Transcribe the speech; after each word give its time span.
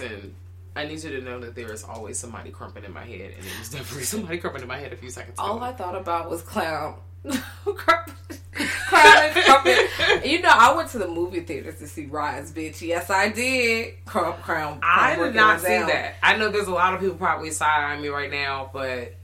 Listen, 0.00 0.34
I 0.76 0.84
need 0.86 1.02
you 1.02 1.10
to 1.10 1.20
know 1.20 1.40
that 1.40 1.54
there 1.54 1.72
is 1.72 1.84
always 1.84 2.18
somebody 2.18 2.50
krumping 2.50 2.84
in 2.84 2.92
my 2.92 3.04
head, 3.04 3.32
and 3.36 3.44
it 3.46 3.58
was 3.58 3.70
definitely 3.70 4.04
somebody 4.04 4.38
krumping 4.38 4.62
in 4.62 4.68
my 4.68 4.78
head 4.78 4.92
a 4.92 4.96
few 4.96 5.10
seconds 5.10 5.38
ago. 5.38 5.46
All 5.46 5.62
I 5.62 5.72
thought 5.72 5.96
about 5.96 6.30
was 6.30 6.42
clown. 6.42 6.96
clown 7.64 8.04
and 8.54 9.34
crumpet. 9.44 9.86
You 10.24 10.42
know, 10.42 10.50
I 10.52 10.74
went 10.74 10.90
to 10.90 10.98
the 10.98 11.08
movie 11.08 11.40
theaters 11.40 11.78
to 11.78 11.86
see 11.86 12.06
Rize, 12.06 12.52
bitch. 12.52 12.82
Yes, 12.82 13.08
I 13.10 13.30
did. 13.30 13.94
Krump, 14.04 14.42
crown. 14.42 14.80
I 14.82 15.16
did 15.16 15.34
not 15.34 15.60
see 15.60 15.68
down. 15.68 15.86
that. 15.88 16.16
I 16.22 16.36
know 16.36 16.50
there's 16.50 16.66
a 16.66 16.72
lot 16.72 16.92
of 16.94 17.00
people 17.00 17.16
probably 17.16 17.50
side 17.50 17.80
eyeing 17.84 18.02
me 18.02 18.08
right 18.08 18.30
now, 18.30 18.70
but 18.72 19.14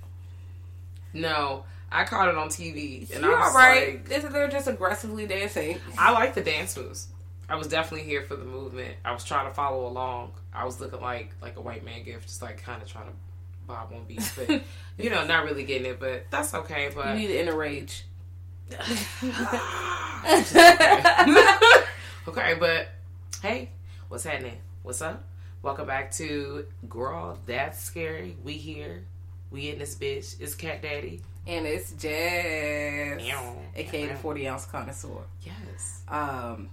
no, 1.13 1.65
I 1.93 2.05
caught 2.05 2.29
it 2.29 2.37
on 2.37 2.49
TV, 2.49 3.11
and 3.15 3.23
You're 3.25 3.37
I 3.37 3.47
was 3.47 3.55
right. 3.55 3.95
like, 4.09 4.11
Isn't 4.11 4.33
there 4.33 4.49
just 4.49 4.69
aggressively 4.69 5.27
dancing? 5.27 5.81
I 5.99 6.13
like 6.13 6.35
the 6.35 6.43
dance 6.43 6.77
moves. 6.77 7.09
I 7.49 7.55
was 7.55 7.69
definitely 7.69 8.07
here 8.07 8.23
for 8.23 8.35
the 8.35 8.45
movement. 8.45 8.97
I 9.05 9.13
was 9.13 9.23
trying 9.25 9.47
to 9.47 9.55
follow 9.55 9.87
along. 9.87 10.33
I 10.53 10.65
was 10.65 10.81
looking 10.81 11.01
like 11.01 11.31
like 11.41 11.57
a 11.57 11.61
white 11.61 11.85
man 11.85 12.03
gift, 12.03 12.27
just 12.27 12.43
like 12.43 12.63
kind 12.63 12.83
of 12.83 12.89
trying 12.89 13.07
to 13.07 13.13
bob 13.67 13.93
on 13.95 14.05
beats, 14.05 14.35
but 14.35 14.63
you 14.99 15.11
know, 15.11 15.25
not 15.27 15.45
really 15.45 15.65
getting 15.65 15.87
it. 15.87 16.01
But 16.01 16.27
that's 16.31 16.55
okay. 16.55 16.91
But 16.95 17.09
You 17.09 17.15
need 17.15 17.29
to 17.29 17.41
inner 17.41 17.57
rage. 17.57 18.05
okay, 22.29 22.55
but 22.59 22.89
hey, 23.43 23.71
what's 24.09 24.25
happening? 24.25 24.59
What's 24.83 25.01
up? 25.03 25.23
Welcome 25.63 25.87
back 25.87 26.11
to 26.13 26.67
Girl 26.89 27.39
That's 27.47 27.81
Scary. 27.83 28.37
We 28.43 28.55
here. 28.55 29.05
We 29.53 29.71
in 29.71 29.79
this 29.79 29.95
bitch. 29.95 30.41
It's 30.41 30.57
Cat 30.57 30.83
Daddy. 30.83 31.23
And 31.47 31.65
it's 31.65 31.93
Jazz, 31.93 33.19
Meow. 33.19 33.57
aka 33.77 34.07
the 34.09 34.17
40 34.17 34.49
ounce 34.49 34.67
connoisseur. 34.67 35.23
Yes. 35.43 36.03
Um, 36.09 36.71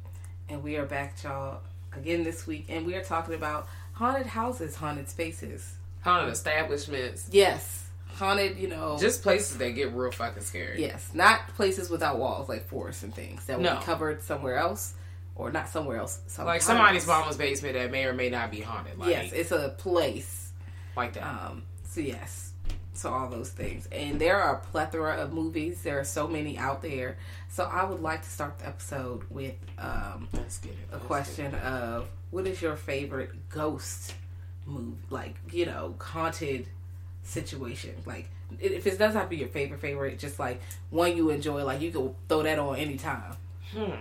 and 0.50 0.64
we 0.64 0.78
are 0.78 0.86
back, 0.86 1.16
y'all, 1.24 1.62
again 1.96 2.24
this 2.24 2.46
week, 2.48 2.66
and 2.70 2.86
we 2.86 2.96
are 2.96 3.04
talking 3.04 3.34
about 3.36 3.68
haunted 3.94 4.28
houses, 4.28 4.76
haunted 4.76 5.09
spaces. 5.09 5.76
Haunted 6.02 6.34
establishments. 6.34 7.30
Yes, 7.31 7.86
haunted, 8.16 8.58
you 8.58 8.68
know, 8.68 8.98
Just 9.00 9.24
places 9.24 9.58
that 9.58 9.70
get 9.72 9.92
real 9.94 10.12
fucking 10.12 10.44
scary. 10.44 10.81
yes, 10.81 11.09
not 11.14 11.48
places 11.56 11.90
without 11.90 12.18
walls 12.20 12.50
like 12.50 12.68
forests 12.68 13.04
and 13.04 13.14
things 13.14 13.46
that 13.46 13.58
will 13.58 13.64
No. 13.66 13.78
be 13.80 13.84
covered 13.84 14.22
somewhere 14.24 14.58
else, 14.58 14.94
or 15.36 15.52
not 15.52 15.70
somewhere 15.70 15.98
else. 15.98 16.20
Some 16.28 16.46
Like 16.46 16.62
somebody's 16.62 17.08
mama's 17.08 17.38
basement 17.38 17.74
that 17.75 17.92
may 17.92 18.06
or 18.06 18.14
may 18.14 18.30
not 18.30 18.52
be 18.52 18.62
haunted. 18.62 18.98
Like, 19.00 19.10
yes, 19.10 19.31
it's 19.34 19.52
a 19.52 19.70
place. 19.78 20.52
like 20.96 21.14
that. 21.14 21.24
Um, 21.24 21.64
so 21.90 22.02
yes, 22.02 22.53
so 22.94 23.12
all 23.12 23.30
those 23.30 23.50
things, 23.50 23.88
and 23.92 24.20
there 24.20 24.40
are 24.42 24.56
a 24.56 24.59
plethora 24.59 25.16
of 25.18 25.34
movies. 25.34 25.81
There 25.84 26.00
are 26.00 26.04
so 26.04 26.28
many 26.28 26.58
out 26.58 26.81
there. 26.81 27.18
So 27.50 27.64
I 27.64 27.84
would 27.86 28.02
like 28.02 28.22
to 28.24 28.30
start 28.30 28.59
the 28.59 28.68
episode 28.68 29.24
with 29.30 29.56
um, 29.78 30.28
Let's 30.34 30.58
get 30.59 30.72
it. 30.74 30.78
a 30.92 30.98
question 31.00 31.54
of 31.56 32.08
what 32.31 32.48
is 32.48 32.62
your 32.62 32.76
favorite 32.76 33.31
ghost 33.50 34.14
movie 34.66 34.96
like 35.09 35.36
you 35.52 35.66
know 35.66 35.94
haunted 36.00 36.66
situation 37.24 37.94
like 38.06 38.30
if 38.62 38.88
it 38.88 38.98
doesn't 38.98 39.14
have 39.20 39.24
to 39.24 39.30
be 39.30 39.36
your 39.38 39.50
favorite 39.50 39.80
favorite 39.81 40.18
just 40.18 40.40
like 40.40 40.62
one 40.90 41.18
you 41.18 41.30
enjoy 41.31 41.64
like 41.66 41.81
you 41.81 41.92
can 41.92 42.16
throw 42.30 42.42
that 42.44 42.58
on 42.58 42.75
anytime 42.78 43.36
Hmm. 43.75 43.92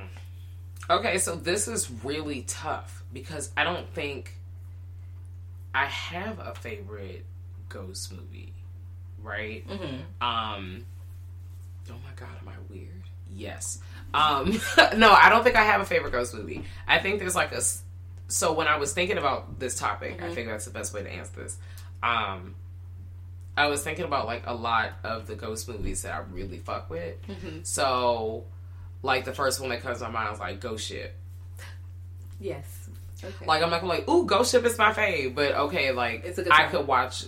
Okay, 0.90 1.16
so 1.18 1.34
this 1.34 1.66
is 1.66 1.90
really 2.04 2.42
tough 2.42 3.02
because 3.12 3.50
I 3.56 3.64
don't 3.64 3.88
think 3.94 4.34
I 5.74 5.86
have 5.86 6.38
a 6.38 6.54
favorite 6.54 7.24
ghost 7.68 8.12
movie, 8.12 8.52
right? 9.22 9.66
mm-hmm. 9.68 10.24
Um. 10.26 10.84
Oh 11.90 11.94
my 12.04 12.12
god, 12.16 12.30
am 12.40 12.48
I 12.48 12.52
weird? 12.70 12.88
Yes. 13.34 13.80
Um. 14.14 14.52
no, 14.96 15.10
I 15.12 15.28
don't 15.30 15.42
think 15.44 15.56
I 15.56 15.64
have 15.64 15.80
a 15.80 15.84
favorite 15.84 16.12
ghost 16.12 16.34
movie. 16.34 16.64
I 16.86 16.98
think 16.98 17.18
there's 17.18 17.34
like 17.36 17.52
a. 17.52 17.60
So 18.28 18.52
when 18.52 18.66
I 18.66 18.76
was 18.76 18.92
thinking 18.92 19.18
about 19.18 19.58
this 19.58 19.78
topic, 19.78 20.22
I 20.22 20.32
think 20.34 20.48
that's 20.48 20.64
the 20.64 20.70
best 20.70 20.94
way 20.94 21.02
to 21.02 21.10
answer 21.10 21.42
this. 21.42 21.56
Um. 22.02 22.54
I 23.54 23.66
was 23.66 23.82
thinking 23.84 24.06
about 24.06 24.26
like 24.26 24.44
a 24.46 24.54
lot 24.54 24.92
of 25.04 25.26
the 25.26 25.34
ghost 25.34 25.68
movies 25.68 26.02
that 26.02 26.14
I 26.14 26.20
really 26.32 26.56
fuck 26.56 26.88
with. 26.88 27.16
So, 27.64 28.44
like 29.02 29.26
the 29.26 29.34
first 29.34 29.60
one 29.60 29.68
that 29.68 29.82
comes 29.82 29.98
to 29.98 30.04
my 30.04 30.10
mind 30.10 30.32
is 30.34 30.40
like 30.40 30.58
Ghost 30.60 30.86
Ship. 30.86 31.14
yes 32.40 32.88
okay 33.22 33.44
Like 33.46 33.62
I'm 33.62 33.68
not 33.68 33.82
gonna 33.82 33.92
like, 33.92 34.08
ooh, 34.08 34.24
Ghost 34.24 34.52
Ship 34.52 34.64
is 34.64 34.78
my 34.78 34.92
fave, 34.92 35.34
but 35.34 35.52
okay, 35.54 35.92
like 35.92 36.24
It's 36.24 36.38
a 36.38 36.44
good 36.44 36.52
I 36.52 36.66
could 36.68 36.86
watch 36.86 37.24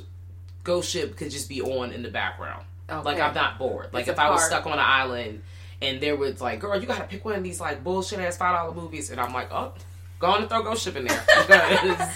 Ghost 0.65 0.91
Ship 0.91 1.17
could 1.17 1.31
just 1.31 1.49
be 1.49 1.63
on 1.63 1.93
in 1.93 2.03
the 2.03 2.11
background. 2.11 2.65
Okay. 2.91 3.03
Like 3.03 3.21
I'm 3.21 3.35
not 3.35 3.59
bored. 3.59 3.91
Like 3.93 4.03
It's 4.03 4.11
if 4.11 4.19
I 4.19 4.31
was 4.31 4.45
stuck 4.45 4.67
on 4.67 4.73
an 4.73 4.79
island 4.81 5.43
and 5.81 6.01
there 6.01 6.17
was 6.17 6.41
like, 6.41 6.61
girl, 6.61 6.79
you 6.81 6.87
gotta 6.87 7.05
pick 7.05 7.25
one 7.25 7.35
of 7.35 7.43
these 7.43 7.61
like 7.61 7.85
bullshit 7.85 8.19
ass 8.19 8.37
five 8.37 8.57
dollar 8.57 8.75
movies, 8.75 9.11
and 9.11 9.21
I'm 9.21 9.33
like, 9.33 9.53
oh, 9.53 9.73
go 10.19 10.29
on 10.29 10.41
and 10.41 10.49
throw 10.49 10.63
Ghost 10.63 10.83
Ship 10.83 10.97
in 10.97 11.05
there 11.07 11.25
because 11.37 12.09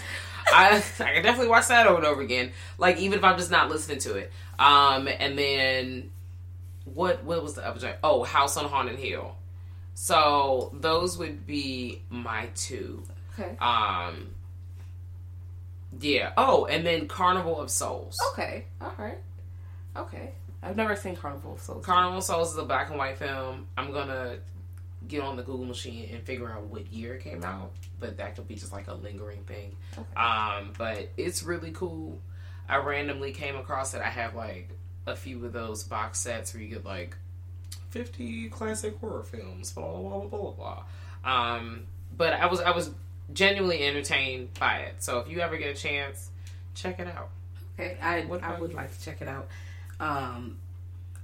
I 0.53 0.77
I 0.77 0.81
can 0.81 1.23
definitely 1.23 1.49
watch 1.49 1.69
that 1.69 1.87
over 1.87 1.99
and 1.99 2.07
over 2.07 2.21
again. 2.23 2.53
Like 2.79 2.99
even 2.99 3.19
if 3.19 3.25
I'm 3.25 3.37
just 3.39 3.51
not 3.51 3.69
listening 3.71 3.99
to 4.01 4.17
it. 4.17 4.33
Um, 4.59 5.09
and 5.09 5.39
then 5.39 6.11
what 6.85 7.25
what 7.25 7.43
was 7.43 7.55
the 7.55 7.67
other? 7.67 7.97
Oh, 8.03 8.25
House 8.25 8.57
on 8.57 8.65
Haunted 8.69 8.99
Hill. 8.99 9.37
So 9.95 10.73
those 10.79 11.19
would 11.19 11.47
be 11.47 12.03
my 12.11 12.49
two. 12.55 13.03
okay 13.39 13.57
Um. 13.61 14.29
Yeah. 16.01 16.33
Oh, 16.37 16.67
and 16.67 16.87
then 16.87 17.09
Carnival 17.09 17.61
of 17.61 17.71
Souls. 17.71 18.17
okay 18.33 18.65
all 18.81 18.93
right 18.99 19.19
okay 19.97 20.33
i've 20.63 20.77
never 20.77 20.95
seen 20.95 21.17
carnival 21.17 21.55
of 21.55 21.61
souls 21.61 21.85
Carnival 21.85 22.19
of 22.19 22.25
Souls 22.25 22.53
is 22.53 22.59
a 22.59 22.65
black 22.65 22.89
and 22.91 22.99
white 22.99 23.17
film. 23.19 23.67
I'm 23.77 23.93
gonna 23.93 24.37
get 25.07 25.23
on 25.23 25.37
the 25.37 25.43
Google 25.43 25.65
machine 25.65 26.09
and 26.13 26.23
figure 26.23 26.51
out 26.51 26.65
what 26.65 26.93
year 26.93 27.15
it 27.15 27.23
came 27.23 27.43
out, 27.45 27.71
but 28.01 28.19
that 28.19 28.35
could 28.37 28.47
be 28.49 28.55
just 28.57 28.73
like 28.73 28.89
a 28.89 28.95
lingering 28.95 29.45
thing. 29.45 29.75
Um, 30.17 30.73
but 30.77 31.09
it's 31.17 31.43
really 31.43 31.71
cool. 31.71 32.19
I 32.69 32.77
randomly 32.79 33.33
came 33.33 33.57
across 33.57 33.95
it. 33.95 34.03
I 34.03 34.09
have 34.11 34.35
like 34.35 34.69
a 35.07 35.17
few 35.17 35.45
of 35.47 35.53
those 35.53 35.85
box 35.85 36.19
sets 36.19 36.53
where 36.53 36.63
you 36.63 36.69
get 36.69 36.85
like 36.85 37.17
50 37.91 38.49
classic 38.51 38.99
horror 38.99 39.23
films, 39.25 39.73
blah 39.73 39.85
blah 39.91 40.01
blah 40.11 40.21
blah 40.29 40.51
blah. 40.51 40.53
blah. 40.53 40.83
Um, 41.55 41.85
but 42.17 42.33
I 42.35 42.47
was 42.47 42.61
I 42.61 42.73
was 42.73 42.91
genuinely 43.33 43.83
entertained 43.85 44.55
by 44.59 44.79
it. 44.79 44.97
So 45.03 45.19
if 45.21 45.29
you 45.29 45.41
ever 45.41 45.57
get 45.57 45.75
a 45.77 45.79
chance, 45.79 46.31
check 46.75 46.99
it 47.01 47.07
out. 47.09 47.31
Okay, 47.79 47.97
I 48.03 48.23
What 48.23 48.43
I 48.43 48.59
would 48.59 48.71
you? 48.71 48.77
like 48.77 48.97
to 48.97 49.05
check 49.05 49.21
it 49.23 49.29
out. 49.29 49.49
Um, 50.01 50.57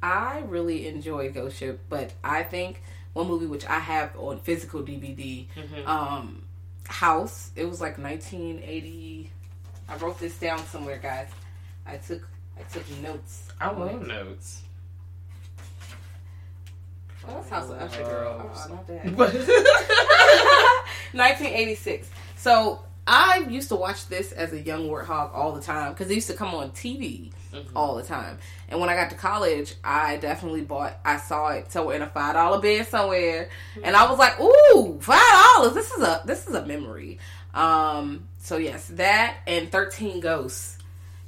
I 0.02 0.42
really 0.46 0.86
enjoy 0.86 1.30
Ghost 1.32 1.56
Ship, 1.58 1.80
but 1.88 2.12
I 2.22 2.42
think 2.42 2.82
one 3.12 3.26
movie 3.28 3.46
which 3.46 3.64
I 3.66 3.78
have 3.78 4.16
on 4.18 4.38
physical 4.40 4.82
DVD 4.82 5.46
Mm-hmm. 5.56 5.88
um, 5.88 6.42
House. 6.86 7.50
It 7.56 7.64
was 7.68 7.80
like 7.80 7.96
1980. 7.98 9.30
I 9.88 9.96
wrote 9.96 10.18
this 10.18 10.36
down 10.38 10.58
somewhere, 10.66 10.98
guys. 10.98 11.28
I 11.86 11.96
took 11.96 12.26
I 12.58 12.62
took 12.72 12.88
notes. 13.00 13.48
I 13.60 13.70
love 13.70 14.06
notes. 14.06 14.62
Oh, 17.28 17.42
House 17.50 17.70
of 17.70 17.80
Usher, 17.80 18.04
girl. 18.04 18.50
Oh, 18.54 18.68
not 18.68 18.86
that. 18.86 19.16
But 19.16 19.34
1986. 21.12 22.10
So 22.36 22.80
I 23.06 23.38
used 23.48 23.70
to 23.70 23.76
watch 23.76 24.06
this 24.08 24.30
as 24.32 24.52
a 24.52 24.60
young 24.60 24.86
warthog 24.86 25.34
all 25.34 25.52
the 25.52 25.62
time 25.62 25.92
because 25.94 26.10
it 26.10 26.14
used 26.14 26.26
to 26.26 26.34
come 26.34 26.54
on 26.54 26.72
TV 26.72 27.32
all 27.74 27.94
the 27.96 28.02
time. 28.02 28.38
And 28.68 28.80
when 28.80 28.90
I 28.90 28.94
got 28.94 29.08
to 29.10 29.16
college, 29.16 29.74
I 29.82 30.16
definitely 30.18 30.60
bought. 30.60 30.98
I 31.06 31.16
saw 31.16 31.48
it 31.48 31.72
somewhere 31.72 31.96
in 31.96 32.02
a 32.02 32.06
five 32.06 32.34
dollar 32.34 32.60
bin 32.60 32.84
somewhere, 32.84 33.48
and 33.82 33.96
I 33.96 34.10
was 34.10 34.18
like, 34.18 34.38
"Ooh, 34.40 34.98
five 35.00 35.22
dollars! 35.56 35.72
This 35.72 35.90
is 35.90 36.02
a 36.02 36.22
this 36.26 36.46
is 36.46 36.54
a 36.54 36.66
memory." 36.66 37.18
Um. 37.54 38.28
So 38.38 38.58
yes, 38.58 38.88
that 38.88 39.38
and 39.46 39.72
Thirteen 39.72 40.20
Ghosts 40.20 40.76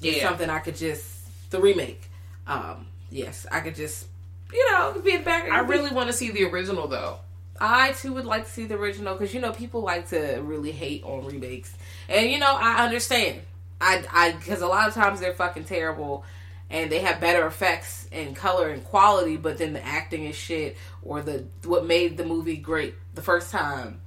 is 0.02 0.20
something 0.20 0.50
I 0.50 0.58
could 0.58 0.76
just 0.76 1.50
the 1.50 1.60
remake. 1.60 2.10
Um. 2.46 2.88
Yes, 3.10 3.46
I 3.50 3.60
could 3.60 3.74
just 3.74 4.06
you 4.56 4.72
know 4.72 5.00
be 5.04 5.12
in 5.12 5.18
the 5.18 5.24
back. 5.24 5.50
I 5.50 5.60
really 5.60 5.90
want 5.90 6.08
to 6.08 6.12
see 6.12 6.30
the 6.30 6.44
original 6.44 6.88
though. 6.88 7.18
I 7.60 7.92
too 7.92 8.12
would 8.14 8.24
like 8.24 8.44
to 8.44 8.50
see 8.50 8.66
the 8.66 8.76
original 8.76 9.14
because 9.14 9.34
you 9.34 9.40
know 9.40 9.52
people 9.52 9.82
like 9.82 10.08
to 10.10 10.40
really 10.42 10.72
hate 10.72 11.04
on 11.04 11.26
remakes, 11.26 11.74
and 12.08 12.30
you 12.30 12.38
know 12.38 12.54
I 12.54 12.84
understand. 12.84 13.40
I 13.80 14.04
I 14.10 14.32
because 14.32 14.62
a 14.62 14.66
lot 14.66 14.88
of 14.88 14.94
times 14.94 15.20
they're 15.20 15.34
fucking 15.34 15.64
terrible, 15.64 16.24
and 16.70 16.90
they 16.90 17.00
have 17.00 17.20
better 17.20 17.46
effects 17.46 18.08
and 18.12 18.34
color 18.34 18.68
and 18.68 18.84
quality, 18.84 19.36
but 19.36 19.58
then 19.58 19.72
the 19.72 19.84
acting 19.84 20.24
is 20.24 20.36
shit 20.36 20.76
or 21.02 21.22
the 21.22 21.44
what 21.64 21.86
made 21.86 22.16
the 22.16 22.24
movie 22.24 22.56
great 22.56 22.94
the 23.14 23.22
first 23.22 23.50
time, 23.50 24.00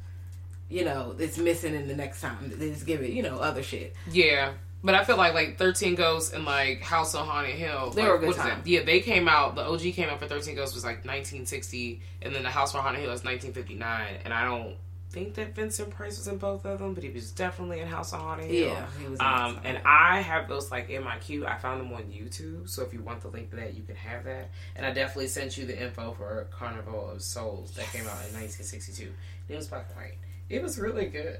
you 0.69 0.83
know, 0.83 1.15
it's 1.19 1.37
missing 1.37 1.75
in 1.75 1.87
the 1.87 1.95
next 1.95 2.21
time. 2.21 2.51
They 2.55 2.71
just 2.71 2.85
give 2.85 3.01
it 3.01 3.11
you 3.11 3.23
know 3.23 3.37
other 3.37 3.63
shit. 3.63 3.93
Yeah. 4.11 4.53
But 4.83 4.95
I 4.95 5.03
feel 5.03 5.17
like 5.17 5.33
like 5.33 5.57
Thirteen 5.57 5.95
Ghosts 5.95 6.33
and 6.33 6.45
like 6.45 6.81
House 6.81 7.13
on 7.15 7.27
Haunted 7.27 7.55
Hill. 7.55 7.89
They 7.91 8.03
like, 8.03 8.11
were 8.11 8.17
good 8.19 8.35
time. 8.35 8.61
Yeah, 8.65 8.83
they 8.83 9.01
came 9.01 9.27
out. 9.27 9.55
The 9.55 9.65
OG 9.65 9.81
came 9.93 10.09
out 10.09 10.19
for 10.19 10.27
Thirteen 10.27 10.55
Ghosts 10.55 10.73
was 10.73 10.83
like 10.83 11.05
1960, 11.05 12.01
and 12.21 12.33
then 12.33 12.43
the 12.43 12.49
House 12.49 12.73
on 12.73 12.81
Haunted 12.81 13.01
Hill 13.01 13.11
is 13.11 13.23
1959. 13.23 14.19
And 14.23 14.33
I 14.33 14.45
don't 14.45 14.75
think 15.09 15.33
that 15.35 15.55
Vincent 15.55 15.89
Price 15.89 16.17
was 16.17 16.27
in 16.27 16.37
both 16.37 16.65
of 16.65 16.79
them, 16.79 16.93
but 16.93 17.03
he 17.03 17.09
was 17.09 17.31
definitely 17.31 17.79
in 17.79 17.87
House 17.87 18.13
on 18.13 18.21
Haunted 18.21 18.49
Hill. 18.49 18.69
Yeah, 18.69 18.85
he 18.99 19.07
was 19.07 19.19
Um, 19.19 19.59
and 19.63 19.81
I 19.85 20.21
have 20.21 20.47
those 20.47 20.71
like 20.71 20.89
in 20.89 21.03
my 21.03 21.17
queue. 21.17 21.45
I 21.45 21.57
found 21.57 21.81
them 21.81 21.91
on 21.91 22.03
YouTube, 22.03 22.69
so 22.69 22.83
if 22.83 22.93
you 22.93 23.01
want 23.01 23.21
the 23.21 23.29
link 23.29 23.49
to 23.49 23.57
that, 23.57 23.73
you 23.73 23.83
can 23.83 23.95
have 23.95 24.23
that. 24.25 24.49
And 24.75 24.85
I 24.85 24.91
definitely 24.91 25.27
sent 25.27 25.57
you 25.57 25.65
the 25.65 25.81
info 25.81 26.13
for 26.13 26.47
Carnival 26.51 27.09
of 27.09 27.21
Souls 27.21 27.71
that 27.71 27.85
came 27.91 28.03
out 28.03 28.23
in 28.27 28.33
1962. 28.33 29.11
It 29.49 29.55
was 29.55 29.67
black 29.67 29.87
and 29.89 29.97
white. 29.97 30.17
It 30.47 30.61
was 30.61 30.77
really 30.79 31.07
good. 31.07 31.39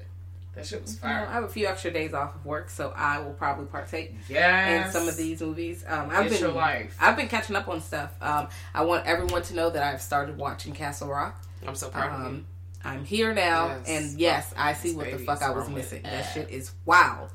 That 0.54 0.66
shit 0.66 0.82
was 0.82 0.94
You 1.02 1.08
know, 1.08 1.14
I 1.28 1.32
have 1.32 1.44
a 1.44 1.48
few 1.48 1.66
extra 1.68 1.90
days 1.92 2.12
off 2.12 2.34
of 2.34 2.44
work, 2.44 2.70
so 2.70 2.92
I 2.96 3.20
will 3.20 3.32
probably 3.34 3.66
partake 3.66 4.14
Yes. 4.28 4.86
in 4.86 4.92
some 4.92 5.08
of 5.08 5.16
these 5.16 5.40
movies. 5.40 5.84
Um, 5.86 6.10
I've 6.10 6.26
It's 6.26 6.34
been 6.36 6.48
your 6.48 6.52
life. 6.56 6.96
I've 7.00 7.16
been 7.16 7.28
catching 7.28 7.54
up 7.56 7.68
on 7.68 7.80
stuff. 7.80 8.10
Um, 8.20 8.48
I 8.74 8.82
want 8.82 9.06
everyone 9.06 9.42
to 9.42 9.54
know 9.54 9.70
that 9.70 9.82
I've 9.82 10.02
started 10.02 10.36
watching 10.36 10.72
Castle 10.72 11.08
Rock. 11.08 11.40
I'm 11.66 11.76
so 11.76 11.88
proud 11.88 12.12
of 12.12 12.20
you. 12.20 12.26
Um, 12.26 12.46
I'm 12.84 13.04
here 13.04 13.32
now, 13.34 13.66
Yes. 13.68 13.88
and 13.88 14.18
yes, 14.20 14.54
I 14.56 14.72
see 14.72 14.94
what 14.94 15.10
the 15.10 15.18
fuck 15.18 15.42
I 15.42 15.50
was 15.50 15.68
missing. 15.68 16.02
That 16.02 16.22
shit 16.32 16.48
is 16.50 16.72
wild, 16.86 17.30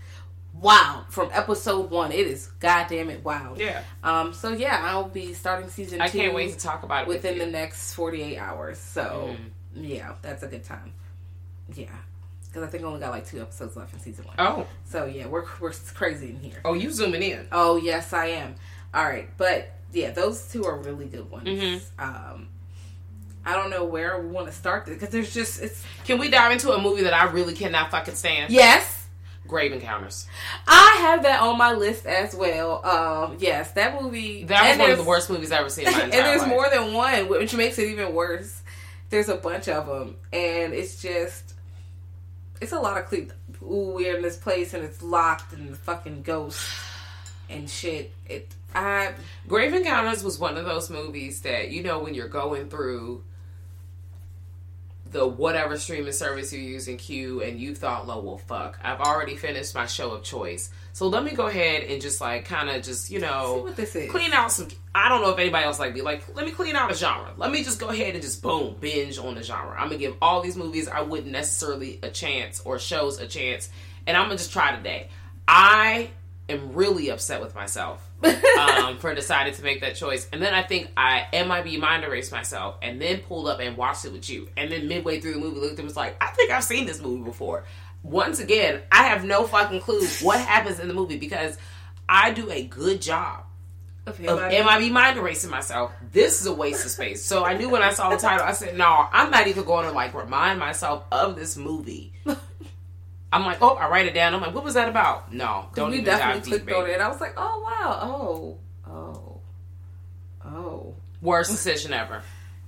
wild. 0.53 1.05
From 1.09 1.29
episode 1.31 1.91
one, 1.91 2.11
it 2.11 2.25
is 2.27 2.47
goddamn 2.59 3.09
it 3.11 3.23
wild. 3.23 3.59
Yeah. 3.59 3.81
Um. 4.03 4.33
So 4.33 4.49
yeah, 4.53 4.79
I'll 4.83 5.07
be 5.07 5.33
starting 5.33 5.69
season. 5.69 6.01
I 6.01 6.07
two 6.09 6.17
can't 6.19 6.33
wait 6.33 6.51
to 6.53 6.57
talk 6.59 6.83
about 6.83 7.03
it 7.03 7.07
within 7.07 7.37
with 7.37 7.45
the 7.45 7.51
next 7.51 7.93
48 7.93 8.37
hours. 8.39 8.77
So 8.79 9.35
Mm. 9.77 9.89
yeah, 9.89 10.13
that's 10.21 10.41
a 10.43 10.47
good 10.47 10.63
time. 10.63 10.91
Yeah, 11.73 11.89
because 12.55 12.65
I 12.69 12.71
think 12.71 12.85
I 12.85 12.87
only 12.87 13.01
got 13.01 13.11
like 13.11 13.27
two 13.27 13.41
episodes 13.41 13.75
left 13.75 13.93
in 13.93 13.99
season 13.99 14.23
one. 14.25 14.35
Oh, 14.39 14.65
So 14.85 15.05
yeah, 15.05 15.27
we're 15.27 15.43
we're 15.59 15.73
crazy 15.93 16.29
in 16.29 16.39
here. 16.39 16.61
oh, 16.63 16.73
you 16.73 16.89
zooming 16.89 17.21
in? 17.21 17.47
Oh 17.51 17.75
yes, 17.75 18.13
I 18.13 18.27
am. 18.27 18.55
All 18.93 19.03
right, 19.03 19.27
but 19.37 19.71
yeah, 19.91 20.11
those 20.11 20.47
two 20.47 20.63
are 20.65 20.77
really 20.77 21.05
good 21.05 21.29
ones. 21.29 21.47
Mhm. 21.49 21.81
Um, 21.99 22.47
I 23.45 23.53
don't 23.53 23.69
know 23.69 23.83
where 23.83 24.19
we 24.21 24.29
want 24.29 24.47
to 24.47 24.53
start 24.53 24.85
this 24.85 24.95
because 24.95 25.09
there's 25.09 25.33
just 25.33 25.61
it's 25.61 25.83
Can 26.05 26.17
we 26.17 26.29
dive 26.29 26.53
into 26.53 26.71
a 26.71 26.81
movie 26.81 27.03
that 27.03 27.13
I 27.13 27.29
really 27.31 27.53
cannot 27.53 27.91
fucking 27.91 28.15
stand? 28.15 28.51
yes. 28.53 28.93
Grave 29.47 29.73
Encounters. 29.73 30.25
I 30.67 30.97
have 31.01 31.21
that 31.21 31.39
on 31.41 31.55
my 31.59 31.73
list 31.73 32.07
as 32.07 32.33
well. 32.33 32.83
Um, 32.83 33.37
yes, 33.39 33.69
that 33.73 34.01
movie. 34.01 34.43
That 34.45 34.69
was 34.71 34.79
one 34.79 34.89
of 34.89 34.97
the 34.97 35.03
worst 35.03 35.29
movies 35.29 35.51
I've 35.51 35.59
ever 35.59 35.69
seen 35.69 35.85
in 35.87 35.93
my 35.93 36.01
and 36.03 36.11
there's 36.13 36.41
life. 36.41 36.49
more 36.49 36.67
than 36.67 36.93
one, 36.95 37.27
which 37.29 37.53
makes 37.53 37.77
it 37.77 37.89
even 37.89 38.13
worse. 38.15 38.63
There's 39.11 39.29
a 39.29 39.35
bunch 39.35 39.67
of 39.67 39.85
them, 39.85 40.15
and 40.33 40.73
it's 40.73 40.99
just 40.99 41.44
it's 42.61 42.71
a 42.71 42.79
lot 42.79 42.97
of 42.97 43.09
cle 43.09 43.27
Ooh, 43.61 43.93
we're 43.95 44.15
in 44.15 44.21
this 44.21 44.37
place 44.37 44.73
and 44.73 44.83
it's 44.83 45.01
locked 45.01 45.53
and 45.53 45.69
the 45.69 45.75
fucking 45.75 46.21
ghost 46.21 46.61
and 47.49 47.69
shit. 47.69 48.11
It 48.27 48.53
I 48.73 49.13
Grave 49.47 49.73
Encounters 49.73 50.23
was 50.23 50.37
one 50.37 50.57
of 50.57 50.65
those 50.65 50.89
movies 50.89 51.41
that 51.41 51.69
you 51.71 51.83
know 51.83 51.99
when 51.99 52.13
you're 52.13 52.27
going 52.27 52.69
through 52.69 53.23
the 55.11 55.25
whatever 55.25 55.77
streaming 55.77 56.11
service 56.11 56.51
you're 56.51 56.61
using 56.61 56.97
Q 56.97 57.41
and 57.41 57.59
you 57.59 57.75
thought, 57.75 58.07
"Lo, 58.07 58.19
well, 58.19 58.37
fuck, 58.37 58.79
I've 58.83 58.99
already 58.99 59.35
finished 59.35 59.75
my 59.75 59.85
show 59.85 60.11
of 60.11 60.23
choice, 60.23 60.71
so 60.93 61.07
let 61.07 61.23
me 61.23 61.31
go 61.31 61.47
ahead 61.47 61.83
and 61.83 62.01
just 62.01 62.19
like 62.19 62.45
kind 62.45 62.69
of 62.69 62.81
just 62.83 63.11
you 63.11 63.19
know 63.19 63.61
what 63.63 63.75
this 63.75 63.95
is. 63.95 64.09
clean 64.09 64.33
out 64.33 64.51
some. 64.51 64.67
I 64.93 65.09
don't 65.09 65.21
know 65.21 65.29
if 65.29 65.39
anybody 65.39 65.65
else 65.65 65.79
like 65.79 65.93
me. 65.93 66.01
Like, 66.01 66.35
let 66.35 66.45
me 66.45 66.51
clean 66.51 66.75
out 66.75 66.91
a 66.91 66.95
genre. 66.95 67.33
Let 67.37 67.51
me 67.51 67.63
just 67.63 67.79
go 67.79 67.89
ahead 67.89 68.13
and 68.13 68.21
just 68.21 68.41
boom 68.41 68.75
binge 68.79 69.17
on 69.17 69.35
the 69.35 69.43
genre. 69.43 69.75
I'm 69.77 69.87
gonna 69.87 69.97
give 69.97 70.15
all 70.21 70.41
these 70.41 70.57
movies 70.57 70.87
I 70.87 71.01
wouldn't 71.01 71.31
necessarily 71.31 71.99
a 72.01 72.09
chance 72.09 72.61
or 72.65 72.79
shows 72.79 73.19
a 73.19 73.27
chance, 73.27 73.69
and 74.07 74.17
I'm 74.17 74.25
gonna 74.25 74.37
just 74.37 74.51
try 74.51 74.75
today. 74.75 75.09
I 75.47 76.09
am 76.49 76.73
really 76.73 77.09
upset 77.09 77.41
with 77.41 77.55
myself 77.55 78.01
um, 78.25 78.97
for 78.97 79.13
deciding 79.13 79.53
to 79.53 79.63
make 79.63 79.81
that 79.81 79.95
choice, 79.95 80.27
and 80.31 80.41
then 80.41 80.53
I 80.53 80.63
think 80.63 80.89
I 80.97 81.27
MIB 81.31 81.79
mind 81.79 82.03
erased 82.03 82.31
myself, 82.31 82.75
and 82.81 83.01
then 83.01 83.19
pulled 83.19 83.47
up 83.47 83.59
and 83.59 83.77
watched 83.77 84.05
it 84.05 84.11
with 84.11 84.29
you, 84.29 84.49
and 84.57 84.71
then 84.71 84.87
midway 84.87 85.19
through 85.19 85.33
the 85.33 85.39
movie 85.39 85.59
looked 85.59 85.79
and 85.79 85.87
was 85.87 85.95
like, 85.97 86.15
I 86.21 86.27
think 86.27 86.51
I've 86.51 86.63
seen 86.63 86.85
this 86.85 87.01
movie 87.01 87.23
before. 87.23 87.65
Once 88.03 88.39
again, 88.39 88.81
I 88.91 89.03
have 89.07 89.23
no 89.23 89.45
fucking 89.47 89.81
clue 89.81 90.05
what 90.21 90.39
happens 90.39 90.79
in 90.79 90.87
the 90.87 90.93
movie 90.93 91.17
because 91.17 91.57
I 92.07 92.31
do 92.31 92.51
a 92.51 92.63
good 92.63 93.01
job 93.01 93.45
Of 94.05 94.19
of 94.25 94.39
MIB 94.51 94.91
mind 94.91 95.17
erasing 95.17 95.49
myself. 95.49 95.91
This 96.11 96.39
is 96.39 96.45
a 96.45 96.53
waste 96.53 96.85
of 96.85 96.91
space. 96.91 97.25
So 97.25 97.43
I 97.43 97.57
knew 97.57 97.67
when 97.69 97.81
I 97.81 97.91
saw 97.93 98.09
the 98.11 98.17
title, 98.17 98.45
I 98.45 98.51
said, 98.51 98.77
no, 98.77 99.07
I'm 99.11 99.31
not 99.31 99.47
even 99.47 99.63
going 99.63 99.85
to 99.87 99.91
like 99.91 100.13
remind 100.13 100.59
myself 100.59 101.05
of 101.11 101.35
this 101.35 101.57
movie. 101.57 102.13
I'm 103.31 103.45
like, 103.45 103.61
oh, 103.61 103.75
I 103.75 103.89
write 103.89 104.05
it 104.05 104.13
down. 104.13 104.33
I'm 104.33 104.41
like, 104.41 104.53
what 104.53 104.63
was 104.63 104.75
that 104.75 104.87
about? 104.87 105.33
No, 105.33 105.67
don't 105.75 105.89
we 105.89 105.95
even 105.97 106.05
definitely 106.05 106.41
dive 106.41 106.43
deep, 106.43 106.65
clicked 106.65 106.79
on 106.79 106.89
it. 106.89 107.01
I 107.01 107.07
was 107.09 107.19
like, 107.19 107.33
oh 107.37 107.63
wow, 107.63 107.99
oh, 108.01 108.57
oh, 108.89 109.41
oh. 110.45 110.95
Worst 111.21 111.51
decision 111.57 111.93
ever. 111.93 112.21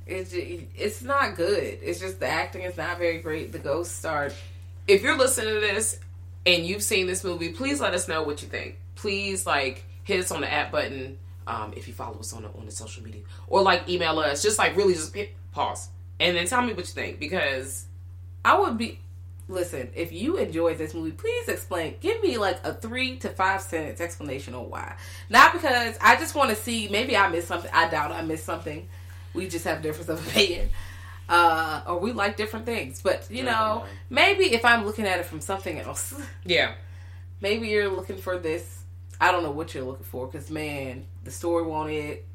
It's 0.06 0.32
it's 0.34 1.02
not 1.02 1.36
good. 1.36 1.80
It's 1.82 2.00
just 2.00 2.20
the 2.20 2.28
acting 2.28 2.64
is 2.64 2.78
not 2.78 2.98
very 2.98 3.20
great. 3.20 3.52
The 3.52 3.60
ghosts 3.60 3.96
start. 3.96 4.34
If 4.88 5.04
you're 5.04 5.18
listening 5.18 5.56
to 5.56 5.60
this 5.60 6.00
and 6.48 6.66
you've 6.66 6.82
seen 6.82 7.08
this 7.08 7.24
movie, 7.24 7.50
please 7.50 7.82
let 7.82 7.94
us 7.94 8.08
know 8.08 8.24
what 8.24 8.42
you 8.42 8.48
think. 8.48 8.78
Please, 8.96 9.46
like, 9.46 9.84
hit 10.06 10.22
us 10.22 10.32
on 10.32 10.42
the 10.42 10.52
app 10.52 10.72
button 10.72 11.18
um, 11.46 11.74
if 11.76 11.88
you 11.90 11.94
follow 11.94 12.20
us 12.20 12.32
on 12.32 12.44
the, 12.44 12.50
on 12.50 12.66
the 12.66 12.72
social 12.72 13.04
media. 13.04 13.22
Or, 13.48 13.62
like, 13.62 13.90
email 13.90 14.18
us. 14.20 14.42
Just, 14.42 14.58
like, 14.58 14.78
really 14.78 14.94
just 14.94 15.14
hit 15.14 15.36
pause. 15.52 15.90
And 16.22 16.38
then 16.38 16.48
tell 16.48 16.62
me 16.62 16.72
what 16.74 16.88
you 16.88 16.94
think 16.94 17.20
because 17.20 17.86
I 18.46 18.58
would 18.58 18.78
be. 18.78 19.00
Listen, 19.50 19.90
if 19.96 20.12
you 20.12 20.36
enjoyed 20.38 20.78
this 20.78 20.94
movie, 20.94 21.12
please 21.12 21.48
explain. 21.48 21.96
Give 22.02 22.22
me 22.22 22.38
like 22.38 22.60
a 22.66 22.74
three 22.74 23.16
to 23.20 23.30
five 23.30 23.62
sentence 23.62 24.02
explanation 24.02 24.54
on 24.54 24.70
why. 24.70 24.98
Not 25.30 25.54
because 25.54 25.98
I 26.02 26.18
just 26.18 26.36
want 26.36 26.50
to 26.50 26.56
see. 26.56 26.90
Maybe 26.90 27.16
I 27.16 27.30
missed 27.30 27.48
something. 27.48 27.72
I 27.74 27.88
doubt 27.90 28.12
I 28.12 28.22
missed 28.24 28.44
something. 28.46 28.88
We 29.34 29.48
just 29.48 29.64
have 29.66 29.82
difference 29.82 30.10
of 30.10 30.26
opinion, 30.30 30.70
uh, 31.30 31.82
or 31.88 32.00
we 32.00 32.12
like 32.12 32.36
different 32.36 32.66
things. 32.66 33.02
But 33.02 33.28
you 33.32 33.44
know, 33.44 33.86
maybe 34.10 34.54
if 34.54 34.66
I'm 34.66 34.86
looking 34.86 35.06
at 35.06 35.20
it 35.20 35.26
from 35.26 35.40
something 35.40 35.80
else, 35.80 36.14
Yeah. 36.46 36.74
maybe 37.40 37.70
you're 37.70 37.90
looking 37.90 38.18
for 38.18 38.38
this. 38.38 38.82
I 39.22 39.32
don't 39.32 39.44
know 39.44 39.52
what 39.52 39.74
you're 39.74 39.86
looking 39.86 40.06
for 40.06 40.28
because 40.28 40.50
man, 40.52 41.06
the 41.24 41.32
story 41.32 41.64
won't 41.64 41.90
it. 41.92 42.26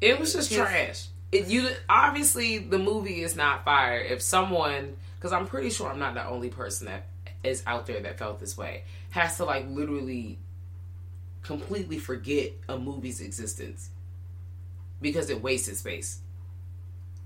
It 0.00 0.18
was 0.20 0.32
just 0.34 0.52
trash. 0.52 1.06
It, 1.32 1.46
you 1.48 1.68
obviously 1.88 2.58
the 2.58 2.78
movie 2.78 3.22
is 3.22 3.34
not 3.36 3.64
fire. 3.64 3.98
If 3.98 4.22
someone, 4.22 4.94
because 5.24 5.32
I'm 5.32 5.46
pretty 5.46 5.70
sure 5.70 5.88
I'm 5.88 5.98
not 5.98 6.12
the 6.12 6.26
only 6.26 6.50
person 6.50 6.86
that 6.86 7.06
is 7.42 7.62
out 7.66 7.86
there 7.86 7.98
that 7.98 8.18
felt 8.18 8.40
this 8.40 8.58
way, 8.58 8.84
has 9.08 9.38
to 9.38 9.46
like 9.46 9.66
literally 9.70 10.38
completely 11.40 11.98
forget 11.98 12.52
a 12.68 12.76
movie's 12.76 13.22
existence 13.22 13.88
because 15.00 15.30
it 15.30 15.42
wasted 15.42 15.78
space. 15.78 16.20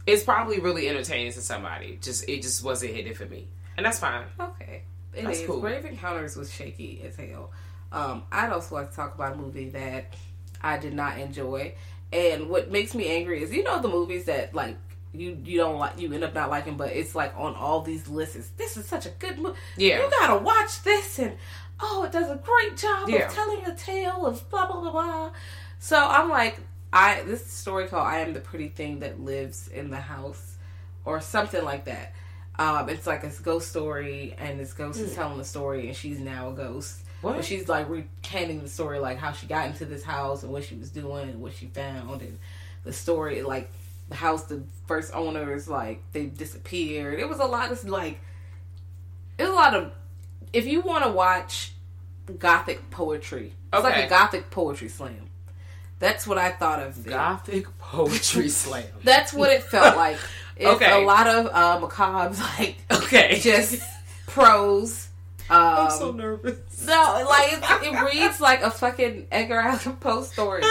It's 0.06 0.22
probably 0.22 0.60
really 0.60 0.88
entertaining 0.88 1.32
to 1.32 1.40
somebody. 1.40 1.98
Just 2.00 2.28
it 2.28 2.40
just 2.42 2.62
wasn't 2.62 2.94
hitting 2.94 3.14
for 3.14 3.26
me, 3.26 3.48
and 3.76 3.84
that's 3.84 3.98
fine. 3.98 4.26
Okay. 4.38 4.82
it 5.12 5.18
is. 5.18 5.24
That's 5.24 5.46
cool. 5.46 5.60
Grave 5.60 5.84
Encounters 5.84 6.36
was 6.36 6.54
shaky 6.54 7.02
as 7.04 7.16
hell. 7.16 7.50
Um, 7.90 8.22
I'd 8.30 8.52
also 8.52 8.76
like 8.76 8.90
to 8.90 8.96
talk 8.96 9.16
about 9.16 9.32
a 9.32 9.36
movie 9.36 9.70
that 9.70 10.14
I 10.62 10.78
did 10.78 10.94
not 10.94 11.18
enjoy. 11.18 11.74
And 12.12 12.48
what 12.48 12.70
makes 12.70 12.94
me 12.94 13.08
angry 13.08 13.42
is, 13.42 13.52
you 13.52 13.64
know, 13.64 13.82
the 13.82 13.88
movies 13.88 14.26
that, 14.26 14.54
like, 14.54 14.76
you 15.12 15.38
you 15.44 15.58
don't 15.58 15.78
like 15.78 15.98
you 15.98 16.12
end 16.12 16.24
up 16.24 16.34
not 16.34 16.50
liking, 16.50 16.76
but 16.76 16.90
it's 16.90 17.14
like 17.14 17.32
on 17.36 17.54
all 17.54 17.80
these 17.80 18.08
lists. 18.08 18.50
This 18.56 18.76
is 18.76 18.86
such 18.86 19.06
a 19.06 19.10
good 19.10 19.38
movie. 19.38 19.56
Yeah. 19.76 20.02
you 20.02 20.10
gotta 20.20 20.42
watch 20.42 20.82
this, 20.82 21.18
and 21.18 21.36
oh, 21.80 22.04
it 22.04 22.12
does 22.12 22.30
a 22.30 22.36
great 22.36 22.76
job 22.76 23.08
Yeah. 23.08 23.26
of 23.26 23.34
telling 23.34 23.64
a 23.64 23.74
tale 23.74 24.26
of 24.26 24.48
blah 24.50 24.66
blah 24.66 24.80
blah 24.80 24.92
blah. 24.92 25.30
So 25.78 25.96
I'm 25.96 26.28
like, 26.28 26.58
I 26.92 27.22
this 27.22 27.46
story 27.46 27.86
called 27.86 28.06
"I 28.06 28.18
Am 28.20 28.32
the 28.34 28.40
Pretty 28.40 28.68
Thing 28.68 29.00
That 29.00 29.20
Lives 29.20 29.68
in 29.68 29.90
the 29.90 29.96
House" 30.00 30.56
or 31.04 31.20
something 31.20 31.64
like 31.64 31.84
that. 31.86 32.12
Um, 32.58 32.88
it's 32.88 33.06
like 33.06 33.22
a 33.22 33.30
ghost 33.42 33.68
story, 33.70 34.34
and 34.36 34.58
this 34.58 34.72
ghost 34.72 34.98
is 34.98 35.14
telling 35.14 35.38
the 35.38 35.44
story, 35.44 35.86
and 35.86 35.96
she's 35.96 36.18
now 36.18 36.50
a 36.50 36.52
ghost. 36.52 37.04
What? 37.20 37.44
She's 37.44 37.68
like 37.68 37.88
recanting 37.88 38.62
the 38.62 38.68
story, 38.68 38.98
like 38.98 39.16
how 39.18 39.32
she 39.32 39.46
got 39.46 39.66
into 39.66 39.84
this 39.84 40.02
house 40.02 40.42
and 40.42 40.52
what 40.52 40.64
she 40.64 40.74
was 40.74 40.90
doing 40.90 41.28
and 41.30 41.40
what 41.40 41.52
she 41.54 41.66
found, 41.66 42.20
and 42.20 42.38
the 42.84 42.92
story, 42.92 43.42
like 43.42 43.70
house, 44.12 44.44
the 44.44 44.62
first 44.86 45.14
owners, 45.14 45.68
like 45.68 46.02
they 46.12 46.26
disappeared. 46.26 47.18
It 47.20 47.28
was 47.28 47.38
a 47.38 47.44
lot 47.44 47.70
of 47.72 47.84
like, 47.88 48.18
it 49.38 49.42
was 49.44 49.50
a 49.52 49.54
lot 49.54 49.74
of. 49.74 49.92
If 50.52 50.66
you 50.66 50.80
want 50.80 51.04
to 51.04 51.10
watch 51.10 51.72
gothic 52.38 52.90
poetry, 52.90 53.52
it's 53.72 53.82
like 53.82 54.04
a 54.06 54.08
gothic 54.08 54.50
poetry 54.50 54.88
slam. 54.88 55.26
That's 55.98 56.26
what 56.26 56.38
I 56.38 56.50
thought 56.50 56.80
of. 56.80 56.98
it. 57.06 57.10
Gothic 57.10 57.66
poetry 57.78 58.48
slam. 58.62 58.84
That's 59.04 59.32
what 59.32 59.50
it 59.50 59.62
felt 59.64 59.96
like. 59.96 60.18
It's 60.60 60.66
Okay. 60.66 60.90
a 61.02 61.06
lot 61.06 61.28
of 61.28 61.46
uh, 61.52 61.78
macabres, 61.80 62.40
like 62.58 62.78
Okay. 62.90 63.38
just 63.40 63.80
prose. 64.26 65.06
Um, 65.48 65.56
I'm 65.56 65.90
so 65.92 66.10
nervous. 66.10 66.84
no, 66.84 67.24
like 67.28 67.52
it, 67.52 67.94
it 67.94 68.02
reads 68.04 68.40
like 68.40 68.62
a 68.62 68.70
fucking 68.72 69.28
Edgar 69.30 69.60
Allan 69.60 69.96
Poe 69.98 70.22
story. 70.24 70.64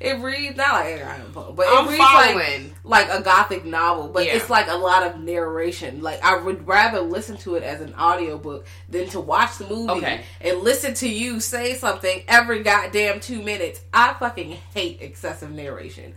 It 0.00 0.18
reads 0.20 0.56
not 0.56 0.72
like 0.74 0.86
Edgar 0.86 1.04
Allan 1.04 1.32
Poe, 1.32 1.52
but 1.52 1.66
it 1.66 1.72
I'm 1.72 1.86
reads 1.88 1.98
like 1.98 2.30
following. 2.34 2.74
like 2.84 3.08
a 3.10 3.22
gothic 3.22 3.64
novel. 3.64 4.08
But 4.08 4.26
Yeah. 4.26 4.34
it's 4.36 4.50
like 4.50 4.68
a 4.68 4.74
lot 4.76 5.02
of 5.04 5.18
narration. 5.20 6.02
Like 6.02 6.22
I 6.24 6.36
would 6.36 6.66
rather 6.66 7.00
listen 7.00 7.36
to 7.38 7.54
it 7.54 7.62
as 7.62 7.80
an 7.80 7.94
audiobook 7.94 8.66
than 8.88 9.08
to 9.10 9.20
watch 9.20 9.56
the 9.58 9.66
movie 9.68 9.92
Okay. 9.92 10.20
and 10.40 10.60
listen 10.60 10.94
to 10.94 11.08
you 11.08 11.40
say 11.40 11.74
something 11.74 12.22
every 12.28 12.62
goddamn 12.62 13.20
two 13.20 13.40
minutes. 13.42 13.80
I 13.94 14.14
fucking 14.14 14.58
hate 14.74 15.00
excessive 15.00 15.50
narration. 15.50 16.14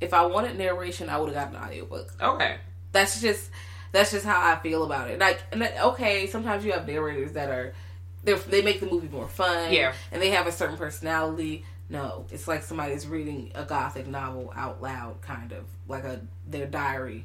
If 0.00 0.14
I 0.14 0.26
wanted 0.26 0.56
narration, 0.56 1.08
I 1.10 1.18
would 1.18 1.32
have 1.32 1.52
gotten 1.52 1.56
an 1.56 1.68
audiobook 1.68 2.12
Okay. 2.22 2.56
that's 2.92 3.20
just 3.20 3.50
that's 3.90 4.12
just 4.12 4.24
how 4.24 4.38
I 4.40 4.56
feel 4.60 4.84
about 4.84 5.10
it. 5.10 5.18
Like, 5.18 5.40
and 5.50 5.62
okay, 5.62 6.26
sometimes 6.28 6.64
you 6.64 6.72
have 6.72 6.86
narrators 6.86 7.32
that 7.32 7.48
are 7.50 7.72
they 8.22 8.60
make 8.62 8.80
the 8.80 8.86
movie 8.86 9.08
more 9.08 9.26
fun, 9.28 9.72
Yeah. 9.72 9.92
and 10.12 10.20
they 10.20 10.30
have 10.30 10.46
a 10.46 10.52
certain 10.52 10.76
personality. 10.76 11.64
No, 11.90 12.26
it's 12.30 12.46
like 12.46 12.62
somebody's 12.62 13.06
reading 13.06 13.50
a 13.54 13.64
gothic 13.64 14.06
novel 14.06 14.52
out 14.54 14.82
loud, 14.82 15.20
kind 15.22 15.52
of 15.52 15.64
like 15.88 16.04
a 16.04 16.20
their 16.46 16.66
diary, 16.66 17.24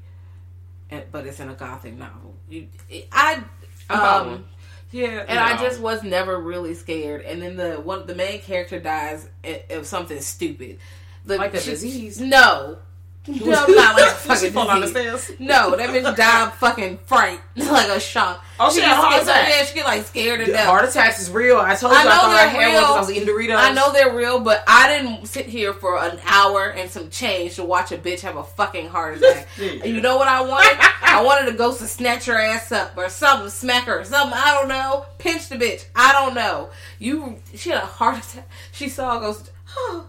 and, 0.90 1.04
but 1.12 1.28
it's 1.28 1.40
in 1.40 1.50
a 1.50 1.54
gothic 1.54 1.98
novel. 1.98 2.36
You, 2.50 2.68
it, 2.90 3.08
I, 3.12 3.44
um. 3.90 4.46
Yeah. 4.92 5.26
and 5.28 5.40
I 5.40 5.58
just 5.58 5.80
was 5.80 6.04
never 6.04 6.40
really 6.40 6.76
scared. 6.76 7.24
And 7.24 7.42
then 7.42 7.56
the 7.56 7.82
one 7.82 8.06
the 8.06 8.14
main 8.14 8.40
character 8.42 8.80
dies 8.80 9.28
of 9.72 9.88
something 9.88 10.22
stupid, 10.22 10.78
the, 11.26 11.38
Like 11.38 11.56
a 11.56 11.62
disease? 11.62 12.20
No, 12.22 12.78
no, 13.28 13.66
not 13.68 13.96
like 14.00 14.10
She 14.24 14.28
fucking 14.30 14.52
fall 14.54 14.68
down 14.68 14.82
the 14.82 14.88
stairs. 14.88 15.32
No, 15.40 15.76
that 15.76 15.90
bitch 15.90 16.16
died 16.16 16.54
fucking 16.56 16.98
fright, 17.06 17.40
like 17.56 17.90
a 17.90 18.00
shock. 18.00 18.44
Oh, 18.60 18.72
she 18.74 18.82
had 18.82 18.92
a 18.94 18.96
heart 18.96 19.22
attack. 19.24 19.48
Yeah, 19.50 19.64
she 19.66 19.76
get 19.76 19.86
like 19.86 20.04
scared 20.06 20.46
to 20.46 20.52
death. 20.52 20.66
heart 20.66 20.88
attacks 20.88 21.20
is 21.22 21.30
real. 21.32 21.58
I 21.58 21.76
told 21.76 21.94
you 21.94 22.00
I 22.00 22.02
I, 22.02 22.06
thought 22.06 22.24
I 22.26 22.36
they're 22.36 22.48
had 22.50 22.56
one 22.56 22.66
real. 22.72 22.82
because 22.82 22.96
I 22.96 23.00
was 23.00 23.12
eating 23.12 23.28
Doritos. 23.28 23.56
I 23.58 23.74
know 23.74 23.92
they're 23.94 24.16
real, 24.16 24.40
but 24.40 24.64
I 24.68 24.88
didn't 24.90 25.26
sit 25.28 25.46
here 25.46 25.74
for 25.74 25.98
an 26.00 26.20
hour 26.26 26.70
and 26.72 26.90
some 26.90 27.10
change 27.10 27.56
to 27.56 27.64
watch 27.64 27.92
a 27.92 27.98
bitch 27.98 28.22
have 28.22 28.36
a 28.36 28.44
fucking 28.44 28.88
heart 28.90 29.18
attack. 29.20 29.48
Yeah. 29.58 29.86
You 29.86 30.02
know 30.02 30.18
what 30.18 30.28
I 30.28 30.42
wanted? 30.42 30.78
I 31.02 31.22
wanted 31.22 31.54
a 31.54 31.58
ghost 31.58 31.80
to 31.80 31.88
snatch 31.88 32.26
her 32.26 32.38
ass 32.38 32.72
up 32.72 32.98
or 32.98 33.08
something, 33.10 33.50
smack 33.50 33.86
her 33.86 34.00
or 34.00 34.04
something. 34.06 34.38
I 34.38 34.54
don't 34.54 34.68
know. 34.68 35.06
Pinch 35.18 35.48
the 35.50 35.56
bitch. 35.56 35.86
I 35.96 36.12
don't 36.14 36.34
know. 36.34 36.70
You, 37.00 37.38
she 37.56 37.70
had 37.70 37.82
a 37.84 37.86
heart 37.86 38.18
attack. 38.18 38.50
She 38.72 38.90
saw 38.90 39.18
a 39.18 39.22
ghost. 39.22 39.52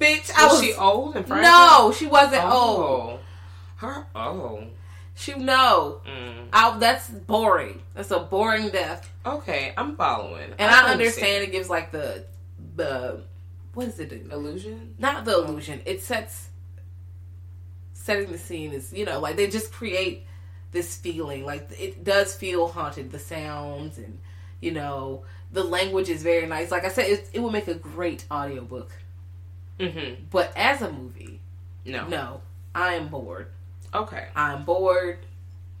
bitch, 0.00 0.30
I 0.36 0.46
Was 0.46 0.54
was. 0.54 0.62
she 0.62 0.74
old 0.74 1.16
and 1.16 1.26
fragile? 1.26 1.50
no, 1.50 1.92
she 1.92 2.06
wasn't 2.06 2.44
old. 2.44 2.80
Oh. 2.80 3.18
Her. 3.76 4.06
Oh. 4.14 4.64
She 5.14 5.34
no. 5.34 6.00
Mm. 6.06 6.48
I, 6.52 6.78
that's 6.78 7.08
boring. 7.08 7.82
That's 7.94 8.10
a 8.12 8.20
boring 8.20 8.68
death. 8.68 9.10
Okay, 9.26 9.72
I'm 9.76 9.96
following. 9.96 10.52
And 10.58 10.70
I, 10.70 10.92
understand 10.92 11.42
it 11.42 11.50
gives 11.50 11.68
like 11.68 11.90
the 11.90 12.24
the 12.76 13.22
what 13.74 13.88
is 13.88 13.98
it 13.98 14.12
illusion. 14.12 14.94
Not 14.98 15.24
the 15.24 15.36
illusion. 15.36 15.80
It 15.84 16.02
sets 16.02 16.48
setting 17.92 18.30
the 18.30 18.38
scene 18.38 18.72
is 18.72 18.92
you 18.92 19.04
know 19.04 19.18
like 19.20 19.36
they 19.36 19.48
just 19.48 19.72
create 19.72 20.24
this 20.70 20.96
feeling 20.96 21.44
like 21.44 21.68
it 21.78 22.04
does 22.04 22.34
feel 22.34 22.68
haunted. 22.68 23.10
The 23.10 23.18
sounds 23.18 23.98
and 23.98 24.18
you 24.60 24.70
know 24.70 25.24
the 25.52 25.64
language 25.64 26.08
is 26.08 26.22
very 26.22 26.46
nice. 26.46 26.70
Like 26.70 26.84
I 26.84 26.88
said, 26.90 27.06
it, 27.06 27.28
it 27.32 27.40
would 27.40 27.52
make 27.52 27.68
a 27.68 27.74
great 27.74 28.24
audiobook. 28.30 28.90
Mm-hmm. 29.78 30.24
But 30.30 30.52
as 30.56 30.82
a 30.82 30.90
movie, 30.92 31.40
No. 31.84 32.06
no, 32.08 32.40
I 32.74 32.94
am 32.94 33.08
bored. 33.08 33.48
Okay. 33.94 34.26
I'm 34.34 34.64
bored. 34.64 35.18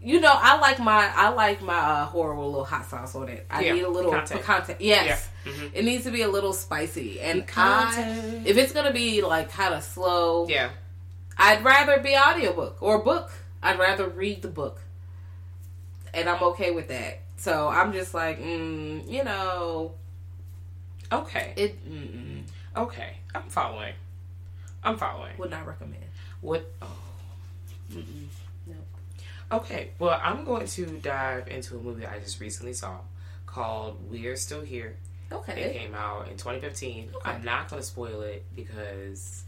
You 0.00 0.20
know, 0.20 0.32
I 0.32 0.58
like 0.58 0.78
my 0.78 1.10
I 1.14 1.30
like 1.30 1.60
my 1.60 1.74
uh, 1.76 2.04
horror 2.06 2.34
with 2.36 2.44
a 2.44 2.48
little 2.48 2.64
hot 2.64 2.86
sauce 2.86 3.16
on 3.16 3.28
it. 3.28 3.44
I 3.50 3.64
Yeah, 3.64 3.72
need 3.74 3.82
a 3.82 3.88
little 3.88 4.12
picante. 4.12 4.76
Yes, 4.78 5.28
Yeah, 5.44 5.52
mhm. 5.52 5.70
it 5.74 5.84
needs 5.84 6.04
to 6.04 6.12
be 6.12 6.22
a 6.22 6.28
little 6.28 6.52
spicy. 6.52 7.20
And 7.20 7.44
I, 7.56 8.42
if 8.46 8.56
it's 8.56 8.72
gonna 8.72 8.92
be 8.92 9.22
like 9.22 9.50
kind 9.50 9.74
of 9.74 9.82
slow, 9.82 10.46
Yeah. 10.48 10.70
I'd 11.36 11.64
rather 11.64 11.98
be 12.00 12.16
audiobook 12.16 12.78
or 12.80 13.02
book. 13.02 13.30
I'd 13.60 13.78
rather 13.80 14.06
read 14.08 14.42
the 14.42 14.48
book, 14.48 14.80
and 16.14 16.28
I'm 16.28 16.42
okay 16.44 16.70
with 16.70 16.88
that. 16.88 17.18
So 17.36 17.66
I'm 17.68 17.92
just 17.92 18.14
like, 18.14 18.40
mm, 18.40 19.08
you 19.10 19.24
know, 19.24 19.94
Okay. 21.12 21.54
it 21.56 21.84
mm-mm, 21.88 22.42
Okay. 22.76 23.16
I'm 23.44 23.48
following. 23.50 23.94
I'm 24.82 24.96
following. 24.96 25.32
would 25.38 25.50
not 25.50 25.66
recommend. 25.66 26.02
What? 26.40 26.70
Oh. 26.82 26.88
No. 28.66 28.74
Okay. 29.52 29.90
Well, 29.98 30.20
I'm 30.22 30.44
going 30.44 30.66
to 30.66 30.86
dive 30.98 31.48
into 31.48 31.76
a 31.76 31.80
movie 31.80 32.06
I 32.06 32.18
just 32.18 32.40
recently 32.40 32.72
saw 32.72 32.98
called 33.46 33.98
We're 34.10 34.36
Still 34.36 34.60
Here. 34.62 34.96
Okay. 35.32 35.60
It 35.60 35.72
came 35.78 35.94
out 35.94 36.28
in 36.28 36.36
2015. 36.36 37.10
Okay. 37.14 37.30
I'm 37.30 37.44
not 37.44 37.68
going 37.68 37.80
to 37.82 37.86
spoil 37.86 38.22
it 38.22 38.44
because 38.56 39.44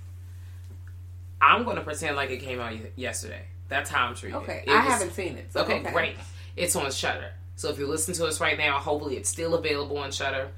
I'm 1.40 1.64
going 1.64 1.76
to 1.76 1.82
pretend 1.82 2.16
like 2.16 2.30
it 2.30 2.38
came 2.38 2.60
out 2.60 2.74
yesterday. 2.96 3.42
That's 3.68 3.88
how 3.90 4.06
I'm 4.06 4.14
treating 4.14 4.36
Okay. 4.38 4.62
it. 4.66 4.68
It 4.68 4.72
I 4.72 4.84
was- 4.84 4.94
haven't 4.94 5.12
seen 5.14 5.36
it. 5.36 5.52
So 5.52 5.62
Okay, 5.62 5.80
great. 5.92 6.16
It's 6.56 6.74
on 6.76 6.90
Shudder. 6.90 7.32
So 7.56 7.68
if 7.68 7.78
you 7.78 7.86
listen 7.86 8.14
to 8.14 8.26
us 8.26 8.40
right 8.40 8.58
now, 8.58 8.78
hopefully 8.78 9.16
it's 9.16 9.28
still 9.28 9.54
available 9.54 9.98
on 9.98 10.10
Shudder. 10.12 10.48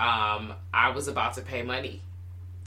Um, 0.00 0.52
I 0.72 0.90
was 0.94 1.08
about 1.08 1.34
to 1.34 1.40
pay 1.42 1.62
money 1.62 2.02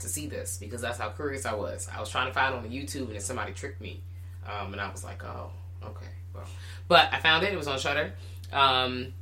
to 0.02 0.08
see 0.08 0.26
this 0.26 0.58
because 0.58 0.80
that's 0.80 0.98
how 0.98 1.08
curious 1.10 1.46
I 1.46 1.54
was. 1.54 1.88
I 1.94 2.00
was 2.00 2.08
trying 2.08 2.28
to 2.28 2.32
find 2.32 2.54
it 2.54 2.58
on 2.58 2.70
YouTube 2.70 3.06
and 3.06 3.14
then 3.14 3.20
somebody 3.20 3.52
tricked 3.52 3.80
me, 3.80 4.00
um, 4.46 4.72
and 4.72 4.80
I 4.80 4.90
was 4.90 5.04
like, 5.04 5.24
oh, 5.24 5.50
okay, 5.84 6.06
well. 6.34 6.44
But 6.88 7.08
I 7.12 7.20
found 7.20 7.44
it. 7.44 7.52
It 7.52 7.56
was 7.56 7.68
on 7.68 7.78
Shudder. 7.78 8.12
Um, 8.52 9.12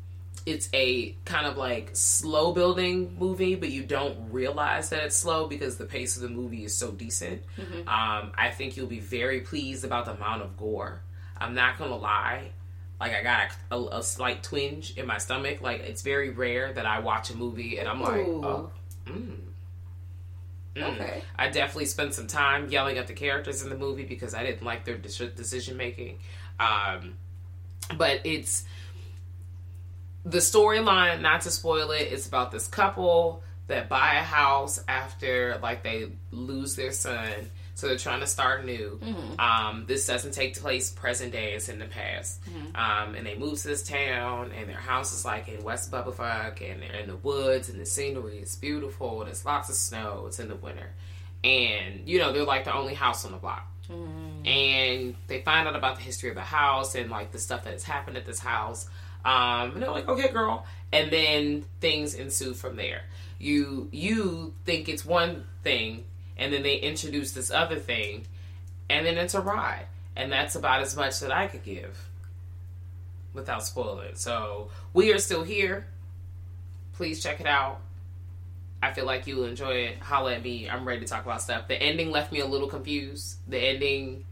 it's 0.46 0.68
a 0.72 1.14
kind 1.24 1.46
of 1.46 1.56
like 1.56 1.90
slow 1.92 2.52
building 2.52 3.16
movie, 3.18 3.54
but 3.54 3.70
you 3.70 3.82
don't 3.82 4.32
realize 4.32 4.88
that 4.90 5.04
it's 5.04 5.16
slow 5.16 5.46
because 5.46 5.76
the 5.76 5.84
pace 5.84 6.16
of 6.16 6.22
the 6.22 6.28
movie 6.28 6.64
is 6.64 6.76
so 6.76 6.90
decent. 6.90 7.42
Um, 7.86 8.32
I 8.36 8.50
think 8.56 8.76
you'll 8.76 8.86
be 8.86 9.00
very 9.00 9.40
pleased 9.40 9.84
about 9.84 10.06
the 10.06 10.12
amount 10.12 10.42
of 10.42 10.56
gore. 10.56 11.02
I'm 11.38 11.54
not 11.54 11.78
gonna 11.78 11.96
lie, 11.96 12.50
like 12.98 13.14
I 13.14 13.22
got 13.22 13.50
a, 13.70 13.74
a, 13.74 13.98
a 13.98 14.02
slight 14.02 14.42
twinge 14.42 14.96
in 14.96 15.06
my 15.06 15.18
stomach. 15.18 15.60
Like 15.60 15.80
it's 15.80 16.02
very 16.02 16.30
rare 16.30 16.72
that 16.72 16.86
I 16.86 17.00
watch 17.00 17.30
a 17.30 17.36
movie 17.36 17.78
and 17.78 17.88
I'm 17.88 18.00
like, 18.00 18.26
oh, 18.26 18.70
mm. 19.06 19.36
Mm. 20.76 20.94
Okay. 20.94 21.22
I 21.36 21.48
definitely 21.48 21.86
spent 21.86 22.14
some 22.14 22.26
time 22.26 22.68
yelling 22.68 22.98
at 22.98 23.06
the 23.06 23.12
characters 23.12 23.62
in 23.62 23.70
the 23.70 23.76
movie 23.76 24.04
because 24.04 24.34
I 24.34 24.44
didn't 24.44 24.62
like 24.64 24.84
their 24.84 24.96
de- 24.96 25.30
decision 25.30 25.76
making. 25.76 26.18
Um, 26.58 27.14
but 27.96 28.20
it's 28.24 28.64
the 30.24 30.38
storyline. 30.38 31.20
Not 31.20 31.42
to 31.42 31.50
spoil 31.50 31.90
it, 31.90 32.12
it's 32.12 32.26
about 32.26 32.52
this 32.52 32.68
couple 32.68 33.42
that 33.66 33.88
buy 33.88 34.14
a 34.14 34.22
house 34.22 34.82
after 34.88 35.58
like 35.62 35.82
they 35.82 36.10
lose 36.30 36.76
their 36.76 36.92
son, 36.92 37.32
so 37.80 37.86
they're 37.88 37.96
trying 37.96 38.20
to 38.20 38.26
start 38.26 38.64
new. 38.66 39.00
Um, 39.38 39.84
this 39.86 40.06
doesn't 40.06 40.32
take 40.32 40.60
place 40.60 40.90
present 40.90 41.32
day; 41.32 41.54
it's 41.54 41.68
in 41.68 41.78
the 41.78 41.86
past. 41.86 42.40
Um, 42.74 43.14
and 43.14 43.26
they 43.26 43.36
move 43.36 43.58
to 43.62 43.68
this 43.68 43.82
town, 43.82 44.52
and 44.56 44.68
their 44.68 44.76
house 44.76 45.12
is 45.12 45.24
like 45.24 45.48
in 45.48 45.64
West 45.64 45.90
Bubblefuck, 45.90 46.60
and 46.60 46.82
they're 46.82 47.00
in 47.00 47.08
the 47.08 47.16
woods, 47.16 47.68
and 47.70 47.80
the 47.80 47.86
scenery 47.86 48.38
is 48.38 48.54
beautiful. 48.56 49.24
There's 49.24 49.44
lots 49.44 49.68
of 49.70 49.74
snow. 49.76 50.24
It's 50.26 50.38
in 50.38 50.48
the 50.48 50.56
winter, 50.56 50.90
and 51.42 52.06
you 52.06 52.18
know 52.18 52.32
they're 52.32 52.44
like 52.44 52.64
the 52.64 52.74
only 52.74 52.94
house 52.94 53.24
on 53.24 53.32
the 53.32 53.38
block. 53.38 53.66
And 54.46 55.16
they 55.26 55.40
find 55.42 55.66
out 55.66 55.74
about 55.74 55.96
the 55.96 56.02
history 56.02 56.28
of 56.28 56.36
the 56.36 56.42
house 56.42 56.94
and 56.94 57.10
like 57.10 57.32
the 57.32 57.38
stuff 57.38 57.64
that 57.64 57.72
has 57.72 57.82
happened 57.82 58.16
at 58.16 58.24
this 58.24 58.38
house. 58.38 58.88
Um, 59.24 59.72
and 59.72 59.82
they're 59.82 59.90
like, 59.90 60.08
"Okay, 60.08 60.28
girl," 60.28 60.64
and 60.92 61.10
then 61.10 61.64
things 61.80 62.14
ensue 62.14 62.54
from 62.54 62.76
there. 62.76 63.02
You 63.38 63.88
you 63.90 64.54
think 64.64 64.88
it's 64.88 65.04
one 65.04 65.44
thing, 65.62 66.04
and 66.40 66.52
then 66.52 66.62
they 66.64 66.76
introduce 66.76 67.30
this 67.32 67.50
other 67.50 67.76
thing, 67.76 68.26
and 68.88 69.06
then 69.06 69.16
it's 69.16 69.34
a 69.34 69.40
ride. 69.40 69.86
And 70.16 70.32
that's 70.32 70.56
about 70.56 70.80
as 70.80 70.96
much 70.96 71.20
that 71.20 71.30
I 71.30 71.46
could 71.46 71.62
give 71.62 72.08
without 73.32 73.64
spoiling. 73.64 74.16
So 74.16 74.70
we 74.92 75.12
are 75.12 75.18
still 75.18 75.44
here. 75.44 75.86
Please 76.94 77.22
check 77.22 77.40
it 77.40 77.46
out. 77.46 77.80
I 78.82 78.92
feel 78.92 79.04
like 79.04 79.26
you'll 79.26 79.44
enjoy 79.44 79.72
it. 79.72 79.98
Holla 79.98 80.34
at 80.34 80.42
me. 80.42 80.68
I'm 80.68 80.88
ready 80.88 81.00
to 81.00 81.06
talk 81.06 81.24
about 81.24 81.42
stuff. 81.42 81.68
The 81.68 81.80
ending 81.80 82.10
left 82.10 82.32
me 82.32 82.40
a 82.40 82.46
little 82.46 82.68
confused. 82.68 83.36
The 83.46 83.58
ending 83.58 84.24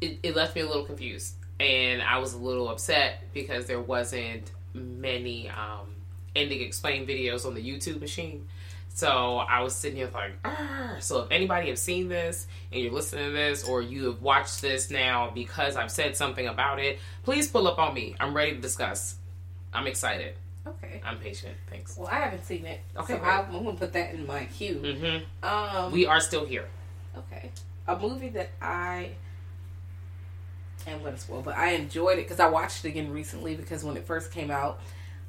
it, 0.00 0.18
it 0.22 0.36
left 0.36 0.54
me 0.54 0.60
a 0.60 0.66
little 0.66 0.84
confused. 0.84 1.34
And 1.58 2.02
I 2.02 2.18
was 2.18 2.34
a 2.34 2.38
little 2.38 2.68
upset 2.68 3.22
because 3.32 3.66
there 3.66 3.80
wasn't 3.80 4.50
many 4.74 5.48
um, 5.48 5.94
ending 6.36 6.60
explain 6.60 7.06
videos 7.06 7.46
on 7.46 7.54
the 7.54 7.62
YouTube 7.62 8.00
machine. 8.00 8.48
So 8.94 9.38
I 9.38 9.62
was 9.62 9.74
sitting 9.74 9.96
here 9.96 10.10
like, 10.12 10.32
so 11.02 11.20
if 11.22 11.30
anybody 11.30 11.70
has 11.70 11.80
seen 11.80 12.08
this 12.08 12.46
and 12.70 12.80
you're 12.82 12.92
listening 12.92 13.26
to 13.26 13.32
this, 13.32 13.64
or 13.64 13.80
you 13.82 14.06
have 14.06 14.20
watched 14.22 14.60
this 14.60 14.90
now 14.90 15.30
because 15.34 15.76
I've 15.76 15.90
said 15.90 16.16
something 16.16 16.46
about 16.46 16.78
it, 16.78 16.98
please 17.24 17.48
pull 17.48 17.66
up 17.66 17.78
on 17.78 17.94
me. 17.94 18.14
I'm 18.20 18.34
ready 18.34 18.52
to 18.52 18.60
discuss. 18.60 19.16
I'm 19.72 19.86
excited. 19.86 20.34
Okay. 20.66 21.00
I'm 21.04 21.18
patient. 21.18 21.54
Thanks. 21.70 21.96
Well, 21.96 22.08
I 22.08 22.16
haven't 22.16 22.44
seen 22.44 22.66
it. 22.66 22.80
Okay, 22.96 23.14
So. 23.14 23.22
I'm 23.24 23.50
gonna 23.50 23.72
put 23.72 23.92
that 23.94 24.14
in 24.14 24.26
my 24.26 24.44
queue. 24.44 24.74
hmm 25.42 25.44
Um. 25.46 25.90
We 25.90 26.06
are 26.06 26.20
still 26.20 26.44
here. 26.44 26.68
Okay. 27.16 27.50
A 27.88 27.98
movie 27.98 28.28
that 28.28 28.50
I 28.60 29.10
am 30.86 31.00
going 31.00 31.14
to 31.14 31.20
spoil, 31.20 31.42
but 31.42 31.56
I 31.56 31.70
enjoyed 31.72 32.18
it 32.18 32.22
because 32.28 32.38
I 32.40 32.48
watched 32.48 32.84
it 32.84 32.88
again 32.88 33.10
recently 33.10 33.56
because 33.56 33.82
when 33.82 33.96
it 33.96 34.04
first 34.04 34.30
came 34.30 34.50
out, 34.50 34.80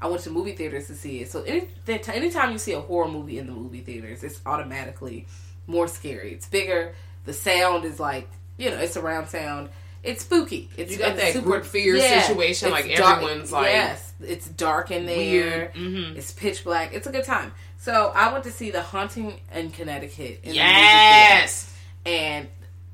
I 0.03 0.07
went 0.07 0.21
to 0.23 0.29
movie 0.29 0.51
theaters 0.51 0.87
to 0.87 0.95
see 0.95 1.21
it. 1.21 1.31
So 1.31 1.41
any, 1.43 1.67
anytime 1.87 2.51
you 2.51 2.57
see 2.59 2.73
a 2.73 2.79
horror 2.81 3.07
movie 3.07 3.39
in 3.39 3.47
the 3.47 3.53
movie 3.53 3.79
theaters, 3.81 4.23
it's 4.23 4.39
automatically 4.45 5.25
more 5.65 5.87
scary. 5.87 6.33
It's 6.33 6.47
bigger. 6.47 6.93
The 7.25 7.33
sound 7.33 7.85
is 7.85 7.99
like, 7.99 8.27
you 8.57 8.69
know, 8.69 8.77
it's 8.77 8.93
surround 8.93 9.29
sound. 9.29 9.69
It's 10.03 10.23
spooky. 10.23 10.69
It's 10.75 10.91
You 10.91 10.97
got 10.97 11.15
that 11.15 11.41
group 11.41 11.63
fear 11.63 11.95
situation, 12.21 12.69
like 12.71 12.93
dark- 12.97 13.21
everyone's 13.23 13.51
like 13.53 13.67
yes, 13.71 14.13
it's 14.21 14.45
dark 14.49 14.91
in 14.91 15.05
there. 15.05 15.71
Mhm. 15.73 16.17
It's 16.17 16.33
pitch 16.33 16.65
black. 16.65 16.93
It's 16.93 17.07
a 17.07 17.11
good 17.11 17.23
time. 17.23 17.53
So 17.79 18.11
I 18.13 18.31
went 18.33 18.43
to 18.43 18.51
see 18.51 18.69
The 18.71 18.81
Haunting 18.81 19.39
in 19.55 19.71
Connecticut. 19.71 20.41
In 20.43 20.49
the. 20.49 20.55
Yes. 20.55 21.73
And 22.05 22.49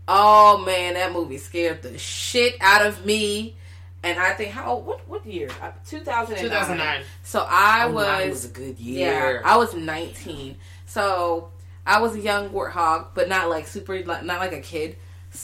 oh 0.08 0.64
man, 0.64 0.94
that 0.94 1.12
movie 1.12 1.40
scared 1.40 1.82
the 1.82 1.98
shit 1.98 2.56
out 2.62 2.86
of 2.86 3.04
me. 3.04 3.56
And 4.04 4.18
I 4.18 4.32
think 4.34 4.52
how 4.52 4.78
what 4.78 5.08
what 5.10 5.26
year? 5.26 5.50
Two 5.88 6.00
thousand 6.00 6.38
2009. 6.38 7.04
So 7.24 7.46
I 7.50 7.84
Oh, 7.86 7.92
was, 7.92 8.08
nine 8.08 8.30
was 8.30 8.46
a 8.46 8.50
good 8.50 8.80
year. 8.80 9.36
Yeah, 9.36 9.42
I 9.44 9.58
was 9.58 9.74
nineteen. 9.74 10.56
So 10.86 11.50
I 11.86 12.00
was 12.02 12.16
a 12.16 12.20
young 12.20 12.50
warthog, 12.52 13.08
but 13.14 13.28
not 13.28 13.50
like 13.50 13.68
super, 13.68 14.02
not 14.04 14.26
like 14.26 14.54
a 14.54 14.62
kid. 14.62 14.96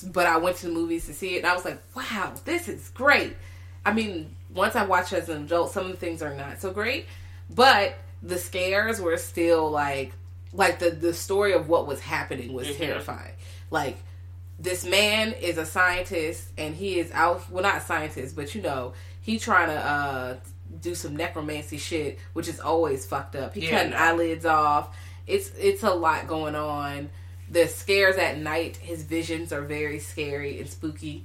But 0.05 0.25
I 0.25 0.37
went 0.37 0.55
to 0.57 0.67
the 0.67 0.71
movies 0.73 1.05
to 1.07 1.13
see 1.13 1.35
it, 1.35 1.39
and 1.39 1.47
I 1.47 1.53
was 1.53 1.65
like, 1.65 1.79
"Wow, 1.95 2.33
this 2.45 2.67
is 2.67 2.89
great." 2.89 3.35
I 3.85 3.93
mean, 3.93 4.35
once 4.53 4.75
I 4.75 4.83
watched 4.85 5.13
it 5.13 5.17
as 5.23 5.29
an 5.29 5.43
adult, 5.43 5.71
some 5.71 5.85
of 5.85 5.91
the 5.91 5.97
things 5.97 6.21
are 6.23 6.33
not 6.33 6.59
so 6.59 6.71
great, 6.71 7.05
but 7.53 7.95
the 8.23 8.37
scares 8.39 8.99
were 8.99 9.17
still 9.17 9.69
like, 9.69 10.13
like 10.53 10.79
the 10.79 10.89
the 10.91 11.13
story 11.13 11.53
of 11.53 11.67
what 11.69 11.85
was 11.85 11.99
happening 11.99 12.53
was 12.53 12.67
Mhm. 12.69 12.77
terrifying. 12.77 13.33
Like 13.69 13.97
this 14.65 14.83
man 14.85 15.31
is 15.33 15.57
a 15.57 15.65
scientist 15.65 16.49
and 16.57 16.75
he 16.75 16.99
is 16.99 17.11
out 17.13 17.49
well 17.51 17.63
not 17.63 17.81
scientist 17.83 18.35
but 18.35 18.53
you 18.53 18.61
know 18.61 18.93
he 19.21 19.39
trying 19.39 19.69
to 19.69 19.75
uh 19.77 20.35
do 20.81 20.93
some 20.95 21.15
necromancy 21.15 21.77
shit 21.77 22.17
which 22.33 22.47
is 22.47 22.59
always 22.59 23.05
fucked 23.05 23.35
up 23.35 23.53
he 23.53 23.61
Yeah, 23.65 23.77
cutting 23.77 23.93
eyelids 23.93 24.45
off 24.45 24.95
it's 25.27 25.51
it's 25.57 25.83
a 25.83 25.91
lot 25.93 26.27
going 26.27 26.55
on 26.55 27.09
the 27.49 27.67
scares 27.67 28.17
at 28.17 28.37
night 28.39 28.77
his 28.77 29.03
visions 29.03 29.53
are 29.53 29.61
very 29.61 29.99
scary 29.99 30.59
and 30.59 30.67
spooky 30.69 31.23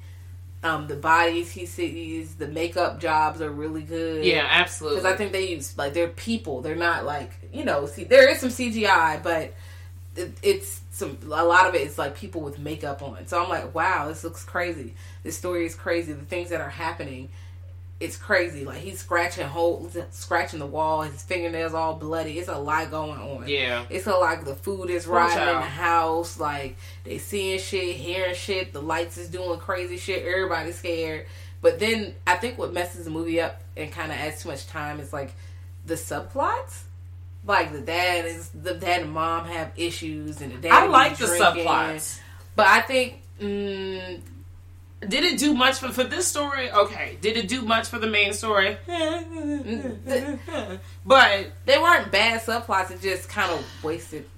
um 0.63 0.87
the 0.89 0.97
bodies 0.97 1.51
he 1.51 1.65
sees 1.65 2.35
the 2.35 2.47
makeup 2.47 3.01
jobs 3.01 3.41
are 3.41 3.51
really 3.51 3.83
good 3.83 4.25
Yeah, 4.25 4.47
absolutely. 4.49 4.99
because 5.01 5.15
I 5.15 5.17
think 5.17 5.33
they 5.33 5.49
use 5.49 5.77
like 5.79 5.95
they're 5.95 6.09
people. 6.09 6.61
They're 6.61 6.77
not 6.77 7.07
like 7.07 7.33
you 7.53 7.65
know. 7.65 7.87
See, 7.87 8.05
there 8.05 8.29
is 8.31 8.41
some 8.41 8.51
CGI, 8.51 9.23
but 9.23 9.55
it, 10.17 10.33
it's 10.43 10.83
some 11.01 11.19
a 11.25 11.45
lot 11.45 11.67
of 11.67 11.75
it 11.75 11.81
is 11.81 11.99
like 11.99 12.17
people 12.17 12.41
with 12.41 12.59
makeup 12.59 13.03
on. 13.03 13.27
So 13.27 13.43
I'm 13.43 13.49
like, 13.49 13.75
wow, 13.75 14.09
this 14.09 14.23
looks 14.23 14.45
crazy. 14.45 14.95
This 15.25 15.37
story 15.37 15.67
is 15.67 15.75
crazy. 15.75 16.13
The 16.13 16.25
things 16.25 16.51
that 16.51 16.61
are 16.61 16.71
happening, 16.71 17.31
it's 17.99 18.17
crazy. 18.17 18.65
Like 18.65 18.79
he's 18.79 19.01
scratching 19.01 19.47
holes, 19.47 19.97
scratching 20.11 20.61
the 20.61 20.67
wall. 20.67 21.03
His 21.03 21.23
fingernails 21.23 21.75
all 21.75 21.95
bloody. 21.95 22.39
It's 22.39 22.49
a 22.49 22.59
lot 22.59 22.91
going 22.91 23.19
on. 23.19 23.49
Yeah. 23.49 23.85
It's 23.91 24.07
a 24.07 24.13
lot. 24.13 24.45
The 24.45 24.55
food 24.55 24.91
is 24.91 25.07
rotting 25.07 25.39
in 25.41 25.47
the 25.47 25.61
house. 25.61 26.39
Like 26.39 26.77
they 27.05 27.19
seeing 27.19 27.59
shit, 27.59 27.97
hearing 27.97 28.35
shit. 28.35 28.73
The 28.73 28.83
lights 28.83 29.19
is 29.19 29.29
doing 29.29 29.59
crazy 29.59 29.97
shit. 29.97 30.25
Everybody's 30.25 30.79
scared. 30.79 31.27
But 31.63 31.79
then 31.79 32.15
I 32.27 32.37
think 32.37 32.59
what 32.59 32.73
messes 32.73 33.05
the 33.05 33.11
movie 33.11 33.41
up 33.41 33.61
and 33.77 33.91
kind 33.91 34.13
of 34.13 34.19
adds 34.19 34.43
too 34.43 34.49
much 34.49 34.67
time 34.67 35.01
is 35.01 35.13
like 35.13 35.33
the 35.85 35.95
subplots. 35.95 36.83
Like 37.51 37.73
the 37.73 37.81
dad 37.81 38.27
is 38.27 38.49
the 38.51 38.75
dad 38.75 39.03
and 39.03 39.11
mom 39.13 39.45
have 39.47 39.73
issues, 39.77 40.41
and 40.41 40.53
the 40.53 40.59
dad. 40.59 40.73
I 40.73 40.87
like 40.87 41.17
the 41.19 41.27
drinking. 41.27 41.67
subplots. 41.67 42.21
but 42.55 42.67
I 42.69 42.81
think 42.83 43.21
mm, 43.41 44.21
Did 45.01 45.25
it 45.25 45.39
do 45.39 45.53
much 45.55 45.79
for, 45.79 45.89
for 45.89 46.05
this 46.05 46.27
story? 46.29 46.71
Okay. 46.71 47.19
Did 47.21 47.37
it 47.37 47.49
do 47.49 47.63
much 47.63 47.89
for 47.89 47.99
the 47.99 48.07
main 48.07 48.33
story? 48.35 48.77
but 51.05 51.47
they 51.67 51.79
weren't 51.79 52.13
bad 52.13 52.41
subplots. 52.43 52.91
It 52.91 53.01
just 53.01 53.29
kind 53.29 53.51
of 53.51 53.65
wasted. 53.83 54.29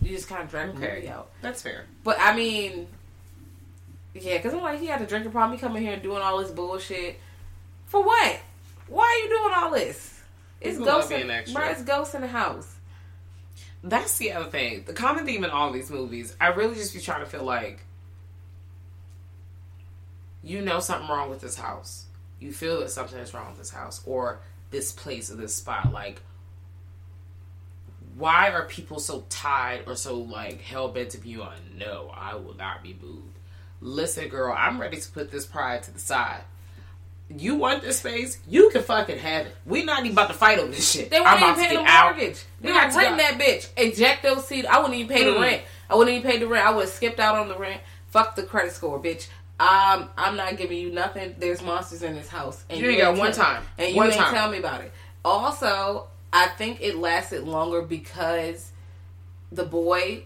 You 0.00 0.16
just 0.16 0.28
kind 0.28 0.42
of 0.42 0.50
dragged 0.50 0.74
the 0.76 0.82
Okay. 0.84 0.94
movie 0.96 1.08
out. 1.08 1.30
that's 1.42 1.62
fair. 1.62 1.84
But 2.04 2.16
I 2.20 2.34
mean, 2.34 2.88
yeah, 4.14 4.36
because 4.38 4.54
I'm 4.54 4.60
like, 4.62 4.80
he 4.80 4.86
had 4.86 5.00
a 5.02 5.06
drinking 5.06 5.32
problem. 5.32 5.56
He 5.56 5.60
coming 5.60 5.82
here 5.82 5.92
and 5.92 6.02
doing 6.02 6.22
all 6.22 6.38
this 6.38 6.50
bullshit 6.50 7.18
for 7.86 8.02
what? 8.02 8.40
Why 8.88 9.04
are 9.04 9.18
you 9.24 9.28
doing 9.28 9.52
all 9.56 9.70
this? 9.72 10.11
It's 10.62 10.78
People 10.78 10.86
ghosts. 10.86 11.10
In, 11.10 11.26
bro, 11.52 11.68
it's 11.68 11.82
ghosts 11.82 12.14
in 12.14 12.20
the 12.20 12.28
house. 12.28 12.76
That's 13.84 14.16
the 14.18 14.32
other 14.32 14.48
thing. 14.48 14.84
The 14.86 14.92
common 14.92 15.26
theme 15.26 15.44
in 15.44 15.50
all 15.50 15.72
these 15.72 15.90
movies, 15.90 16.36
I 16.40 16.48
really 16.48 16.76
just 16.76 16.94
be 16.94 17.00
trying 17.00 17.20
to 17.20 17.26
feel 17.26 17.42
like 17.42 17.84
you 20.42 20.60
know 20.60 20.80
something 20.80 21.08
wrong 21.08 21.30
with 21.30 21.40
this 21.40 21.56
house. 21.56 22.06
You 22.38 22.52
feel 22.52 22.80
that 22.80 22.90
something 22.90 23.18
is 23.18 23.34
wrong 23.34 23.50
with 23.50 23.58
this 23.58 23.70
house 23.70 24.02
or 24.06 24.40
this 24.70 24.92
place 24.92 25.30
or 25.30 25.36
this 25.36 25.54
spot. 25.54 25.92
Like, 25.92 26.20
why 28.16 28.50
are 28.50 28.66
people 28.66 29.00
so 29.00 29.24
tied 29.28 29.82
or 29.86 29.96
so 29.96 30.16
like 30.16 30.60
hell 30.60 30.88
bent 30.88 31.10
to 31.10 31.18
be 31.18 31.36
on? 31.38 31.56
No, 31.76 32.12
I 32.14 32.36
will 32.36 32.54
not 32.54 32.82
be 32.82 32.96
moved. 33.00 33.38
Listen, 33.80 34.28
girl, 34.28 34.54
I'm 34.56 34.80
ready 34.80 35.00
to 35.00 35.10
put 35.10 35.32
this 35.32 35.44
pride 35.44 35.82
to 35.84 35.92
the 35.92 35.98
side. 35.98 36.44
You 37.38 37.54
want 37.56 37.82
this 37.82 37.98
space? 37.98 38.38
You 38.48 38.70
can 38.70 38.82
fucking 38.82 39.18
have 39.18 39.46
it. 39.46 39.56
We 39.66 39.84
not 39.84 40.00
even 40.00 40.12
about 40.12 40.28
to 40.28 40.34
fight 40.34 40.58
on 40.58 40.70
this 40.70 40.90
shit. 40.92 41.10
They 41.10 41.18
I'm 41.18 41.24
weren't 41.24 41.36
even 41.36 41.44
about 41.48 41.54
to 41.56 41.62
paying 41.62 41.74
the 41.78 41.82
get 41.84 41.90
out. 41.90 42.16
mortgage. 42.16 42.44
They 42.60 42.68
We 42.68 42.72
were 42.74 42.80
got 42.80 42.90
to 42.92 42.98
renting 42.98 43.16
that 43.18 43.38
bitch. 43.38 43.68
Eject 43.76 44.22
those 44.22 44.46
seats. 44.46 44.68
I 44.70 44.78
wouldn't 44.78 44.94
even 44.94 45.14
pay 45.16 45.24
the 45.24 45.30
Mm. 45.32 45.40
rent. 45.40 45.62
I 45.90 45.94
wouldn't 45.94 46.16
even 46.16 46.30
pay 46.30 46.38
the 46.38 46.46
rent. 46.46 46.66
I 46.66 46.70
would 46.70 46.84
have 46.84 46.90
skipped 46.92 47.20
out 47.20 47.36
on 47.36 47.48
the 47.48 47.56
rent. 47.58 47.80
Fuck 48.10 48.36
the 48.36 48.42
credit 48.42 48.72
score, 48.72 48.98
bitch. 48.98 49.28
Um, 49.60 50.08
I'm 50.16 50.36
not 50.36 50.56
giving 50.56 50.78
you 50.78 50.90
nothing. 50.90 51.34
There's 51.38 51.62
monsters 51.62 52.02
in 52.02 52.14
this 52.14 52.28
house, 52.28 52.64
and 52.68 52.80
You 52.80 52.96
got 52.96 53.16
one 53.16 53.32
time. 53.32 53.62
and 53.78 53.90
you 53.90 53.96
One 53.96 54.08
ain't 54.08 54.16
time. 54.16 54.34
tell 54.34 54.50
me 54.50 54.58
about 54.58 54.80
it. 54.80 54.92
Also, 55.24 56.08
I 56.32 56.48
think 56.48 56.80
it 56.80 56.96
lasted 56.96 57.44
longer 57.44 57.82
because 57.82 58.72
the 59.52 59.64
boy, 59.64 60.24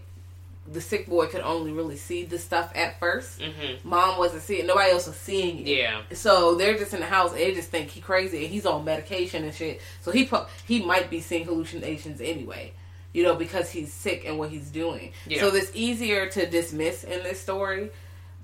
the 0.71 0.81
sick 0.81 1.07
boy, 1.07 1.27
could 1.27 1.41
only 1.41 1.71
really 1.71 1.95
see 1.95 2.23
the 2.25 2.37
stuff 2.37 2.71
at 2.75 2.99
1st 2.99 3.39
Mhm. 3.39 3.83
Mom 3.85 4.17
wasn't 4.17 4.43
seeing. 4.43 4.65
Nobody 4.67 4.91
else 4.91 5.07
was 5.07 5.15
seeing 5.15 5.59
it. 5.59 5.67
Yeah. 5.67 6.01
So 6.13 6.55
they're 6.55 6.77
just 6.77 6.93
in 6.93 6.99
the 6.99 7.05
house 7.05 7.31
and 7.31 7.39
they 7.39 7.53
just 7.53 7.69
think 7.69 7.89
he 7.89 8.01
crazy 8.01 8.43
and 8.43 8.47
he's 8.53 8.65
on 8.65 8.83
medication 8.83 9.43
and 9.43 9.53
shit. 9.55 9.79
So 10.01 10.11
he 10.11 10.25
pro- 10.25 10.45
he 10.67 10.83
might 10.83 11.09
be 11.09 11.21
seeing 11.21 11.45
hallucinations 11.45 12.19
anyway, 12.21 12.73
you 13.13 13.23
know, 13.23 13.35
because 13.35 13.69
he's 13.69 13.93
sick 13.93 14.23
and 14.25 14.37
what 14.37 14.49
he's 14.49 14.69
doing. 14.69 15.13
Yeah. 15.25 15.39
So 15.39 15.55
it's 15.55 15.71
easier 15.73 16.27
to 16.29 16.45
dismiss 16.45 17.03
in 17.05 17.23
this 17.23 17.39
story 17.41 17.89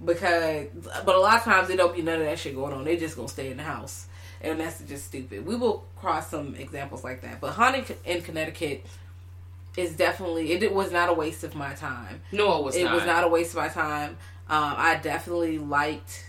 because, 0.03 0.67
but 1.05 1.15
a 1.15 1.19
lot 1.19 1.37
of 1.37 1.43
times 1.43 1.67
they 1.67 1.75
don't 1.75 1.95
be 1.95 2.01
none 2.01 2.19
of 2.19 2.25
that 2.25 2.39
shit 2.39 2.55
going 2.55 2.73
on. 2.73 2.83
They 2.85 2.97
just 2.97 3.15
gonna 3.15 3.27
stay 3.27 3.51
in 3.51 3.57
the 3.57 3.63
house, 3.63 4.07
and 4.41 4.59
that's 4.59 4.81
just 4.81 5.05
stupid. 5.05 5.45
We 5.45 5.55
will 5.55 5.85
cross 5.97 6.29
some 6.29 6.55
examples 6.55 7.03
like 7.03 7.21
that, 7.21 7.39
but 7.41 7.51
Haunting 7.51 7.85
in 8.05 8.21
Connecticut 8.21 8.85
is 9.77 9.95
definitely 9.95 10.51
it 10.51 10.73
was 10.73 10.91
not 10.91 11.09
a 11.09 11.13
waste 11.13 11.43
of 11.43 11.55
my 11.55 11.73
time 11.73 12.21
No, 12.31 12.59
it 12.59 12.63
was 12.63 12.75
it 12.75 12.83
not. 12.85 12.93
was 12.95 13.05
not 13.05 13.23
a 13.23 13.27
waste 13.27 13.51
of 13.51 13.57
my 13.57 13.69
time. 13.69 14.11
Um, 14.49 14.75
I 14.77 14.99
definitely 15.01 15.57
liked 15.57 16.25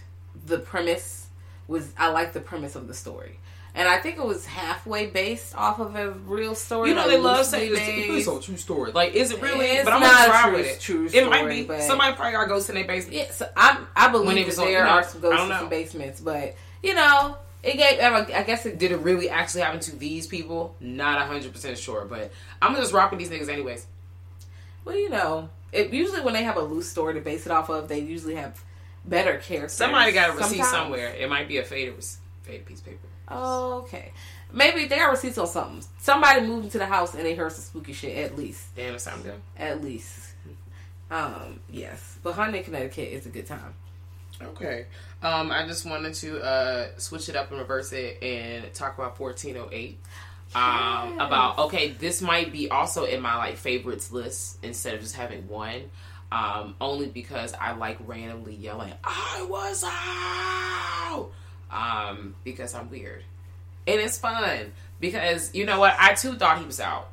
the 0.47 0.59
premise. 0.59 1.27
Was 1.69 1.93
I 1.99 2.09
liked 2.11 2.33
the 2.35 2.41
premise 2.41 2.75
of 2.77 2.87
the 2.89 2.95
story, 2.95 3.39
and 3.75 3.89
I 3.89 3.99
think 3.99 4.19
it 4.19 4.25
was 4.25 4.45
halfway 4.47 5.07
based 5.07 5.55
off 5.57 5.79
of 5.81 5.97
a 5.97 6.11
real 6.11 6.55
story. 6.55 6.91
You 6.91 6.95
know 6.95 7.03
like 7.03 7.11
they 7.11 7.19
love 7.19 7.45
saying 7.47 7.73
it's, 7.75 8.27
a 8.29 8.41
true 8.41 8.57
story. 8.57 8.93
Like, 8.93 9.15
is 9.15 9.31
it 9.31 9.41
really? 9.43 9.67
It's 9.67 9.85
but 9.85 9.95
I'm 9.95 10.01
not 10.01 10.13
gonna 10.13 10.25
a 10.25 10.27
try 10.29 10.43
true- 10.43 10.53
with 10.59 10.67
it. 10.67 10.81
true 10.81 11.09
it 11.13 11.29
might 11.29 11.49
be. 11.49 11.65
but- 11.65 11.83
Somebody 11.83 12.15
probably 12.15 12.33
got 12.33 12.49
ghosts 12.49 12.69
in 12.69 12.75
their 12.77 12.85
basement. 12.85 13.17
Yeah, 13.17 13.31
so 13.31 13.49
I 13.57 13.81
I 13.97 14.09
believe 14.11 14.47
it 14.47 14.55
that 14.57 14.63
on- 14.63 14.69
there 14.69 14.85
know, 14.85 14.91
are 14.91 15.05
some 15.05 15.21
ghosts 15.21 15.43
in 15.43 15.49
some 15.49 15.69
basements, 15.69 16.21
but 16.21 16.55
you 16.83 16.95
know 16.95 17.37
it 17.65 17.77
gave. 17.77 18.01
I 18.01 18.43
guess 18.43 18.67
it 18.67 18.79
Did 18.79 18.93
it 18.93 18.99
really 18.99 19.29
actually 19.31 19.63
happen 19.63 19.81
to 19.81 19.97
these 19.97 20.27
people? 20.27 20.75
Not 20.81 21.27
hundred 21.27 21.53
percent 21.53 21.79
sure, 21.79 22.05
but 22.05 22.31
I'm 22.61 22.73
gonna 22.73 22.83
just 22.83 22.93
rock 22.93 23.11
with 23.11 23.21
these 23.21 23.31
niggas 23.31 23.49
anyways. 23.49 23.87
Well, 24.85 24.97
you 24.97 25.09
know, 25.09 25.49
it, 25.73 25.93
usually 25.93 26.21
when 26.21 26.35
they 26.35 26.45
have 26.45 26.57
a 26.57 26.63
loose 26.63 26.89
story 26.89 27.15
to 27.15 27.21
base 27.21 27.47
it 27.47 27.53
off 27.53 27.71
of, 27.71 27.89
they 27.89 28.01
usually 28.01 28.35
have 28.35 28.63
better 29.05 29.39
characters. 29.39 29.73
Somebody 29.73 30.13
got 30.13 30.31
a 30.31 30.33
receipt 30.33 30.59
sometimes. 30.59 30.71
somewhere. 30.71 31.15
It 31.15 31.29
might 31.29 31.49
be 31.49 31.59
a 31.59 31.65
faded, 31.65 31.95
faded 32.43 32.67
piece 32.67 32.81
of 32.81 32.87
paper. 32.87 33.09
Oh, 33.29 33.79
okay. 33.79 34.13
Maybe 34.53 34.87
they 34.87 34.97
got 34.97 35.11
receipts 35.11 35.39
on 35.39 35.47
something. 35.47 35.85
Somebody 35.99 36.43
moved 36.43 36.67
into 36.67 36.79
the 36.79 36.87
house 36.87 37.15
and 37.15 37.25
they 37.25 37.35
heard 37.35 37.51
some 37.53 37.63
spooky 37.63 37.93
shit. 37.93 38.17
At 38.19 38.37
least, 38.37 38.75
Damn, 38.77 38.95
it's 38.95 39.05
time 39.05 39.23
to 39.25 39.35
at 39.57 39.83
least. 39.83 40.33
Um, 41.11 41.61
yes, 41.71 42.19
but 42.23 42.35
Honey 42.35 42.63
Connecticut 42.63 43.09
is 43.09 43.27
a 43.27 43.31
good 43.31 43.47
time. 43.47 43.75
Okay. 44.51 44.87
Um, 45.23 45.51
I 45.51 45.67
just 45.67 45.87
wanted 45.87 46.15
to 46.15 46.43
uh, 46.43 46.89
switch 46.99 47.29
it 47.29 47.37
up 47.37 47.51
and 47.51 47.61
reverse 47.61 47.93
it 47.93 48.23
and 48.23 48.73
talk 48.75 48.99
about 48.99 49.19
1408. 49.19 49.99
Um, 50.55 51.19
about 51.19 51.59
okay, 51.59 51.89
this 51.89 52.23
might 52.23 52.53
be 52.53 52.71
also 52.71 53.05
in 53.05 53.21
my 53.21 53.37
like 53.37 53.57
favorites 53.57 54.13
list 54.13 54.59
instead 54.63 54.95
of 54.95 55.01
just 55.01 55.17
having 55.17 55.49
one. 55.49 55.91
Um, 56.31 56.77
only 56.81 57.07
because 57.07 57.55
I 57.55 57.73
like 57.73 57.99
randomly 58.07 58.55
yelling, 58.55 58.93
"I 59.03 59.47
was 59.49 59.85
out," 59.85 61.31
um, 61.73 62.37
because 62.45 62.75
I'm 62.75 62.89
weird, 62.89 63.25
and 63.87 64.01
it's 64.01 64.19
fun 64.19 64.73
because 65.01 65.53
you 65.55 65.65
know 65.67 65.81
what? 65.81 65.97
I 65.99 66.15
too 66.15 66.35
thought 66.35 66.59
he 66.59 66.67
was 66.67 66.79
out. 66.79 67.09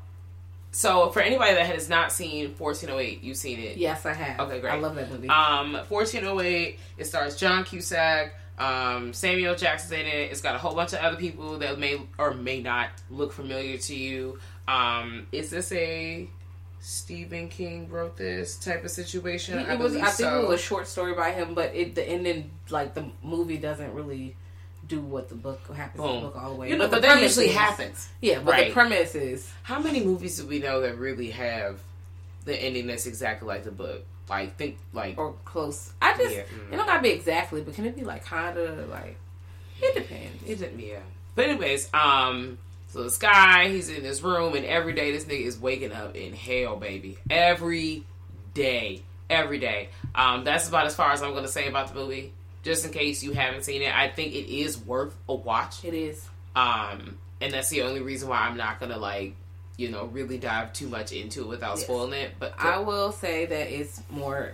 So 0.71 1.10
for 1.10 1.21
anybody 1.21 1.53
that 1.55 1.65
has 1.65 1.89
not 1.89 2.12
seen 2.12 2.55
1408, 2.57 3.21
you've 3.23 3.36
seen 3.38 3.60
it. 3.60 3.77
Yes, 3.77 4.05
I 4.05 4.13
have. 4.13 4.39
Okay, 4.39 4.60
great. 4.62 4.71
I 4.73 4.77
love 4.77 4.95
that 4.95 5.12
movie. 5.12 5.27
Um, 5.29 5.73
1408. 5.73 6.79
It 6.97 7.05
stars 7.05 7.36
John 7.36 7.63
Cusack. 7.65 8.34
Um, 8.57 9.12
Samuel 9.12 9.55
Jackson's 9.55 9.91
in 9.93 10.05
it. 10.05 10.31
It's 10.31 10.41
got 10.41 10.55
a 10.55 10.60
whole 10.60 10.73
bunch 10.75 10.93
of 10.93 10.99
other 10.99 11.17
people 11.17 11.57
that 11.60 11.77
may 11.79 11.99
or 12.17 12.34
may 12.34 12.62
not 12.62 12.89
look 13.10 13.34
familiar 13.34 13.77
to 13.79 13.95
you. 13.95 14.39
Um, 14.67 15.27
is 15.31 15.49
this 15.49 15.71
a 15.73 16.29
Stephen 16.79 17.49
King 17.49 17.89
wrote 17.89 18.15
this 18.17 18.57
type 18.57 18.84
of 18.86 18.91
situation? 18.91 19.60
He- 19.60 19.65
I 19.65 19.73
it 19.73 19.79
was. 19.79 19.95
I 19.95 19.99
think 20.05 20.10
so. 20.29 20.41
it 20.43 20.47
was 20.47 20.60
a 20.60 20.63
short 20.63 20.88
story 20.88 21.13
by 21.13 21.31
him, 21.31 21.53
but 21.53 21.73
it 21.75 21.95
the 21.95 22.07
ending 22.07 22.51
like 22.69 22.93
the 22.93 23.05
movie 23.23 23.57
doesn't 23.57 23.93
really 23.93 24.36
do 24.91 25.01
what 25.01 25.30
the 25.30 25.36
book 25.36 25.60
happens 25.75 26.04
in 26.04 26.15
the 26.15 26.21
book 26.21 26.36
all 26.36 26.49
the 26.54 26.56
way. 26.56 26.69
You 26.69 26.77
know, 26.77 26.88
but 26.88 27.01
the 27.01 27.08
that 27.08 27.21
usually 27.21 27.47
is- 27.47 27.56
happens. 27.56 28.10
Yeah, 28.21 28.39
but 28.39 28.51
Right. 28.51 28.67
the 28.67 28.73
premise 28.73 29.15
is 29.15 29.49
How 29.63 29.80
many 29.80 30.04
movies 30.04 30.38
do 30.39 30.45
we 30.47 30.60
know 30.60 30.82
that 30.82 30.97
really 30.97 31.32
have 31.32 31.80
the 32.45 32.56
ending 32.56 32.88
that's 32.88 33.06
exactly 33.08 33.47
like 33.47 33.63
the 33.63 33.71
book? 33.71 34.04
Like 34.30 34.56
think 34.58 34.77
like 34.93 35.17
or 35.17 35.34
close. 35.45 35.91
I 36.01 36.15
just 36.17 36.34
Yeah, 36.36 36.41
mm. 36.43 36.73
it 36.73 36.77
don't 36.77 36.86
gotta 36.86 37.01
be 37.01 37.10
exactly, 37.10 37.62
but 37.62 37.73
can 37.75 37.86
it 37.86 37.95
be 37.95 38.04
like 38.04 38.25
kinda 38.25 38.86
like 38.89 39.17
it 39.82 39.95
depends. 39.95 40.62
It 40.62 40.73
yeah. 40.80 40.99
But 41.36 41.45
anyways, 41.45 41.89
um, 41.93 42.58
so 42.89 43.04
this 43.04 43.17
guy, 43.17 43.69
he's 43.69 43.89
in 43.89 44.04
this 44.04 44.21
room, 44.21 44.54
and 44.56 44.65
every 44.65 44.93
day 44.93 45.12
this 45.12 45.23
nigga 45.25 45.45
is 45.45 45.58
waking 45.58 45.91
up 45.93 46.15
in 46.15 46.34
hell, 46.34 46.75
baby. 46.75 47.17
Every 47.30 48.04
day, 48.54 49.01
every 49.30 49.58
day. 49.60 49.89
Um, 50.13 50.43
that's 50.43 50.67
about 50.67 50.86
as 50.86 50.95
far 50.95 51.12
as 51.13 51.23
I'm 51.23 51.34
gonna 51.34 51.47
say 51.47 51.67
about 51.67 51.88
the 51.88 51.95
movie. 51.95 52.34
Just 52.63 52.86
in 52.86 52.91
case 52.91 53.24
you 53.24 53.32
haven't 53.34 53.63
seen 53.63 53.82
it, 53.82 53.93
I 53.95 54.08
think 54.10 54.34
it 54.34 54.54
is 54.54 54.78
worth 54.78 55.15
a 55.28 55.34
watch. 55.34 55.84
It 55.84 55.93
is. 55.93 56.28
Um, 56.56 57.17
and 57.39 57.54
that's 57.54 57.69
the 57.69 57.82
only 57.82 58.02
reason 58.02 58.30
why 58.30 58.39
I'm 58.39 58.58
not 58.58 58.80
gonna 58.80 58.97
like, 58.97 59.36
you 59.78 59.89
know, 59.89 60.06
really 60.06 60.38
dive 60.38 60.74
too 60.74 60.88
much 60.88 61.12
into 61.12 61.41
it 61.41 61.47
without 61.47 61.78
Yes. 61.78 61.86
spoiling 61.86 62.13
it. 62.13 62.34
But 62.38 62.54
I 62.60 62.78
will 62.80 63.12
say 63.12 63.45
that 63.47 63.71
it's 63.71 64.02
more 64.10 64.54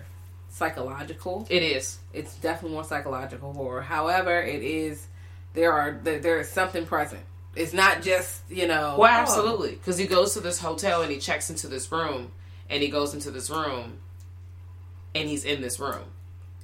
psychological. 0.50 1.46
it 1.50 1.62
is. 1.64 2.00
It's 2.14 2.36
definitely 2.36 2.76
more 2.76 2.84
psychological 2.84 3.54
horror. 3.54 3.82
However, 3.82 4.40
it 4.42 4.64
is 4.64 5.08
there 5.54 5.74
are 5.74 6.00
there, 6.04 6.20
there 6.20 6.40
is 6.40 6.50
something 6.50 6.86
present. 6.86 7.22
It's 7.56 7.74
not 7.74 8.04
just 8.04 8.42
you 8.50 8.68
know. 8.68 8.96
Well, 8.98 9.10
oh, 9.12 9.22
absolutely. 9.22 9.72
Because 9.72 9.98
he 9.98 10.06
goes 10.08 10.34
to 10.36 10.40
this 10.40 10.60
hotel 10.60 11.02
and 11.02 11.12
he 11.12 11.18
checks 11.18 11.50
into 11.50 11.68
this 11.68 11.92
room, 11.92 12.32
and 12.70 12.82
he 12.82 12.90
goes 12.90 13.14
into 13.14 13.32
this 13.32 13.50
room, 13.50 13.98
and 15.16 15.28
he's 15.28 15.44
in 15.44 15.62
this 15.62 15.80
room, 15.80 16.04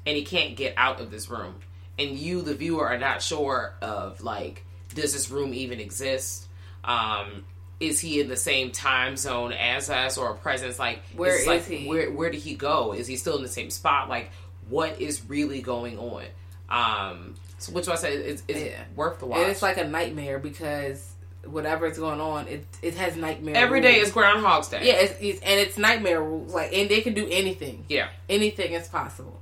and 0.05 0.15
he 0.17 0.23
can't 0.23 0.55
get 0.55 0.73
out 0.77 0.99
of 0.99 1.11
this 1.11 1.29
room. 1.29 1.55
And 1.99 2.17
you, 2.17 2.41
the 2.41 2.53
viewer, 2.55 2.87
are 2.87 2.97
not 2.97 3.21
sure 3.21 3.75
of 3.81 4.21
like, 4.23 4.65
does 4.95 5.13
this 5.13 5.29
room 5.29 5.53
even 5.53 5.79
exist? 5.79 6.47
Um, 6.83 7.43
is 7.79 7.99
he 7.99 8.19
in 8.21 8.27
the 8.29 8.37
same 8.37 8.71
time 8.71 9.17
zone 9.17 9.51
as 9.53 9.89
us 9.89 10.17
or 10.17 10.31
a 10.31 10.35
presence? 10.35 10.79
Like, 10.79 11.01
Where 11.15 11.35
it's 11.35 11.47
like, 11.47 11.65
he? 11.65 11.87
Where 11.87 12.11
Where 12.11 12.29
did 12.29 12.41
he 12.41 12.55
go? 12.55 12.93
Is 12.93 13.07
he 13.07 13.15
still 13.17 13.35
in 13.37 13.43
the 13.43 13.49
same 13.49 13.69
spot? 13.69 14.09
Like, 14.09 14.31
what 14.69 15.01
is 15.01 15.23
really 15.27 15.61
going 15.61 15.99
on? 15.99 16.23
Um, 16.69 17.35
so 17.57 17.71
which 17.73 17.87
I 17.87 17.95
say 17.95 18.15
is, 18.15 18.43
is 18.47 18.63
Yeah. 18.63 18.83
worth 18.95 19.19
the 19.19 19.25
watch. 19.25 19.47
It's 19.47 19.61
like 19.61 19.77
a 19.77 19.83
nightmare 19.87 20.39
because 20.39 21.11
whatever 21.45 21.85
is 21.87 21.97
going 21.97 22.21
on, 22.21 22.47
it 22.47 22.65
it 22.81 22.95
has 22.95 23.15
nightmare. 23.15 23.55
every 23.55 23.81
day 23.81 23.95
rules. 23.97 24.07
is 24.07 24.13
Groundhog's 24.13 24.69
Day. 24.69 24.79
Yeah, 24.87 24.93
it's, 24.93 25.13
it's 25.19 25.41
and 25.41 25.59
it's 25.59 25.77
nightmare 25.77 26.23
rules. 26.23 26.53
Like, 26.53 26.73
and 26.73 26.89
they 26.89 27.01
can 27.01 27.13
do 27.13 27.27
anything. 27.29 27.85
Yeah. 27.89 28.07
anything 28.29 28.73
is 28.73 28.87
possible, 28.87 29.39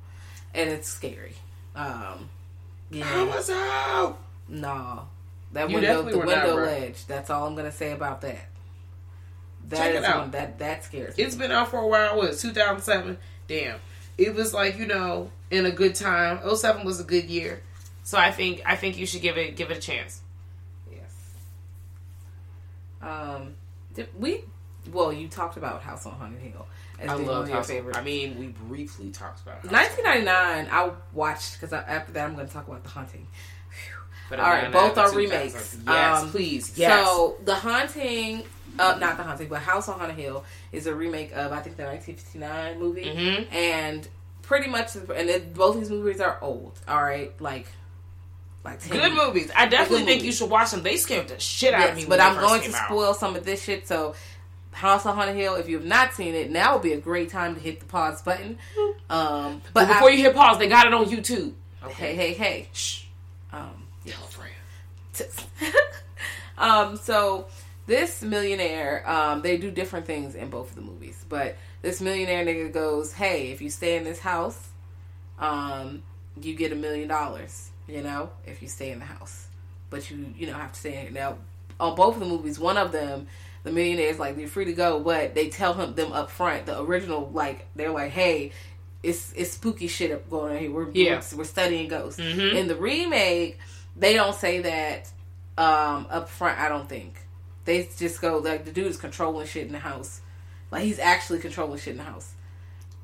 and 0.54 0.70
it's 0.70 0.88
scary. 0.90 1.34
Um, 1.76 1.84
I 1.84 2.98
yeah, 2.98 3.24
was 3.24 3.50
out. 3.50 4.18
no, 4.50 5.08
that 5.54 5.70
You 5.70 5.76
window, 5.76 6.02
the 6.04 6.18
window 6.18 6.56
ledge. 6.56 7.06
That's 7.06 7.30
all 7.30 7.48
I'm 7.48 7.56
gonna 7.56 7.72
say 7.72 7.92
about 7.92 8.22
that. 8.22 8.48
That 9.70 9.78
Check 9.78 9.90
it 9.96 9.98
is 10.00 10.04
out. 10.06 10.20
one 10.20 10.32
that 10.32 10.60
that 10.60 10.84
scares 10.84 11.18
me. 11.18 11.24
It's 11.24 11.36
been 11.36 11.52
out 11.52 11.70
for 11.70 11.78
a 11.80 11.88
while. 11.88 12.18
What, 12.18 12.38
2007? 12.38 13.18
Damn. 13.48 13.80
It 14.18 14.34
was 14.36 14.54
like, 14.54 14.78
you 14.78 14.86
know, 14.86 15.32
in 15.50 15.66
a 15.66 15.72
good 15.72 15.96
time. 15.96 16.40
07 16.56 16.86
was 16.86 17.00
a 17.00 17.04
good 17.04 17.26
year. 17.26 17.62
So 18.04 18.18
I 18.18 18.32
think 18.32 18.62
I 18.66 18.76
think 18.76 18.98
you 18.98 19.06
should 19.06 19.22
give 19.22 19.38
it 19.38 19.56
give 19.56 19.72
it 19.72 19.78
a 19.78 19.80
chance. 19.82 20.22
Yes. 20.92 21.12
Um, 23.02 23.56
did 23.94 24.10
we? 24.20 24.42
Well, 24.92 25.14
you 25.14 25.28
talked 25.28 25.58
about 25.58 25.82
House 25.84 26.06
on 26.06 26.14
Haunted 26.14 26.42
Hill 26.42 26.54
as 26.56 26.66
I 27.10 27.14
love 27.16 27.26
one 27.50 27.60
of 27.62 27.70
your 27.70 27.84
House. 27.84 27.98
I 27.98 28.02
mean, 28.04 28.38
we 28.40 28.48
briefly 28.48 29.10
talked 29.10 29.42
about 29.42 29.62
House. 29.62 29.72
1999, 29.72 30.68
I 30.72 30.92
watched 31.14 31.54
because 31.60 31.74
after 31.74 32.12
that 32.14 32.26
I'm 32.26 32.36
going 32.36 32.48
to 32.48 32.54
talk 32.54 32.68
about 32.68 32.84
The 32.84 32.90
Haunting. 32.90 33.28
But 34.30 34.40
All 34.40 34.50
right, 34.50 34.72
both 34.72 34.98
are 34.98 35.14
remakes. 35.14 35.54
2000. 35.76 35.84
Yes, 35.88 36.22
Um, 36.24 36.30
please. 36.32 36.78
Yes. 36.78 37.06
So 37.06 37.38
The 37.44 37.56
Haunting, 37.56 38.44
uh, 38.80 38.98
not 39.00 39.18
The 39.18 39.24
Haunting, 39.24 39.50
but 39.50 39.60
House 39.62 39.90
on 39.90 40.00
Haunted 40.00 40.18
Hill 40.18 40.46
is 40.72 40.88
a 40.88 40.96
remake 40.96 41.34
of 41.34 41.52
I 41.52 41.60
think 41.60 41.76
the 41.76 41.84
1959 41.84 42.80
movie, 42.80 43.04
Mhm. 43.06 43.52
and 43.54 44.08
pretty 44.42 44.70
much, 44.70 44.96
and 44.96 45.30
it, 45.30 45.54
both 45.54 45.76
these 45.78 45.90
movies 45.90 46.22
are 46.22 46.38
old. 46.42 46.80
All 46.88 47.04
right, 47.04 47.34
like 47.42 47.68
like 48.64 48.88
good 48.90 49.14
movies. 49.14 49.50
I 49.56 49.66
definitely 49.66 50.06
Good 50.06 50.06
think 50.06 50.24
you 50.24 50.32
should 50.32 50.50
watch 50.50 50.70
them. 50.72 50.84
They 50.84 50.96
scared 50.96 51.28
the 51.30 51.40
shit 51.40 51.74
out 51.74 51.90
of 51.90 51.96
me. 51.96 52.06
But 52.08 52.20
I'm 52.22 52.36
going 52.40 52.62
to 52.62 52.76
out. 52.76 52.86
spoil 52.86 53.14
some 53.16 53.36
of 53.36 53.44
this 53.44 53.64
shit. 53.64 53.88
So, 53.88 54.14
House 54.72 55.06
on 55.06 55.16
Haunted 55.16 55.36
Hill. 55.36 55.56
If 55.56 55.68
you 55.70 55.78
have 55.78 55.86
not 55.86 56.14
seen 56.14 56.34
it, 56.36 56.50
now 56.50 56.74
would 56.74 56.82
be 56.84 56.94
a 56.94 57.00
great 57.00 57.30
time 57.30 57.56
to 57.56 57.62
hit 57.62 57.80
the 57.80 57.86
pause 57.86 58.22
button. 58.22 58.58
Um, 59.10 59.62
But 59.74 59.74
but 59.74 59.88
before 59.90 60.08
I- 60.10 60.14
you 60.14 60.24
hit 60.24 60.34
pause, 60.34 60.58
they 60.58 60.70
got 60.70 60.88
it 60.88 60.94
on 60.94 61.06
YouTube. 61.06 61.52
hey, 61.98 62.16
hey, 62.16 62.32
hey. 62.34 62.70
Shh. 62.72 63.04
Um, 63.52 63.86
Tell 64.06 64.24
a 64.24 64.28
friend. 64.28 64.54
tips. 65.12 65.46
um, 66.58 66.96
so 66.96 67.48
this 67.88 68.22
millionaire, 68.22 69.04
um, 69.10 69.42
they 69.42 69.58
do 69.58 69.70
different 69.70 70.06
things 70.06 70.34
in 70.36 70.50
both 70.50 70.70
of 70.70 70.76
the 70.76 70.82
movies, 70.82 71.26
but 71.28 71.58
this 71.82 72.00
millionaire 72.00 72.46
nigga 72.46 72.72
goes, 72.72 73.12
"Hey, 73.12 73.52
if 73.52 73.62
you 73.62 73.70
stay 73.70 73.98
in 73.98 74.06
this 74.06 74.20
house, 74.20 74.70
um, 75.40 76.04
you 76.42 76.56
get 76.56 76.72
a 76.72 76.76
million 76.76 77.10
dollars. 77.10 77.72
You 77.90 78.02
know, 78.04 78.30
if 78.46 78.62
you 78.62 78.70
stay 78.70 78.92
in 78.92 79.00
the 79.00 79.06
house, 79.06 79.48
but 79.90 80.10
you 80.10 80.34
you 80.38 80.48
know 80.48 80.54
have 80.54 80.72
to 80.72 80.80
stay 80.80 80.98
in 81.02 81.08
it." 81.08 81.14
Now, 81.14 81.38
on 81.82 81.96
both 81.96 82.14
of 82.14 82.22
the 82.22 82.28
movies, 82.28 82.60
one 82.60 82.78
of 82.78 82.92
them. 82.94 83.28
The 83.64 83.72
millionaire's 83.72 84.18
like 84.20 84.38
you're 84.38 84.48
free 84.48 84.66
to 84.66 84.74
go, 84.74 85.00
but 85.00 85.36
they 85.36 85.50
tell 85.50 85.74
him 85.74 85.94
them 85.96 86.12
up 86.14 86.32
front. 86.32 86.66
The 86.66 86.82
original, 86.82 87.30
like 87.34 87.68
they're 87.76 87.92
like, 87.92 88.12
"Hey, 88.12 88.52
it's 89.04 89.32
it's 89.34 89.52
spooky 89.52 89.88
shit 89.88 90.12
up 90.12 90.30
going 90.30 90.54
on 90.54 90.58
here. 90.60 90.72
We're 90.72 90.90
Yeah. 90.92 91.22
we're, 91.32 91.40
we're 91.40 91.44
studying 91.44 91.88
ghosts." 91.88 92.20
Mhm. 92.20 92.56
In 92.56 92.68
the 92.68 92.76
remake, 92.76 93.60
they 93.96 94.14
don't 94.14 94.36
say 94.36 94.62
that 94.62 95.12
um, 95.58 96.08
up 96.10 96.28
front. 96.30 96.58
I 96.60 96.70
don't 96.70 96.90
think 96.90 97.16
they 97.66 97.88
just 97.98 98.20
go 98.22 98.38
like 98.40 98.66
the 98.66 98.72
dude 98.72 98.88
is 98.88 98.98
controlling 98.98 99.46
shit 99.46 99.68
in 99.68 99.74
the 99.74 99.80
house, 99.80 100.22
like 100.72 100.84
he's 100.84 100.98
actually 101.00 101.40
controlling 101.40 101.78
shit 101.80 101.92
in 101.92 101.98
the 101.98 102.04
house. 102.04 102.34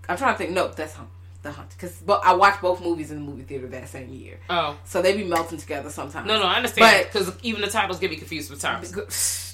I'm 0.09 0.17
trying 0.17 0.33
to 0.33 0.37
think. 0.39 0.51
Nope, 0.51 0.75
that's 0.75 0.93
hunt, 0.95 1.09
the 1.43 1.51
hunt. 1.51 1.69
Because 1.69 1.97
but 1.97 2.21
I 2.25 2.33
watched 2.33 2.61
both 2.61 2.81
movies 2.81 3.11
in 3.11 3.17
the 3.23 3.29
movie 3.29 3.43
theater 3.43 3.67
that 3.67 3.89
same 3.89 4.09
year, 4.09 4.39
Oh. 4.49 4.75
so 4.85 5.01
they 5.03 5.15
be 5.15 5.23
melting 5.25 5.59
together 5.59 5.89
sometimes. 5.91 6.25
No, 6.27 6.39
no, 6.39 6.45
I 6.47 6.55
understand. 6.55 7.05
But- 7.11 7.13
Because 7.13 7.31
even 7.43 7.61
the 7.61 7.67
titles 7.67 7.99
get 7.99 8.09
me 8.09 8.15
confused 8.17 8.47
sometimes. 8.47 8.91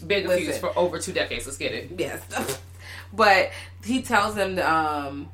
Been 0.01 0.25
confused 0.25 0.47
Listen. 0.47 0.61
for 0.61 0.77
over 0.77 0.99
two 0.99 1.13
decades. 1.13 1.45
Let's 1.45 1.57
get 1.57 1.73
it. 1.73 1.91
Yes. 1.97 2.21
but 3.13 3.51
he 3.83 4.01
tells 4.01 4.35
them 4.35 4.55
to, 4.57 4.71
um 4.73 5.29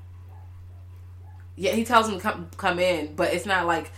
yeah, 1.56 1.72
he 1.72 1.84
tells 1.84 2.08
them 2.08 2.16
to 2.18 2.22
come 2.22 2.50
come 2.58 2.80
in, 2.80 3.16
but 3.16 3.34
it's 3.34 3.46
not 3.46 3.66
like 3.68 3.92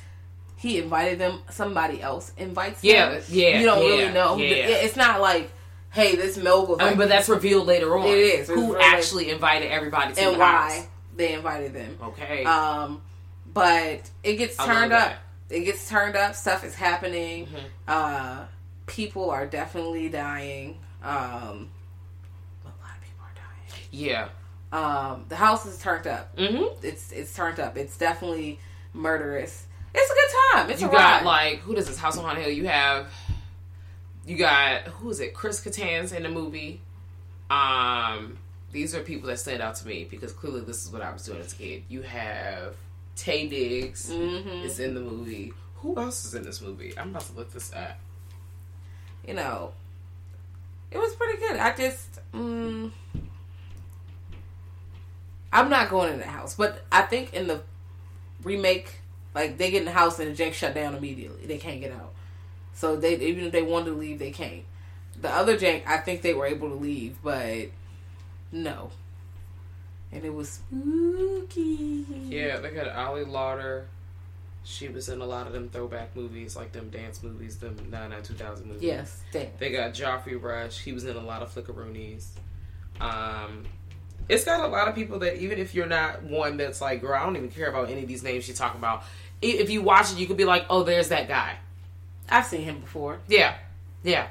he 0.58 0.78
invited 0.78 1.20
them, 1.20 1.42
somebody 1.50 2.02
else 2.02 2.32
invites 2.38 2.84
Yeah, 2.84 3.10
them. 3.12 3.24
yeah, 3.30 3.60
You 3.60 3.66
don't 3.66 3.82
yeah, 3.84 3.90
really 3.90 4.14
know. 4.14 4.38
yeah. 4.38 4.68
it's 4.68 4.96
not 4.96 5.20
like, 5.22 5.52
hey, 5.92 6.16
this 6.16 6.38
Mogul 6.38 6.78
I 6.80 6.90
mean, 6.90 6.98
but 6.98 7.10
that's 7.10 7.28
revealed 7.30 7.68
later 7.68 7.98
on. 7.98 8.06
It 8.08 8.18
is. 8.18 8.48
Who 8.48 8.78
actually 8.80 9.30
invited 9.32 9.72
everybody 9.72 10.14
to 10.14 10.22
and 10.22 10.36
the 10.36 10.40
why 10.40 10.46
house. 10.78 10.88
they 11.16 11.34
invited 11.34 11.74
them. 11.74 11.98
Okay. 12.02 12.44
Um 12.46 13.02
but 13.54 14.10
it 14.24 14.36
gets 14.38 14.56
turned 14.58 14.94
up. 14.94 15.10
that. 15.10 15.18
It 15.50 15.66
gets 15.66 15.90
turned 15.90 16.16
up, 16.16 16.36
stuff 16.36 16.64
is 16.64 16.74
happening. 16.76 17.48
Mm-hmm. 17.48 17.66
Uh 17.88 18.46
people 18.92 19.30
are 19.32 19.46
definitely 19.46 20.10
dying. 20.10 20.78
Um 21.04 21.70
a 22.64 22.68
lot 22.68 22.96
of 22.96 23.02
people 23.02 23.24
are 23.24 23.34
dying. 23.34 23.82
yeah. 23.92 24.30
um, 24.72 25.26
the 25.30 25.36
house 25.36 25.66
is 25.66 25.78
turned 25.80 26.06
up. 26.08 26.36
Mm-hmm. 26.38 26.86
It's 26.86 27.12
it's 27.12 27.34
turned 27.34 27.60
up. 27.60 27.78
It's 27.78 27.98
definitely 27.98 28.60
murderous. 28.94 29.66
It's 29.94 30.12
a 30.12 30.14
good 30.14 30.38
time. 30.64 30.70
It's 30.72 30.82
you 30.82 30.88
a 30.90 30.92
got 30.92 31.22
ride. 31.22 31.26
like 31.26 31.60
who 31.60 31.74
does 31.76 31.88
this 31.88 31.98
House 31.98 32.18
on 32.18 32.24
Haunted 32.24 32.44
Hill? 32.46 32.54
You 32.54 32.68
have 32.68 33.12
you 34.26 34.38
got 34.38 34.84
who 34.84 35.10
is 35.10 35.20
it? 35.20 35.34
Chris 35.34 35.62
Kattan's 35.64 36.12
in 36.14 36.24
the 36.24 36.30
movie. 36.30 36.80
Um, 37.50 38.38
these 38.72 38.96
are 38.96 39.02
people 39.02 39.28
that 39.28 39.40
stand 39.40 39.62
out 39.62 39.76
to 39.78 39.88
me 39.88 40.06
because 40.10 40.32
clearly 40.32 40.62
this 40.62 40.86
is 40.86 40.92
what 40.92 41.02
I 41.02 41.12
was 41.12 41.26
doing 41.26 41.40
as 41.42 41.52
a 41.54 41.56
kid. 41.56 41.84
You 41.90 42.02
have 42.04 42.76
Taye 43.18 43.50
Diggs 43.50 44.10
Mm-hmm. 44.12 44.64
is 44.66 44.80
in 44.80 44.94
the 44.94 45.02
movie. 45.02 45.52
Who 45.78 45.98
else 45.98 46.24
is 46.26 46.36
in 46.36 46.44
this 46.44 46.62
movie? 46.62 46.94
I'm 46.98 47.10
about 47.10 47.24
to 47.24 47.34
look 47.34 47.52
this 47.52 47.74
up. 47.74 47.98
You 49.28 49.36
know, 49.36 49.72
it 50.90 50.98
was 50.98 51.14
pretty 51.16 51.40
good. 51.40 51.58
I 51.58 51.76
just, 51.76 52.20
mm, 52.34 52.92
I'm 55.54 55.70
not 55.70 55.90
going 55.90 56.14
in 56.14 56.20
the 56.20 56.26
house, 56.26 56.56
but 56.56 56.84
I 56.92 57.04
think 57.04 57.34
in 57.34 57.48
the 57.48 57.62
remake, 58.44 59.02
like 59.36 59.58
they 59.58 59.72
get 59.72 59.80
in 59.80 59.86
the 59.86 59.92
house 59.92 60.20
and 60.20 60.36
the 60.36 60.44
jank 60.44 60.54
shut 60.54 60.74
down 60.74 60.96
immediately. 60.96 61.46
They 61.46 61.58
can't 61.58 61.80
get 61.80 61.92
out. 61.92 62.14
So 62.74 62.96
they 62.96 63.16
even 63.18 63.46
if 63.46 63.52
they 63.52 63.62
wanted 63.62 63.92
to 63.92 63.94
leave, 63.94 64.20
they 64.20 64.32
can't. 64.32 64.64
The 65.22 65.30
other 65.30 65.58
jank, 65.58 65.86
I 65.86 65.98
think 65.98 66.22
they 66.22 66.34
were 66.34 66.46
able 66.46 66.70
to 66.70 66.76
leave, 66.76 67.18
but 67.24 67.70
no. 68.52 68.92
And 70.12 70.26
it 70.26 70.34
was 70.34 70.50
spooky. 70.50 72.06
Yeah, 72.30 72.58
they 72.60 72.72
got 72.72 72.90
Ali 72.90 73.24
Larter. 73.24 73.86
She 74.64 74.88
was 74.88 75.10
in 75.10 75.22
a 75.22 75.26
lot 75.26 75.48
of 75.48 75.54
them 75.54 75.70
throwback 75.70 76.16
movies, 76.16 76.56
like 76.56 76.72
them 76.72 76.90
dance 76.90 77.24
movies, 77.24 77.58
them 77.58 77.76
99 77.90 78.24
2000 78.24 78.68
movies. 78.68 78.84
Yes, 78.84 79.22
damn. 79.32 79.48
They 79.58 79.72
got 79.72 79.94
Geoffrey 79.94 80.36
Rush. 80.36 80.80
He 80.80 80.94
was 80.94 81.04
in 81.06 81.16
a 81.16 81.22
lot 81.22 81.42
of 81.42 81.54
flickeroonies. 81.54 82.28
Um, 83.00 83.64
it's 84.30 84.46
got 84.46 84.64
a 84.64 84.68
lot 84.68 84.88
of 84.88 84.94
people 84.96 85.20
that 85.20 85.38
even 85.38 85.58
if 85.58 85.74
you're 85.74 85.88
not 85.88 86.24
one 86.24 86.58
that's 86.58 86.80
like, 86.80 87.02
girl, 87.02 87.16
I 87.16 87.24
don't 87.26 87.36
even 87.36 87.50
care 87.50 87.70
about 87.70 87.90
any 87.90 88.04
of 88.04 88.08
these 88.08 88.24
names 88.24 88.44
she's 88.44 88.58
talking 88.58 88.80
about. 88.80 89.04
If 89.42 89.72
you 89.72 89.82
watch 89.82 90.12
it, 90.12 90.20
you 90.20 90.28
could 90.28 90.38
be 90.38 90.46
like, 90.46 90.66
oh, 90.70 90.84
there's 90.84 91.10
that 91.10 91.28
guy. 91.28 91.58
I've 92.30 92.46
seen 92.46 92.62
him 92.62 92.80
before. 92.80 93.20
Yeah, 93.28 93.56
yeah. 94.04 94.28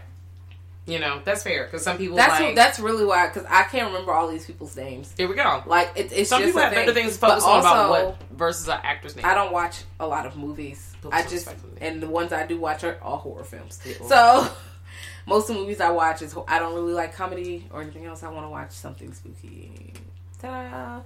You 0.90 0.98
know 0.98 1.20
that's 1.24 1.42
fair 1.42 1.64
because 1.64 1.82
some 1.82 1.98
people 1.98 2.16
That's 2.16 2.40
like. 2.40 2.54
that's 2.54 2.78
really 2.80 3.04
why 3.04 3.28
because 3.28 3.44
I 3.48 3.62
can't 3.64 3.86
remember 3.88 4.12
all 4.12 4.28
these 4.28 4.44
people's 4.46 4.76
names. 4.76 5.12
here 5.16 5.28
we 5.28 5.34
go. 5.34 5.62
Like 5.66 5.92
it, 5.96 6.12
it's 6.12 6.30
Some 6.30 6.40
just 6.40 6.48
people 6.50 6.62
have 6.62 6.72
thing. 6.72 6.82
better 6.86 6.94
things 6.94 7.12
to 7.14 7.18
focus 7.18 7.44
on 7.44 7.60
about 7.60 7.90
what 7.90 8.22
versus 8.32 8.68
an 8.68 8.80
actor's 8.82 9.14
name. 9.16 9.24
I 9.24 9.34
don't 9.34 9.52
watch 9.52 9.82
a 10.00 10.06
lot 10.06 10.26
of 10.26 10.36
movies. 10.36 10.94
I 11.12 11.22
just 11.22 11.32
respect 11.32 11.64
on 11.64 11.70
it. 11.76 11.78
and 11.82 12.02
the 12.02 12.08
ones 12.08 12.32
I 12.32 12.46
do 12.46 12.58
watch 12.58 12.84
are 12.84 12.98
all 13.02 13.18
horror 13.18 13.44
films. 13.44 13.80
So 14.06 14.48
most 15.26 15.48
of 15.48 15.56
the 15.56 15.62
movies 15.62 15.80
I 15.80 15.90
watch 15.90 16.22
is 16.22 16.34
I 16.48 16.58
don't 16.58 16.74
really 16.74 16.92
like 16.92 17.14
comedy 17.14 17.66
or 17.72 17.82
anything 17.82 18.04
else. 18.06 18.22
I 18.22 18.28
want 18.30 18.44
to 18.46 18.50
watch 18.50 18.72
something 18.72 19.12
spooky. 19.12 19.94
Ta-da! 20.40 21.02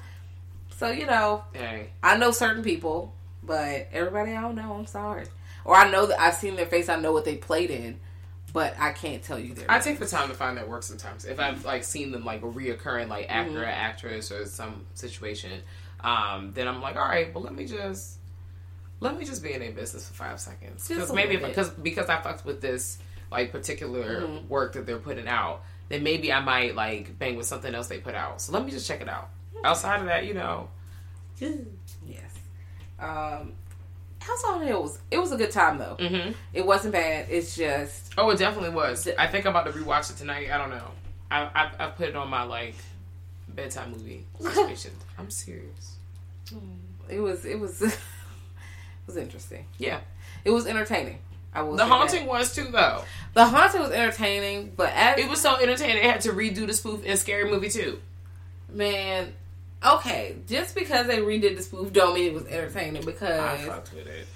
So 0.77 0.91
you 0.91 1.07
know, 1.07 1.45
I 2.03 2.17
know 2.17 2.31
certain 2.31 2.63
people, 2.63 3.15
but 3.43 3.89
everybody 3.93 4.33
I 4.33 4.41
don't 4.41 4.57
know. 4.57 4.75
I'm 4.75 4.87
sorry. 4.87 5.27
Or 5.65 5.75
I 5.77 5.91
know 5.91 6.07
that 6.07 6.21
I've 6.21 6.35
seen 6.35 6.57
their 6.57 6.67
face. 6.67 6.89
I 6.89 6.97
know 6.97 7.13
what 7.13 7.25
they 7.25 7.37
played 7.37 7.71
in, 7.71 7.99
but 8.55 8.75
I 8.79 8.93
can't 8.93 9.23
tell 9.23 9.39
you 9.39 9.53
their. 9.53 9.71
I 9.71 9.75
name. 9.75 9.83
take 9.85 9.99
the 9.99 10.07
time 10.07 10.29
to 10.31 10.35
find 10.35 10.57
that 10.57 10.67
work 10.67 10.83
sometimes. 10.85 11.27
If 11.27 11.39
I've 11.39 11.63
like 11.67 11.85
seen 11.85 12.11
them 12.13 12.25
like 12.25 12.41
reoccurring 12.41 13.09
like 13.09 13.27
actor 13.29 13.63
or 13.63 13.67
actress 13.67 14.33
or 14.33 14.47
some 14.47 14.87
situation, 14.95 15.61
um, 16.01 16.53
then 16.55 16.67
I'm 16.67 16.81
like, 16.81 16.97
all 16.97 17.03
right, 17.07 17.35
well 17.35 17.45
let 17.45 17.55
me 17.55 17.67
just 17.67 18.19
let 19.01 19.19
me 19.19 19.27
just 19.27 19.43
be 19.43 19.53
in 19.53 19.61
a 19.61 19.71
business 19.71 20.09
for 20.09 20.15
five 20.15 20.41
seconds 20.41 20.89
because 20.89 21.13
maybe 21.13 21.37
because 21.37 21.69
because 21.69 22.09
I 22.09 22.23
fucked 22.23 22.47
with 22.47 22.63
this 22.63 22.97
like 23.31 23.53
particular 23.53 24.23
Mm-hmm. 24.23 24.49
work 24.49 24.73
that 24.75 24.87
they're 24.87 24.99
putting 24.99 25.27
out, 25.29 25.63
then 25.89 26.03
maybe 26.03 26.33
I 26.33 26.41
might 26.41 26.75
like 26.75 27.19
bang 27.19 27.37
with 27.37 27.47
something 27.47 27.75
else 27.75 27.89
they 27.89 27.99
put 27.99 28.15
out. 28.15 28.41
So 28.41 28.53
let 28.53 28.65
me 28.65 28.71
just 28.71 28.87
check 28.87 29.01
it 29.03 29.09
out. 29.09 29.29
Outside 29.65 30.01
of 30.01 30.07
that, 30.07 30.25
you 30.27 30.35
know, 30.35 30.69
Yes. 31.41 32.39
Um, 33.01 33.53
House 34.27 34.45
on 34.45 34.67
was 34.67 34.99
it 35.11 35.19
was 35.19 35.33
a 35.33 35.37
good 35.37 35.51
time 35.51 35.79
though. 35.79 35.97
hmm 36.01 36.33
It 36.53 36.65
wasn't 36.65 36.93
bad. 36.93 37.27
It's 37.31 37.55
just 37.57 38.15
oh, 38.17 38.31
it 38.31 38.39
definitely 38.39 38.71
was. 38.71 39.07
I 39.19 39.27
think 39.27 39.45
I'm 39.47 39.51
about 39.55 39.67
to 39.73 39.79
rewatch 39.79 40.11
it 40.11 40.17
tonight. 40.17 40.51
I 40.51 40.57
don't 40.59 40.71
know. 40.71 40.91
I 41.31 41.43
I, 41.55 41.71
I 41.87 41.91
put 41.91 42.09
it 42.09 42.17
on 42.17 42.29
my 42.29 42.43
like 42.43 42.75
bedtime 43.49 43.93
movie 43.93 44.25
situation. 44.41 44.93
I'm 45.19 45.31
serious. 45.31 45.97
it 47.09 47.21
was 47.21 47.45
it 47.45 47.59
was 47.61 47.83
it 47.83 47.99
was 49.07 49.17
interesting. 49.17 49.67
Yeah. 49.79 50.01
It 50.45 50.51
was 50.51 50.67
entertaining. 50.67 51.19
I 51.55 51.63
will. 51.63 51.73
The 51.77 51.85
say 51.85 51.89
that. 51.89 51.95
haunting 51.95 52.27
was 52.27 52.55
too, 52.55 52.65
though. 52.65 53.05
The 53.35 53.45
haunting 53.47 53.81
was 53.81 53.93
entertaining, 53.93 54.73
but 54.77 54.91
as 54.93 55.19
It 55.19 55.29
was 55.29 55.41
so 55.41 55.57
entertaining. 55.57 56.03
They 56.03 56.09
had 56.09 56.21
to 56.23 56.33
redo 56.33 56.67
the 56.67 56.73
spoof 56.73 57.05
in 57.05 57.17
Scary 57.17 57.49
Movie 57.51 57.69
too. 57.69 58.01
man, 58.69 59.33
okay, 59.85 60.37
just 60.47 60.75
because 60.75 61.07
they 61.07 61.19
redid 61.19 61.57
the 61.57 61.63
spoof 61.63 61.93
don't 61.93 62.15
mean 62.15 62.29
it 62.29 62.35
was 62.35 62.47
entertaining. 62.47 63.05
Because 63.05 63.41
I 63.41 63.57
fucked 63.69 63.93
with 63.95 64.07
it. 64.07 64.27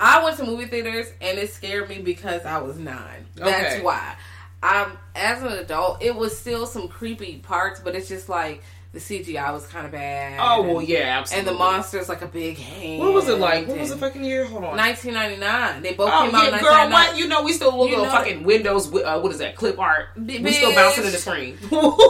I 0.00 0.22
went 0.24 0.36
to 0.38 0.44
movie 0.44 0.66
theaters 0.66 1.12
and 1.20 1.38
it 1.38 1.52
scared 1.52 1.88
me 1.88 1.98
because 2.00 2.44
I 2.44 2.58
was 2.58 2.78
nine. 2.78 3.26
That's 3.36 3.74
Okay. 3.74 3.82
why. 3.84 4.16
Um, 4.62 4.96
as 5.14 5.42
an 5.42 5.52
adult, 5.52 6.02
it 6.02 6.14
was 6.14 6.36
still 6.36 6.66
some 6.66 6.88
creepy 6.88 7.38
parts, 7.38 7.80
but 7.80 7.94
it's 7.94 8.08
just 8.08 8.28
like 8.28 8.62
the 8.92 8.98
CGI 8.98 9.52
was 9.54 9.66
kind 9.66 9.86
of 9.86 9.92
bad. 9.92 10.38
Oh 10.38 10.62
well, 10.62 10.82
yeah, 10.82 11.18
absolutely. 11.20 11.48
and 11.48 11.56
the 11.56 11.58
monster's 11.58 12.08
like 12.10 12.20
a 12.20 12.26
big 12.26 12.58
hand. 12.58 13.00
What 13.00 13.14
was 13.14 13.26
it 13.28 13.38
like? 13.38 13.66
What 13.66 13.78
was 13.78 13.88
the 13.88 13.96
fucking 13.96 14.22
year? 14.22 14.44
Hold 14.44 14.64
on. 14.64 14.76
1999. 14.76 15.82
They 15.82 15.94
both 15.94 16.10
Oh 16.12 16.26
came 16.26 16.34
out. 16.34 16.42
yeah, 16.42 16.56
in 16.58 16.62
girl, 16.62 16.72
1999. 16.72 16.90
what? 16.92 17.18
You 17.18 17.28
know 17.28 17.42
we 17.42 17.52
still 17.54 17.76
look 17.78 17.90
at 17.90 18.10
fucking 18.12 18.42
Windows. 18.44 18.92
Uh, 18.94 19.18
what 19.20 19.32
is 19.32 19.38
that? 19.38 19.56
Clip 19.56 19.78
art. 19.78 20.08
B- 20.26 20.40
we 20.40 20.52
still 20.52 20.72
bitch. 20.72 20.74
bouncing 20.74 21.04
in 21.04 21.12
the 21.12 21.16
screen. 21.18 21.58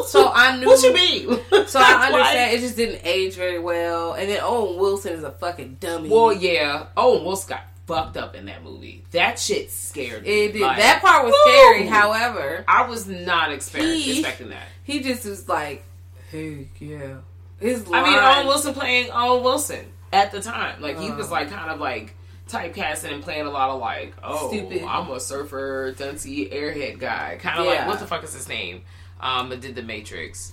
So 0.09 0.31
I 0.35 0.57
knew. 0.59 0.67
what 0.67 0.83
you 0.83 0.93
mean? 0.93 1.39
So 1.69 1.79
I 1.81 2.07
understand 2.09 2.55
it 2.57 2.61
just 2.61 2.77
didn't 2.77 3.01
age 3.05 3.35
very 3.37 3.59
well. 3.61 4.15
And 4.15 4.29
then 4.29 4.41
Owen 4.43 4.79
Wilson 4.79 5.13
is 5.13 5.23
a 5.25 5.31
fucking 5.31 5.77
dummy. 5.81 6.09
Well, 6.11 6.33
yeah. 6.33 6.87
Oh, 6.97 7.23
Wilson 7.25 7.51
got 7.51 7.63
fucked 7.87 8.17
up 8.17 8.35
in 8.35 8.47
that 8.47 8.63
movie. 8.65 9.05
That 9.13 9.39
shit 9.39 9.71
scared 9.71 10.25
me. 10.25 10.47
it 10.47 10.53
did. 10.55 10.63
Like, 10.63 10.79
that 10.79 11.01
part 11.01 11.25
was 11.25 11.33
woo! 11.33 11.53
scary. 11.53 11.87
However, 11.87 12.65
I 12.69 12.89
was 12.89 13.07
not 13.07 13.53
expect- 13.53 13.85
He- 13.85 14.19
expecting 14.21 14.49
that. 14.51 14.65
he 14.83 15.01
just 15.03 15.25
was 15.25 15.49
like, 15.49 15.85
"Hey, 16.33 16.69
yeah." 16.81 17.19
His 17.61 17.85
I 17.93 18.03
mean, 18.03 18.19
Owen 18.19 18.47
Wilson 18.49 18.75
playing 18.75 19.11
Owen 19.13 19.45
Wilson 19.45 19.87
at 20.13 20.33
the 20.33 20.41
time. 20.41 20.81
Like 20.83 20.99
he 20.99 21.11
was 21.13 21.29
Oh. 21.29 21.33
like 21.33 21.49
kind 21.51 21.71
of 21.71 21.79
like 21.79 22.17
typecasting 22.49 23.13
and 23.13 23.23
playing 23.23 23.47
a 23.47 23.51
lot 23.51 23.71
of 23.71 23.81
like, 23.81 24.15
oh, 24.25 24.49
Stupid. 24.49 24.83
I'm 24.83 25.09
a 25.11 25.21
surfer, 25.21 25.95
duncy, 25.97 26.53
airhead 26.53 26.99
guy. 26.99 27.39
Kind 27.41 27.61
of 27.61 27.67
like 27.67 27.87
what 27.87 28.01
the 28.01 28.07
fuck 28.07 28.25
is 28.25 28.33
his 28.35 28.49
name? 28.49 28.83
Um, 29.21 29.51
that 29.51 29.61
did 29.61 29.77
the 29.77 29.83
Matrix. 29.83 30.53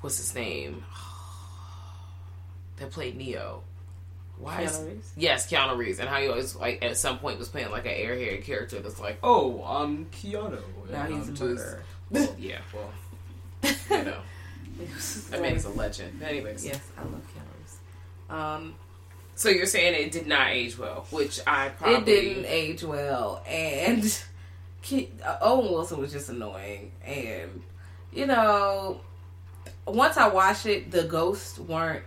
What's 0.00 0.18
his 0.18 0.32
name? 0.36 0.84
that 2.76 2.90
played 2.92 3.16
Neo. 3.16 3.62
Why? 4.38 4.62
is- 4.62 4.72
Keanu 4.78 4.86
Reeves? 4.88 5.12
Yes, 5.16 5.50
Keanu 5.50 5.76
Reeves, 5.76 5.98
and 5.98 6.08
how 6.08 6.20
he 6.20 6.28
always 6.28 6.54
like 6.54 6.84
at 6.84 6.96
some 6.96 7.18
point 7.18 7.40
was 7.40 7.48
playing 7.48 7.70
like 7.72 7.86
an 7.86 7.92
airhead 7.92 8.44
character 8.44 8.78
that's 8.78 9.00
like, 9.00 9.18
oh, 9.24 9.64
I'm 9.64 10.06
Keanu. 10.06 10.60
Now 10.90 11.02
and 11.06 11.14
he's 11.14 11.26
I'm 11.28 11.34
a 11.34 11.36
just- 11.36 11.40
murderer. 11.40 11.82
Well, 12.10 12.34
yeah, 12.38 12.60
well, 12.72 12.90
you 13.90 14.04
know, 14.04 14.20
that 15.30 15.42
man's 15.42 15.64
a 15.64 15.70
legend. 15.70 16.22
Anyways, 16.22 16.64
Yes, 16.64 16.80
I 16.96 17.02
love 17.02 17.22
Keanu. 18.30 18.34
Um, 18.34 18.74
So 19.34 19.48
you're 19.48 19.66
saying 19.66 19.94
it 19.94 20.12
did 20.12 20.26
not 20.26 20.48
age 20.48 20.78
well, 20.78 21.06
which 21.10 21.40
I 21.46 21.68
probably 21.70 21.96
it 21.96 22.04
didn't 22.04 22.46
age 22.46 22.82
well, 22.82 23.42
and 23.46 24.04
uh, 24.92 25.36
Owen 25.40 25.72
Wilson 25.72 25.98
was 26.00 26.12
just 26.12 26.28
annoying. 26.28 26.92
And 27.04 27.62
you 28.12 28.26
know, 28.26 29.00
once 29.86 30.16
I 30.16 30.28
watched 30.28 30.66
it, 30.66 30.90
the 30.90 31.04
ghosts 31.04 31.58
weren't. 31.58 32.04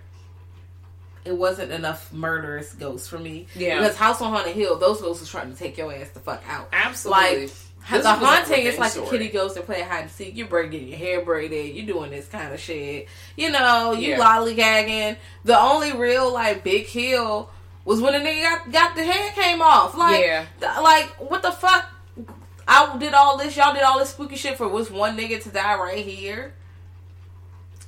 It 1.23 1.37
wasn't 1.37 1.71
enough 1.71 2.11
murderous 2.11 2.73
ghosts 2.73 3.07
for 3.07 3.19
me. 3.19 3.45
Yeah. 3.55 3.79
Because 3.79 3.95
House 3.95 4.21
on 4.21 4.31
Haunted 4.33 4.55
Hill, 4.55 4.79
those 4.79 5.01
ghosts 5.01 5.21
was 5.21 5.29
trying 5.29 5.51
to 5.51 5.57
take 5.57 5.77
your 5.77 5.93
ass 5.93 6.09
the 6.09 6.19
fuck 6.19 6.41
out. 6.47 6.67
Absolutely. 6.73 7.41
Like 7.45 7.51
This 7.89 8.03
the 8.03 8.13
haunting 8.13 8.65
is 8.65 8.77
like 8.77 8.95
a 8.95 9.01
kitty 9.09 9.29
ghost 9.29 9.57
and 9.57 9.65
play 9.65 9.81
hide 9.81 10.03
and 10.03 10.11
seek. 10.11 10.37
You're 10.37 10.47
braiding 10.47 10.87
your 10.87 10.97
hair 10.97 11.21
braided. 11.25 11.75
You're 11.75 11.85
doing 11.87 12.11
this 12.11 12.27
kind 12.27 12.53
of 12.53 12.59
shit. 12.59 13.07
You 13.35 13.49
know, 13.51 13.91
you 13.93 14.09
Yeah. 14.09 14.19
lollygagging. 14.19 15.17
The 15.45 15.59
only 15.59 15.91
real 15.93 16.31
like 16.31 16.63
big 16.63 16.87
kill 16.87 17.49
was 17.83 17.99
when 17.99 18.13
the 18.13 18.19
nigga 18.19 18.43
got, 18.43 18.71
got 18.71 18.95
the 18.95 19.03
head 19.03 19.33
came 19.33 19.61
off. 19.61 19.97
Like, 19.97 20.21
Yeah. 20.21 20.45
th- 20.59 20.77
like 20.81 21.07
what 21.19 21.41
the 21.41 21.51
fuck? 21.51 21.85
I 22.67 22.95
did 22.97 23.13
all 23.13 23.37
this. 23.37 23.57
Y'all 23.57 23.73
did 23.73 23.83
all 23.83 23.97
this 23.99 24.11
spooky 24.11 24.35
shit 24.37 24.57
for 24.57 24.67
was 24.67 24.89
one 24.91 25.17
nigga 25.17 25.41
to 25.43 25.49
die 25.49 25.75
right 25.75 26.05
here. 26.05 26.53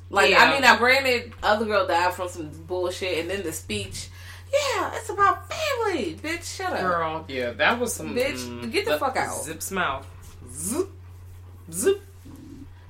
Like 0.09 0.31
Yeah. 0.31 0.43
I 0.43 0.51
mean, 0.51 0.61
now 0.61 0.75
granted, 0.77 1.33
other 1.41 1.65
girl 1.65 1.87
died 1.87 2.13
from 2.13 2.29
some 2.29 2.49
bullshit, 2.49 3.19
and 3.19 3.29
then 3.29 3.43
the 3.43 3.53
speech. 3.53 4.09
Yeah, 4.53 4.91
it's 4.93 5.09
about 5.09 5.51
family, 5.51 6.15
bitch. 6.15 6.55
Shut 6.55 6.73
up. 6.73 6.79
Girl, 6.79 7.25
yeah, 7.27 7.51
that 7.51 7.79
was 7.79 7.93
some 7.93 8.15
Bitch, 8.15 8.71
get 8.71 8.85
the 8.85 8.99
fuck 8.99 9.17
out. 9.17 9.43
Zip's 9.43 9.71
mouth. 9.71 10.05
Zip, 10.51 10.89
zip. 11.71 12.01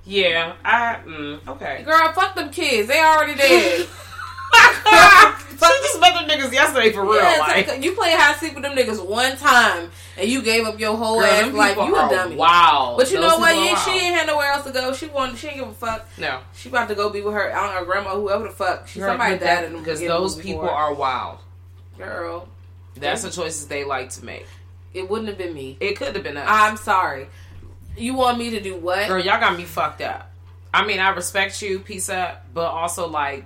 Yeah, 0.06 0.56
I 0.65 0.99
mm, 1.06 1.47
okay. 1.47 1.84
Girl, 1.84 2.12
fuck 2.13 2.36
them 2.36 2.49
kids. 2.49 2.89
They 2.89 2.99
already 2.99 3.36
dead. 3.36 3.88
she 4.54 5.82
just 5.82 5.99
met 6.02 6.13
them 6.13 6.28
niggas 6.28 6.52
yesterday 6.52 6.91
for 6.91 7.04
real. 7.04 7.15
Yeah, 7.15 7.38
like, 7.39 7.67
like, 7.67 7.84
you 7.84 7.93
played 7.93 8.15
high 8.15 8.34
seat 8.36 8.54
with 8.54 8.63
them 8.63 8.76
niggas 8.76 9.06
one 9.06 9.38
time 9.38 9.89
and 10.17 10.30
you 10.30 10.41
gave 10.41 10.65
up 10.65 10.80
your 10.80 10.97
whole 10.97 11.19
girl, 11.19 11.30
ass 11.30 11.54
life. 11.54 11.69
people 11.76 11.88
You 11.88 11.95
a 11.95 12.10
dummy. 12.10 12.36
Wow, 12.36 12.95
But 12.97 13.12
you 13.12 13.21
Those 13.21 13.32
know 13.32 13.38
what? 13.38 13.56
Yeah, 13.56 13.76
she 13.76 13.91
ain't 13.91 14.15
had 14.15 14.28
nowhere 14.28 14.52
else 14.52 14.65
to 14.65 14.71
go. 14.71 14.93
She 14.93 15.08
wanted. 15.08 15.38
She 15.38 15.47
ain't 15.47 15.58
give 15.58 15.67
a 15.69 15.73
fuck. 15.73 16.08
No, 16.17 16.41
She 16.54 16.69
about 16.69 16.89
to 16.89 16.95
go 16.95 17.10
be 17.10 17.21
with 17.21 17.34
her, 17.34 17.56
I 17.56 17.67
don't 17.67 17.76
know, 17.82 17.86
grandma, 17.86 18.15
whoever 18.15 18.43
the 18.45 18.54
fuck. 18.54 18.88
She 18.88 18.99
somebody 18.99 19.38
died 19.38 19.71
because 19.71 20.02
those 20.02 20.36
people 20.36 20.62
before. 20.62 20.71
are 20.76 20.93
wild. 20.93 21.39
Girl, 21.97 22.47
That's 22.95 23.23
the 23.23 23.29
choices 23.32 23.67
they 23.67 23.84
like 23.84 24.10
to 24.12 24.25
make. 24.25 24.45
it 24.93 25.10
wouldn't 25.10 25.29
have 25.29 25.38
been 25.38 25.53
me. 25.53 25.77
It 25.79 25.95
could 25.97 26.13
have 26.15 26.23
been 26.23 26.38
us. 26.38 26.45
I'm 26.47 26.77
sorry. 26.77 27.27
You 27.97 28.15
want 28.15 28.38
me 28.38 28.51
to 28.51 28.60
do 28.60 28.75
what? 28.75 29.08
Girl, 29.08 29.19
y'all 29.23 29.39
got 29.39 29.58
me 29.58 29.63
fucked 29.65 30.01
up. 30.01 30.32
I 30.73 30.86
mean, 30.86 30.99
I 30.99 31.10
respect 31.10 31.62
you, 31.62 31.79
peace 31.79 32.10
up, 32.10 32.45
but 32.53 32.65
also 32.65 33.08
like, 33.08 33.45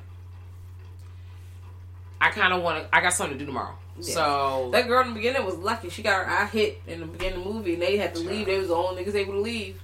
I 2.22 2.30
kind 2.32 2.54
of 2.54 2.64
want 2.64 2.84
to. 2.84 2.96
I 2.96 3.02
got 3.02 3.14
something 3.14 3.38
to 3.38 3.40
do 3.40 3.46
tomorrow, 3.46 3.76
so 4.02 4.70
That 4.72 4.88
girl 4.88 5.02
in 5.02 5.10
the 5.10 5.14
beginning 5.14 5.46
was 5.46 5.56
lucky. 5.56 5.90
She 5.90 6.02
got 6.02 6.26
her 6.26 6.32
eye 6.32 6.46
hit 6.48 6.82
in 6.88 7.02
the 7.02 7.06
beginning 7.06 7.40
of 7.40 7.44
the 7.46 7.50
movie, 7.52 7.74
and 7.74 7.82
they 7.82 7.98
had 7.98 8.16
to 8.16 8.22
leave. 8.22 8.46
They 8.48 8.58
was 8.58 8.70
the 8.70 8.76
only 8.76 9.04
niggas 9.04 9.16
able 9.16 9.34
to 9.34 9.40
leave. 9.42 9.80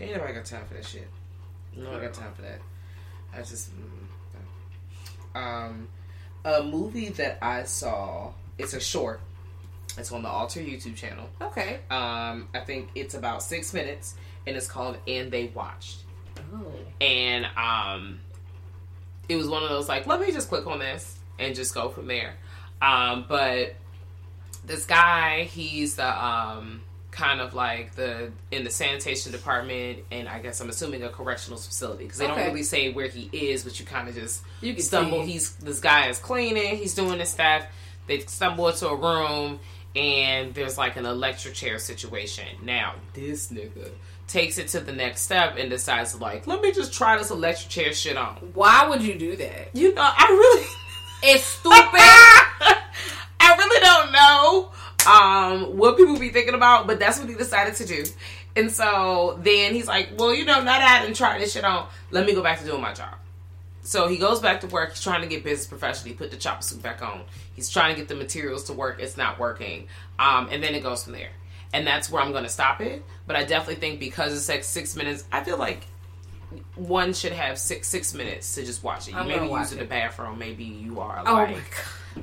ain't 0.00 0.12
nobody 0.12 0.32
got 0.34 0.44
time 0.44 0.64
for 0.66 0.74
that 0.74 0.86
shit. 0.86 1.08
No, 1.76 1.92
I 1.92 2.00
got 2.00 2.14
time 2.14 2.32
for 2.34 2.42
that. 2.42 2.60
I 3.34 3.38
just, 3.38 3.70
mm, 5.34 5.38
um, 5.38 5.88
a 6.46 6.62
movie 6.62 7.10
that 7.10 7.38
I 7.42 7.64
saw. 7.64 8.32
It's 8.56 8.72
a 8.72 8.80
short. 8.80 9.20
It's 9.98 10.12
on 10.12 10.22
the 10.22 10.28
Alter 10.28 10.60
YouTube 10.60 10.94
channel. 10.96 11.28
Okay. 11.42 11.80
Um, 11.90 12.48
I 12.54 12.60
think 12.64 12.88
it's 12.94 13.14
about 13.14 13.42
six 13.42 13.74
minutes, 13.74 14.14
and 14.46 14.56
it's 14.56 14.66
called 14.68 14.96
"And 15.06 15.30
They 15.30 15.46
Watched." 15.48 15.98
Oh. 16.54 16.72
and 17.00 17.46
um 17.56 18.20
it 19.28 19.36
was 19.36 19.48
one 19.48 19.62
of 19.62 19.68
those 19.70 19.88
like 19.88 20.06
let 20.06 20.20
me 20.20 20.30
just 20.30 20.48
click 20.50 20.66
on 20.66 20.78
this 20.78 21.18
and 21.38 21.54
just 21.56 21.74
go 21.74 21.88
from 21.88 22.06
there 22.06 22.34
um 22.82 23.24
but 23.26 23.74
this 24.64 24.84
guy 24.84 25.44
he's 25.44 25.96
the 25.96 26.24
um 26.24 26.82
kind 27.16 27.40
of 27.40 27.54
like 27.54 27.94
the 27.94 28.30
in 28.50 28.62
the 28.62 28.68
sanitation 28.70 29.32
department 29.32 30.00
and 30.10 30.28
i 30.28 30.38
guess 30.38 30.60
i'm 30.60 30.68
assuming 30.68 31.02
a 31.02 31.08
correctional 31.08 31.58
facility 31.58 32.04
because 32.04 32.18
they 32.18 32.26
Okay. 32.26 32.34
don't 32.36 32.46
really 32.48 32.62
say 32.62 32.92
where 32.92 33.08
he 33.08 33.30
is 33.32 33.64
but 33.64 33.80
you 33.80 33.86
kind 33.86 34.06
of 34.06 34.14
just 34.14 34.42
You 34.60 34.74
can 34.74 34.82
stumble 34.82 35.24
see. 35.24 35.32
he's 35.32 35.54
this 35.56 35.80
guy 35.80 36.08
is 36.08 36.18
cleaning 36.18 36.76
he's 36.76 36.94
doing 36.94 37.18
his 37.18 37.30
stuff 37.30 37.64
they 38.06 38.20
stumble 38.20 38.68
into 38.68 38.86
a 38.88 38.94
room 38.94 39.58
and 39.96 40.52
there's 40.54 40.76
like 40.76 40.96
an 40.96 41.06
electric 41.06 41.54
chair 41.54 41.78
situation 41.78 42.44
now 42.62 42.94
this 43.14 43.50
nigga 43.50 43.88
takes 44.28 44.58
it 44.58 44.68
to 44.68 44.80
the 44.80 44.92
next 44.92 45.22
step 45.22 45.56
and 45.56 45.70
decides 45.70 46.12
to 46.12 46.18
like 46.18 46.46
let 46.46 46.60
me 46.60 46.70
just 46.70 46.92
try 46.92 47.16
this 47.16 47.30
electric 47.30 47.70
chair 47.70 47.92
shit 47.94 48.18
on 48.18 48.34
Why 48.52 48.86
would 48.88 49.00
you 49.02 49.14
do 49.14 49.36
that? 49.36 49.74
you 49.74 49.94
know 49.94 50.02
i 50.04 50.26
really 50.28 50.66
It's 51.22 51.44
stupid. 51.44 51.72
I 53.40 53.54
really 53.56 53.80
don't 53.80 54.12
know 54.12 54.70
um, 55.06 55.76
what 55.76 55.96
people 55.96 56.18
be 56.18 56.30
thinking 56.30 56.54
about, 56.54 56.86
but 56.86 56.98
that's 56.98 57.18
what 57.18 57.28
he 57.28 57.34
decided 57.34 57.74
to 57.76 57.86
do. 57.86 58.04
And 58.54 58.70
so 58.70 59.38
then 59.42 59.74
he's 59.74 59.86
like, 59.86 60.10
well, 60.16 60.34
you 60.34 60.44
know, 60.44 60.58
now 60.58 60.78
that 60.78 61.00
I 61.00 61.04
didn't 61.04 61.16
try 61.16 61.38
this 61.38 61.52
shit 61.52 61.64
on, 61.64 61.88
let 62.10 62.26
me 62.26 62.34
go 62.34 62.42
back 62.42 62.58
to 62.60 62.64
doing 62.64 62.80
my 62.80 62.94
job. 62.94 63.14
So 63.82 64.08
he 64.08 64.16
goes 64.16 64.40
back 64.40 64.62
to 64.62 64.66
work. 64.66 64.90
He's 64.90 65.02
trying 65.02 65.20
to 65.20 65.28
get 65.28 65.44
business 65.44 65.66
professional. 65.66 66.08
He 66.08 66.14
put 66.14 66.30
the 66.30 66.36
chopper 66.36 66.62
suit 66.62 66.82
back 66.82 67.02
on. 67.02 67.22
He's 67.54 67.68
trying 67.68 67.94
to 67.94 68.00
get 68.00 68.08
the 68.08 68.16
materials 68.16 68.64
to 68.64 68.72
work. 68.72 69.00
It's 69.00 69.16
not 69.16 69.38
working. 69.38 69.88
Um, 70.18 70.48
and 70.50 70.62
then 70.62 70.74
it 70.74 70.82
goes 70.82 71.04
from 71.04 71.12
there. 71.12 71.30
And 71.72 71.86
that's 71.86 72.10
where 72.10 72.22
I'm 72.22 72.32
going 72.32 72.44
to 72.44 72.50
stop 72.50 72.80
it. 72.80 73.04
But 73.26 73.36
I 73.36 73.44
definitely 73.44 73.76
think 73.76 74.00
because 74.00 74.34
it's 74.34 74.48
like 74.48 74.64
six 74.64 74.96
minutes, 74.96 75.24
I 75.30 75.44
feel 75.44 75.58
like 75.58 75.86
one 76.74 77.12
should 77.12 77.32
have 77.32 77.58
six 77.58 77.88
six 77.88 78.14
minutes 78.14 78.54
to 78.54 78.64
just 78.64 78.82
watch 78.82 79.08
it. 79.08 79.12
You 79.12 79.18
I'm 79.18 79.28
maybe 79.28 79.46
use 79.46 79.72
it 79.72 79.74
in 79.74 79.80
the 79.80 79.84
bathroom. 79.84 80.38
Maybe 80.38 80.64
you 80.64 81.00
are 81.00 81.22
oh 81.26 81.32
like 81.34 81.48
my 81.48 81.54
god. 81.54 81.62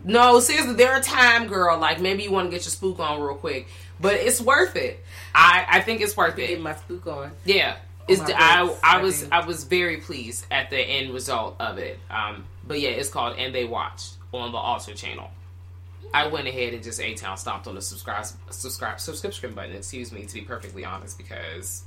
No, 0.03 0.39
seriously, 0.39 0.73
there 0.73 0.93
are 0.93 0.99
a 0.99 1.03
time, 1.03 1.47
girl. 1.47 1.77
Like 1.77 2.01
maybe 2.01 2.23
you 2.23 2.31
want 2.31 2.47
to 2.47 2.51
get 2.51 2.65
your 2.65 2.71
spook 2.71 2.99
on 2.99 3.21
real 3.21 3.35
quick, 3.35 3.67
but 3.99 4.15
it's 4.15 4.41
worth 4.41 4.75
it. 4.75 5.03
I 5.33 5.65
I 5.67 5.81
think 5.81 6.01
it's 6.01 6.15
worth 6.15 6.37
it. 6.39 6.47
Get 6.47 6.61
my 6.61 6.75
spook 6.75 7.07
on. 7.07 7.31
Yeah, 7.45 7.77
it's 8.07 8.21
my 8.21 8.33
I 8.33 8.75
I 8.83 8.97
I 8.97 9.01
was 9.01 9.23
do. 9.23 9.29
I 9.31 9.45
was 9.45 9.63
very 9.63 9.97
pleased 9.97 10.45
at 10.51 10.69
the 10.69 10.77
end 10.79 11.13
result 11.13 11.55
of 11.59 11.77
it. 11.77 11.99
Um, 12.09 12.45
but 12.65 12.79
yeah, 12.79 12.89
it's 12.89 13.09
called 13.09 13.37
and 13.37 13.53
they 13.53 13.65
watched 13.65 14.13
on 14.31 14.51
the 14.51 14.57
Alter 14.57 14.93
channel. 14.93 15.29
I 16.13 16.27
went 16.27 16.47
ahead 16.47 16.73
and 16.75 16.83
just 16.83 16.99
a 16.99 17.13
town 17.15 17.37
stomped 17.37 17.65
on 17.67 17.75
the 17.75 17.81
subscribe 17.81 18.25
subscribe 18.51 18.99
subscription 18.99 19.53
button. 19.53 19.75
Excuse 19.75 20.11
me, 20.11 20.25
to 20.25 20.33
be 20.33 20.41
perfectly 20.41 20.85
honest, 20.85 21.17
because 21.17 21.83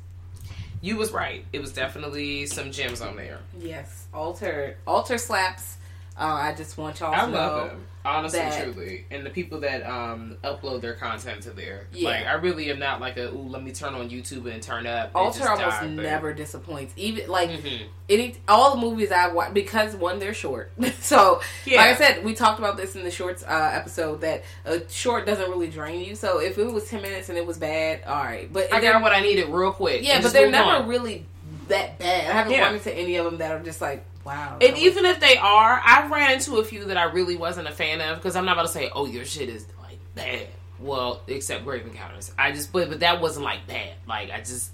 you 0.81 0.97
was 0.97 1.13
right. 1.13 1.45
It 1.53 1.61
was 1.61 1.73
definitely 1.73 2.47
some 2.47 2.73
gems 2.73 3.01
on 3.01 3.17
there. 3.17 3.39
Yes. 3.59 4.07
Alter. 4.13 4.77
Alter 4.87 5.19
slaps. 5.19 5.77
Uh, 6.19 6.25
I 6.25 6.55
just 6.55 6.77
want 6.79 7.01
y'all 7.01 7.13
to 7.13 7.19
I 7.19 7.27
know. 7.27 7.33
love 7.33 7.69
them, 7.71 7.87
honestly, 8.07 8.39
that- 8.41 8.63
truly, 8.65 9.05
and 9.11 9.25
the 9.27 9.31
people 9.31 9.61
that 9.61 9.83
um 9.89 10.37
upload 10.45 10.81
their 10.81 10.95
content 10.95 11.43
to 11.43 11.51
there. 11.51 11.87
Yeah. 11.93 12.09
Like, 12.11 12.27
I 12.27 12.33
really 12.35 12.71
am 12.71 12.79
not 12.79 13.01
like 13.01 13.17
a 13.17 13.29
ooh, 13.33 13.49
let 13.49 13.63
me 13.63 13.73
turn 13.73 13.95
on 13.95 14.09
YouTube 14.11 14.51
and 14.53 14.63
turn 14.63 14.87
up. 14.87 15.11
Alter 15.15 15.41
just 15.41 15.51
almost 15.51 15.81
but- 15.81 15.91
never 15.91 16.33
disappoints. 16.33 16.93
Even 16.97 17.29
like 17.29 17.51
Mhm. 17.51 17.83
any 18.09 18.37
all 18.49 18.75
the 18.77 18.81
movies 18.81 19.11
I 19.13 19.29
watch 19.29 19.53
because 19.55 19.95
one 19.97 20.19
they're 20.19 20.35
short. 20.35 20.73
so 21.01 21.41
Yeah. 21.65 21.79
like 21.83 21.91
I 21.91 21.95
said, 21.97 22.25
we 22.25 22.35
talked 22.35 22.59
about 22.59 22.77
this 22.77 22.95
in 22.97 23.03
the 23.05 23.11
shorts 23.11 23.43
uh, 23.43 23.71
episode 23.75 24.21
that 24.23 24.45
a 24.65 24.89
short 24.89 25.27
doesn't 25.27 25.51
really 25.51 25.69
drain 25.69 26.01
you. 26.05 26.15
So 26.15 26.39
if 26.41 26.59
it 26.59 26.65
was 26.73 26.89
ten 26.89 27.03
minutes 27.03 27.29
and 27.29 27.37
it 27.37 27.47
was 27.47 27.59
bad, 27.59 28.03
all 28.07 28.23
right. 28.23 28.53
But 28.53 28.73
I 28.73 28.81
got 28.81 29.01
what 29.03 29.13
I 29.13 29.21
needed 29.21 29.49
real 29.49 29.73
quick. 29.73 30.03
yeah, 30.03 30.23
but 30.23 30.33
they're 30.33 30.51
never 30.51 30.71
on. 30.71 30.89
really 30.89 31.27
that 31.69 31.99
bad. 31.99 32.31
I 32.31 32.33
haven't 32.33 32.53
Yeah. 32.53 32.63
run 32.67 32.75
into 32.75 32.93
any 32.95 33.17
of 33.17 33.25
them 33.25 33.39
that 33.39 33.51
are 33.53 33.59
just 33.61 33.81
like 33.81 34.05
wow. 34.27 34.59
And 34.61 34.77
even 34.77 35.07
if 35.07 35.21
they 35.21 35.37
are, 35.37 35.81
I've 35.85 36.11
ran 36.11 36.33
into 36.33 36.57
a 36.57 36.65
few 36.65 36.87
that 36.87 36.97
I 36.97 37.05
really 37.05 37.37
wasn't 37.37 37.69
a 37.69 37.73
fan 37.73 38.01
of 38.01 38.19
because 38.19 38.37
I'm 38.37 38.45
not 38.45 38.53
about 38.53 38.67
to 38.67 38.73
say, 38.73 38.91
oh, 38.95 39.07
your 39.07 39.25
shit 39.25 39.49
is 39.49 39.67
like 39.81 39.99
bad. 40.15 40.49
Well, 40.79 41.23
except 41.27 41.65
Grave 41.65 41.87
Encounters. 41.87 42.33
I 42.39 42.53
just, 42.53 42.73
but, 42.73 42.91
but 42.91 43.01
that 43.01 43.21
wasn't 43.21 43.45
like 43.45 43.67
bad. 43.67 43.95
Like, 44.07 44.31
I 44.31 44.39
just 44.39 44.73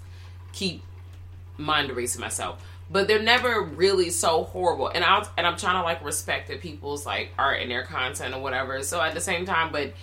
keep 0.51 0.83
mind 1.57 1.89
erasing 1.89 2.21
myself. 2.21 2.65
But 2.89 3.07
they're 3.07 3.21
never 3.21 3.61
really 3.61 4.09
so 4.09 4.43
horrible. 4.43 4.89
And 4.89 5.03
I 5.03 5.25
and 5.37 5.47
I'm 5.47 5.57
trying 5.57 5.77
to 5.77 5.83
like 5.83 6.03
respect 6.03 6.49
the 6.49 6.57
people's 6.57 7.05
like 7.05 7.31
art 7.39 7.61
and 7.61 7.71
their 7.71 7.83
content 7.83 8.35
or 8.35 8.41
whatever. 8.41 8.83
So 8.83 9.01
at 9.01 9.13
the 9.13 9.21
same 9.21 9.45
time, 9.45 9.71
but 9.71 9.93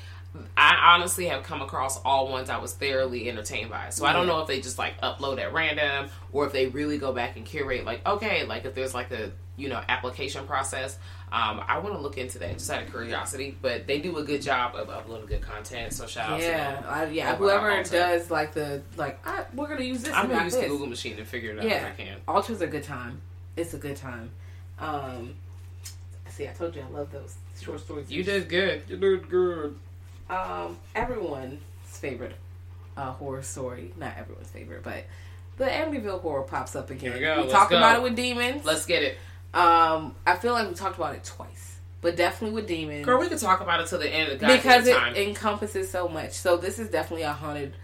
I 0.57 0.95
honestly 0.95 1.27
have 1.27 1.43
come 1.43 1.61
across 1.61 2.01
all 2.03 2.29
ones 2.29 2.51
I 2.51 2.59
was 2.59 2.73
thoroughly 2.73 3.29
entertained 3.29 3.71
by. 3.71 3.91
So 3.91 4.05
I 4.05 4.13
don't 4.13 4.27
know 4.27 4.41
if 4.41 4.47
they 4.47 4.61
just 4.61 4.79
like 4.79 5.01
upload 5.01 5.41
at 5.41 5.53
random 5.53 6.11
or 6.33 6.47
if 6.47 6.53
they 6.53 6.67
really 6.67 6.99
go 6.99 7.13
back 7.13 7.37
and 7.37 7.45
curate. 7.45 7.85
Like, 7.85 8.07
okay, 8.07 8.45
like 8.45 8.65
if 8.65 8.75
there's 8.75 8.95
like 8.95 9.11
a 9.11 9.33
you 9.57 9.69
know 9.69 9.81
application 9.89 10.47
process. 10.47 10.99
Um, 11.33 11.63
I 11.69 11.79
want 11.79 11.95
to 11.95 12.01
look 12.01 12.19
into 12.19 12.41
that 12.41 12.59
just 12.59 12.69
out 12.71 12.83
of 12.83 12.91
curiosity. 12.91 13.57
But 13.61 13.87
they 13.87 14.01
do 14.01 14.17
a 14.19 14.25
good 14.25 14.43
job 14.43 14.75
of 14.75 14.89
uploading 14.91 15.27
good 15.27 15.43
content. 15.43 15.93
So 15.93 16.07
shout 16.07 16.31
out 16.31 16.41
to 16.41 16.45
yeah, 16.45 16.81
them. 16.81 16.85
I, 16.89 17.05
yeah. 17.07 17.33
Over 17.35 17.45
Whoever 17.45 17.83
does 17.85 18.31
like 18.31 18.53
the 18.53 18.83
like, 18.97 19.25
I, 19.27 19.45
we're 19.55 19.69
gonna 19.69 19.85
use 19.85 20.03
this. 20.03 20.13
I'm 20.13 20.25
gonna 20.27 20.37
not 20.37 20.45
use 20.45 20.57
the. 20.57 20.67
Google 20.67 20.87
machine 20.87 21.19
and 21.19 21.27
figure 21.27 21.53
it 21.53 21.59
out 21.59 21.65
Yeah, 21.65 21.87
if 21.87 21.87
I 21.87 22.03
can. 22.03 22.19
Alter's 22.27 22.61
a 22.61 22.67
good 22.67 22.83
time. 22.83 23.21
It's 23.57 23.75
a 23.75 23.79
good 23.79 23.97
time. 23.97 24.31
Um, 24.79 25.35
see, 26.29 26.49
I 26.49 26.53
told 26.53 26.75
you 26.75 26.83
I 26.83 26.93
love 26.93 27.13
those 27.13 27.37
short 27.61 27.81
stories. 27.81 28.11
You 28.11 28.25
did 28.25 28.49
good. 28.49 28.83
You 28.89 28.97
did 28.97 29.29
good. 29.29 29.77
Um, 30.31 30.79
everyone's 30.95 31.61
favorite 31.85 32.35
uh, 32.97 33.13
horror 33.13 33.43
story. 33.43 33.93
Not 33.99 34.17
everyone's 34.17 34.49
favorite, 34.49 34.83
but 34.83 35.05
the 35.57 35.65
Amityville 35.65 36.21
horror 36.21 36.43
pops 36.43 36.77
up 36.77 36.91
again. 36.91 37.13
Here 37.13 37.15
we 37.15 37.21
go, 37.21 37.41
let's 37.43 37.53
talked 37.53 37.71
go. 37.71 37.77
about 37.79 37.97
it 37.97 38.03
with 38.03 38.17
demons. 38.17 38.65
Let's 38.65 38.87
get 38.87 39.03
it, 39.03 39.19
Um, 39.53 40.15
I 40.27 40.37
feel 40.37 40.53
like 40.53 40.69
we 40.69 40.75
talked 40.75 40.97
about 40.97 41.15
it 41.15 41.25
twice, 41.25 41.79
but 42.01 42.17
definitely 42.17 42.55
with 42.55 42.67
demons 42.69 43.05
girl. 43.05 43.19
We 43.21 43.29
can 43.29 43.39
talk 43.39 43.61
about 43.61 43.81
it 43.81 43.89
till 43.89 43.99
the 43.99 44.09
end 44.09 44.33
of 44.33 44.39
the 44.41 44.47
because 44.47 44.87
it 44.87 44.97
time. 44.97 45.15
encompasses 45.17 45.91
so 45.91 46.09
much. 46.09 46.33
So 46.33 46.57
this 46.57 46.79
is 46.79 46.89
definitely 46.91 47.25
a 47.25 47.33
haunted 47.33 47.75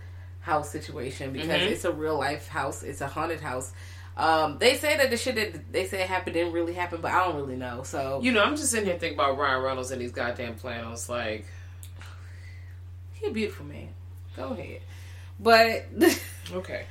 house 0.40 0.70
situation 0.70 1.32
because 1.32 1.48
Mhm. 1.48 1.70
it's 1.72 1.84
a 1.84 1.92
real 1.92 2.16
life 2.16 2.46
house. 2.48 2.82
It's 2.84 3.00
a 3.00 3.08
haunted 3.08 3.40
house. 3.40 3.72
Um, 4.16 4.56
they 4.58 4.76
say 4.76 4.96
that 4.96 5.10
the 5.10 5.16
shit 5.18 5.34
that 5.34 5.72
they 5.72 5.84
say 5.86 5.98
happened 6.02 6.34
didn't 6.34 6.52
really 6.52 6.72
happen, 6.72 7.00
but 7.02 7.10
I 7.10 7.24
don't 7.24 7.36
really 7.36 7.56
know. 7.56 7.82
So 7.82 8.20
you 8.22 8.30
know, 8.32 8.42
I'm 8.42 8.56
just 8.56 8.70
sitting 8.70 8.86
here 8.86 8.96
thinking 8.98 9.18
about 9.18 9.36
Ryan 9.36 9.62
Reynolds 9.62 9.90
and 9.90 10.00
these 10.00 10.12
goddamn 10.12 10.54
plans. 10.54 11.08
Like, 11.10 11.44
he 13.20 13.26
a 13.26 13.30
beautiful 13.30 13.66
man. 13.66 13.88
Go 14.36 14.52
ahead. 14.52 14.80
But 15.40 15.86
okay. 16.52 16.86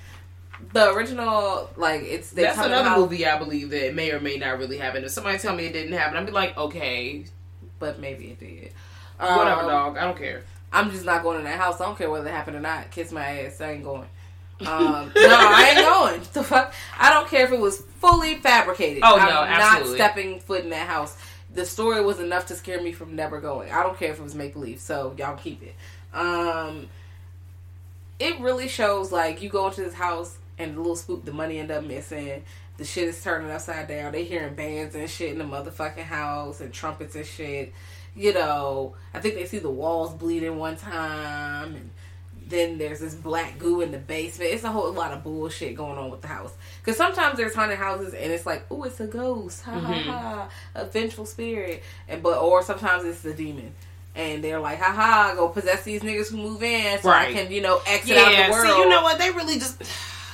the 0.73 0.91
original, 0.93 1.69
like 1.77 2.01
it's 2.03 2.31
That's 2.31 2.57
another 2.57 2.75
about- 2.81 2.99
movie 2.99 3.25
I 3.25 3.37
believe 3.37 3.69
that 3.71 3.93
may 3.95 4.11
or 4.11 4.19
may 4.19 4.37
not 4.37 4.57
really 4.59 4.77
happen. 4.77 5.03
If 5.03 5.11
somebody 5.11 5.37
tell 5.37 5.55
me 5.55 5.65
it 5.65 5.73
didn't 5.73 5.93
happen, 5.93 6.17
I'd 6.17 6.25
be 6.25 6.31
like, 6.31 6.57
okay, 6.57 7.25
but 7.79 7.99
maybe 7.99 8.25
it 8.25 8.39
did. 8.39 8.71
whatever, 9.19 9.61
Um, 9.61 9.67
dog. 9.67 9.97
I 9.97 10.01
don't 10.05 10.17
care. 10.17 10.43
I'm 10.73 10.91
just 10.91 11.05
not 11.05 11.23
going 11.23 11.37
in 11.39 11.45
that 11.45 11.59
house. 11.59 11.79
I 11.79 11.85
don't 11.85 11.97
care 11.97 12.09
whether 12.09 12.27
it 12.27 12.31
happened 12.31 12.57
or 12.57 12.61
not. 12.61 12.91
Kiss 12.91 13.11
my 13.11 13.41
ass. 13.41 13.61
I 13.61 13.71
ain't 13.73 13.83
going. 13.83 14.07
Um, 14.61 15.11
no, 15.13 15.37
I 15.37 15.73
ain't 15.75 15.85
going. 15.85 16.21
The 16.31 16.41
fuck? 16.41 16.73
I 16.97 17.09
don't 17.13 17.27
care 17.27 17.43
if 17.45 17.51
it 17.51 17.59
was 17.59 17.81
fully 17.99 18.35
fabricated. 18.35 19.03
Oh, 19.05 19.17
no, 19.17 19.21
I'm 19.41 19.49
absolutely. 19.51 19.89
not 19.89 19.95
stepping 19.97 20.39
foot 20.39 20.63
in 20.63 20.69
that 20.69 20.87
house. 20.87 21.17
The 21.53 21.65
story 21.65 22.01
was 22.01 22.21
enough 22.21 22.45
to 22.45 22.55
scare 22.55 22.81
me 22.81 22.93
from 22.93 23.17
never 23.17 23.41
going. 23.41 23.69
I 23.69 23.83
don't 23.83 23.97
care 23.99 24.11
if 24.13 24.17
it 24.19 24.23
was 24.23 24.33
make 24.33 24.53
believe. 24.53 24.79
So 24.79 25.13
y'all 25.17 25.35
keep 25.35 25.61
it. 25.61 25.75
Um, 26.15 26.87
it 28.19 28.39
really 28.39 28.67
shows 28.67 29.11
like 29.11 29.41
you 29.41 29.49
go 29.49 29.67
into 29.67 29.81
this 29.81 29.93
house 29.93 30.37
and 30.57 30.75
the 30.75 30.79
little 30.79 30.95
spook, 30.95 31.25
the 31.25 31.33
money 31.33 31.59
end 31.59 31.71
up 31.71 31.83
missing. 31.83 32.43
The 32.77 32.85
shit 32.85 33.07
is 33.07 33.21
turning 33.21 33.51
upside 33.51 33.87
down. 33.87 34.11
They 34.11 34.23
hearing 34.23 34.55
bands 34.55 34.95
and 34.95 35.09
shit 35.09 35.31
in 35.31 35.37
the 35.37 35.45
motherfucking 35.45 36.03
house 36.03 36.61
and 36.61 36.73
trumpets 36.73 37.15
and 37.15 37.25
shit. 37.25 37.73
You 38.15 38.33
know, 38.33 38.95
I 39.13 39.19
think 39.19 39.35
they 39.35 39.45
see 39.45 39.59
the 39.59 39.69
walls 39.69 40.13
bleeding 40.13 40.57
one 40.57 40.77
time 40.77 41.75
and 41.75 41.89
then 42.47 42.77
there's 42.77 42.99
this 42.99 43.15
black 43.15 43.57
goo 43.57 43.81
in 43.81 43.91
the 43.91 43.97
basement. 43.97 44.51
It's 44.51 44.63
a 44.63 44.71
whole 44.71 44.91
lot 44.93 45.11
of 45.11 45.23
bullshit 45.23 45.75
going 45.75 45.97
on 45.97 46.11
with 46.11 46.21
the 46.21 46.27
house. 46.27 46.53
Because 46.79 46.97
sometimes 46.97 47.37
there's 47.37 47.55
haunted 47.55 47.77
houses 47.77 48.13
and 48.13 48.31
it's 48.31 48.45
like, 48.45 48.65
oh, 48.69 48.83
it's 48.83 48.99
a 48.99 49.07
ghost, 49.07 49.63
ha 49.63 49.79
ha 49.79 49.93
ha, 49.93 50.49
a 50.75 50.85
vengeful 50.85 51.25
spirit, 51.25 51.83
and 52.07 52.21
but 52.21 52.37
or 52.37 52.61
sometimes 52.61 53.03
it's 53.03 53.21
the 53.21 53.33
demon. 53.33 53.73
And 54.15 54.41
they're 54.43 54.59
like, 54.61 54.79
ha 54.79 54.93
ha, 54.93 55.33
go 55.35 55.49
possess 55.49 55.83
these 55.83 56.01
niggas 56.01 56.31
who 56.31 56.37
move 56.37 56.63
in 56.63 57.01
so 57.01 57.09
I 57.09 57.33
can, 57.33 57.51
you 57.51 57.61
know, 57.61 57.81
exit 57.85 58.17
out 58.17 58.31
Yeah, 58.31 58.47
the 58.47 58.53
world. 58.53 58.65
see, 58.67 58.79
you 58.79 58.89
know 58.89 59.03
what? 59.03 59.19
They 59.19 59.29
really 59.31 59.55
just 59.55 59.81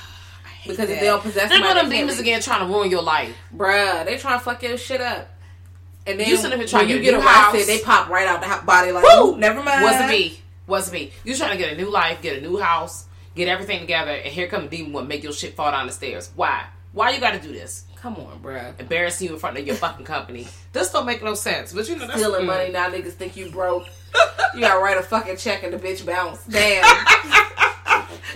Because 0.66 0.88
if 0.88 1.00
they 1.00 1.06
don't 1.06 1.20
possess 1.22 1.48
They're 1.50 1.74
them 1.74 1.90
demons 1.90 2.20
again 2.20 2.40
trying 2.40 2.60
to 2.66 2.72
ruin 2.72 2.90
your 2.90 3.02
life. 3.02 3.34
Bruh, 3.54 4.04
they 4.04 4.16
trying 4.18 4.38
to 4.38 4.44
fuck 4.44 4.62
your 4.62 4.76
shit 4.78 5.00
up. 5.00 5.28
And 6.06 6.20
then 6.20 6.28
You 6.28 6.36
sit 6.36 6.52
up 6.52 6.58
here 6.58 6.66
trying 6.68 6.86
to 6.88 6.94
you 6.94 7.00
get 7.00 7.10
get 7.12 7.14
arrested, 7.24 7.58
house. 7.58 7.66
they 7.66 7.80
pop 7.80 8.08
right 8.08 8.26
out 8.28 8.40
the 8.40 8.64
body 8.66 8.92
like, 8.92 9.04
Woo! 9.04 9.36
Never 9.36 9.62
mind. 9.62 9.82
Wasn't 9.82 10.08
me. 10.08 10.38
Wasn't 10.68 10.94
me. 10.94 11.12
You 11.24 11.34
trying 11.36 11.50
to 11.52 11.58
get 11.58 11.72
a 11.72 11.76
new 11.76 11.90
life, 11.90 12.22
get 12.22 12.38
a 12.38 12.40
new 12.40 12.58
house, 12.58 13.06
get 13.34 13.48
everything 13.48 13.80
together, 13.80 14.12
and 14.12 14.26
here 14.32 14.46
come 14.46 14.68
the 14.68 14.76
demon 14.76 14.92
will 14.92 15.04
make 15.04 15.22
your 15.24 15.32
shit 15.32 15.54
fall 15.54 15.70
down 15.72 15.86
the 15.88 15.92
stairs. 15.92 16.30
Why? 16.36 16.66
Why 16.92 17.10
you 17.10 17.20
got 17.20 17.32
to 17.32 17.40
do 17.40 17.52
this? 17.52 17.84
Come 17.96 18.16
on, 18.16 18.40
bruh. 18.42 18.78
Embarrassing 18.80 19.28
you 19.28 19.34
in 19.34 19.38
front 19.38 19.56
of 19.56 19.66
your 19.66 19.76
fucking 19.76 20.04
company. 20.04 20.48
This 20.72 20.90
don't 20.90 21.04
make 21.04 21.22
no 21.22 21.34
sense. 21.34 21.74
But 21.74 21.86
you 21.86 21.96
know 21.96 22.06
that's 22.06 22.18
Stealing 22.18 22.44
mm. 22.44 22.46
money 22.46 22.70
now, 22.72 22.88
niggas 22.88 23.12
think 23.12 23.36
you 23.36 23.50
broke. 23.50 23.86
You 24.54 24.60
gotta 24.60 24.80
write 24.80 24.98
a 24.98 25.02
fucking 25.02 25.36
check 25.38 25.62
and 25.62 25.72
the 25.72 25.78
bitch 25.78 26.04
bounce. 26.04 26.44
Damn. 26.48 26.82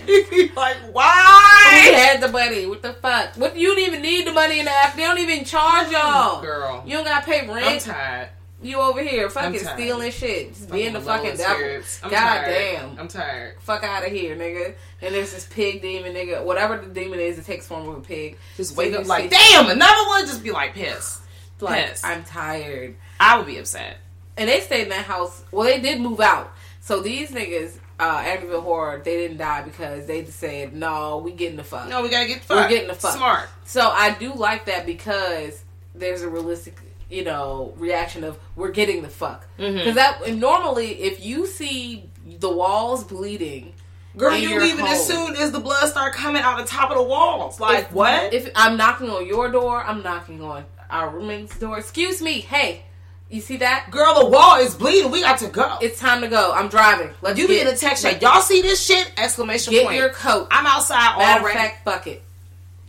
you 0.07 0.49
like 0.55 0.77
why? 0.91 1.03
why? 1.03 1.91
had 1.95 2.21
the 2.21 2.27
money? 2.27 2.65
What 2.65 2.81
the 2.81 2.93
fuck? 2.93 3.35
What 3.35 3.55
you 3.55 3.69
don't 3.69 3.79
even 3.79 4.01
need 4.01 4.25
the 4.25 4.31
money 4.31 4.59
in 4.59 4.65
the 4.65 4.71
app. 4.71 4.95
They 4.95 5.03
don't 5.03 5.19
even 5.19 5.45
charge 5.45 5.91
y'all. 5.91 6.41
Girl, 6.41 6.83
You 6.87 6.93
don't 6.97 7.05
gotta 7.05 7.25
pay 7.25 7.47
rent. 7.47 7.49
I'm 7.49 7.63
rent. 7.63 7.81
tired. 7.81 8.29
You 8.67 8.81
over 8.81 9.01
here 9.01 9.29
fucking 9.29 9.59
stealing 9.59 10.11
shit. 10.11 10.49
Just 10.53 10.69
being 10.69 10.91
the 10.93 10.99
fucking 10.99 11.37
devil. 11.37 11.81
God 12.01 12.09
tired. 12.11 12.45
damn. 12.45 12.99
I'm 12.99 13.07
tired. 13.07 13.55
Fuck 13.61 13.83
out 13.83 14.05
of 14.05 14.11
here, 14.11 14.35
nigga. 14.35 14.75
And 15.01 15.15
there's 15.15 15.31
this 15.33 15.47
pig 15.49 15.81
demon, 15.81 16.13
nigga. 16.13 16.43
Whatever 16.43 16.77
the 16.77 16.93
demon 16.93 17.19
is, 17.19 17.39
it 17.39 17.45
takes 17.45 17.65
form 17.65 17.87
of 17.87 17.95
a 17.95 18.01
pig. 18.01 18.37
Just 18.57 18.71
So 18.71 18.77
wake 18.77 18.93
up 18.93 19.05
like, 19.05 19.29
damn, 19.29 19.69
another 19.69 20.07
one. 20.09 20.27
Just 20.27 20.43
be 20.43 20.51
like 20.51 20.73
pissed. 20.73 21.21
Like, 21.61 21.87
pissed. 21.87 22.05
I'm 22.05 22.23
tired. 22.25 22.95
I 23.19 23.37
would 23.37 23.47
be 23.47 23.57
upset. 23.57 23.97
And 24.35 24.49
they 24.49 24.59
stayed 24.59 24.83
in 24.83 24.89
that 24.89 25.05
house. 25.05 25.43
Well, 25.51 25.65
they 25.65 25.79
did 25.79 26.01
move 26.01 26.19
out. 26.19 26.51
So 26.81 27.01
these 27.01 27.31
niggas, 27.31 27.77
uh, 27.99 28.21
Amityville 28.23 28.63
Horror, 28.63 29.01
they 29.03 29.15
didn't 29.17 29.37
die 29.37 29.61
because 29.63 30.05
they 30.05 30.23
just 30.23 30.39
said, 30.39 30.73
no, 30.73 31.17
we 31.17 31.31
getting 31.31 31.57
the 31.57 31.63
fuck. 31.63 31.89
No, 31.89 32.01
we 32.03 32.09
gotta 32.09 32.27
get 32.27 32.41
the 32.41 32.47
fuck. 32.47 32.57
We're 32.65 32.69
getting 32.69 32.87
the 32.89 32.95
fuck. 32.95 33.15
Smart. 33.15 33.49
So 33.65 33.89
I 33.89 34.13
do 34.13 34.33
like 34.33 34.65
that 34.65 34.85
because 34.85 35.63
there's 35.95 36.21
a 36.21 36.29
realistic, 36.29 36.77
you 37.09 37.23
know, 37.23 37.73
reaction 37.77 38.23
of 38.23 38.37
we're 38.55 38.71
getting 38.71 39.01
the 39.01 39.09
fuck. 39.09 39.47
Because 39.57 39.75
Mm-hmm. 39.75 39.95
that 39.95 40.21
and 40.25 40.39
normally, 40.39 41.01
if 41.01 41.23
you 41.23 41.47
see 41.47 42.09
the 42.25 42.49
walls 42.49 43.03
bleeding, 43.03 43.73
Girl, 44.15 44.35
you 44.35 44.49
your 44.49 44.61
leaving 44.61 44.85
as 44.87 45.05
soon 45.05 45.35
as 45.35 45.51
the 45.51 45.59
blood 45.59 45.87
start 45.89 46.13
coming 46.13 46.41
out 46.41 46.57
the 46.57 46.65
top 46.65 46.89
of 46.89 46.97
the 46.97 47.03
walls. 47.03 47.59
Like 47.59 47.85
if, 47.85 47.91
what? 47.91 48.33
If 48.33 48.49
I'm 48.55 48.75
knocking 48.77 49.09
on 49.09 49.27
your 49.27 49.49
door, 49.51 49.83
I'm 49.83 50.01
knocking 50.03 50.41
on 50.41 50.65
our 50.89 51.09
roommate's 51.09 51.57
door. 51.59 51.77
Excuse 51.77 52.21
me, 52.21 52.39
hey, 52.41 52.81
you 53.29 53.41
see 53.41 53.57
that? 53.57 53.87
Girl, 53.91 54.19
the 54.23 54.25
wall 54.25 54.55
is 54.59 54.73
bleeding. 54.73 55.11
We 55.11 55.21
got 55.21 55.37
to 55.39 55.47
go. 55.49 55.77
It's 55.81 55.99
time 55.99 56.21
to 56.21 56.27
go. 56.29 56.51
I'm 56.53 56.67
driving. 56.69 57.11
Let's 57.21 57.37
you 57.37 57.47
be 57.47 57.55
get, 57.55 57.67
in 57.67 57.73
a 57.73 57.77
text 57.77 58.03
like, 58.03 58.21
y'all 58.21 58.41
see 58.41 58.61
this 58.61 58.83
shit? 58.83 59.11
Exclamation 59.17 59.71
get 59.73 59.85
point. 59.85 59.97
your 59.97 60.09
coat. 60.09 60.47
I'm 60.49 60.65
outside 60.65 61.17
Matter 61.17 61.39
of 61.39 61.43
already. 61.43 61.57
fact, 61.59 61.85
bucket. 61.85 62.23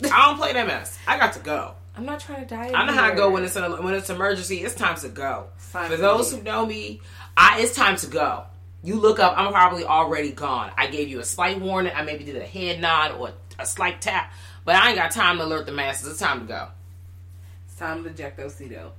I 0.04 0.26
don't 0.26 0.38
play 0.38 0.52
that 0.52 0.66
mess. 0.66 0.96
I 1.08 1.18
got 1.18 1.32
to 1.34 1.40
go. 1.40 1.74
I'm 1.98 2.06
not 2.06 2.20
trying 2.20 2.46
to 2.46 2.46
die. 2.46 2.70
I 2.72 2.86
know 2.86 2.92
how 2.92 3.06
I 3.06 3.14
go 3.14 3.28
when 3.30 3.42
it's 3.42 3.56
an, 3.56 3.82
when 3.82 3.92
it's 3.92 4.08
emergency. 4.08 4.58
It's 4.58 4.76
time 4.76 4.96
to 4.98 5.08
go. 5.08 5.48
time 5.72 5.90
For 5.90 5.96
those 5.96 6.32
who 6.32 6.40
know 6.42 6.64
me, 6.64 7.00
I 7.36 7.60
it's 7.60 7.74
time 7.74 7.96
to 7.96 8.06
go. 8.06 8.44
You 8.84 9.00
look 9.00 9.18
up, 9.18 9.34
I'm 9.36 9.50
probably 9.50 9.84
already 9.84 10.30
gone. 10.30 10.70
I 10.78 10.86
gave 10.86 11.08
you 11.08 11.18
a 11.18 11.24
slight 11.24 11.60
warning. 11.60 11.92
I 11.92 12.02
maybe 12.02 12.22
did 12.22 12.36
a 12.36 12.46
head 12.46 12.80
nod 12.80 13.16
or 13.18 13.32
a 13.58 13.66
slight 13.66 14.00
tap, 14.00 14.32
but 14.64 14.76
I 14.76 14.90
ain't 14.90 14.96
got 14.96 15.10
time 15.10 15.38
to 15.38 15.44
alert 15.44 15.66
the 15.66 15.72
masses. 15.72 16.08
It's 16.08 16.20
time 16.20 16.42
to 16.42 16.46
go. 16.46 16.68
It's 17.66 17.74
time 17.76 18.04
to 18.04 18.10
eject 18.10 18.38
Ocido. 18.38 18.92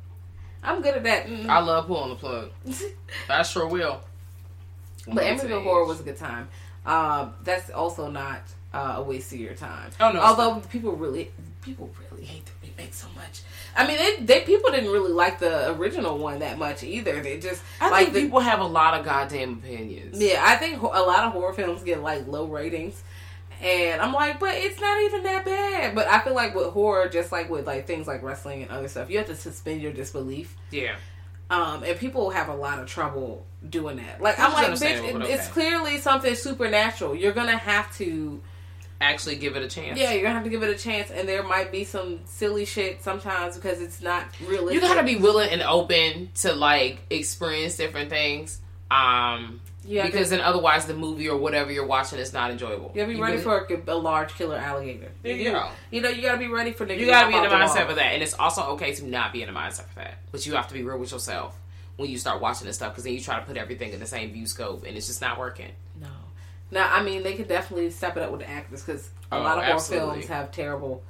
I'm 0.62 0.82
good 0.82 0.96
at 0.96 1.04
that. 1.04 1.28
Mm. 1.28 1.48
I 1.48 1.60
love 1.60 1.88
pulling 1.88 2.10
the 2.10 2.16
plug. 2.16 2.52
I 3.30 3.44
sure 3.44 3.66
will. 3.66 4.02
But 5.08 5.24
Amityville 5.24 5.64
Horror 5.64 5.86
was 5.86 6.02
a 6.02 6.04
good 6.04 6.18
time. 6.18 6.50
Um, 6.86 7.34
that's 7.46 7.70
also 7.70 8.12
not 8.12 8.42
uh, 8.74 8.96
a 8.98 9.02
waste 9.02 9.32
of 9.34 9.40
your 9.40 9.54
time. 9.54 9.92
Oh, 10.00 10.12
no, 10.12 10.20
Although 10.20 10.60
people 10.70 10.92
really, 10.98 11.32
people 11.62 11.90
really 12.12 12.26
hate 12.26 12.46
the 12.46 12.59
remake 12.80 12.94
so 12.94 13.08
much. 13.16 13.42
I 13.76 13.88
mean, 13.88 13.98
they, 13.98 14.24
they 14.24 14.42
people 14.42 14.72
didn't 14.72 14.92
really 14.92 15.12
like 15.12 15.40
the 15.40 15.72
original 15.76 16.18
one 16.18 16.40
that 16.40 16.58
much 16.58 16.84
either. 16.84 17.22
They 17.22 17.40
just 17.40 17.62
I 17.80 17.90
like 17.90 18.06
think 18.06 18.14
the, 18.14 18.22
people 18.24 18.40
have 18.40 18.60
a 18.60 18.66
lot 18.66 19.00
of 19.00 19.06
goddamn 19.06 19.54
opinions. 19.64 20.20
yeah. 20.22 20.44
I 20.46 20.56
think 20.56 20.82
a 20.82 20.86
lot 20.86 21.26
of 21.26 21.34
horror 21.34 21.54
films 21.54 21.84
get 21.84 22.02
like 22.02 22.28
low 22.28 22.46
ratings. 22.46 23.02
And 23.62 24.02
I'm 24.02 24.14
like, 24.14 24.40
but 24.40 24.56
it's 24.56 24.80
not 24.80 25.02
even 25.02 25.24
that 25.24 25.44
bad. 25.44 25.94
But 25.94 26.08
I 26.08 26.20
feel 26.22 26.34
like 26.34 26.56
with 26.56 26.68
horror, 26.68 27.10
just 27.10 27.32
like 27.32 27.50
with 27.50 27.68
like 27.68 27.88
things 27.88 28.08
like 28.08 28.24
wrestling 28.24 28.62
and 28.64 28.72
other 28.72 28.88
stuff, 28.88 29.10
you 29.10 29.18
have 29.18 29.28
to 29.28 29.36
suspend 29.36 29.82
your 29.82 29.92
disbelief. 29.92 30.56
Yeah. 30.72 30.96
Um, 31.50 31.84
and 31.84 31.98
people 31.98 32.30
have 32.30 32.48
a 32.48 32.56
lot 32.56 32.80
of 32.80 32.88
trouble 32.88 33.46
doing 33.68 33.98
that. 33.98 34.22
Like 34.22 34.38
Which 34.38 34.48
I'm 34.48 34.54
like, 34.54 34.72
bitch, 34.72 35.04
it, 35.04 35.30
it's 35.30 35.48
clearly 35.50 35.98
something 35.98 36.36
supernatural. 36.36 37.16
You're 37.16 37.34
gonna 37.34 37.58
have 37.58 37.94
to, 37.98 38.42
Actually, 39.02 39.38
give 39.38 39.56
it 39.56 39.64
a 39.64 39.68
chance. 39.70 39.98
yeah, 39.98 40.12
you're 40.12 40.22
gonna 40.24 40.34
have 40.36 40.44
to 40.44 40.50
give 40.50 40.62
it 40.62 40.70
a 40.70 40.78
chance. 40.78 41.10
And 41.10 41.28
there 41.28 41.42
might 41.44 41.72
be 41.72 41.86
some 41.86 42.20
silly 42.26 42.66
shit 42.66 43.02
sometimes 43.02 43.56
because 43.56 43.80
it's 43.82 44.02
not 44.02 44.26
realistic. 44.46 44.74
you 44.76 44.82
gotta 44.82 45.04
be 45.04 45.16
willing 45.16 45.50
and 45.52 45.62
open 45.62 46.30
to 46.42 46.54
like 46.54 47.00
experience 47.10 47.78
different 47.78 48.10
things. 48.10 48.60
Um, 48.92 49.62
Yeah, 49.86 50.06
because 50.06 50.30
then 50.32 50.42
otherwise 50.42 50.86
the 50.86 50.94
movie 50.94 51.30
or 51.30 51.38
whatever 51.38 51.72
you're 51.72 51.86
watching 51.86 52.20
is 52.20 52.34
not 52.34 52.52
enjoyable. 52.52 52.92
You 52.94 53.02
gotta 53.04 53.14
be 53.14 53.20
ready 53.22 53.38
really- 53.38 53.44
for 53.44 53.68
a, 53.88 53.94
a 53.94 53.96
large 53.98 54.34
killer 54.36 54.58
alligator. 54.58 55.12
You 55.24 55.52
go. 55.52 55.70
You 55.92 56.02
know, 56.02 56.10
you 56.10 56.22
gotta 56.22 56.38
be 56.38 56.48
ready 56.48 56.74
for 56.74 56.86
niggas. 56.86 57.00
You 57.00 57.06
gotta 57.06 57.28
be 57.30 57.36
in 57.38 57.44
the 57.44 57.50
the 57.50 57.56
mindset 57.56 57.76
wall. 57.78 57.88
for 57.88 57.94
that, 57.96 58.14
and 58.14 58.22
it's 58.22 58.34
also 58.34 58.64
okay 58.72 58.94
to 58.96 59.06
not 59.08 59.32
be 59.32 59.42
in 59.44 59.48
the 59.54 59.58
mindset 59.58 59.88
for 59.90 60.00
that. 60.00 60.16
But 60.32 60.46
you 60.46 60.56
have 60.56 60.68
to 60.68 60.74
be 60.74 60.84
real 60.84 60.98
with 60.98 61.12
yourself 61.12 61.56
when 61.96 62.10
you 62.10 62.18
start 62.18 62.42
watching 62.42 62.68
this 62.68 62.76
stuff, 62.78 62.92
because 62.94 63.04
then 63.06 63.14
you 63.14 63.22
try 63.22 63.40
to 63.40 63.46
put 63.46 63.56
everything 63.58 63.94
in 63.94 64.00
the 64.00 64.06
same 64.06 64.32
view 64.34 64.46
scope, 64.46 64.84
and 64.86 64.96
it's 64.98 65.08
just 65.08 65.22
not 65.22 65.38
working. 65.40 65.72
No. 66.72 66.80
Now, 66.82 66.94
I 66.94 67.04
mean, 67.04 67.24
they 67.24 67.34
could 67.36 67.48
definitely 67.48 67.90
step 67.92 68.18
it 68.18 68.24
up 68.24 68.32
with 68.32 68.42
the 68.42 68.50
actors 68.50 68.84
because 68.84 69.10
a 69.32 69.36
Oh, 69.36 69.42
lot 69.42 69.58
of 69.60 69.66
horror 69.66 69.80
films 69.80 70.28
have 70.28 70.52
terrible, 70.52 71.04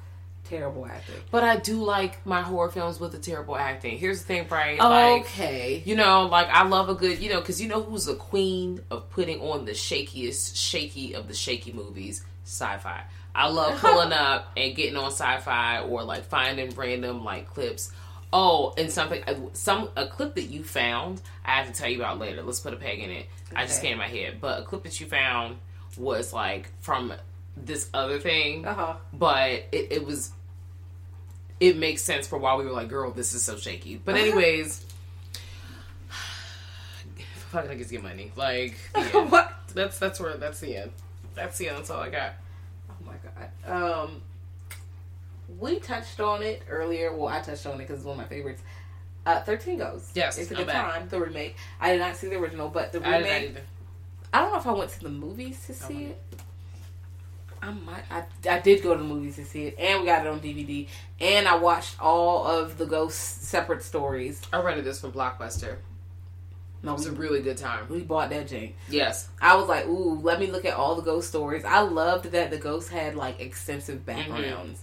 terrible 0.45 0.85
acting. 0.85 1.15
But 1.31 1.43
I 1.43 1.57
do 1.57 1.83
like 1.83 2.25
my 2.25 2.41
horror 2.41 2.69
films 2.69 2.99
with 2.99 3.11
the 3.11 3.19
terrible 3.19 3.55
acting. 3.55 3.97
Here's 3.97 4.19
the 4.21 4.25
thing, 4.25 4.47
right? 4.49 4.77
Like, 4.79 5.21
okay. 5.23 5.81
you 5.85 5.95
know, 5.95 6.23
like 6.27 6.47
I 6.49 6.63
love 6.67 6.89
a 6.89 6.95
good, 6.95 7.19
you 7.19 7.29
know, 7.29 7.39
because 7.39 7.61
you 7.61 7.67
know 7.67 7.81
who's 7.81 8.05
the 8.05 8.15
queen 8.15 8.81
of 8.89 9.09
putting 9.09 9.41
on 9.41 9.65
the 9.65 9.71
shakiest, 9.73 10.55
shaky 10.55 11.13
of 11.13 11.27
the 11.27 11.33
shaky 11.33 11.71
movies? 11.73 12.23
Sci-fi. 12.45 13.03
I 13.35 13.47
love 13.49 13.77
pulling 13.81 14.11
up 14.11 14.51
and 14.57 14.75
getting 14.75 14.97
on 14.97 15.11
sci-fi 15.11 15.81
or 15.81 16.03
like 16.03 16.23
finding 16.25 16.71
random 16.71 17.23
like 17.23 17.47
clips. 17.47 17.91
Oh, 18.31 18.73
and 18.77 18.91
something, 18.91 19.23
some 19.53 19.89
a 19.95 20.05
clip 20.07 20.35
that 20.35 20.43
you 20.45 20.63
found. 20.63 21.21
I 21.43 21.51
have 21.57 21.67
to 21.67 21.73
tell 21.73 21.89
you 21.89 21.97
about 21.97 22.19
later. 22.19 22.43
Let's 22.43 22.59
put 22.59 22.73
a 22.73 22.77
peg 22.77 22.99
in 22.99 23.09
it. 23.09 23.25
I 23.55 23.65
just 23.65 23.79
Okay. 23.79 23.87
came 23.87 23.93
in 23.93 23.97
my 23.99 24.07
head, 24.07 24.39
but 24.39 24.61
a 24.61 24.63
clip 24.63 24.83
that 24.83 24.99
you 24.99 25.07
found 25.07 25.57
was 25.97 26.31
like 26.31 26.69
from 26.81 27.11
this 27.57 27.89
other 27.93 28.19
thing, 28.19 28.65
Uh 28.67 28.73
huh. 28.75 28.93
but 29.13 29.49
it, 29.71 29.87
it 29.91 30.05
was 30.05 30.31
it 31.59 31.75
makes 31.77 32.01
sense 32.03 32.27
for 32.27 32.37
why 32.37 32.55
we 32.55 32.63
were 32.65 32.71
like, 32.71 32.87
girl, 32.87 33.11
this 33.11 33.33
is 33.33 33.43
so 33.43 33.57
shaky. 33.57 33.97
But 33.97 34.15
anyways, 34.15 34.85
fucking 37.51 37.71
niggas 37.71 37.89
get 37.89 38.03
money. 38.03 38.31
Like 38.35 38.75
what? 39.11 39.53
that's 39.73 39.97
that's 39.99 40.19
where 40.19 40.35
that's 40.37 40.59
the 40.59 40.75
end. 40.77 40.91
That's 41.35 41.57
the 41.57 41.69
end. 41.69 41.77
That's 41.79 41.89
all 41.89 42.01
I 42.01 42.09
got. 42.09 42.33
Oh 42.89 42.95
my 43.05 43.13
god. 43.65 44.03
Um, 44.03 44.21
we 45.59 45.79
touched 45.79 46.19
on 46.19 46.41
it 46.41 46.63
earlier. 46.69 47.15
Well, 47.15 47.27
I 47.27 47.41
touched 47.41 47.65
on 47.65 47.75
it 47.75 47.79
because 47.79 47.97
it's 47.97 48.05
one 48.05 48.19
of 48.19 48.23
my 48.25 48.27
favorites. 48.27 48.61
Uh, 49.25 49.41
Thirteen 49.41 49.77
Ghosts. 49.77 50.11
Yes, 50.15 50.37
it's 50.37 50.51
a 50.51 50.55
good 50.55 50.67
back. 50.67 50.93
time. 50.93 51.07
The 51.09 51.19
remake. 51.19 51.55
I 51.79 51.91
did 51.91 51.99
not 51.99 52.15
see 52.15 52.27
the 52.27 52.37
original, 52.37 52.69
but 52.69 52.91
the 52.91 52.99
I 53.07 53.17
did 53.17 53.25
not 53.27 53.33
remake. 53.41 53.63
I 54.33 54.39
don't 54.41 54.51
know 54.53 54.59
if 54.59 54.67
I 54.67 54.71
went 54.71 54.91
to 54.91 54.99
the 55.01 55.09
movies 55.09 55.65
to 55.67 55.73
see 55.73 56.05
it. 56.05 56.21
I 57.61 57.71
might. 57.71 58.03
I, 58.09 58.23
I 58.49 58.59
did 58.59 58.81
go 58.81 58.93
to 58.95 59.01
the 59.01 59.07
movies 59.07 59.35
to 59.35 59.45
see 59.45 59.65
it, 59.65 59.75
and 59.77 59.99
we 59.99 60.05
got 60.05 60.25
it 60.25 60.29
on 60.29 60.39
DVD. 60.39 60.87
And 61.19 61.47
I 61.47 61.55
watched 61.57 62.01
all 62.01 62.47
of 62.47 62.77
the 62.77 62.85
Ghost 62.85 63.43
separate 63.43 63.83
stories. 63.83 64.41
I 64.53 64.61
rented 64.61 64.85
this 64.85 65.01
from 65.01 65.11
Blockbuster. 65.11 65.77
No, 66.81 66.91
It 66.91 66.99
was 66.99 67.05
a 67.07 67.11
really 67.11 67.41
good 67.41 67.57
time. 67.57 67.85
we 67.89 67.99
bought 67.99 68.29
that 68.29 68.47
Jane. 68.47 68.73
Yes. 68.87 69.27
I 69.41 69.57
was 69.57 69.67
like, 69.67 69.85
ooh, 69.87 70.17
let 70.21 70.39
me 70.39 70.47
look 70.47 70.63
at 70.63 70.73
all 70.75 70.95
the 70.95 71.01
ghost 71.01 71.27
stories. 71.27 71.65
I 71.65 71.81
loved 71.81 72.31
that 72.31 72.51
the 72.51 72.57
ghosts 72.57 72.89
had 72.89 73.15
like 73.15 73.41
extensive 73.41 74.05
backgrounds. 74.05 74.79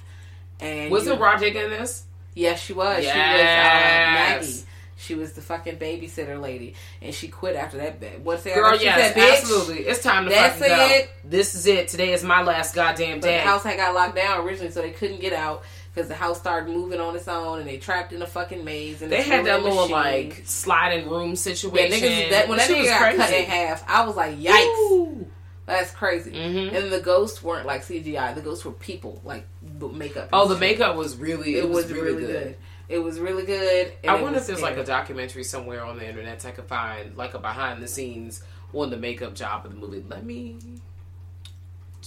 And 0.61 0.91
Wasn't 0.91 1.21
Rah 1.21 1.37
Digga 1.37 1.65
in 1.65 1.71
this? 1.71 2.05
Yes, 2.35 2.61
she 2.61 2.73
was. 2.73 2.99
She 2.99 3.07
was 3.07 3.15
uh, 3.15 3.17
Maggie. 3.17 4.63
She 4.99 5.15
was 5.15 5.35
the 5.35 5.43
fucking 5.43 5.77
babysitter 5.77 6.41
lady, 6.41 6.75
and 7.03 7.15
she 7.15 7.29
quit 7.29 7.55
after 7.55 7.77
that. 7.77 8.01
Bit. 8.01 8.21
Once 8.21 8.43
they 8.45 8.55
Girl, 8.55 8.75
yes, 8.81 9.15
said, 9.15 9.23
absolutely. 9.41 9.81
It's 9.87 10.03
time 10.03 10.25
to 10.25 10.31
That's 10.31 10.59
fucking 10.59 10.75
go. 10.75 10.87
it. 10.95 11.11
This 11.23 11.55
is 11.55 11.67
it. 11.67 11.89
Today 11.89 12.13
is 12.15 12.25
my 12.25 12.43
last 12.43 12.75
goddamn 12.75 13.21
But 13.21 13.27
the 13.27 13.39
house 13.39 13.63
had 13.63 13.77
got 13.77 13.95
locked 13.95 14.17
down 14.17 14.41
originally, 14.41 14.71
so 14.71 14.81
they 14.81 14.93
couldn't 14.93 15.21
get 15.21 15.35
out 15.35 15.65
because 15.95 16.09
the 16.09 16.15
house 16.15 16.39
started 16.39 16.71
moving 16.71 16.99
on 16.99 17.15
its 17.15 17.29
own, 17.29 17.59
and 17.59 17.69
they 17.69 17.77
trapped 17.77 18.15
in 18.15 18.23
a 18.23 18.27
fucking 18.27 18.65
maze. 18.65 19.03
And 19.03 19.13
they 19.13 19.23
had 19.23 19.45
that 19.45 19.63
little 19.63 19.89
machine. 19.89 19.93
like 19.93 20.43
sliding 20.47 21.09
room 21.11 21.31
yeah, 21.31 21.35
situation. 21.37 22.01
niggas. 22.01 22.31
That 22.31 22.49
when 22.49 22.57
that 22.57 22.71
nigga 22.71 22.79
was 22.81 22.89
got 22.89 23.17
cut 23.17 23.33
in 23.35 23.45
half, 23.45 23.85
I 23.89 24.07
was 24.07 24.17
like, 24.17 24.39
yikes. 24.39 24.65
Ooh. 24.65 25.27
That's 25.67 25.91
crazy. 25.91 26.31
Mhm. 26.31 26.75
And 26.75 26.93
the 26.93 27.01
ghosts 27.01 27.43
weren't 27.43 27.67
like 27.67 27.83
CGI. 27.83 28.35
The 28.35 28.41
ghosts 28.41 28.65
were 28.65 28.71
people, 28.73 29.21
like 29.25 29.47
b- 29.79 29.89
makeup. 29.93 30.29
Oh, 30.33 30.47
the 30.49 30.55
shit. 30.55 30.61
makeup 30.61 30.97
was 30.97 31.17
really. 31.17 31.57
It, 31.57 31.69
was, 31.69 31.91
really, 31.93 32.21
good. 32.21 32.57
It 32.89 32.99
was 32.99 33.19
really 33.19 33.45
good. 33.45 33.93
and 34.03 34.11
I 34.11 34.23
wonder 34.23 34.39
if 34.39 34.47
there's 34.47 34.63
like 34.63 34.77
a 34.77 34.85
documentary 34.85 35.45
somewhere 35.45 35.85
on 35.85 35.97
the 35.99 36.09
internet 36.09 36.45
I 36.45 36.51
could 36.51 36.67
find, 36.67 37.17
like 37.17 37.35
a 37.35 37.39
behind 37.39 37.83
the 37.83 37.89
scenes 37.89 38.43
on 38.73 38.91
the 38.91 38.97
makeup 38.97 39.35
job 39.35 39.67
of 39.67 39.73
the 39.73 39.79
movie. 39.79 40.05
Let 40.09 40.25
me. 40.25 40.57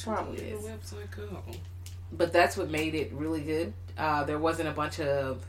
Probably 0.01 0.38
Where 0.38 0.55
is. 0.55 0.89
the 0.89 0.95
website 0.95 1.11
go? 1.11 1.41
but 2.11 2.34
that's 2.34 2.57
what 2.57 2.70
made 2.70 2.95
it 2.95 3.11
really 3.13 3.41
good. 3.41 3.74
Uh, 3.97 4.24
there 4.24 4.39
wasn't 4.39 4.70
a 4.70 4.72
bunch 4.72 4.99
of 4.99 5.45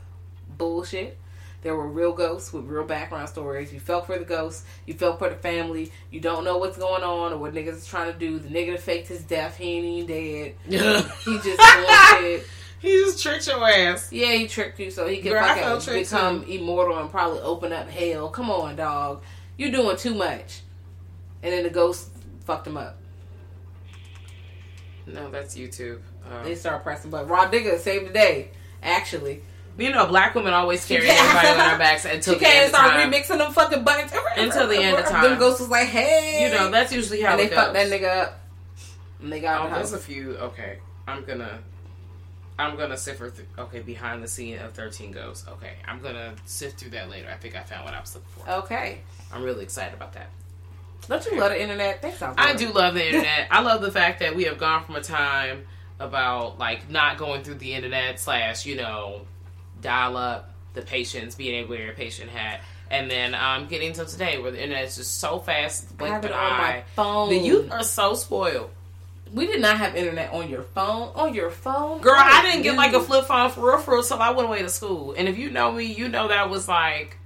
bullshit. 0.57 1.17
There 1.61 1.75
were 1.75 1.87
real 1.87 2.11
ghosts 2.11 2.51
with 2.51 2.65
real 2.65 2.83
background 2.85 3.29
stories. 3.29 3.71
You 3.71 3.79
felt 3.79 4.07
for 4.07 4.17
the 4.17 4.25
ghosts. 4.25 4.63
You 4.87 4.95
felt 4.95 5.19
for 5.19 5.29
the 5.29 5.35
family. 5.35 5.91
You 6.09 6.19
don't 6.19 6.43
know 6.43 6.57
what's 6.57 6.77
going 6.77 7.03
on 7.03 7.33
or 7.33 7.37
what 7.37 7.53
niggas 7.53 7.77
is 7.77 7.87
trying 7.87 8.11
to 8.11 8.17
do. 8.17 8.39
The 8.39 8.49
nigga 8.49 8.79
faked 8.79 9.07
his 9.09 9.23
death, 9.23 9.57
he 9.57 9.77
ain't 9.77 9.85
even 9.85 10.07
dead. 10.07 10.55
He 11.23 11.37
just 11.37 11.59
bullshit. 11.59 12.47
he 12.79 12.89
just 12.89 13.21
tricked 13.21 13.45
your 13.47 13.63
ass. 13.67 14.11
Yeah, 14.11 14.31
he 14.33 14.47
tricked 14.47 14.79
you 14.79 14.89
so 14.89 15.07
he 15.07 15.17
could 15.21 15.33
Girl, 15.33 15.43
fucking 15.43 15.93
become 15.99 16.45
too. 16.45 16.51
immortal 16.51 16.97
and 16.97 17.11
probably 17.11 17.39
open 17.41 17.71
up 17.71 17.87
hell. 17.87 18.29
Come 18.29 18.49
on, 18.49 18.75
dog. 18.75 19.21
You're 19.57 19.71
doing 19.71 19.97
too 19.97 20.15
much. 20.15 20.61
And 21.43 21.53
then 21.53 21.61
the 21.63 21.69
ghost 21.69 22.09
fucked 22.45 22.65
him 22.65 22.77
up. 22.77 22.97
No, 25.05 25.29
that's 25.29 25.55
YouTube. 25.55 25.99
Um, 26.29 26.43
They 26.43 26.55
start 26.55 26.83
pressing 26.83 27.11
but 27.11 27.29
Rah 27.29 27.49
Digga 27.49 27.77
saved 27.79 28.07
the 28.07 28.13
day, 28.13 28.49
actually. 28.81 29.41
You 29.77 29.91
know, 29.91 30.05
black 30.07 30.35
women 30.35 30.53
always 30.53 30.85
carry 30.85 31.05
can't- 31.07 31.19
everybody 31.19 31.47
on 31.47 31.57
their 31.69 31.77
backs 31.77 32.05
until 32.05 32.33
She 32.33 32.39
the 32.39 32.45
can't 32.45 32.55
end 32.57 32.65
of 32.65 32.69
start 32.75 32.91
time. 32.91 33.11
remixing 33.11 33.37
them 33.37 33.53
fucking 33.53 33.83
buttons 33.83 34.11
Until 34.37 34.67
the 34.67 34.77
end 34.77 34.97
of 34.97 35.05
time. 35.05 35.23
Them 35.23 35.39
ghosts 35.39 35.59
was 35.61 35.69
like, 35.69 35.87
hey, 35.87 36.43
You 36.43 36.53
know, 36.57 36.69
that's 36.69 36.91
usually 36.93 37.21
how 37.21 37.31
and 37.31 37.39
they 37.39 37.47
goes. 37.47 37.55
fucked 37.57 37.73
that 37.73 37.89
nigga 37.89 38.23
up. 38.23 38.39
And 39.21 39.31
they 39.31 39.39
got 39.39 39.61
Oh, 39.65 39.69
the 39.69 39.75
there's 39.75 39.93
a 39.93 39.97
few. 39.99 40.31
Okay, 40.37 40.79
I'm 41.07 41.23
gonna, 41.25 41.59
I'm 42.57 42.75
gonna 42.75 42.97
sift 42.97 43.19
through. 43.19 43.31
Okay, 43.57 43.79
behind 43.81 44.23
the 44.23 44.27
scene 44.27 44.57
of 44.59 44.73
Thirteen 44.73 45.11
Ghosts. 45.11 45.47
Okay, 45.47 45.73
I'm 45.87 45.99
gonna 46.01 46.33
sift 46.45 46.79
through 46.79 46.91
that 46.91 47.09
later. 47.09 47.29
I 47.31 47.35
think 47.37 47.55
I 47.55 47.61
found 47.61 47.85
what 47.85 47.93
I 47.93 47.99
was 48.01 48.15
looking 48.15 48.29
for. 48.43 48.49
Okay. 48.63 48.99
I'm 49.33 49.43
really 49.43 49.63
excited 49.63 49.93
about 49.93 50.13
that. 50.13 50.29
Don't 51.07 51.25
you 51.25 51.39
love 51.39 51.51
the 51.51 51.61
internet? 51.61 52.01
That 52.01 52.15
sounds 52.17 52.35
I 52.37 52.53
do 52.55 52.69
love 52.71 52.93
the 52.95 53.05
internet. 53.09 53.47
I 53.51 53.61
love 53.61 53.81
the 53.81 53.91
fact 53.91 54.19
that 54.19 54.35
we 54.35 54.43
have 54.45 54.57
gone 54.57 54.83
from 54.85 54.95
a 54.95 55.01
time 55.01 55.65
about 55.99 56.57
like 56.59 56.89
not 56.89 57.17
going 57.17 57.43
through 57.43 57.55
the 57.55 57.73
internet 57.73 58.19
slash 58.19 58.65
you 58.65 58.75
know 58.75 59.21
dial 59.81 60.17
up 60.17 60.49
the 60.73 60.81
patients 60.81 61.35
being 61.35 61.55
able 61.55 61.69
to 61.75 61.81
wear 61.81 61.91
a 61.91 61.93
patient 61.93 62.29
hat. 62.29 62.61
And 62.89 63.09
then 63.09 63.35
um, 63.35 63.67
getting 63.67 63.93
to 63.93 64.05
today 64.05 64.37
where 64.37 64.51
the 64.51 64.61
internet 64.61 64.85
is 64.85 64.97
just 64.97 65.19
so 65.19 65.39
fast, 65.39 65.87
I 65.91 65.95
blink 65.95 66.13
have 66.13 66.25
of 66.25 66.31
it 66.31 66.33
an 66.33 66.39
on 66.39 66.57
my 66.57 66.63
eye. 66.67 66.83
phone. 66.95 67.29
The 67.29 67.37
youth 67.37 67.71
are 67.71 67.83
so 67.83 68.13
spoiled. 68.15 68.69
we 69.33 69.47
did 69.47 69.61
not 69.61 69.77
have 69.77 69.95
internet 69.95 70.33
on 70.33 70.49
your 70.49 70.63
phone. 70.63 71.11
On 71.15 71.33
your 71.33 71.49
phone, 71.51 72.01
Girl, 72.01 72.15
I 72.17 72.41
didn't 72.41 72.63
get 72.63 72.75
like 72.75 72.91
a 72.93 72.99
flip 73.01 73.25
phone 73.25 73.49
for 73.49 73.65
real, 73.69 73.77
for 73.79 73.93
real, 73.93 74.03
till 74.03 74.19
I 74.21 74.31
went 74.31 74.49
away 74.49 74.61
to 74.61 74.67
school. 74.69 75.13
And 75.17 75.29
if 75.29 75.37
you 75.37 75.49
know 75.51 75.71
me, 75.71 75.85
you 75.85 76.09
know 76.09 76.27
that 76.27 76.49
was 76.49 76.67
like 76.67 77.17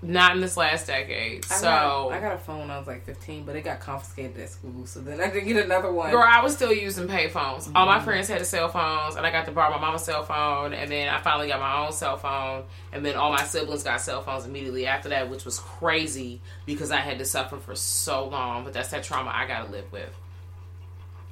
not 0.00 0.36
in 0.36 0.40
this 0.40 0.56
last 0.56 0.86
decade. 0.86 1.44
I 1.50 1.54
So, 1.56 1.64
got, 1.64 2.12
I 2.12 2.20
got 2.20 2.34
a 2.34 2.38
phone 2.38 2.60
when 2.60 2.70
I 2.70 2.78
was 2.78 2.86
like 2.86 3.04
15, 3.04 3.44
but 3.44 3.56
it 3.56 3.62
got 3.62 3.80
confiscated 3.80 4.38
at 4.38 4.48
school. 4.48 4.86
So 4.86 5.00
then 5.00 5.20
I 5.20 5.28
didn't 5.28 5.48
get 5.48 5.64
another 5.64 5.90
one. 5.92 6.10
girl, 6.12 6.22
I 6.24 6.40
was 6.40 6.54
still 6.54 6.72
using 6.72 7.08
pay 7.08 7.28
phones. 7.28 7.66
All 7.66 7.72
Mm-hmm. 7.84 7.98
my 7.98 8.00
friends 8.00 8.28
had 8.28 8.46
cell 8.46 8.68
phones, 8.68 9.16
and 9.16 9.26
I 9.26 9.32
got 9.32 9.46
to 9.46 9.50
borrow 9.52 9.72
my 9.72 9.80
mama's 9.80 10.04
cell 10.04 10.22
phone. 10.22 10.72
And 10.72 10.88
then 10.90 11.08
I 11.08 11.20
finally 11.20 11.48
got 11.48 11.58
my 11.58 11.84
own 11.84 11.92
cell 11.92 12.16
phone. 12.16 12.64
And 12.92 13.04
then 13.04 13.16
all 13.16 13.32
my 13.32 13.42
siblings 13.42 13.82
got 13.82 14.00
cell 14.00 14.22
phones 14.22 14.44
immediately 14.46 14.86
after 14.86 15.08
that, 15.08 15.28
which 15.30 15.44
was 15.44 15.58
crazy 15.58 16.40
because 16.64 16.92
I 16.92 16.98
had 16.98 17.18
to 17.18 17.24
suffer 17.24 17.56
for 17.58 17.74
so 17.74 18.28
long. 18.28 18.62
But 18.62 18.74
that's 18.74 18.90
that 18.90 19.02
trauma 19.02 19.32
I 19.34 19.46
got 19.48 19.66
to 19.66 19.72
live 19.72 19.90
with. 19.90 20.14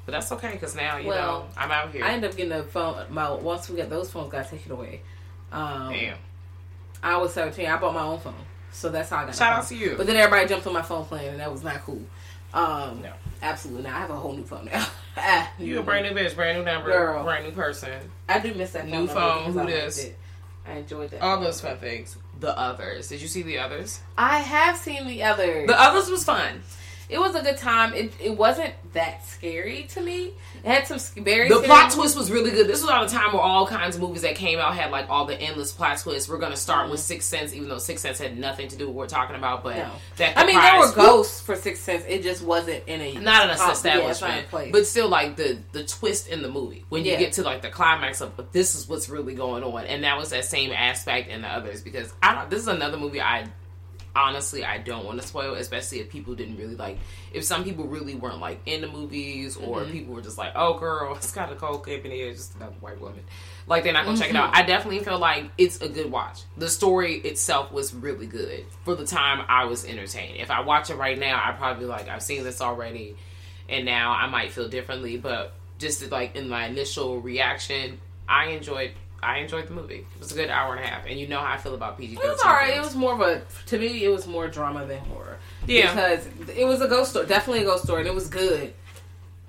But 0.06 0.12
that's 0.12 0.30
okay 0.32 0.52
because 0.52 0.74
now 0.74 0.96
you 0.98 1.08
Well, 1.08 1.40
know 1.40 1.46
I'm 1.56 1.70
out 1.70 1.90
here. 1.92 2.04
I 2.04 2.12
ended 2.12 2.30
up 2.30 2.36
getting 2.36 2.52
a 2.52 2.62
phone. 2.64 3.06
My 3.10 3.30
once 3.32 3.68
we 3.68 3.76
got 3.76 3.90
those 3.90 4.10
phones 4.10 4.30
got 4.32 4.48
taken 4.48 4.72
away. 4.72 5.02
Um, 5.52 5.92
Damn. 5.92 6.16
I 7.02 7.16
was 7.18 7.32
17. 7.34 7.66
I 7.66 7.76
bought 7.76 7.92
my 7.94 8.02
own 8.02 8.18
phone, 8.20 8.34
so 8.76 8.90
that's 8.90 9.10
how 9.10 9.18
I 9.18 9.24
got. 9.26 9.34
Shout 9.34 9.52
out 9.54 9.66
to 9.68 9.74
you. 9.74 9.94
But 9.96 10.06
then 10.06 10.16
everybody 10.16 10.46
jumped 10.48 10.66
on 10.66 10.72
my 10.74 10.82
phone 10.82 11.04
plan, 11.06 11.30
and 11.30 11.40
that 11.40 11.50
was 11.50 11.62
not 11.64 11.80
cool. 11.82 12.02
Um, 12.54 13.02
No. 13.02 13.12
absolutely 13.42 13.84
not. 13.84 13.94
I 13.94 13.98
have 14.00 14.10
a 14.10 14.16
whole 14.16 14.32
new 14.34 14.44
phone 14.44 14.66
now. 14.66 14.86
Ah, 15.18 15.50
You 15.58 15.78
a 15.80 15.82
brand 15.82 16.04
new 16.14 16.20
bitch, 16.20 16.34
brand 16.36 16.58
new 16.58 16.64
number, 16.64 16.90
Girl. 16.92 17.24
brand 17.24 17.46
new 17.46 17.50
person. 17.52 17.90
I 18.28 18.38
do 18.38 18.52
miss 18.52 18.72
that 18.72 18.82
phone. 18.82 18.90
New 18.90 19.06
phone, 19.06 19.52
who 19.52 19.60
I 19.60 19.64
it. 19.64 20.18
I 20.66 20.72
enjoyed 20.74 21.10
that. 21.12 21.22
All 21.22 21.40
those 21.40 21.60
fun 21.62 21.78
things. 21.78 22.18
The 22.38 22.56
others. 22.58 23.08
Did 23.08 23.22
you 23.22 23.28
see 23.28 23.40
the 23.42 23.58
others? 23.58 24.00
I 24.18 24.40
have 24.40 24.76
seen 24.76 25.06
the 25.06 25.22
others. 25.22 25.68
The 25.68 25.80
others 25.80 26.10
was 26.10 26.22
fun. 26.22 26.62
It 27.08 27.18
was 27.18 27.34
a 27.34 27.42
good 27.42 27.56
time. 27.56 27.94
It, 27.94 28.12
it 28.20 28.36
wasn't 28.36 28.74
that 28.92 29.24
scary 29.24 29.84
to 29.90 30.00
me. 30.00 30.32
It 30.64 30.64
had 30.64 30.86
some 30.86 31.24
very 31.24 31.48
The 31.48 31.60
plot 31.60 31.92
twist 31.92 32.16
was 32.16 32.30
really 32.30 32.50
good. 32.50 32.66
This 32.66 32.80
was 32.82 32.90
all 32.90 33.04
the 33.04 33.10
time 33.10 33.32
where 33.32 33.42
all 33.42 33.66
kinds 33.66 33.96
of 33.96 34.02
movies 34.02 34.22
that 34.22 34.34
came 34.34 34.58
out 34.58 34.74
had 34.74 34.90
like 34.90 35.08
all 35.08 35.24
the 35.24 35.40
endless 35.40 35.72
plot 35.72 35.98
twists. 35.98 36.28
We're 36.28 36.38
gonna 36.38 36.56
start 36.56 36.90
with 36.90 37.00
mm-hmm. 37.00 37.06
Six 37.06 37.26
Sense, 37.26 37.54
even 37.54 37.68
though 37.68 37.78
Six 37.78 38.02
Sense 38.02 38.18
had 38.18 38.38
nothing 38.38 38.68
to 38.68 38.76
do 38.76 38.86
with 38.86 38.96
what 38.96 39.02
we're 39.04 39.08
talking 39.08 39.36
about. 39.36 39.62
But 39.62 39.76
No. 39.76 39.90
that 40.16 40.36
I 40.36 40.44
mean, 40.46 40.56
there 40.56 40.78
were 40.78 40.92
ghosts 40.92 41.40
for 41.40 41.54
Six 41.56 41.80
Sense. 41.80 42.04
It 42.08 42.22
just 42.22 42.42
wasn't 42.42 42.82
in 42.86 43.00
a 43.00 43.14
not 43.14 43.48
an 43.48 43.56
yeah, 43.56 43.72
establishment, 43.72 44.46
a 44.46 44.48
place. 44.48 44.72
but 44.72 44.86
still 44.86 45.08
like 45.08 45.36
the 45.36 45.58
the 45.72 45.84
twist 45.84 46.28
in 46.28 46.42
the 46.42 46.48
movie 46.48 46.84
when 46.88 47.04
you 47.04 47.12
Yeah. 47.12 47.18
get 47.18 47.32
to 47.34 47.42
like 47.42 47.62
the 47.62 47.70
climax 47.70 48.20
of 48.20 48.36
but 48.36 48.52
this 48.52 48.74
is 48.74 48.88
what's 48.88 49.08
really 49.08 49.34
going 49.34 49.62
on, 49.62 49.84
and 49.84 50.04
that 50.04 50.16
was 50.16 50.30
that 50.30 50.44
same 50.44 50.72
aspect 50.72 51.28
in 51.30 51.42
the 51.42 51.48
others 51.48 51.82
because 51.82 52.12
I 52.22 52.34
don't. 52.34 52.50
This 52.50 52.60
is 52.62 52.68
another 52.68 52.96
movie 52.96 53.20
I 53.20 53.46
honestly 54.16 54.64
I 54.64 54.78
don't 54.78 55.04
want 55.04 55.20
to 55.20 55.26
spoil, 55.26 55.54
especially 55.54 56.00
if 56.00 56.08
people 56.10 56.34
didn't 56.34 56.56
really 56.56 56.74
like. 56.76 56.98
If 57.32 57.44
some 57.44 57.62
people 57.64 57.86
really 57.86 58.14
weren't 58.14 58.40
like 58.40 58.60
in 58.66 58.80
the 58.80 58.88
movies, 58.88 59.56
or 59.56 59.80
Mm-hmm. 59.80 59.92
people 59.92 60.14
were 60.14 60.22
just 60.22 60.38
like, 60.38 60.52
"Oh, 60.56 60.78
girl, 60.78 61.14
it's 61.14 61.32
got 61.32 61.52
a 61.52 61.54
cold 61.54 61.84
cape 61.84 62.04
in 62.04 62.10
here, 62.10 62.32
just 62.32 62.56
another 62.56 62.74
white 62.80 63.00
woman." 63.00 63.20
Like 63.66 63.84
they're 63.84 63.92
not 63.92 64.04
gonna 64.06 64.16
check 64.18 64.30
it 64.30 64.36
out. 64.36 64.56
I 64.56 64.62
definitely 64.62 65.00
feel 65.00 65.18
like 65.18 65.50
it's 65.58 65.80
a 65.80 65.88
good 65.88 66.10
watch. 66.10 66.42
The 66.56 66.68
story 66.68 67.14
itself 67.16 67.70
was 67.72 67.92
really 67.94 68.26
good 68.26 68.64
for 68.84 68.94
the 68.94 69.04
time. 69.06 69.44
I 69.48 69.64
was 69.66 69.84
entertained. 69.84 70.38
If 70.38 70.50
I 70.50 70.60
watch 70.60 70.88
it 70.90 70.94
right 70.96 71.18
now, 71.18 71.42
I 71.44 71.52
probably 71.52 71.84
be 71.84 71.88
like, 71.88 72.08
"I've 72.08 72.22
seen 72.22 72.42
this 72.44 72.60
already," 72.60 73.16
and 73.68 73.84
now 73.84 74.12
I 74.12 74.26
might 74.28 74.52
feel 74.52 74.68
differently. 74.68 75.16
But 75.16 75.52
just 75.78 76.10
like 76.10 76.36
in 76.36 76.48
my 76.48 76.66
initial 76.66 77.20
reaction, 77.20 78.00
I 78.28 78.46
enjoyed. 78.46 78.92
I 79.26 79.38
enjoyed 79.38 79.66
the 79.66 79.74
movie. 79.74 80.06
It 80.14 80.18
was 80.20 80.30
a 80.32 80.34
good 80.36 80.50
hour 80.50 80.74
and 80.76 80.84
a 80.84 80.86
half, 80.86 81.04
and 81.06 81.18
you 81.18 81.26
know 81.26 81.40
how 81.40 81.52
I 81.52 81.56
feel 81.56 81.74
about 81.74 81.98
PG. 81.98 82.14
It 82.14 82.18
was 82.22 82.40
alright. 82.42 82.76
It 82.76 82.80
was 82.80 82.94
more 82.94 83.12
of 83.14 83.20
a 83.20 83.42
to 83.66 83.78
me. 83.78 84.04
It 84.04 84.08
was 84.08 84.26
more 84.26 84.46
drama 84.48 84.86
than 84.86 84.98
horror. 85.00 85.38
Yeah. 85.66 85.90
because 85.92 86.26
it 86.56 86.64
was 86.64 86.80
a 86.80 86.88
ghost 86.88 87.10
story. 87.10 87.26
Definitely 87.26 87.62
a 87.62 87.66
ghost 87.66 87.84
story, 87.84 88.00
and 88.02 88.08
it 88.08 88.14
was 88.14 88.28
good. 88.28 88.72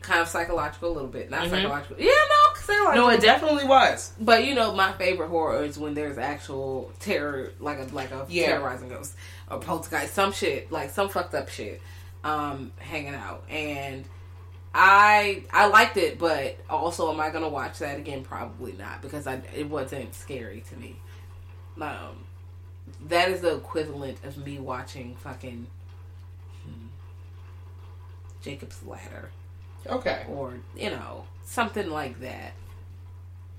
Kind 0.02 0.22
of 0.22 0.28
psychological, 0.30 0.90
a 0.90 0.94
little 0.94 1.10
bit. 1.10 1.30
Not 1.30 1.50
psychological. 1.50 1.98
Yeah, 2.00 2.06
no, 2.12 2.56
psychological. 2.62 3.08
no, 3.08 3.10
it 3.14 3.22
definitely 3.22 3.66
was. 3.66 4.14
But 4.20 4.46
you 4.46 4.56
know, 4.56 4.74
my 4.74 4.94
favorite 4.94 5.28
horror 5.30 5.64
is 5.64 5.78
when 5.78 5.94
there's 5.94 6.18
actual 6.18 6.92
terror, 7.00 7.52
like 7.60 7.78
a 7.80 7.84
like 7.94 8.12
a 8.12 8.26
Yeah. 8.30 8.48
terrorizing 8.48 8.90
ghost 8.90 9.16
or 9.52 9.60
poltergeist, 9.60 10.14
some 10.14 10.32
shit, 10.32 10.72
like 10.72 10.90
some 10.92 11.10
fucked 11.10 11.36
up 11.36 11.50
shit, 11.50 11.82
um, 12.24 12.72
hanging 12.78 13.16
out. 13.16 13.44
And 13.50 14.06
I 14.80 15.44
I 15.52 15.68
liked 15.68 15.98
it, 15.98 16.20
but 16.20 16.58
also, 16.70 17.12
am 17.12 17.20
I 17.20 17.32
gonna 17.32 17.50
watch 17.50 17.80
that 17.80 17.98
again? 17.98 18.24
Probably 18.24 18.74
not, 18.74 19.02
because 19.02 19.26
I 19.26 19.42
it 19.56 19.68
wasn't 19.70 20.14
scary 20.14 20.64
to 20.70 20.78
me. 20.78 20.98
Um, 21.82 22.26
that 23.08 23.30
is 23.30 23.42
the 23.42 23.56
equivalent 23.56 24.24
of 24.24 24.38
me 24.38 24.60
watching 24.60 25.16
fucking 25.16 25.68
hmm, 26.64 26.88
Jacob's 28.42 28.84
Ladder 28.84 29.32
Okay. 29.88 30.26
or 30.30 30.54
you 30.76 30.90
know 30.90 31.26
something 31.46 31.90
like 31.90 32.20
that 32.20 32.54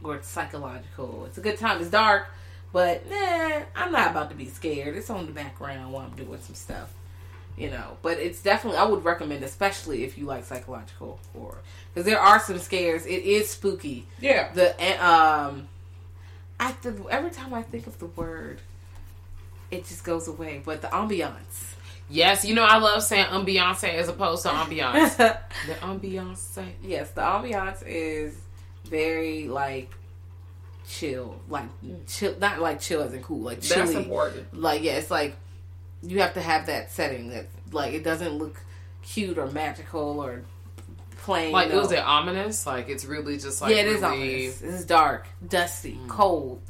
or 0.02 0.16
it's 0.16 0.28
psychological 0.28 1.24
it's 1.26 1.38
a 1.38 1.40
good 1.40 1.56
time 1.58 1.80
it's 1.80 1.90
dark 1.90 2.26
but 2.72 3.08
nah 3.08 3.60
i'm 3.76 3.92
not 3.92 4.10
about 4.10 4.28
to 4.30 4.36
be 4.36 4.44
scared 4.46 4.94
it's 4.96 5.08
on 5.10 5.26
the 5.26 5.32
background 5.32 5.92
while 5.92 6.04
i'm 6.04 6.16
doing 6.16 6.38
some 6.40 6.54
stuff 6.54 6.92
you 7.58 7.68
know 7.70 7.96
but 8.02 8.18
it's 8.18 8.40
definitely 8.42 8.78
i 8.78 8.84
would 8.84 9.04
recommend 9.04 9.42
especially 9.42 10.04
if 10.04 10.16
you 10.16 10.24
like 10.24 10.44
psychological 10.44 11.18
horror 11.34 11.58
because 11.92 12.04
there 12.06 12.20
are 12.20 12.38
some 12.40 12.58
scares 12.58 13.04
it 13.06 13.22
is 13.24 13.50
spooky 13.50 14.06
Yeah. 14.20 14.52
the 14.52 14.80
eh, 14.80 14.96
um 14.98 15.68
i 16.60 16.72
th- 16.82 16.94
every 17.10 17.30
time 17.30 17.52
i 17.54 17.62
think 17.62 17.86
of 17.86 17.98
the 17.98 18.06
word 18.06 18.60
it 19.70 19.84
just 19.86 20.04
goes 20.04 20.28
away 20.28 20.62
but 20.64 20.80
the 20.82 20.88
ambiance 20.88 21.74
Yes, 22.10 22.42
you 22.42 22.54
know 22.54 22.64
I 22.64 22.78
love 22.78 23.02
saying 23.02 23.26
ambiance 23.26 23.84
as 23.86 24.08
opposed 24.08 24.42
to 24.44 24.48
ambiance. 24.48 25.14
the 25.66 25.74
ambiance. 25.82 26.58
Yes, 26.82 27.10
the 27.10 27.20
ambiance 27.20 27.82
is 27.86 28.34
very 28.86 29.46
like 29.46 29.90
chill, 30.88 31.38
like 31.50 31.66
chill, 32.06 32.34
not 32.38 32.60
like 32.60 32.80
chill 32.80 33.02
as 33.02 33.12
in 33.12 33.22
cool, 33.22 33.40
like 33.40 33.60
That's 33.60 33.90
chilly. 33.90 33.96
important. 33.96 34.58
Like 34.58 34.82
yeah, 34.82 34.92
it's 34.92 35.10
like 35.10 35.36
you 36.02 36.20
have 36.20 36.34
to 36.34 36.40
have 36.40 36.66
that 36.66 36.90
setting 36.92 37.28
that 37.30 37.46
like 37.72 37.92
it 37.94 38.04
doesn't 38.04 38.34
look 38.38 38.60
cute 39.02 39.38
or 39.38 39.46
magical 39.50 40.20
or 40.20 40.42
plain. 41.18 41.52
Like, 41.52 41.70
no. 41.70 41.78
was 41.80 41.92
it 41.92 41.98
ominous? 41.98 42.66
Like, 42.66 42.88
it's 42.88 43.04
really 43.04 43.36
just 43.38 43.60
like 43.60 43.74
yeah, 43.74 43.82
it 43.82 43.86
is 43.88 44.00
really... 44.02 44.06
ominous. 44.46 44.58
This 44.60 44.74
is 44.80 44.84
dark, 44.86 45.26
dusty, 45.46 45.94
Mm. 46.04 46.08
cold. 46.08 46.60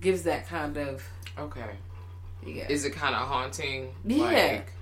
Gives 0.00 0.22
that 0.24 0.46
kind 0.46 0.76
of 0.76 1.02
Okay. 1.38 1.70
yeah. 2.46 2.66
Is 2.68 2.84
it 2.84 2.90
kind 2.94 3.14
of 3.14 3.26
haunting? 3.26 3.94
Yeah. 4.04 4.22
Like, 4.24 4.72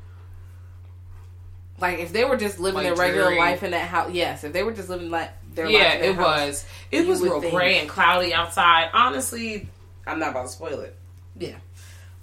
Like 1.80 1.98
if 2.00 2.12
they 2.12 2.24
were 2.24 2.36
just 2.36 2.58
living 2.60 2.76
Like 2.84 2.86
their 2.86 2.94
regular 2.96 3.24
dreary. 3.28 3.38
life 3.38 3.62
in 3.62 3.72
that 3.72 3.88
house, 3.88 4.12
yes. 4.12 4.44
If 4.44 4.52
they 4.52 4.62
were 4.62 4.72
just 4.72 4.88
living 4.88 5.10
like 5.10 5.30
their 5.54 5.66
life 5.66 5.74
Yeah, 5.74 5.92
it 5.94 6.14
house, 6.16 6.24
was. 6.24 6.64
It 6.92 7.06
was 7.06 7.20
real 7.20 7.40
think- 7.40 7.52
gray 7.54 7.78
and 7.80 7.88
cloudy 7.88 8.32
outside. 8.34 8.90
Honestly, 8.92 9.68
I'm 10.06 10.18
not 10.18 10.30
about 10.30 10.42
to 10.46 10.48
spoil 10.52 10.80
it. 10.80 10.96
Yeah, 11.36 11.56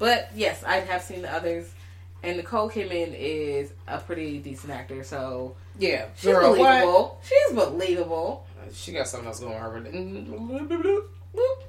but 0.01 0.29
yes, 0.35 0.63
I 0.63 0.77
have 0.77 1.03
seen 1.03 1.21
the 1.21 1.31
others, 1.31 1.69
and 2.23 2.37
Nicole 2.37 2.69
Kidman 2.71 3.15
is 3.15 3.71
a 3.87 3.99
pretty 3.99 4.39
decent 4.39 4.73
actor, 4.73 5.03
so 5.03 5.55
Yeah, 5.79 6.05
she's 6.15 6.31
girl, 6.31 6.49
what? 6.49 6.57
believable. 6.57 7.21
She's 7.23 7.55
believable. 7.55 8.45
She 8.73 8.91
got 8.93 9.07
something 9.07 9.27
else 9.27 9.39
going 9.39 9.55
on. 9.55 11.05
Whoop. 11.33 11.63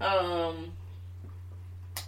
Um. 0.00 0.72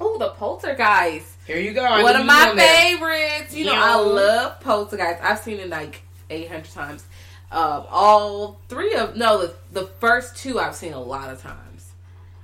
Oh, 0.01 0.17
the 0.19 0.31
Poltergeist. 0.31 1.37
Here 1.47 1.59
you 1.59 1.73
go. 1.73 1.85
I 1.85 2.03
One 2.03 2.17
of 2.17 2.27
my 2.27 2.49
on 2.51 2.57
there. 2.57 2.67
favorites. 2.99 3.55
You 3.55 3.67
know, 3.67 3.75
I 3.75 3.97
love 3.97 4.61
Poltergeist. 4.61 5.23
I've 5.23 5.39
seen 5.39 5.59
it 5.61 5.69
like 5.69 6.03
800 6.31 6.71
times. 6.73 7.05
Um, 7.51 7.85
all 7.91 8.61
three 8.69 8.95
of 8.95 9.17
no, 9.17 9.39
the, 9.47 9.55
the 9.73 9.87
first 10.01 10.37
two 10.37 10.59
I've 10.59 10.75
seen 10.75 10.93
a 10.95 11.01
lot 11.01 11.31
of 11.31 11.41
times. 11.43 11.72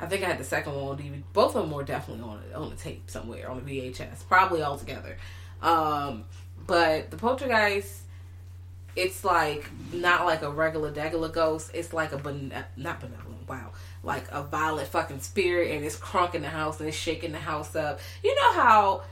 I 0.00 0.06
think 0.06 0.22
I 0.22 0.26
had 0.28 0.38
the 0.38 0.44
second 0.44 0.74
one 0.74 0.84
on 0.84 0.98
DVD. 0.98 1.22
Both 1.32 1.56
of 1.56 1.62
them 1.62 1.72
were 1.72 1.82
definitely 1.84 2.22
on 2.24 2.40
on 2.54 2.70
the 2.70 2.76
tape 2.76 3.10
somewhere 3.10 3.50
on 3.50 3.64
the 3.64 3.80
VHS, 3.90 4.26
probably 4.28 4.62
all 4.62 4.78
together. 4.78 5.16
Um, 5.62 6.24
but 6.66 7.10
the 7.10 7.16
Poltergeist, 7.16 8.02
it's 8.96 9.24
like 9.24 9.68
not 9.92 10.24
like 10.24 10.42
a 10.42 10.50
regular 10.50 10.92
degular 10.92 11.32
ghost. 11.32 11.70
It's 11.74 11.92
like 11.92 12.12
a 12.12 12.18
bene- 12.18 12.52
not 12.76 13.00
benevolent. 13.00 13.48
Wow, 13.48 13.72
like 14.02 14.24
a 14.30 14.42
violent 14.42 14.88
fucking 14.88 15.20
spirit, 15.20 15.70
and 15.74 15.84
it's 15.84 15.96
crunking 15.96 16.42
the 16.42 16.48
house 16.48 16.78
and 16.80 16.88
it's 16.88 16.96
shaking 16.98 17.32
the 17.32 17.38
house 17.38 17.74
up. 17.74 17.98
You 18.22 18.34
know 18.34 18.52
how 18.52 19.02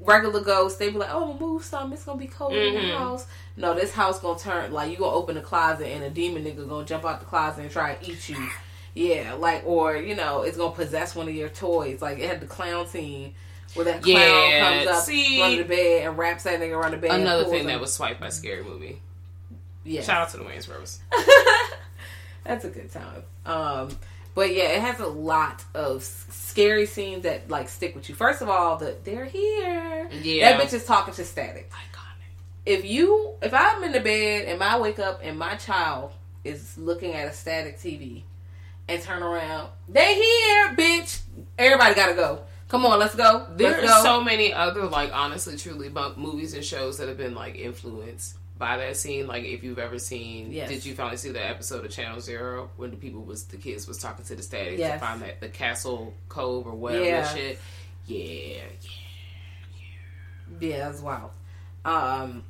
regular 0.00 0.40
ghosts 0.42 0.78
they 0.78 0.90
be 0.90 0.98
like, 0.98 1.10
"Oh, 1.12 1.36
move 1.38 1.62
something. 1.64 1.92
It's 1.92 2.04
gonna 2.04 2.18
be 2.18 2.26
cold 2.26 2.54
in 2.54 2.74
the 2.74 2.80
Mhm. 2.80 2.96
house." 2.96 3.26
No, 3.56 3.74
this 3.74 3.92
house 3.92 4.18
gonna 4.20 4.38
turn 4.38 4.72
like 4.72 4.90
you 4.90 4.96
gonna 4.96 5.12
open 5.14 5.34
the 5.34 5.42
closet 5.42 5.86
and 5.86 6.02
a 6.02 6.10
demon 6.10 6.44
nigga 6.44 6.66
gonna 6.68 6.84
jump 6.86 7.04
out 7.04 7.20
the 7.20 7.26
closet 7.26 7.60
and 7.62 7.70
try 7.70 7.94
to 7.94 8.10
eat 8.10 8.28
you. 8.28 8.48
Yeah, 8.94 9.34
like 9.34 9.62
or 9.66 9.96
you 9.96 10.14
know 10.14 10.42
it's 10.42 10.56
gonna 10.56 10.74
possess 10.74 11.14
one 11.16 11.28
of 11.28 11.34
your 11.34 11.48
toys. 11.48 12.00
Like 12.00 12.18
it 12.18 12.28
had 12.28 12.40
the 12.40 12.46
clown 12.46 12.86
scene 12.86 13.34
where 13.74 13.84
that 13.86 14.02
clown 14.02 14.16
Yeah, 14.16 14.74
comes 14.84 14.86
up 14.98 15.04
see- 15.04 15.42
under 15.42 15.62
the 15.64 15.68
bed 15.68 16.06
and 16.08 16.16
wraps 16.18 16.44
that 16.44 16.60
nigga 16.60 16.76
around 16.76 16.92
the 16.92 16.98
bed. 16.98 17.10
Another 17.20 17.44
thing 17.44 17.60
him. 17.62 17.66
that 17.66 17.80
was 17.80 17.92
swiped 17.92 18.20
by 18.20 18.28
Scary 18.28 18.62
Movie. 18.62 19.00
yeah. 19.84 20.02
Shout 20.02 20.20
out 20.22 20.28
to 20.30 20.36
the 20.36 20.44
Wayans 20.44 20.68
Bros. 20.68 21.00
That's 22.44 22.64
a 22.64 22.68
good 22.68 22.90
time. 22.92 23.22
Um, 23.46 23.98
but 24.34 24.52
yeah, 24.54 24.64
it 24.72 24.80
has 24.80 25.00
a 25.00 25.06
lot 25.06 25.64
of 25.74 26.02
scary 26.04 26.86
scenes 26.86 27.22
that 27.22 27.48
like 27.50 27.68
stick 27.68 27.94
with 27.94 28.08
you. 28.08 28.14
First 28.14 28.42
of 28.42 28.48
all, 28.48 28.76
the 28.76 28.96
they're 29.02 29.24
here. 29.24 30.08
Yeah. 30.22 30.56
that 30.56 30.60
bitch 30.68 30.72
is 30.74 30.84
talking 30.84 31.14
to 31.14 31.24
static. 31.24 31.70
Iconic. 31.70 32.30
If 32.66 32.84
you, 32.84 33.32
if 33.42 33.52
I'm 33.54 33.82
in 33.84 33.92
the 33.92 34.00
bed 34.00 34.44
and 34.46 34.62
I 34.62 34.78
wake 34.78 34.98
up 34.98 35.20
and 35.22 35.38
my 35.38 35.54
child 35.56 36.12
is 36.44 36.76
looking 36.76 37.14
at 37.14 37.26
a 37.28 37.32
static 37.32 37.78
TV 37.78 38.22
and 38.88 39.02
turn 39.02 39.22
around, 39.22 39.68
they 39.88 40.14
here, 40.14 40.74
bitch. 40.74 41.20
Everybody 41.58 41.94
gotta 41.94 42.14
go. 42.14 42.40
Come 42.68 42.86
on, 42.86 42.98
let's 42.98 43.14
go. 43.14 43.46
There 43.56 43.70
let's 43.70 43.84
are 43.84 43.96
go. 43.98 44.02
so 44.02 44.20
many 44.24 44.52
other 44.52 44.86
like 44.86 45.10
honestly, 45.14 45.56
truly 45.56 45.88
bunk 45.88 46.16
movies 46.18 46.54
and 46.54 46.64
shows 46.64 46.98
that 46.98 47.08
have 47.08 47.16
been 47.16 47.34
like 47.34 47.56
influenced 47.56 48.36
by 48.58 48.76
that 48.78 48.96
scene. 48.96 49.26
Like 49.26 49.44
if 49.44 49.62
you've 49.62 49.78
ever 49.78 49.98
seen, 49.98 50.50
Yes. 50.52 50.68
did 50.68 50.84
you 50.84 50.94
finally 50.94 51.16
see 51.16 51.30
the 51.30 51.44
episode 51.46 51.84
of 51.84 51.90
Channel 51.90 52.20
Zero 52.20 52.70
when 52.76 52.90
the 52.90 52.96
people 52.96 53.22
was 53.22 53.44
the 53.44 53.56
kids 53.56 53.86
was 53.86 53.98
talking 53.98 54.24
to 54.24 54.34
the 54.36 54.42
statics 54.42 54.78
Yes. 54.78 55.00
to 55.00 55.06
find 55.06 55.22
that 55.22 55.40
the 55.40 55.48
Candle 55.48 56.14
Cove 56.28 56.66
or 56.66 56.74
whatever 56.74 57.04
shit? 57.04 57.58
Yeah. 58.06 58.58
that 58.62 58.82
shit? 58.82 58.90
Yeah, 60.60 60.68
Yeah, 60.68 60.78
that's 60.90 61.00
wild. 61.00 61.30
Um, 61.84 62.44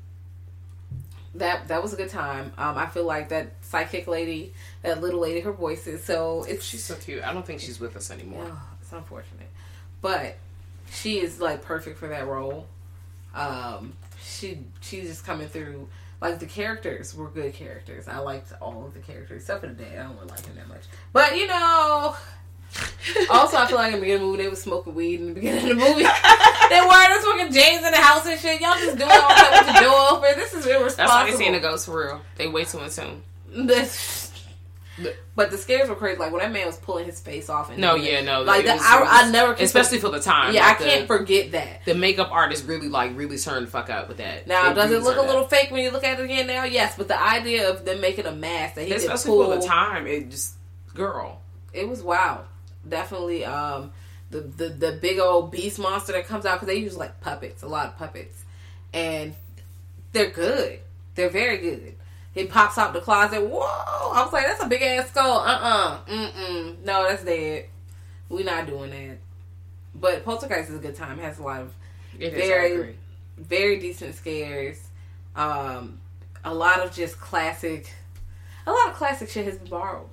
that 1.36 1.68
that 1.68 1.82
was 1.82 1.92
a 1.92 1.96
good 1.96 2.10
time. 2.10 2.52
Um, 2.56 2.76
I 2.78 2.86
feel 2.86 3.04
like 3.04 3.30
that 3.30 3.52
psychic 3.62 4.06
lady, 4.06 4.52
that 4.82 5.00
little 5.00 5.20
lady, 5.20 5.40
her 5.40 5.52
voice 5.52 5.86
is 5.86 6.04
so 6.04 6.44
it's 6.48 6.64
she's 6.64 6.84
so 6.84 6.94
cute. 6.94 7.24
I 7.24 7.32
don't 7.32 7.44
think 7.44 7.60
she's 7.60 7.80
with 7.80 7.96
us 7.96 8.10
anymore. 8.10 8.46
Oh, 8.48 8.62
it's 8.80 8.92
unfortunate, 8.92 9.48
but 10.00 10.36
she 10.90 11.18
is 11.18 11.40
like 11.40 11.62
perfect 11.62 11.98
for 11.98 12.08
that 12.08 12.26
role. 12.26 12.66
Um, 13.34 13.94
she 14.22 14.60
she's 14.80 15.08
just 15.08 15.26
coming 15.26 15.48
through. 15.48 15.88
Like 16.20 16.38
the 16.38 16.46
characters 16.46 17.14
were 17.14 17.28
good 17.28 17.52
characters. 17.52 18.08
I 18.08 18.18
liked 18.18 18.52
all 18.62 18.86
of 18.86 18.94
the 18.94 19.00
characters 19.00 19.42
except 19.42 19.60
for 19.60 19.66
the 19.66 19.74
dad. 19.74 19.98
I 19.98 20.02
don't 20.04 20.14
really 20.16 20.28
like 20.28 20.46
him 20.46 20.54
that 20.56 20.68
much. 20.68 20.82
But 21.12 21.36
you 21.36 21.46
know, 21.46 22.16
also 23.30 23.56
I 23.56 23.66
feel 23.66 23.76
like 23.76 23.92
in 23.92 24.00
the 24.00 24.00
beginning 24.00 24.14
of 24.14 24.20
the 24.22 24.26
movie 24.26 24.42
they 24.42 24.48
was 24.48 24.62
smoking 24.62 24.94
weed 24.94 25.20
in 25.20 25.28
the 25.28 25.34
beginning 25.34 25.62
of 25.62 25.68
the 25.68 25.74
movie. 25.74 26.02
they 26.70 26.80
were 26.80 27.20
smoking 27.22 27.52
James 27.52 27.84
in 27.84 27.92
the 27.92 28.00
house 28.00 28.26
and 28.26 28.38
shit. 28.40 28.60
Y'all 28.60 28.74
just 28.74 28.98
doing 28.98 29.10
all 29.10 29.28
that 29.28 29.64
with 29.66 29.74
the 29.74 29.80
door 29.80 30.06
open. 30.10 30.38
This 30.38 30.54
is 30.54 30.66
irresponsible. 30.66 30.96
That's 30.96 31.10
why 31.12 31.30
they 31.30 31.36
seeing 31.36 31.52
the 31.52 31.60
ghost 31.60 31.86
for 31.86 32.04
real. 32.06 32.20
They 32.36 32.48
way 32.48 32.64
too 32.64 32.80
soon. 32.88 33.22
This- 33.48 34.32
but 35.34 35.50
the 35.50 35.58
scares 35.58 35.88
were 35.88 35.96
crazy. 35.96 36.20
Like 36.20 36.30
when 36.30 36.40
that 36.40 36.52
man 36.52 36.66
was 36.66 36.76
pulling 36.76 37.06
his 37.06 37.18
face 37.18 37.48
off. 37.50 37.68
And 37.68 37.80
No, 37.80 37.96
yeah, 37.96 38.20
no. 38.20 38.42
Like 38.42 38.60
it 38.60 38.66
that, 38.66 38.76
was- 38.76 38.86
I, 38.86 39.00
was- 39.00 39.08
I 39.10 39.30
never, 39.32 39.54
can 39.54 39.64
especially 39.64 39.98
for 39.98 40.08
the 40.10 40.20
time. 40.20 40.54
Yeah, 40.54 40.66
like 40.68 40.80
I 40.80 40.84
can't 40.84 41.06
forget 41.08 41.50
that. 41.52 41.84
the 41.84 41.94
makeup 41.96 42.28
artist 42.30 42.66
really 42.66 42.88
like 42.88 43.16
really 43.16 43.36
turned 43.36 43.66
the 43.66 43.70
fuck 43.70 43.90
up 43.90 44.06
with 44.06 44.18
that. 44.18 44.46
Now, 44.46 44.68
They 44.68 44.74
does 44.82 44.92
it 44.92 45.02
look 45.02 45.16
a 45.16 45.20
little 45.22 45.42
out. 45.42 45.50
fake 45.50 45.72
when 45.72 45.82
you 45.82 45.90
look 45.90 46.04
at 46.04 46.20
it 46.20 46.24
again 46.24 46.46
now? 46.46 46.62
Yes, 46.62 46.94
but 46.96 47.08
the 47.08 47.20
idea 47.20 47.68
of 47.70 47.84
them 47.84 48.00
making 48.00 48.26
a 48.26 48.32
mask 48.32 48.76
that 48.76 48.86
he 48.86 48.92
especially 48.94 49.30
pull, 49.30 49.44
for 49.52 49.58
the 49.60 49.66
time? 49.66 50.06
It 50.06 50.30
just 50.30 50.54
girl. 50.94 51.40
it 51.72 51.88
was 51.88 52.00
wow. 52.00 52.44
Definitely, 52.88 53.44
um, 53.44 53.92
the, 54.30 54.40
the 54.40 54.68
the 54.68 54.92
big 55.00 55.18
old 55.18 55.50
beast 55.50 55.78
monster 55.78 56.12
that 56.12 56.26
comes 56.26 56.44
out 56.44 56.60
because 56.60 56.68
they 56.68 56.80
use 56.80 56.96
like 56.96 57.20
puppets, 57.20 57.62
a 57.62 57.68
lot 57.68 57.86
of 57.86 57.96
puppets, 57.98 58.44
and 58.92 59.34
they're 60.12 60.30
good. 60.30 60.80
They're 61.14 61.30
very 61.30 61.58
good. 61.58 61.94
He 62.32 62.46
pops 62.46 62.78
out 62.78 62.92
the 62.92 63.00
closet. 63.00 63.40
Whoa! 63.40 63.60
I 63.62 64.22
was 64.24 64.32
like, 64.32 64.46
that's 64.46 64.62
a 64.62 64.68
big 64.68 64.82
ass 64.82 65.08
skull. 65.08 65.38
Uh 65.38 65.52
uh-uh. 65.52 65.98
uh. 66.06 66.10
Mm 66.10 66.32
mm. 66.32 66.84
No, 66.84 67.08
that's 67.08 67.24
dead. 67.24 67.66
We're 68.28 68.44
not 68.44 68.66
doing 68.66 68.90
that. 68.90 69.18
But 69.94 70.24
Poltergeist 70.24 70.70
is 70.70 70.76
a 70.76 70.80
good 70.80 70.96
time. 70.96 71.18
It 71.20 71.22
has 71.22 71.38
a 71.38 71.42
lot 71.42 71.60
of 71.60 71.72
It 72.18 72.34
very 72.34 72.96
very 73.36 73.78
decent 73.78 74.14
scares. 74.14 74.80
Um, 75.36 76.00
a 76.44 76.54
lot 76.54 76.80
of 76.80 76.92
just 76.92 77.18
classic, 77.18 77.92
a 78.66 78.72
lot 78.72 78.88
of 78.90 78.94
classic 78.94 79.28
shit 79.30 79.44
has 79.46 79.58
been 79.58 79.70
borrowed. 79.70 80.08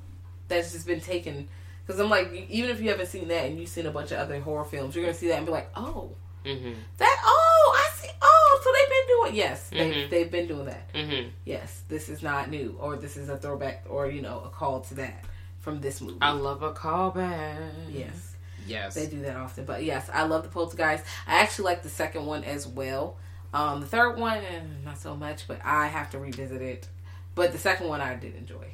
That's 0.48 0.72
just 0.72 0.88
been 0.88 1.02
taken. 1.02 1.48
Because 1.92 2.00
I'm 2.06 2.10
like, 2.10 2.32
even 2.50 2.70
if 2.70 2.80
you 2.80 2.90
haven't 2.90 3.08
seen 3.08 3.28
that 3.28 3.48
and 3.48 3.60
you've 3.60 3.68
seen 3.68 3.86
a 3.86 3.92
bunch 3.92 4.12
of 4.14 4.20
other 4.20 4.40
horror 4.40 4.64
films, 4.64 4.96
you're 4.96 5.04
gonna 5.04 5.14
see 5.14 5.28
that 5.28 5.36
and 5.40 5.46
be 5.46 5.52
like, 5.52 5.70
oh, 5.76 6.16
Mhm. 6.46 6.74
that, 6.98 7.22
oh, 7.26 7.76
I 7.78 7.90
see, 8.00 8.08
oh, 8.22 8.62
so 8.64 8.72
they've 8.72 8.90
been 8.90 9.08
doing, 9.08 9.36
yes, 9.36 9.70
they, 9.70 9.92
Mhm. 9.92 10.10
they've 10.10 10.32
been 10.32 10.48
doing 10.48 10.66
that. 10.68 10.94
Mhm. 10.94 11.32
Yes, 11.44 11.82
this 11.90 12.08
is 12.08 12.24
not 12.24 12.50
new, 12.50 12.78
or 12.80 12.96
this 12.96 13.18
is 13.18 13.28
a 13.28 13.36
throwback, 13.36 13.84
or 13.90 14.08
you 14.08 14.22
know, 14.22 14.40
a 14.46 14.50
call 14.50 14.80
to 14.80 14.94
that 14.96 15.26
from 15.60 15.82
this 15.82 16.00
movie. 16.00 16.18
I 16.22 16.32
love 16.32 16.64
a 16.64 16.72
callback. 16.72 17.58
yes. 17.90 18.36
Yes. 18.66 18.94
They 18.96 19.08
do 19.08 19.22
that 19.24 19.36
often. 19.36 19.66
But 19.66 19.84
yes, 19.84 20.10
I 20.14 20.24
love 20.24 20.44
the 20.44 20.50
Poltergeist. 20.50 21.04
I 21.28 21.40
actually 21.42 21.66
like 21.66 21.84
the 21.84 21.90
second 21.90 22.26
one 22.26 22.46
as 22.46 22.66
well. 22.68 23.18
Um, 23.54 23.82
the 23.82 23.88
third 23.88 24.18
one, 24.18 24.38
eh, 24.38 24.62
not 24.86 24.98
so 24.98 25.16
much, 25.18 25.46
but 25.48 25.60
I 25.66 25.88
have 25.88 26.10
to 26.12 26.20
revisit 26.20 26.62
it. 26.62 26.88
But 27.36 27.52
the 27.52 27.58
second 27.58 27.88
one 27.90 28.00
I 28.02 28.16
did 28.16 28.36
enjoy. 28.36 28.72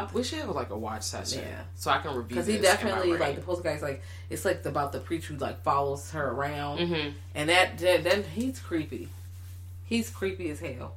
I, 0.00 0.12
we 0.12 0.22
should 0.22 0.38
have 0.40 0.50
like 0.50 0.70
a 0.70 0.76
watch 0.76 1.02
session, 1.02 1.42
Yeah. 1.46 1.62
so 1.74 1.90
I 1.90 1.98
can 1.98 2.10
review. 2.14 2.28
Because 2.28 2.46
he 2.46 2.56
this 2.56 2.66
in 2.80 2.84
my 2.86 2.90
definitely, 2.90 3.18
like, 3.18 3.36
the 3.36 3.42
post 3.42 3.62
guy's 3.64 3.82
like, 3.82 4.02
it's 4.30 4.44
like 4.44 4.64
about 4.66 4.92
the 4.92 5.00
preacher 5.00 5.34
who, 5.34 5.38
like, 5.38 5.62
follows 5.62 6.10
her 6.12 6.30
around. 6.30 6.78
Mhm. 6.78 7.12
And 7.34 7.48
that, 7.48 7.78
that, 7.78 8.24
he's 8.26 8.58
creepy. 8.58 9.08
He's 9.84 10.10
creepy 10.10 10.50
as 10.50 10.60
hell. 10.60 10.94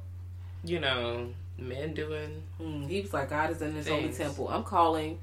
you 0.64 0.78
know, 0.80 1.28
men 1.56 1.94
doing. 1.94 2.42
Mm, 2.60 2.88
he 2.88 3.00
was 3.00 3.12
like, 3.14 3.30
God 3.30 3.50
is 3.50 3.62
in 3.62 3.74
his 3.74 3.88
holy 3.88 4.12
temple. 4.12 4.48
I'm 4.48 4.62
calling 4.64 5.18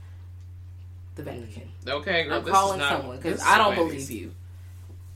the 1.15 1.23
Vatican. 1.23 1.69
Okay, 1.87 2.23
girl, 2.25 2.33
I'm 2.39 2.45
calling 2.45 2.79
not, 2.79 2.99
someone 3.01 3.17
because 3.17 3.41
I 3.43 3.57
don't 3.57 3.75
believe 3.75 4.09
you. 4.09 4.31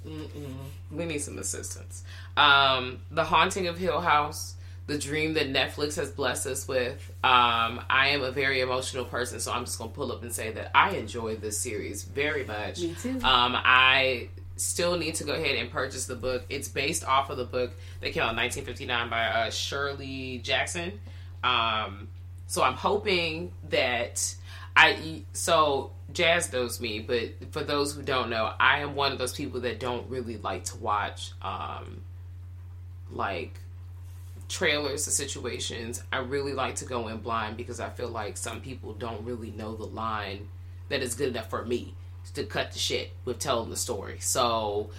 Mm-mm. 0.06 0.54
We 0.92 1.06
need 1.06 1.20
some 1.20 1.38
assistance. 1.38 2.04
Um, 2.36 3.00
the 3.12 3.24
Haunting 3.24 3.68
of 3.68 3.78
Hill 3.78 4.02
House, 4.02 4.56
the 4.92 4.98
dream 4.98 5.36
that 5.36 5.48
Netflix 5.48 5.96
has 5.96 6.12
blessed 6.12 6.48
us 6.48 6.68
with. 6.68 7.10
Um, 7.24 7.82
I 7.90 8.10
am 8.10 8.24
a 8.24 8.32
very 8.32 8.60
emotional 8.60 9.06
person, 9.06 9.40
so 9.40 9.54
I'm 9.54 9.64
just 9.64 9.80
gonna 9.80 9.92
pull 9.92 10.12
up 10.12 10.22
and 10.22 10.34
say 10.34 10.52
that 10.52 10.72
I 10.76 10.92
enjoy 10.92 11.38
this 11.38 11.58
series 11.58 12.04
very 12.04 12.44
much. 12.44 12.82
Me 12.82 12.94
too. 13.02 13.12
Um, 13.24 13.56
I 13.56 14.28
still 14.58 14.98
need 14.98 15.16
to 15.16 15.24
go 15.24 15.34
ahead 15.34 15.56
and 15.56 15.72
purchase 15.72 16.08
the 16.08 16.16
book. 16.16 16.44
It's 16.50 16.68
based 16.68 17.06
off 17.06 17.30
of 17.30 17.38
the 17.38 17.46
book 17.46 17.72
that 18.02 18.12
came 18.12 18.24
out 18.24 18.32
in 18.32 18.38
1959 18.38 19.10
by 19.10 19.28
uh, 19.28 19.50
Shirley 19.50 20.40
Jackson. 20.40 21.00
Um, 21.42 22.10
so 22.48 22.62
I'm 22.62 22.74
hoping 22.74 23.54
that 23.70 24.36
I 24.76 25.24
so 25.32 25.92
Jazz 26.12 26.52
knows 26.52 26.82
me, 26.82 27.00
but 27.00 27.54
for 27.54 27.64
those 27.64 27.96
who 27.96 28.02
don't 28.02 28.30
know, 28.30 28.52
I 28.60 28.80
am 28.80 28.96
one 28.96 29.14
of 29.14 29.20
those 29.20 29.34
people 29.34 29.62
that 29.62 29.80
don't 29.80 30.10
really 30.10 30.36
like 30.36 30.66
to 30.66 30.78
watch 30.78 31.32
um, 31.42 32.02
like 33.10 33.58
trailers 34.52 35.06
to 35.06 35.12
situations. 35.12 36.04
I 36.12 36.20
really 36.20 36.54
like 36.54 36.76
to 36.76 36.86
go 36.86 37.08
in 37.08 37.18
blind 37.18 37.58
because 37.58 37.80
I 37.80 37.90
feel 37.90 38.10
like 38.10 38.38
some 38.38 38.62
people 38.62 38.94
don't 38.94 39.26
really 39.26 39.52
know 39.52 39.76
the 39.76 39.86
line 39.86 40.48
that 40.90 41.02
is 41.02 41.16
good 41.16 41.30
enough 41.30 41.50
for 41.50 41.66
me 41.66 41.96
to 42.34 42.44
cut 42.44 42.72
the 42.72 42.80
shit 42.80 43.12
with 43.26 43.40
telling 43.40 43.70
the 43.70 43.78
story. 43.78 44.18
So 44.20 44.92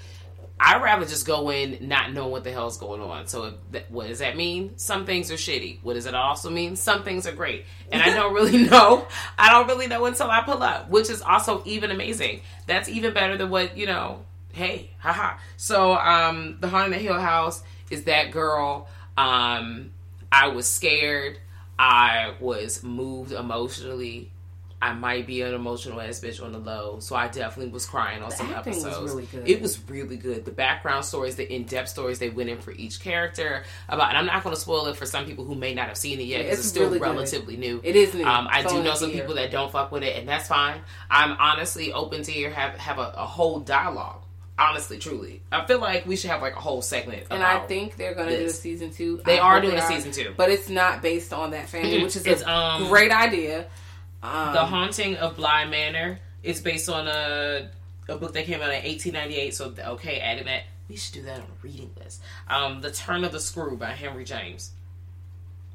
I'd 0.59 0.83
rather 0.83 1.05
just 1.05 1.27
go 1.27 1.51
in 1.51 1.89
not 1.89 2.13
knowing 2.13 2.31
what 2.31 2.45
the 2.45 2.53
hell's 2.53 2.79
going 2.79 3.01
on. 3.01 3.27
So, 3.27 3.55
what 3.89 4.09
does 4.09 4.21
that 4.21 4.37
mean? 4.37 4.77
Some 4.77 5.07
things 5.07 5.31
are 5.33 5.37
shitty. 5.37 5.81
What 5.83 5.95
does 5.95 6.07
it 6.07 6.15
also 6.15 6.51
mean? 6.51 6.77
Some 6.77 7.03
things 7.03 7.27
are 7.27 7.33
great. 7.33 7.65
And 7.91 8.01
I 8.01 8.15
don't 8.15 8.33
really 8.33 8.65
know. 8.71 9.07
I 9.37 9.51
don't 9.51 9.67
really 9.67 9.89
know 9.89 10.05
until 10.07 10.31
I 10.31 10.43
pull 10.43 10.63
up, 10.63 10.89
which 10.89 11.11
is 11.11 11.21
also 11.21 11.63
even 11.65 11.91
amazing. 11.91 12.43
That's 12.67 12.89
even 12.89 13.13
better 13.13 13.37
than 13.37 13.51
what, 13.51 13.77
you 13.77 13.87
know, 13.87 14.25
hey, 14.53 14.91
haha. 14.99 15.39
So, 15.57 15.95
um, 15.97 16.59
The 16.61 16.69
Haunted 16.69 17.01
Hill 17.01 17.19
House 17.19 17.63
is 17.91 18.05
that 18.05 18.31
girl. 18.31 18.89
Um, 19.17 19.91
I 20.31 20.49
was 20.49 20.67
scared. 20.69 21.39
I 21.79 22.35
was 22.41 22.83
moved 22.83 23.33
emotionally. 23.33 24.31
I 24.81 24.93
might 24.95 25.29
be 25.29 25.43
an 25.43 25.55
emotional 25.55 26.01
ass 26.01 26.19
bitch 26.19 26.43
on 26.43 26.51
the 26.51 26.59
low, 26.59 26.99
so 26.99 27.15
I 27.15 27.29
definitely 27.29 27.73
was 27.73 27.87
crying 27.87 28.21
on 28.21 28.33
some 28.33 28.51
acting 28.53 28.75
was 28.75 28.85
episodes. 28.85 29.13
really 29.13 29.27
good. 29.27 29.49
It 29.49 29.63
was 29.63 29.79
really 29.89 30.17
good. 30.17 30.45
The 30.45 30.51
background 30.51 31.05
stories, 31.05 31.37
the 31.37 31.51
in 31.55 31.67
depth 31.67 31.89
stories 31.89 32.19
they 32.19 32.31
went 32.31 32.51
in 32.51 32.59
for 32.61 32.73
each 32.73 32.99
character 32.99 33.63
about, 33.89 34.09
and 34.09 34.19
I'm 34.19 34.27
not 34.27 34.43
going 34.43 34.57
to 34.57 34.61
spoil 34.61 34.87
it 34.87 34.97
for 34.97 35.07
some 35.07 35.25
people 35.25 35.45
who 35.45 35.55
may 35.55 35.73
not 35.73 35.87
have 35.87 35.97
seen 35.97 36.19
it 36.19 36.25
yet 36.25 36.41
Yeah, 36.41 36.51
it's 36.51 36.59
it's, 36.61 36.69
still 36.69 36.85
really 36.87 36.99
good. 36.99 37.05
relatively 37.11 37.57
new. 37.57 37.81
It 37.85 37.95
is 37.95 38.13
new. 38.13 38.25
Um, 38.25 38.49
I 38.51 38.65
do 38.65 38.83
know 38.83 38.95
some 38.95 39.11
year. 39.11 39.21
people 39.21 39.37
that 39.37 39.53
don't 39.53 39.71
fuck 39.71 39.93
with 39.93 40.03
it, 40.03 40.17
and 40.17 40.29
that's 40.29 40.49
fine. 40.49 40.81
I'm 41.09 41.37
honestly 41.39 41.93
open 41.93 42.25
to 42.25 42.33
hear 42.33 42.51
have 42.51 42.77
have 42.77 42.99
a, 42.99 43.13
a 43.17 43.25
whole 43.27 43.61
dialogue. 43.61 44.22
Honestly, 44.59 44.99
truly, 44.99 45.43
I 45.51 45.65
feel 45.65 45.81
like 45.81 46.07
we 46.07 46.15
should 46.15 46.31
have 46.31 46.43
like 46.43 46.55
a 46.55 46.61
whole 46.61 46.83
segment. 46.83 47.27
And 47.31 47.43
I 47.43 47.61
think 47.61 47.97
they're 47.97 48.15
going 48.15 48.29
to 48.29 48.39
do 48.39 48.45
a 48.45 48.51
season 48.51 48.91
two. 48.91 49.21
They 49.25 49.39
I 49.39 49.43
are 49.43 49.61
doing 49.61 49.75
they 49.75 49.81
a 49.81 49.87
season 49.87 50.13
two. 50.13 50.35
but 50.37 50.51
it's 50.51 50.69
not 50.69 51.01
based 51.03 51.33
on 51.33 51.53
that 51.53 51.69
family, 51.69 52.03
which 52.05 52.17
is 52.17 52.27
It's, 52.27 52.43
a 52.43 52.51
um, 52.51 52.89
great 52.89 53.11
idea. 53.11 53.67
Um, 54.23 54.53
The 54.53 54.65
Haunting 54.65 55.17
of 55.17 55.37
Bly 55.37 55.65
Manor 55.65 56.21
is 56.43 56.61
based 56.61 56.89
on 56.89 57.09
a 57.09 57.71
a 58.09 58.17
book 58.17 58.35
that 58.35 58.45
came 58.45 58.61
out 58.61 58.69
in 58.69 58.85
1898. 58.85 59.55
So 59.55 59.75
okay, 59.95 60.21
adding 60.21 60.45
that, 60.45 60.65
we 60.89 60.97
should 60.97 61.15
do 61.15 61.23
that 61.23 61.37
on 61.39 61.45
a 61.45 61.63
reading 61.63 61.91
list. 61.99 62.21
Um, 62.49 62.83
The 62.83 62.93
Turn 62.93 63.25
of 63.25 63.33
the 63.33 63.41
Screw 63.41 63.77
by 63.77 63.87
Henry 63.91 64.25
James. 64.25 64.73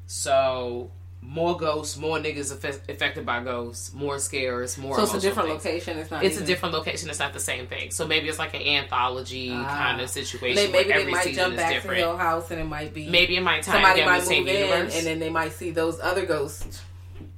So 0.06 0.90
more 1.20 1.56
ghosts, 1.56 1.96
more 1.98 2.18
niggas 2.18 2.52
affe- 2.56 2.88
affected 2.88 3.26
by 3.26 3.42
ghosts, 3.42 3.92
more 3.92 4.18
scares, 4.18 4.78
more. 4.78 4.96
so 4.96 5.02
it's 5.02 5.14
a 5.14 5.20
different 5.20 5.48
things. 5.50 5.64
location. 5.64 5.98
It's 5.98 6.10
not. 6.10 6.24
It's 6.24 6.40
a 6.40 6.44
different 6.44 6.74
location. 6.74 7.10
It's 7.10 7.18
not 7.18 7.32
the 7.32 7.40
same 7.40 7.66
thing. 7.66 7.90
So 7.90 8.06
maybe 8.06 8.28
it's 8.28 8.38
like 8.38 8.54
an 8.54 8.62
anthology 8.62 9.50
Ah. 9.52 9.66
kind 9.66 10.00
of 10.00 10.08
situation. 10.08 10.56
They, 10.56 10.72
maybe 10.72 10.92
they 11.04 11.10
might 11.10 11.34
jump 11.34 11.56
back 11.56 11.68
to 11.68 11.74
different. 11.74 11.98
Hill 11.98 12.16
House, 12.16 12.50
and 12.50 12.60
it 12.60 12.64
might 12.64 12.94
be 12.94 13.08
Maybe 13.08 13.36
it 13.36 13.42
might 13.42 13.62
tie 13.62 13.72
somebody 13.72 14.04
might 14.04 14.22
move 14.22 14.30
in, 14.30 14.46
universe. 14.46 14.96
and 14.96 15.06
then 15.06 15.18
they 15.18 15.30
might 15.30 15.52
see 15.52 15.70
those 15.70 16.00
other 16.00 16.24
ghosts 16.24 16.82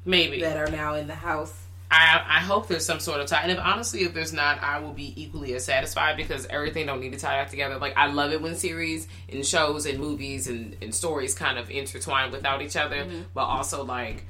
maybe 0.05 0.41
that 0.41 0.57
are 0.57 0.71
now 0.71 0.95
in 0.95 1.07
the 1.07 1.15
house. 1.15 1.53
I, 1.93 2.23
I 2.25 2.39
hope 2.41 2.69
there's 2.69 2.87
some 2.87 3.01
sort 3.01 3.21
of 3.21 3.27
tie. 3.27 3.43
And 3.43 3.51
if 3.51 3.59
honestly, 3.59 4.03
if 4.03 4.15
there's 4.15 4.33
not, 4.33 4.63
I 4.63 4.79
will 4.79 4.93
be 4.93 5.13
equally 5.21 5.55
as 5.55 5.65
satisfied 5.65 6.17
because 6.17 6.47
everything 6.47 6.87
don't 6.87 7.01
need 7.01 7.13
to 7.13 7.19
tie 7.19 7.39
that 7.39 7.51
together. 7.51 7.79
Like 7.79 7.97
I 7.97 8.07
love 8.13 8.33
it 8.33 8.41
when 8.41 8.55
series 8.55 9.09
and 9.29 9.45
shows 9.45 9.87
and 9.87 9.99
movies 9.99 10.47
and, 10.47 10.77
and 10.81 10.95
stories 10.95 11.35
kind 11.35 11.59
of 11.59 11.69
intertwine 11.69 12.31
without 12.31 12.63
each 12.63 12.77
other, 12.77 13.07
but 13.35 13.43
also 13.43 13.85
like 13.85 14.25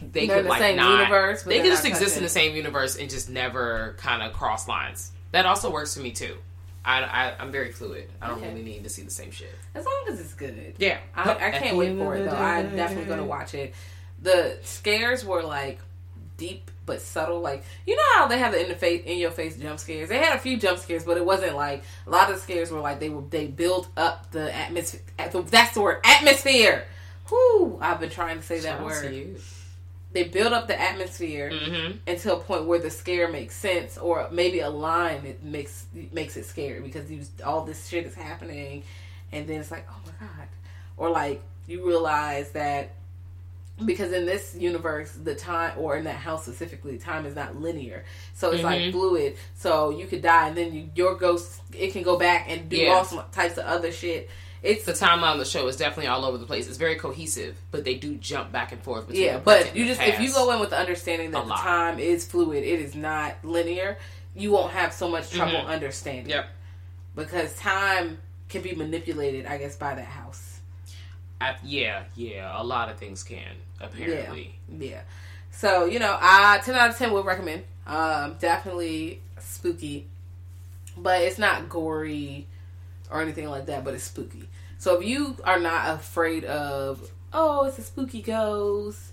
they 0.00 0.26
Mm-hmm. 0.26 0.26
They're 0.28 0.36
could 0.38 0.44
the 0.46 0.48
like 0.48 0.60
same 0.60 0.76
not. 0.76 0.98
universe, 0.98 1.42
they 1.44 1.60
could 1.60 1.66
just 1.70 1.84
exist 1.86 2.02
touching. 2.06 2.16
in 2.18 2.22
the 2.24 2.28
same 2.28 2.56
universe 2.56 2.96
and 2.96 3.08
just 3.08 3.30
never 3.30 3.94
kind 3.98 4.22
of 4.22 4.32
cross 4.32 4.66
lines. 4.66 5.12
That 5.30 5.46
also 5.46 5.70
works 5.70 5.94
for 5.94 6.00
me 6.00 6.10
too. 6.10 6.36
I, 6.84 7.00
I 7.02 7.34
I'm 7.38 7.52
very 7.52 7.70
fluid. 7.70 8.10
I 8.20 8.26
don't 8.26 8.38
Okay. 8.38 8.48
really 8.48 8.62
need 8.64 8.82
to 8.82 8.90
see 8.90 9.02
the 9.02 9.10
same 9.12 9.30
shit. 9.30 9.54
As 9.74 9.84
long 9.84 10.04
as 10.10 10.20
it's 10.20 10.34
good. 10.34 10.74
Yeah, 10.78 10.98
I, 11.14 11.30
I 11.34 11.50
can't 11.52 11.76
wait 11.76 11.96
for 11.96 12.16
it 12.16 12.28
though. 12.28 12.36
I'm 12.36 12.74
definitely 12.74 13.06
gonna 13.06 13.24
watch 13.24 13.54
it. 13.54 13.72
The 14.20 14.58
scares 14.62 15.24
were 15.24 15.42
like 15.44 15.78
deep 16.36 16.70
but 16.86 17.00
subtle. 17.00 17.40
Like 17.40 17.64
you 17.86 17.96
know 17.96 18.02
how 18.14 18.26
they 18.26 18.38
have 18.38 18.52
the 18.52 18.62
in 18.62 18.68
the 18.68 18.74
face 18.74 19.02
in 19.04 19.18
your 19.18 19.30
face 19.30 19.56
jump 19.56 19.78
scares. 19.78 20.08
They 20.08 20.18
had 20.18 20.36
a 20.36 20.38
few 20.40 20.56
jump 20.56 20.78
scares, 20.78 21.04
but 21.04 21.16
it 21.16 21.24
wasn't 21.24 21.56
like 21.56 21.82
a 22.06 22.10
lot 22.10 22.30
of 22.30 22.38
scares 22.38 22.70
were 22.70 22.80
like 22.80 23.00
they 23.00 23.08
were 23.10 23.22
they 23.30 23.46
built 23.46 23.88
up 23.96 24.30
the 24.32 24.54
atmosphere. 24.54 25.00
That's 25.18 25.72
the 25.74 25.80
word 25.80 26.00
atmosphere. 26.04 26.84
Whoo! 27.30 27.78
I've 27.80 28.00
been 28.00 28.10
trying 28.10 28.36
to 28.38 28.42
say 28.44 28.60
that 28.60 28.80
out 28.80 28.84
word. 28.84 29.14
you. 29.14 29.36
They 30.12 30.22
build 30.24 30.52
up 30.52 30.68
the 30.68 30.80
atmosphere 30.80 31.50
Mhm. 31.50 31.98
until 32.06 32.36
a 32.36 32.40
point 32.40 32.66
where 32.66 32.78
the 32.78 32.90
scare 32.90 33.26
makes 33.28 33.56
sense, 33.56 33.98
or 33.98 34.28
maybe 34.30 34.60
a 34.60 34.70
line 34.70 35.24
it 35.26 35.42
makes 35.42 35.86
makes 36.12 36.36
it 36.36 36.44
scary 36.44 36.80
because 36.80 37.10
you 37.10 37.22
all 37.44 37.64
this 37.64 37.88
shit 37.88 38.06
is 38.06 38.14
happening, 38.14 38.84
and 39.32 39.48
then 39.48 39.58
it's 39.60 39.72
like, 39.72 39.86
oh 39.90 39.96
my 40.06 40.12
god, 40.26 40.46
or 40.96 41.10
like 41.10 41.42
you 41.66 41.84
realize 41.84 42.50
that 42.50 42.90
because 43.84 44.12
in 44.12 44.24
this 44.26 44.54
universe, 44.58 45.10
the 45.12 45.34
time 45.34 45.72
or 45.78 45.96
in 45.96 46.04
that 46.04 46.16
house 46.16 46.44
specifically, 46.44 46.98
time 46.98 47.26
is 47.26 47.34
not 47.34 47.60
linear, 47.60 48.04
so 48.34 48.50
it's 48.52 48.62
like 48.62 48.80
Mhm. 48.80 48.92
fluid. 48.92 49.36
So 49.56 49.90
you 49.90 50.06
could 50.06 50.22
die, 50.22 50.48
and 50.48 50.56
then 50.56 50.72
you, 50.74 50.90
your 50.94 51.14
ghost 51.16 51.60
it 51.72 51.92
can 51.92 52.02
go 52.02 52.16
back 52.16 52.46
and 52.48 52.68
do 52.68 52.76
Yeah. 52.76 52.92
all 52.94 53.04
some 53.04 53.24
types 53.32 53.58
of 53.58 53.64
other 53.64 53.90
shit. 53.90 54.30
It's 54.62 54.84
the 54.84 54.92
timeline 54.92 55.32
of 55.34 55.38
the 55.40 55.44
show 55.44 55.66
is 55.66 55.76
definitely 55.76 56.06
all 56.06 56.24
over 56.24 56.38
the 56.38 56.46
place. 56.46 56.68
It's 56.68 56.78
very 56.78 56.94
cohesive, 56.96 57.56
but 57.70 57.84
they 57.84 57.96
do 57.96 58.14
jump 58.14 58.50
back 58.52 58.72
and 58.72 58.82
forth. 58.82 59.08
Between 59.08 59.24
Yeah, 59.26 59.38
but 59.38 59.76
you 59.76 59.84
just 59.86 60.00
if 60.00 60.20
you 60.20 60.32
go 60.32 60.52
in 60.52 60.60
with 60.60 60.70
the 60.70 60.78
understanding 60.78 61.32
that 61.32 61.46
the 61.46 61.54
time 61.54 61.98
is 61.98 62.24
fluid, 62.24 62.64
it 62.64 62.80
is 62.80 62.94
not 62.94 63.36
linear. 63.44 63.98
You 64.34 64.52
won't 64.52 64.72
have 64.72 64.92
so 64.94 65.08
much 65.08 65.30
trouble 65.30 65.58
Mhm. 65.58 65.66
understanding. 65.66 66.30
Yep. 66.30 66.48
Because 67.14 67.54
time 67.56 68.18
can 68.48 68.62
be 68.62 68.74
manipulated, 68.74 69.46
I 69.46 69.58
guess, 69.58 69.76
by 69.76 69.94
that 69.94 70.06
house. 70.06 70.53
Yeah, 71.62 72.04
yeah, 72.14 72.60
a 72.60 72.64
lot 72.64 72.90
of 72.90 72.98
things 72.98 73.22
can 73.22 73.56
apparently. 73.80 74.54
Yeah. 74.70 75.02
So 75.50 75.84
you 75.84 75.98
know, 75.98 76.16
I 76.20 76.58
ten 76.64 76.74
out 76.74 76.90
of 76.90 76.98
ten 76.98 77.12
would 77.12 77.24
recommend. 77.24 77.64
Um, 77.86 78.36
definitely 78.40 79.20
spooky, 79.38 80.06
but 80.96 81.20
it's 81.22 81.38
not 81.38 81.68
gory 81.68 82.46
or 83.10 83.20
anything 83.20 83.48
like 83.48 83.66
that. 83.66 83.84
But 83.84 83.94
it's 83.94 84.04
spooky. 84.04 84.48
So 84.78 84.98
if 84.98 85.06
you 85.06 85.36
are 85.44 85.60
not 85.60 85.94
afraid 85.94 86.44
of, 86.44 87.10
oh, 87.32 87.66
it's 87.66 87.78
a 87.78 87.82
spooky 87.82 88.22
ghost. 88.22 89.12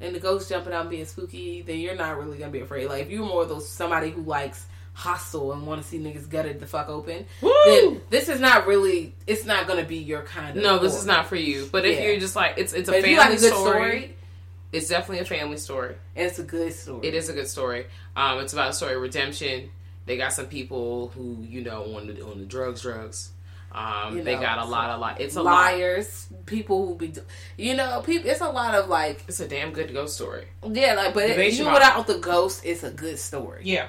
And 0.00 0.14
the 0.14 0.20
ghost 0.20 0.48
jumping 0.48 0.72
out 0.72 0.82
and 0.82 0.90
being 0.90 1.04
spooky, 1.06 1.62
then 1.62 1.80
you're 1.80 1.96
not 1.96 2.18
really 2.18 2.38
gonna 2.38 2.52
be 2.52 2.60
afraid. 2.60 2.88
Like 2.88 3.02
if 3.02 3.10
you're 3.10 3.26
more 3.26 3.42
of 3.42 3.48
those 3.48 3.68
somebody 3.68 4.10
who 4.10 4.22
likes 4.22 4.66
hostile 4.98 5.52
and 5.52 5.64
want 5.64 5.80
to 5.80 5.86
see 5.86 5.98
niggas 6.00 6.28
gutted 6.28 6.58
the 6.58 6.66
fuck 6.66 6.88
open, 6.88 7.24
Woo! 7.40 7.52
then 7.66 8.00
this 8.10 8.28
is 8.28 8.40
not 8.40 8.66
really. 8.66 9.14
It's 9.28 9.44
not 9.44 9.68
gonna 9.68 9.84
be 9.84 9.98
your 9.98 10.22
kind 10.22 10.56
of. 10.56 10.62
No, 10.62 10.78
this 10.80 10.96
is 10.96 11.06
not 11.06 11.28
for 11.28 11.36
you. 11.36 11.68
But 11.70 11.84
if 11.84 11.98
Yeah. 11.98 12.06
you're 12.06 12.20
just 12.20 12.34
like 12.34 12.54
it's 12.58 12.72
it's 12.72 12.88
a 12.88 12.92
But 12.92 12.98
if 12.98 13.04
family 13.04 13.12
you 13.14 13.18
like 13.20 13.38
a 13.38 13.40
good 13.40 13.52
story, 13.54 13.72
story, 14.00 14.16
it's 14.72 14.88
definitely 14.88 15.20
a 15.20 15.24
family 15.24 15.56
story. 15.56 15.94
and 16.16 16.26
it's 16.26 16.38
a 16.40 16.42
good 16.42 16.72
story. 16.74 17.06
It 17.06 17.14
is 17.14 17.28
a 17.28 17.32
good 17.32 17.46
story. 17.46 17.86
Um, 18.16 18.40
it's 18.40 18.52
about 18.52 18.70
a 18.70 18.72
story 18.72 18.96
of 18.96 19.02
redemption. 19.02 19.70
They 20.06 20.16
got 20.16 20.32
some 20.32 20.46
people 20.46 21.12
who 21.14 21.44
you 21.48 21.62
know 21.62 21.94
on 21.96 22.08
the 22.08 22.24
on 22.24 22.40
the 22.40 22.44
drugs, 22.46 22.82
drugs. 22.82 23.30
Um, 23.70 24.16
You 24.16 24.22
they 24.24 24.34
got 24.34 24.58
a 24.58 24.64
lot, 24.64 24.90
a 24.90 24.96
lot. 24.96 25.20
It's 25.20 25.36
a 25.36 25.42
lot. 25.42 25.52
liars, 25.74 26.26
people 26.46 26.86
who 26.86 26.94
be, 26.96 27.12
you 27.58 27.74
know, 27.76 28.00
people. 28.00 28.30
It's 28.30 28.40
a 28.40 28.48
lot 28.48 28.74
of 28.74 28.88
like, 28.88 29.22
It's 29.28 29.40
a 29.40 29.46
damn 29.46 29.72
good 29.72 29.92
ghost 29.92 30.14
story. 30.14 30.46
yeah, 30.72 30.94
like, 30.94 31.12
but 31.12 31.26
Debate 31.28 31.52
even 31.52 31.66
Shabbat. 31.66 31.74
without 31.74 32.06
the 32.06 32.18
ghost, 32.18 32.62
it's 32.64 32.82
a 32.82 32.90
good 32.90 33.18
story. 33.18 33.60
Yeah. 33.64 33.88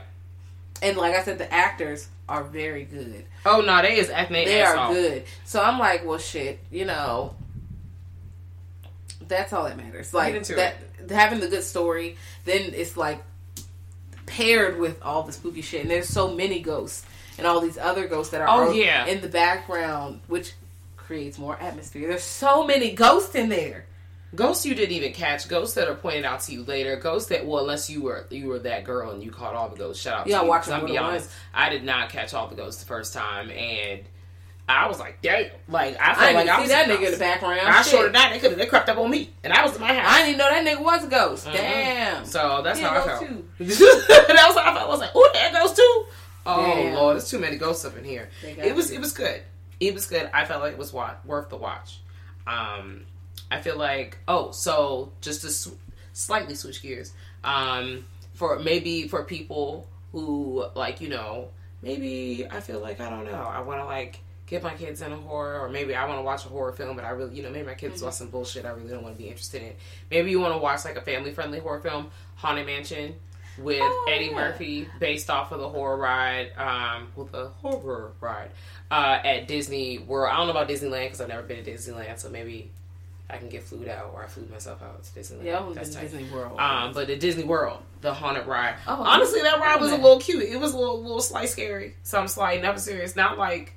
And 0.82 0.98
like 0.98 1.16
I 1.16 1.24
said, 1.24 1.38
the 1.38 1.52
actors 1.54 2.08
are 2.28 2.44
very 2.44 2.84
good. 2.86 3.26
Oh 3.46 3.62
no, 3.62 3.82
they 3.82 3.98
is 3.98 4.10
acting. 4.10 4.46
They 4.46 4.62
ass 4.62 4.76
are 4.76 4.78
off. 4.78 4.94
good. 4.94 5.24
So 5.46 5.62
I'm 5.62 5.78
like, 5.80 6.06
well, 6.06 6.20
shit, 6.20 6.60
you 6.72 6.86
know, 6.86 7.36
that's 9.28 9.54
all 9.54 9.66
that 9.66 9.78
matters. 9.78 10.14
Like 10.14 10.44
that, 10.46 10.76
having 11.10 11.40
the 11.40 11.48
good 11.48 11.64
story, 11.64 12.18
then 12.46 12.74
it's 12.74 12.96
like 12.98 13.22
paired 14.26 14.80
with 14.80 15.02
all 15.02 15.24
the 15.24 15.32
spooky 15.32 15.62
shit. 15.62 15.82
And 15.82 15.90
there's 15.92 16.08
so 16.08 16.34
many 16.34 16.60
ghosts 16.62 17.06
and 17.38 17.46
all 17.48 17.62
these 17.62 17.78
other 17.78 18.08
ghosts 18.08 18.32
that 18.32 18.42
are 18.42 18.48
Oh, 18.50 18.72
yeah. 18.72 19.06
in 19.06 19.22
the 19.22 19.28
background, 19.28 20.22
which 20.28 20.54
creates 20.98 21.38
more 21.38 21.58
atmosphere. 21.60 22.08
There's 22.08 22.24
so 22.24 22.66
many 22.66 22.92
ghosts 22.92 23.34
in 23.36 23.50
there. 23.50 23.86
Ghosts 24.36 24.66
you 24.66 24.76
didn't 24.76 24.94
even 24.96 25.12
catch. 25.14 25.48
Ghosts 25.48 25.74
that 25.76 25.88
are 25.88 25.96
pointed 25.96 26.24
out 26.26 26.42
to 26.42 26.52
you 26.54 26.64
later. 26.64 26.96
Ghosts 26.98 27.30
that 27.30 27.46
well, 27.48 27.62
unless 27.62 27.90
you 27.90 28.02
were 28.04 28.26
you 28.30 28.48
were 28.48 28.60
that 28.60 28.84
girl 28.84 29.10
and 29.12 29.24
you 29.24 29.32
caught 29.32 29.56
all 29.56 29.70
the 29.70 29.76
ghosts. 29.78 30.02
Shout 30.04 30.20
out 30.22 30.28
Yeah, 30.28 30.40
to 30.42 30.46
you. 30.46 30.52
I'm 30.74 30.86
be 30.86 30.98
honest. 31.00 31.26
ones. 31.28 31.36
I 31.54 31.70
did 31.70 31.84
not 31.84 32.10
catch 32.10 32.34
all 32.36 32.48
the 32.48 32.56
ghosts 32.56 32.82
the 32.82 32.88
first 32.88 33.14
time, 33.14 33.50
and 33.50 34.02
I 34.68 34.88
was 34.88 35.00
like, 35.00 35.24
damn. 35.24 35.50
Like 35.68 36.00
I 36.00 36.12
I 36.12 36.14
felt 36.14 36.20
didn't 36.20 36.36
like 36.36 36.50
I 36.50 36.62
was 36.62 36.70
that 36.70 36.88
nigga 36.88 37.06
in 37.08 37.12
the 37.14 37.18
background. 37.18 37.60
I 37.62 37.82
Shit. 37.82 37.92
sure 37.92 38.04
did 38.04 38.14
not. 38.14 38.32
They 38.32 38.38
could 38.40 38.52
have 38.52 38.60
they 38.60 38.68
crept 38.68 38.88
up 38.88 39.00
on 39.00 39.10
me, 39.10 39.32
and 39.44 39.52
I 39.52 39.64
was 39.66 39.74
in 39.76 39.82
my 39.82 39.94
house. 39.96 40.06
I 40.08 40.18
didn't 40.20 40.28
even 40.36 40.38
know 40.38 40.50
that 40.50 40.78
nigga 40.78 40.84
was 40.84 41.04
a 41.06 41.08
ghost. 41.08 41.48
Mhm. 41.48 41.54
Damn. 41.54 42.26
So 42.26 42.62
that's 42.64 42.80
how 42.80 42.92
I 42.92 43.02
felt. 43.08 43.20
that 43.58 43.68
was 43.68 44.58
how 44.58 44.72
I 44.72 44.76
felt. 44.76 44.78
I 44.78 44.88
was 44.88 45.00
like, 45.00 45.12
oh, 45.16 45.30
there 45.34 45.52
goes 45.54 45.74
too. 45.74 46.06
Oh 46.46 46.66
Damn. 46.76 46.94
lord, 46.94 47.16
there's 47.16 47.30
too 47.30 47.40
many 47.40 47.58
ghosts 47.58 47.84
up 47.84 47.98
in 47.98 48.04
here. 48.04 48.30
It 48.44 48.76
was 48.76 48.92
you. 48.92 48.98
it 48.98 49.02
was 49.02 49.12
good. 49.12 49.42
It 49.80 49.94
was 49.96 50.06
good. 50.06 50.30
I 50.34 50.46
felt 50.46 50.62
like 50.62 50.74
it 50.74 50.78
was 50.78 50.94
wa- 50.94 51.16
worth 51.26 51.50
the 51.50 51.58
watch. 51.58 52.00
Um, 52.46 53.06
I 53.52 53.62
feel 53.62 53.78
like 53.78 54.18
oh, 54.28 54.52
so 54.52 55.12
just 55.22 55.42
to 55.42 55.50
sw- 55.50 55.74
slightly 56.14 56.56
switch 56.56 56.82
gears. 56.82 57.14
Um, 57.44 58.06
for 58.34 58.60
maybe 58.60 59.08
for 59.08 59.24
people 59.24 59.88
who 60.12 60.66
like 60.76 61.02
you 61.02 61.10
know 61.10 61.50
maybe 61.82 62.46
I 62.50 62.60
feel 62.60 62.80
like 62.80 63.00
I 63.00 63.10
don't 63.10 63.26
know 63.26 63.32
I 63.44 63.60
want 63.62 63.80
to 63.82 63.86
like 63.86 64.20
get 64.48 64.64
my 64.64 64.74
kids 64.74 65.02
in 65.02 65.12
a 65.12 65.16
horror 65.16 65.60
or 65.60 65.70
maybe 65.70 65.94
I 65.94 66.06
want 66.08 66.18
to 66.20 66.24
watch 66.24 66.46
a 66.46 66.50
horror 66.50 66.72
film 66.72 66.96
but 66.96 67.06
I 67.06 67.10
really 67.12 67.36
you 67.36 67.44
know 67.44 67.50
maybe 67.52 67.68
my 67.68 67.74
kids 67.76 68.02
watch 68.02 68.16
some 68.16 68.30
bullshit 68.30 68.66
I 68.66 68.70
really 68.70 68.90
don't 68.90 69.04
want 69.04 69.16
to 69.16 69.22
be 69.22 69.30
interested 69.30 69.62
in. 69.62 69.74
Maybe 70.10 70.32
you 70.32 70.40
want 70.40 70.54
to 70.54 70.58
watch 70.58 70.86
like 70.86 70.96
a 70.98 71.02
family 71.02 71.32
friendly 71.34 71.60
horror 71.60 71.80
film, 71.82 72.12
Haunted 72.36 72.66
Mansion 72.66 73.16
with 73.58 73.82
Oh, 73.82 74.08
Eddie 74.10 74.28
yeah. 74.28 74.36
Murphy, 74.36 74.88
based 75.00 75.30
off 75.30 75.52
of 75.52 75.60
the 75.60 75.68
horror 75.68 75.98
ride, 75.98 76.52
um, 76.58 77.10
with 77.16 77.32
the 77.34 77.48
horror 77.48 78.14
ride 78.22 78.52
uh, 78.90 79.20
at 79.24 79.48
Disney 79.50 80.00
World. 80.00 80.32
I 80.34 80.38
don't 80.38 80.48
know 80.48 80.52
about 80.52 80.70
Disneyland 80.70 81.08
because 81.08 81.20
I've 81.20 81.28
never 81.28 81.44
been 81.44 81.64
to 81.64 81.72
Disneyland, 81.72 82.20
so 82.20 82.30
maybe 82.30 82.72
I 83.30 83.38
can 83.38 83.50
get 83.50 83.64
flued 83.64 83.88
out 83.88 84.12
or 84.14 84.24
I 84.24 84.28
flew 84.28 84.46
myself 84.52 84.82
out 84.82 85.04
to 85.04 85.12
Disneyland. 85.12 85.44
Yeah, 85.44 85.60
I 85.60 85.62
was 85.62 85.76
That's. 85.76 85.96
Disney 85.96 86.24
World. 86.32 86.60
Um, 86.60 86.94
but 86.94 87.08
the 87.08 87.16
Disney 87.16 87.44
World, 87.44 87.80
the 88.02 88.14
haunted 88.14 88.48
ride. 88.48 88.76
Oh, 88.88 89.04
Honestly, 89.04 89.42
that 89.42 89.60
ride 89.60 89.80
was 89.80 89.92
a 89.92 89.96
little 89.98 90.20
cute. 90.20 90.44
It 90.44 90.60
was 90.60 90.74
a 90.74 90.78
little, 90.78 91.02
little 91.02 91.22
slight 91.22 91.50
scary. 91.50 91.96
So 92.04 92.20
I'm 92.20 92.28
slight, 92.28 92.62
never 92.62 92.80
serious. 92.80 93.16
Not 93.16 93.38
like, 93.38 93.74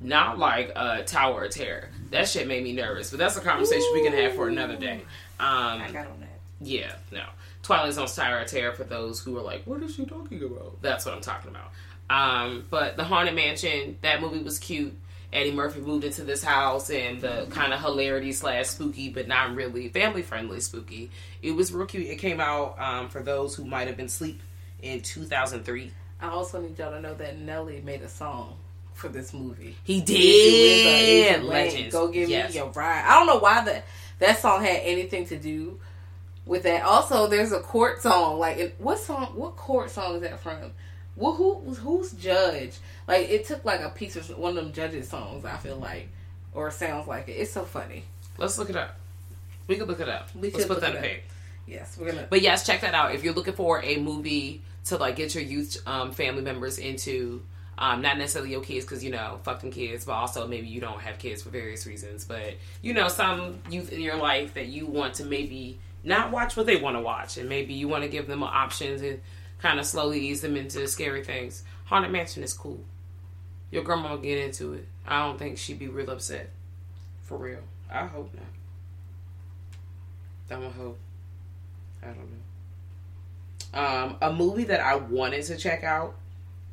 not 0.00 0.38
like 0.38 0.72
uh, 0.76 1.02
Tower 1.02 1.44
of 1.44 1.50
Terror. 1.50 1.88
That 2.10 2.28
shit 2.28 2.46
made 2.46 2.62
me 2.62 2.72
nervous. 2.72 3.10
But 3.10 3.18
that's 3.18 3.36
a 3.36 3.40
conversation 3.40 3.88
we 3.92 4.04
can 4.04 4.12
have 4.12 4.34
for 4.34 4.48
another 4.48 4.76
day. 4.76 5.00
Um, 5.40 5.80
I 5.82 5.90
got 5.92 6.06
on 6.06 6.20
that. 6.20 6.38
yeah, 6.60 6.92
no. 7.10 7.24
Twilight 7.64 7.92
Zone's 7.94 8.14
Tower 8.14 8.38
of 8.40 8.48
Terror 8.48 8.72
for 8.72 8.84
those 8.84 9.20
who 9.20 9.36
are 9.36 9.42
like, 9.42 9.62
what 9.64 9.82
is 9.82 9.94
she 9.94 10.04
talking 10.04 10.42
about? 10.44 10.80
That's 10.82 11.04
what 11.06 11.14
I'm 11.14 11.20
talking 11.20 11.50
about. 11.50 11.70
Um, 12.10 12.66
but 12.70 12.96
the 12.96 13.04
Haunted 13.04 13.34
Mansion, 13.34 13.98
that 14.02 14.20
movie 14.20 14.42
was 14.42 14.58
cute. 14.58 14.94
Eddie 15.32 15.52
Murphy 15.52 15.80
moved 15.80 16.04
into 16.04 16.24
this 16.24 16.42
house 16.44 16.90
and 16.90 17.20
the 17.20 17.46
kind 17.50 17.72
of 17.72 17.80
hilarity 17.80 18.32
slash 18.32 18.66
spooky, 18.66 19.08
but 19.08 19.26
not 19.28 19.54
really 19.54 19.88
family 19.88 20.22
friendly 20.22 20.60
spooky. 20.60 21.10
It 21.40 21.52
was 21.52 21.72
real 21.72 21.86
cute. 21.86 22.06
It 22.06 22.16
came 22.16 22.40
out 22.40 22.78
um, 22.78 23.08
for 23.08 23.22
those 23.22 23.54
who 23.54 23.64
might 23.64 23.86
have 23.88 23.96
been 23.96 24.06
asleep 24.06 24.40
in 24.82 25.00
2003. 25.00 25.90
I 26.20 26.28
also 26.28 26.60
need 26.60 26.78
y'all 26.78 26.90
to 26.92 27.00
know 27.00 27.14
that 27.14 27.38
Nelly 27.38 27.80
made 27.80 28.02
a 28.02 28.08
song 28.08 28.56
for 28.94 29.08
this 29.08 29.32
movie. 29.32 29.74
He 29.84 29.98
If 30.00 30.10
you 30.10 30.16
is 30.16 30.20
a- 30.86 31.30
is 31.30 31.36
did. 31.36 31.40
a 31.40 31.44
Legends. 31.44 31.92
Go 31.94 32.08
give 32.08 32.28
Yes. 32.28 32.50
me 32.50 32.56
your 32.56 32.68
ride. 32.70 33.04
I 33.06 33.18
don't 33.18 33.26
know 33.26 33.38
why 33.38 33.64
that 33.64 33.84
that 34.18 34.38
song 34.38 34.62
had 34.62 34.80
anything 34.82 35.26
to 35.26 35.36
do 35.38 35.80
with 36.44 36.64
that. 36.64 36.82
Also, 36.82 37.26
there's 37.26 37.52
a 37.52 37.60
court 37.60 38.02
song. 38.02 38.38
Like, 38.38 38.76
what 38.78 38.98
song? 39.00 39.32
What 39.34 39.56
court 39.56 39.90
song 39.90 40.16
is 40.16 40.22
that 40.22 40.38
from? 40.40 40.72
Well, 41.16 41.34
who 41.34 41.74
who's 41.74 42.12
judge? 42.12 42.72
Like, 43.06 43.28
it 43.28 43.44
took 43.44 43.64
like 43.64 43.80
a 43.80 43.90
piece 43.90 44.16
of 44.16 44.36
one 44.38 44.56
of 44.56 44.64
them 44.64 44.72
judges' 44.72 45.08
songs. 45.08 45.44
I 45.44 45.56
feel 45.56 45.76
like, 45.76 46.08
or 46.54 46.68
it 46.68 46.72
sounds 46.72 47.06
like 47.06 47.28
it. 47.28 47.32
It's 47.32 47.52
so 47.52 47.64
funny. 47.64 48.04
Let's 48.38 48.58
look 48.58 48.70
it 48.70 48.76
up. 48.76 48.96
We 49.66 49.76
could 49.76 49.88
look 49.88 50.00
it 50.00 50.08
up. 50.08 50.34
We 50.34 50.50
Let's 50.50 50.66
put 50.66 50.80
that 50.80 50.96
in. 50.96 51.20
Yes, 51.66 51.96
we're 51.98 52.10
gonna. 52.10 52.26
But 52.28 52.42
yes, 52.42 52.66
check 52.66 52.80
that 52.80 52.94
out 52.94 53.14
if 53.14 53.22
you're 53.22 53.34
looking 53.34 53.54
for 53.54 53.82
a 53.82 53.96
movie 53.98 54.62
to 54.86 54.96
like 54.96 55.16
get 55.16 55.34
your 55.34 55.44
youth 55.44 55.76
um, 55.86 56.12
family 56.12 56.42
members 56.42 56.78
into. 56.78 57.42
Um, 57.78 58.02
not 58.02 58.18
necessarily 58.18 58.50
your 58.50 58.60
kids 58.60 58.84
because 58.84 59.02
you 59.02 59.10
know 59.10 59.40
fuck 59.44 59.60
them 59.60 59.70
kids, 59.70 60.04
but 60.04 60.12
also 60.12 60.46
maybe 60.46 60.66
you 60.66 60.80
don't 60.80 61.00
have 61.00 61.18
kids 61.18 61.42
for 61.42 61.48
various 61.48 61.86
reasons. 61.86 62.24
But 62.24 62.54
you 62.82 62.92
know 62.92 63.08
some 63.08 63.60
youth 63.70 63.92
in 63.92 64.00
your 64.00 64.16
life 64.16 64.54
that 64.54 64.66
you 64.66 64.86
want 64.86 65.14
to 65.14 65.24
maybe 65.24 65.78
not 66.04 66.30
watch 66.30 66.56
what 66.56 66.66
they 66.66 66.76
want 66.76 66.96
to 66.96 67.00
watch, 67.00 67.38
and 67.38 67.48
maybe 67.48 67.74
you 67.74 67.88
want 67.88 68.02
to 68.02 68.08
give 68.08 68.26
them 68.26 68.42
options 68.42 69.00
option 69.00 69.16
to 69.16 69.20
kind 69.62 69.78
of 69.78 69.86
slowly 69.86 70.20
ease 70.20 70.40
them 70.40 70.56
into 70.56 70.86
scary 70.88 71.22
things. 71.22 71.62
Haunted 71.84 72.10
Mansion 72.10 72.42
is 72.42 72.52
cool. 72.52 72.80
Your 73.70 73.84
grandma 73.84 74.10
will 74.10 74.18
get 74.18 74.38
into 74.38 74.74
it. 74.74 74.86
I 75.06 75.24
don't 75.24 75.38
think 75.38 75.56
she'd 75.56 75.78
be 75.78 75.88
real 75.88 76.10
upset. 76.10 76.50
For 77.22 77.38
real. 77.38 77.60
I 77.90 78.06
hope 78.06 78.34
not. 78.34 78.44
I'm 80.50 80.64
a 80.64 80.70
hope. 80.70 80.98
I 82.02 82.06
don't 82.08 82.18
know. 82.18 83.80
Um, 83.80 84.16
a 84.20 84.32
movie 84.32 84.64
that 84.64 84.80
I 84.80 84.96
wanted 84.96 85.44
to 85.44 85.56
check 85.56 85.84
out 85.84 86.16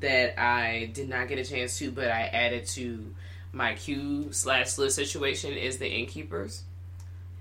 that 0.01 0.41
I 0.41 0.89
did 0.93 1.07
not 1.07 1.29
get 1.29 1.37
a 1.37 1.45
chance 1.45 1.77
to, 1.77 1.91
but 1.91 2.09
I 2.09 2.23
added 2.23 2.65
to 2.67 3.13
my 3.53 3.75
queue 3.75 4.31
slash 4.31 4.77
list 4.77 4.95
situation 4.95 5.53
is 5.53 5.77
The 5.77 5.87
Innkeepers. 5.87 6.63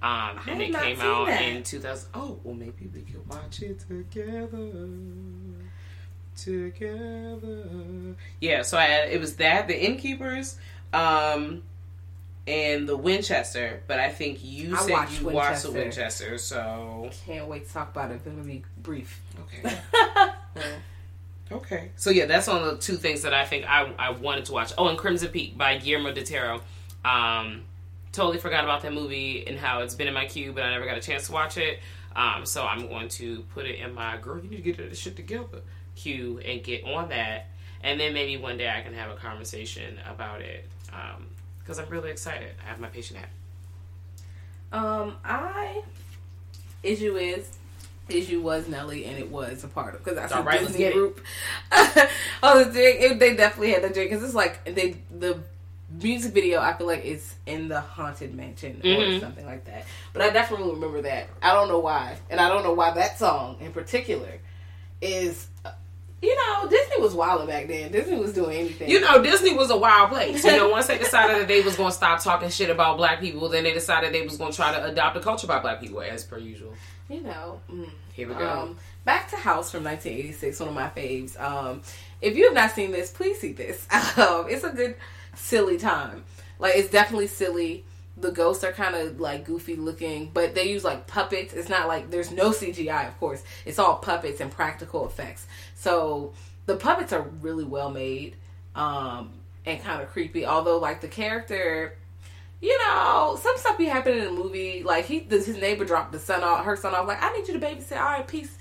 Um, 0.00 0.38
and 0.46 0.62
it 0.62 0.74
came 0.74 1.00
out 1.00 1.26
that. 1.26 1.42
in 1.42 1.62
2000. 1.62 2.10
Oh, 2.14 2.38
well, 2.44 2.54
maybe 2.54 2.88
we 2.94 3.00
could 3.02 3.28
watch 3.28 3.62
it 3.62 3.80
together. 3.80 4.70
Together. 6.36 8.14
Yeah, 8.40 8.62
so 8.62 8.78
I 8.78 8.84
had, 8.84 9.08
it 9.10 9.20
was 9.20 9.36
that, 9.36 9.66
The 9.66 9.84
Innkeepers, 9.84 10.56
um, 10.92 11.62
and 12.46 12.88
The 12.88 12.96
Winchester. 12.96 13.82
But 13.88 13.98
I 13.98 14.10
think 14.10 14.38
you 14.42 14.76
I 14.76 14.80
said 14.80 14.90
watched 14.92 15.20
you 15.20 15.26
watched 15.28 15.62
The 15.64 15.72
Winchester. 15.72 16.30
Winchester, 16.30 16.38
so. 16.38 17.10
Can't 17.26 17.48
wait 17.48 17.66
to 17.66 17.72
talk 17.72 17.90
about 17.90 18.12
it. 18.12 18.14
It's 18.14 18.24
gonna 18.24 18.42
be 18.42 18.64
brief. 18.82 19.20
Okay. 19.40 19.76
Okay. 21.50 21.90
So 21.96 22.10
yeah, 22.10 22.26
that's 22.26 22.46
one 22.46 22.62
of 22.62 22.64
the 22.66 22.76
two 22.76 22.96
things 22.96 23.22
that 23.22 23.32
I 23.32 23.44
think 23.44 23.64
I, 23.66 23.90
I 23.98 24.10
wanted 24.10 24.44
to 24.46 24.52
watch. 24.52 24.72
Oh, 24.76 24.88
and 24.88 24.98
Crimson 24.98 25.28
Peak 25.30 25.56
by 25.56 25.78
Guillermo 25.78 26.12
del 26.12 26.24
Toro. 26.24 26.60
Um, 27.04 27.62
totally 28.12 28.38
forgot 28.38 28.64
about 28.64 28.82
that 28.82 28.92
movie 28.92 29.46
and 29.46 29.58
how 29.58 29.80
it's 29.80 29.94
been 29.94 30.08
in 30.08 30.14
my 30.14 30.26
queue, 30.26 30.52
but 30.52 30.62
I 30.62 30.70
never 30.70 30.86
got 30.86 30.96
a 30.96 31.00
chance 31.00 31.26
to 31.26 31.32
watch 31.32 31.56
it. 31.56 31.80
Um, 32.16 32.44
so 32.46 32.64
I'm 32.64 32.88
going 32.88 33.08
to 33.10 33.42
put 33.54 33.66
it 33.66 33.78
in 33.78 33.94
my 33.94 34.16
girl. 34.16 34.38
You 34.38 34.50
need 34.50 34.56
to 34.56 34.62
get 34.62 34.76
this 34.76 34.98
shit 34.98 35.16
together 35.16 35.60
queue 35.94 36.38
and 36.44 36.62
get 36.62 36.84
on 36.84 37.08
that, 37.10 37.48
and 37.82 37.98
then 37.98 38.14
maybe 38.14 38.36
one 38.36 38.56
day 38.56 38.68
I 38.68 38.80
can 38.82 38.94
have 38.94 39.10
a 39.10 39.16
conversation 39.16 39.98
about 40.08 40.40
it 40.40 40.68
because 41.58 41.78
I'm 41.78 41.88
really 41.88 42.10
excited. 42.10 42.52
I 42.64 42.68
have 42.68 42.80
my 42.80 42.88
patient 42.88 43.18
hat. 43.20 43.28
Um, 44.70 45.16
I 45.24 45.82
issue 46.82 47.16
is 47.16 47.58
issue 48.08 48.40
was 48.40 48.68
Nelly, 48.68 49.04
and 49.04 49.18
it 49.18 49.30
was 49.30 49.64
a 49.64 49.68
part 49.68 49.94
of 49.94 50.04
because 50.04 50.18
that's 50.18 50.32
a 50.32 50.42
right, 50.42 50.60
Disney 50.60 50.90
group. 50.90 51.20
oh, 52.42 52.64
the 52.64 52.72
drink, 52.72 53.00
it, 53.00 53.18
they 53.18 53.36
definitely 53.36 53.72
had 53.72 53.82
the 53.82 53.90
drink 53.90 54.10
because 54.10 54.24
it's 54.24 54.34
like 54.34 54.64
they 54.64 54.96
the 55.10 55.38
music 56.02 56.32
video. 56.32 56.60
I 56.60 56.72
feel 56.74 56.86
like 56.86 57.04
it's 57.04 57.34
in 57.46 57.68
the 57.68 57.80
haunted 57.80 58.34
mansion 58.34 58.80
or 58.84 58.88
Mhm. 58.88 59.20
something 59.20 59.46
like 59.46 59.64
that. 59.66 59.86
But 60.12 60.22
I 60.22 60.30
definitely 60.30 60.72
remember 60.72 61.02
that. 61.02 61.28
I 61.42 61.52
don't 61.54 61.68
know 61.68 61.78
why, 61.78 62.16
and 62.30 62.40
I 62.40 62.48
don't 62.48 62.62
know 62.64 62.72
why 62.74 62.90
that 62.92 63.18
song 63.18 63.58
in 63.60 63.72
particular 63.72 64.38
is. 65.00 65.46
uh, 65.64 65.70
You 66.20 66.34
know, 66.34 66.68
Disney 66.68 67.00
was 67.00 67.14
wild 67.14 67.46
back 67.46 67.68
then. 67.68 67.92
Disney 67.92 68.18
was 68.18 68.32
doing 68.32 68.56
anything. 68.58 68.90
You 68.90 68.98
know, 69.00 69.22
Disney 69.22 69.54
was 69.54 69.70
a 69.70 69.76
wild 69.76 70.10
place. 70.10 70.44
You 70.44 70.56
know, 70.56 70.68
once 70.68 70.88
they 70.88 70.98
decided 70.98 71.36
that 71.40 71.46
they 71.46 71.60
was 71.60 71.76
going 71.76 71.90
to 71.90 71.94
stop 71.96 72.20
talking 72.20 72.48
shit 72.50 72.70
about 72.70 72.96
black 72.96 73.20
people, 73.20 73.48
then 73.48 73.62
they 73.62 73.72
decided 73.72 74.12
they 74.12 74.22
was 74.22 74.36
going 74.36 74.50
to 74.50 74.56
try 74.56 74.72
to 74.72 74.84
adopt 74.86 75.16
a 75.16 75.20
culture 75.20 75.46
by 75.46 75.60
black 75.60 75.80
people, 75.80 76.00
as 76.00 76.24
per 76.24 76.36
usual. 76.38 76.74
you 77.08 77.20
know. 77.20 77.60
Mm. 77.72 77.88
Here 78.14 78.26
we 78.28 78.34
go. 78.34 78.48
Um, 78.48 78.78
back 79.04 79.30
to 79.30 79.36
House 79.36 79.70
from 79.70 79.84
1986, 79.84 80.58
one 80.58 80.68
of 80.70 80.74
my 80.74 80.88
faves. 80.88 81.40
Um, 81.40 81.82
if 82.20 82.36
you 82.36 82.46
have 82.46 82.54
not 82.54 82.72
seen 82.72 82.90
this, 82.90 83.12
please 83.12 83.38
see 83.40 83.52
this. 83.52 83.86
Um, 84.18 84.46
it's 84.50 84.64
a 84.64 84.70
good, 84.70 84.96
silly 85.38 85.78
time. 85.78 86.24
Like 86.58 86.76
it's 86.76 86.90
definitely 86.90 87.28
silly. 87.28 87.84
The 88.16 88.32
ghosts 88.32 88.64
are 88.64 88.72
kind 88.72 88.96
of 88.96 89.20
like 89.20 89.44
goofy 89.44 89.76
looking, 89.76 90.30
but 90.34 90.54
they 90.54 90.68
use 90.68 90.84
like 90.84 91.06
puppets. 91.06 91.54
It's 91.54 91.68
not 91.68 91.86
like 91.86 92.10
there's 92.10 92.32
no 92.32 92.50
CGI, 92.50 93.06
of 93.06 93.18
course. 93.20 93.42
It's 93.64 93.78
all 93.78 93.96
puppets 93.96 94.40
and 94.40 94.50
practical 94.50 95.06
effects. 95.06 95.46
So 95.76 96.32
the 96.66 96.76
puppets 96.76 97.12
are 97.12 97.22
really 97.40 97.64
well 97.64 97.90
made 97.90 98.36
um, 98.74 99.32
and 99.64 99.80
kind 99.82 100.02
of 100.02 100.08
creepy. 100.10 100.44
Although 100.44 100.78
like 100.78 101.00
the 101.00 101.08
character 101.08 101.94
you 102.60 102.76
know, 102.86 103.38
some 103.40 103.56
stuff 103.56 103.78
be 103.78 103.84
happening 103.84 104.18
in 104.18 104.24
the 104.24 104.32
movie. 104.32 104.82
Like 104.82 105.04
he, 105.04 105.20
does 105.20 105.46
his 105.46 105.58
neighbor 105.58 105.84
dropped 105.84 106.12
the 106.12 106.18
son 106.18 106.42
off, 106.42 106.64
her 106.64 106.76
son 106.76 106.94
off. 106.94 107.06
Like 107.06 107.22
I 107.22 107.32
need 107.32 107.46
you 107.46 107.58
to 107.58 107.64
babysit. 107.64 107.96
All 107.96 108.04
right, 108.04 108.26
peace. 108.26 108.57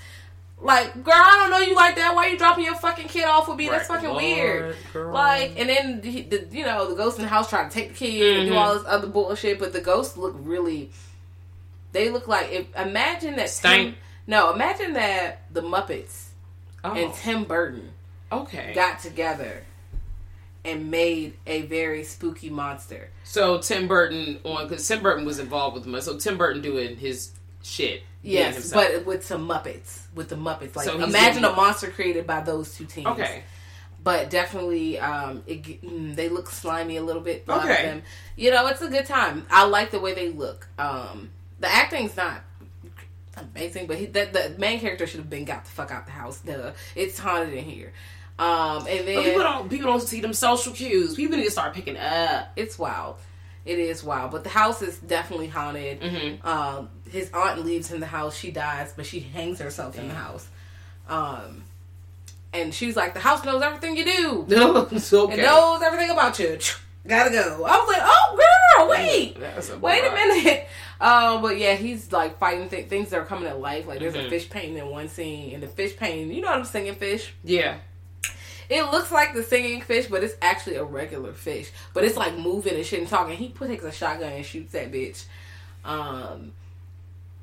Like, 0.59 1.03
girl, 1.03 1.13
I 1.15 1.37
don't 1.41 1.51
know 1.51 1.59
you 1.67 1.75
like 1.75 1.95
that. 1.97 2.15
Why 2.15 2.27
you 2.27 2.37
dropping 2.37 2.63
your 2.65 2.75
fucking 2.75 3.07
kid 3.09 3.25
off 3.25 3.47
with 3.47 3.57
me? 3.57 3.69
That's 3.69 3.87
fucking 3.87 4.09
Lord, 4.09 4.23
weird. 4.23 4.75
girl. 4.91 5.13
Like, 5.13 5.53
and 5.59 5.69
then 5.69 6.01
he, 6.01 6.23
the, 6.23 6.47
you 6.51 6.65
know 6.65 6.89
the 6.89 6.95
ghost 6.95 7.17
in 7.17 7.23
the 7.23 7.29
house 7.29 7.47
trying 7.49 7.69
to 7.69 7.73
take 7.73 7.89
the 7.89 7.93
kid 7.95 8.37
and 8.39 8.47
do 8.49 8.53
Mhm. 8.55 8.57
all 8.57 8.73
this 8.73 8.83
other 8.87 9.05
bullshit. 9.07 9.59
But 9.59 9.71
the 9.73 9.81
ghosts 9.81 10.17
look 10.17 10.35
really. 10.39 10.89
They 11.91 12.09
look 12.09 12.27
like 12.27 12.51
if 12.51 12.75
imagine 12.75 13.35
that. 13.35 13.49
Stank. 13.51 13.93
Tim, 13.93 13.95
no, 14.25 14.51
imagine 14.53 14.93
that 14.93 15.43
the 15.53 15.61
Muppets 15.61 16.25
Oh, 16.83 16.91
and 16.93 17.13
Tim 17.13 17.43
Burton 17.43 17.91
okay. 18.31 18.71
got 18.73 18.99
together 18.99 19.63
and 20.65 20.89
made 20.91 21.37
a 21.45 21.61
very 21.63 22.03
spooky 22.03 22.49
monster. 22.49 23.09
so 23.23 23.59
Tim 23.59 23.87
Burton 23.87 24.39
on 24.43 24.67
because 24.67 24.85
Tim 24.87 25.01
Burton 25.01 25.23
was 25.25 25.37
involved 25.39 25.75
with 25.75 25.83
them. 25.85 25.99
So 26.01 26.17
Tim 26.17 26.37
Burton 26.37 26.61
doing 26.61 26.97
his 26.97 27.31
shit. 27.67 28.03
Yes, 28.23 28.73
but 28.73 29.05
with 29.05 29.25
some 29.25 29.47
Muppets, 29.47 30.01
with 30.15 30.29
the 30.29 30.35
Muppets. 30.35 30.75
Like 30.75 30.85
So 30.85 30.99
imagine 30.99 31.45
a 31.45 31.53
monster 31.53 31.89
created 31.89 32.27
by 32.27 32.41
those 32.41 32.75
two 32.75 32.85
teams. 32.85 33.07
okay. 33.07 33.43
but 34.03 34.29
definitely, 34.29 34.99
um, 34.99 35.43
it, 35.47 35.63
mm, 35.81 36.15
they 36.15 36.27
look 36.29 36.49
slimy 36.49 36.97
a 36.97 37.03
little 37.03 37.21
bit. 37.21 37.43
A 37.47 37.59
Okay. 37.61 37.83
them. 37.83 38.01
You 38.35 38.51
know, 38.51 38.67
it's 38.67 38.81
a 38.81 38.89
good 38.89 39.05
time. 39.05 39.45
I 39.49 39.65
like 39.65 39.91
the 39.91 39.99
way 39.99 40.13
they 40.13 40.29
look. 40.29 40.67
Um, 40.77 41.29
the 41.59 41.67
acting's 41.73 42.15
not 42.17 42.41
amazing, 43.37 43.87
but 43.87 43.97
he, 43.97 44.05
that 44.07 44.33
the 44.33 44.55
main 44.57 44.79
character 44.79 45.07
should 45.07 45.19
have 45.19 45.29
been 45.29 45.45
got 45.45 45.65
the 45.65 45.71
fuck 45.71 45.91
out 45.91 46.05
the 46.05 46.11
house. 46.11 46.39
Duh, 46.39 46.71
it's 46.95 47.19
haunted 47.19 47.53
in 47.53 47.63
here. 47.65 47.93
Um, 48.39 48.85
and 48.87 49.05
But 49.05 49.23
people 49.23 49.41
don't 49.43 49.69
people 49.69 49.87
don't 49.91 50.01
see 50.01 50.21
them 50.21 50.33
social 50.33 50.73
cues. 50.73 51.15
People 51.15 51.37
need 51.37 51.45
to 51.45 51.51
start 51.51 51.73
picking 51.73 51.97
up. 51.97 52.49
it's 52.55 52.77
wild. 52.77 53.17
It 53.67 53.79
is 53.79 54.03
wild, 54.03 54.31
but 54.31 54.43
the 54.43 54.49
house 54.49 54.81
is 54.81 54.97
definitely 54.97 55.47
haunted. 55.47 55.99
Mhm. 56.01 56.45
Um, 56.45 56.89
his 57.11 57.29
aunt 57.33 57.65
leaves 57.65 57.91
him 57.91 57.99
the 57.99 58.05
house. 58.05 58.35
She 58.37 58.49
dies, 58.51 58.93
but 58.95 59.05
she 59.05 59.19
hangs 59.19 59.59
herself 59.59 59.97
in 59.97 60.07
the 60.07 60.13
house. 60.13 60.47
Um, 61.09 61.63
and 62.53 62.73
she's 62.73 62.95
like, 62.95 63.13
"The 63.13 63.19
house 63.19 63.43
knows 63.43 63.61
everything 63.61 63.97
you 63.97 64.05
do. 64.05 64.45
No, 64.47 64.87
it's 64.91 65.11
okay. 65.13 65.39
It 65.39 65.43
knows 65.43 65.81
everything 65.81 66.09
about 66.11 66.39
you. 66.39 66.57
Gotta 67.07 67.29
go." 67.29 67.65
I 67.65 67.77
was 67.77 67.87
like, 67.87 68.01
"Oh, 68.03 68.37
girl, 68.77 68.89
wait, 68.89 69.37
a 69.37 69.77
wait 69.79 70.03
a 70.05 70.11
minute. 70.11 70.67
Um, 70.99 71.43
but 71.43 71.59
yeah, 71.59 71.75
he's 71.75 72.11
like 72.11 72.39
fighting 72.39 72.69
th- 72.69 72.87
things 72.87 73.11
that 73.11 73.19
are 73.19 73.25
coming 73.25 73.47
to 73.47 73.55
life. 73.55 73.85
Like 73.85 73.99
there's 73.99 74.15
Mhm. 74.15 74.25
a 74.25 74.29
fish 74.31 74.49
painting 74.49 74.79
in 74.79 74.87
one 74.89 75.07
scene, 75.09 75.53
and 75.53 75.61
the 75.61 75.67
fish 75.67 75.95
painting, 75.95 76.31
you 76.31 76.41
know 76.41 76.47
what 76.49 76.57
I'm 76.57 76.65
singing 76.65 76.95
fish. 76.95 77.33
Yeah. 77.43 77.75
It 78.69 78.83
looks 78.91 79.11
like 79.11 79.33
the 79.33 79.43
singing 79.43 79.81
fish, 79.81 80.07
but 80.07 80.23
it's 80.23 80.35
actually 80.41 80.75
a 80.75 80.83
regular 80.83 81.33
fish. 81.33 81.71
But 81.93 82.03
it's 82.03 82.17
like 82.17 82.37
moving 82.37 82.75
and 82.75 82.85
shit 82.85 82.99
and 82.99 83.07
talking. 83.07 83.37
He 83.37 83.49
takes 83.49 83.83
a 83.83 83.91
shotgun 83.91 84.33
and 84.33 84.45
shoots 84.45 84.73
that 84.73 84.91
bitch. 84.91 85.23
Um, 85.85 86.51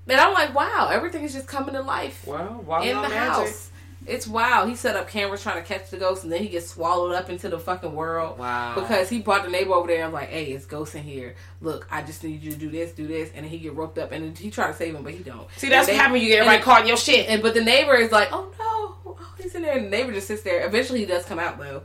and 0.06 0.20
I'm 0.20 0.34
like, 0.34 0.54
wow, 0.54 0.90
everything 0.92 1.24
is 1.24 1.32
just 1.32 1.46
coming 1.48 1.74
to 1.74 1.80
life 1.80 2.26
Well, 2.26 2.62
while 2.64 2.82
in 2.82 2.94
the 2.96 3.02
magic. 3.08 3.16
house. 3.16 3.70
It's 4.06 4.26
wild. 4.26 4.68
He 4.68 4.76
set 4.76 4.96
up 4.96 5.08
cameras 5.08 5.42
trying 5.42 5.56
to 5.62 5.66
catch 5.66 5.88
the 5.88 5.96
ghost, 5.96 6.24
and 6.24 6.30
then 6.32 6.42
he 6.42 6.50
gets 6.50 6.66
swallowed 6.68 7.14
up 7.14 7.30
into 7.30 7.48
the 7.48 7.58
fucking 7.58 7.94
world. 7.94 8.36
Wow. 8.38 8.74
Because 8.74 9.08
he 9.08 9.20
brought 9.20 9.44
the 9.44 9.50
neighbor 9.50 9.72
over 9.72 9.86
there 9.86 10.04
and 10.04 10.12
was 10.12 10.20
like, 10.20 10.28
"Hey, 10.28 10.44
it's 10.52 10.66
ghosts 10.66 10.94
in 10.94 11.02
here. 11.04 11.36
Look, 11.62 11.86
I 11.90 12.02
just 12.02 12.22
need 12.22 12.42
you 12.42 12.50
to 12.52 12.56
do 12.58 12.68
this, 12.68 12.92
do 12.92 13.06
this," 13.06 13.30
and 13.34 13.44
then 13.46 13.50
he 13.50 13.56
get 13.56 13.72
roped 13.74 13.96
up, 13.96 14.12
and 14.12 14.36
he 14.36 14.50
try 14.50 14.66
to 14.66 14.74
save 14.74 14.94
him, 14.94 15.04
but 15.04 15.14
he 15.14 15.20
don't. 15.22 15.48
See, 15.56 15.70
that's 15.70 15.88
And 15.88 15.96
what 15.96 15.96
they- 15.96 15.96
happens 15.96 16.22
you 16.22 16.28
get 16.28 16.34
everybody 16.40 16.56
and- 16.56 16.64
caught 16.66 16.82
in 16.82 16.88
your 16.88 16.98
shit. 16.98 17.30
and 17.30 17.40
but 17.42 17.54
the 17.54 17.64
neighbor 17.64 17.94
is 17.94 18.12
like, 18.12 18.28
oh 18.30 18.52
no, 18.58 18.73
oh, 19.20 19.34
he's 19.42 19.54
in 19.54 19.62
there. 19.62 19.76
And 19.76 19.86
the 19.86 19.90
neighbor 19.90 20.12
just 20.12 20.26
sits 20.28 20.42
there. 20.42 20.66
Eventually, 20.66 21.00
he 21.00 21.06
does 21.06 21.24
come 21.24 21.38
out 21.38 21.58
though, 21.58 21.82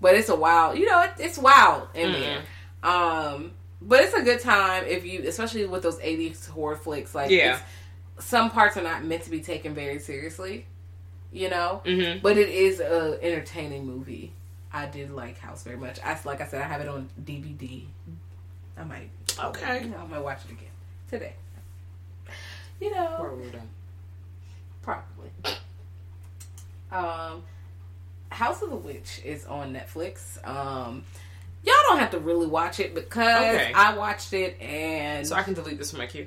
but 0.00 0.14
it's 0.14 0.28
a 0.28 0.36
wild. 0.36 0.78
You 0.78 0.86
know, 0.86 1.02
it, 1.02 1.10
it's 1.18 1.38
wild 1.38 1.88
in 1.94 2.10
Mm-hmm. 2.10 2.20
there. 2.20 2.42
Um, 2.82 3.52
but 3.82 4.00
it's 4.02 4.14
a 4.14 4.22
good 4.22 4.40
time 4.40 4.84
if 4.86 5.04
you, 5.04 5.22
especially 5.26 5.66
with 5.66 5.82
those 5.82 5.98
'80s 5.98 6.48
horror 6.48 6.76
flicks. 6.76 7.14
Like, 7.14 7.30
Yeah. 7.30 7.58
some 8.18 8.50
parts 8.50 8.76
are 8.76 8.82
not 8.82 9.04
meant 9.04 9.24
to 9.24 9.30
be 9.30 9.40
taken 9.40 9.74
very 9.74 9.98
seriously. 9.98 10.66
You 11.32 11.50
know, 11.50 11.82
Mhm. 11.84 12.22
but 12.22 12.38
it 12.38 12.48
is 12.48 12.80
a 12.80 13.18
entertaining 13.20 13.84
movie. 13.84 14.32
I 14.72 14.86
did 14.86 15.10
like 15.10 15.38
House 15.38 15.64
very 15.64 15.76
much. 15.76 15.98
I 16.02 16.16
like 16.24 16.40
I 16.40 16.46
said, 16.46 16.62
I 16.62 16.66
have 16.66 16.80
it 16.80 16.88
on 16.88 17.08
DVD. 17.22 17.84
I 18.78 18.84
might, 18.84 19.10
Okay. 19.38 19.82
you 19.82 19.88
know, 19.90 19.98
I 19.98 20.06
might 20.06 20.20
watch 20.20 20.40
it 20.46 20.52
again 20.52 20.70
today. 21.10 21.34
You 22.80 22.94
know. 22.94 23.16
Probably. 24.82 25.15
Um, 26.96 27.42
House 28.30 28.62
of 28.62 28.70
the 28.70 28.76
Witch 28.76 29.20
is 29.24 29.44
on 29.46 29.72
Netflix. 29.72 30.44
Um, 30.46 31.04
y'all 31.64 31.74
don't 31.88 31.98
have 31.98 32.10
to 32.10 32.18
really 32.18 32.46
watch 32.46 32.80
it 32.80 32.94
because 32.94 33.44
Okay. 33.54 33.72
I 33.74 33.96
watched 33.96 34.32
it 34.32 34.60
and 34.60 35.26
So 35.26 35.34
I 35.36 35.42
can 35.42 35.54
delete 35.54 35.78
this 35.78 35.90
from 35.90 36.00
my 36.00 36.06
queue. 36.06 36.26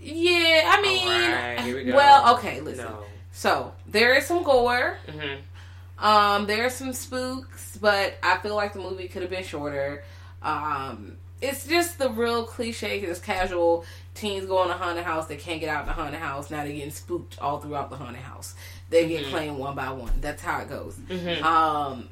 yeah, 0.00 0.62
I 0.66 1.66
mean, 1.66 1.74
we 1.74 1.84
go. 1.84 1.96
well, 1.96 2.36
okay, 2.36 2.60
listen. 2.60 2.84
No. 2.86 3.04
So 3.32 3.72
there 3.86 4.14
is 4.14 4.26
some 4.26 4.42
gore. 4.42 4.96
Mm-hmm. 5.06 6.04
Um, 6.04 6.46
there 6.46 6.64
are 6.64 6.70
some 6.70 6.92
spooks, 6.92 7.76
but 7.80 8.16
I 8.22 8.38
feel 8.38 8.54
like 8.54 8.72
the 8.72 8.78
movie 8.80 9.08
could 9.08 9.22
have 9.22 9.30
been 9.30 9.42
shorter. 9.44 10.04
Um, 10.42 11.16
it's 11.40 11.66
just 11.66 11.98
the 11.98 12.10
real 12.10 12.44
cliche, 12.44 13.00
it's 13.00 13.18
casual. 13.20 13.84
Teens 14.14 14.46
go 14.46 14.64
in 14.64 14.70
a 14.70 14.74
haunted 14.74 15.04
house, 15.04 15.26
they 15.26 15.36
can't 15.36 15.60
get 15.60 15.68
out 15.68 15.82
of 15.82 15.86
the 15.88 15.92
haunted 15.92 16.20
house. 16.20 16.50
Now 16.50 16.64
they're 16.64 16.72
getting 16.72 16.90
spooked 16.90 17.38
all 17.40 17.58
throughout 17.60 17.90
the 17.90 17.96
haunted 17.96 18.22
house. 18.22 18.54
They 18.90 19.06
get 19.08 19.26
claimed 19.26 19.58
one 19.58 19.74
by 19.74 19.90
one. 19.90 20.12
That's 20.20 20.42
how 20.42 20.60
it 20.60 20.68
goes. 20.68 20.96
Um, 21.42 22.08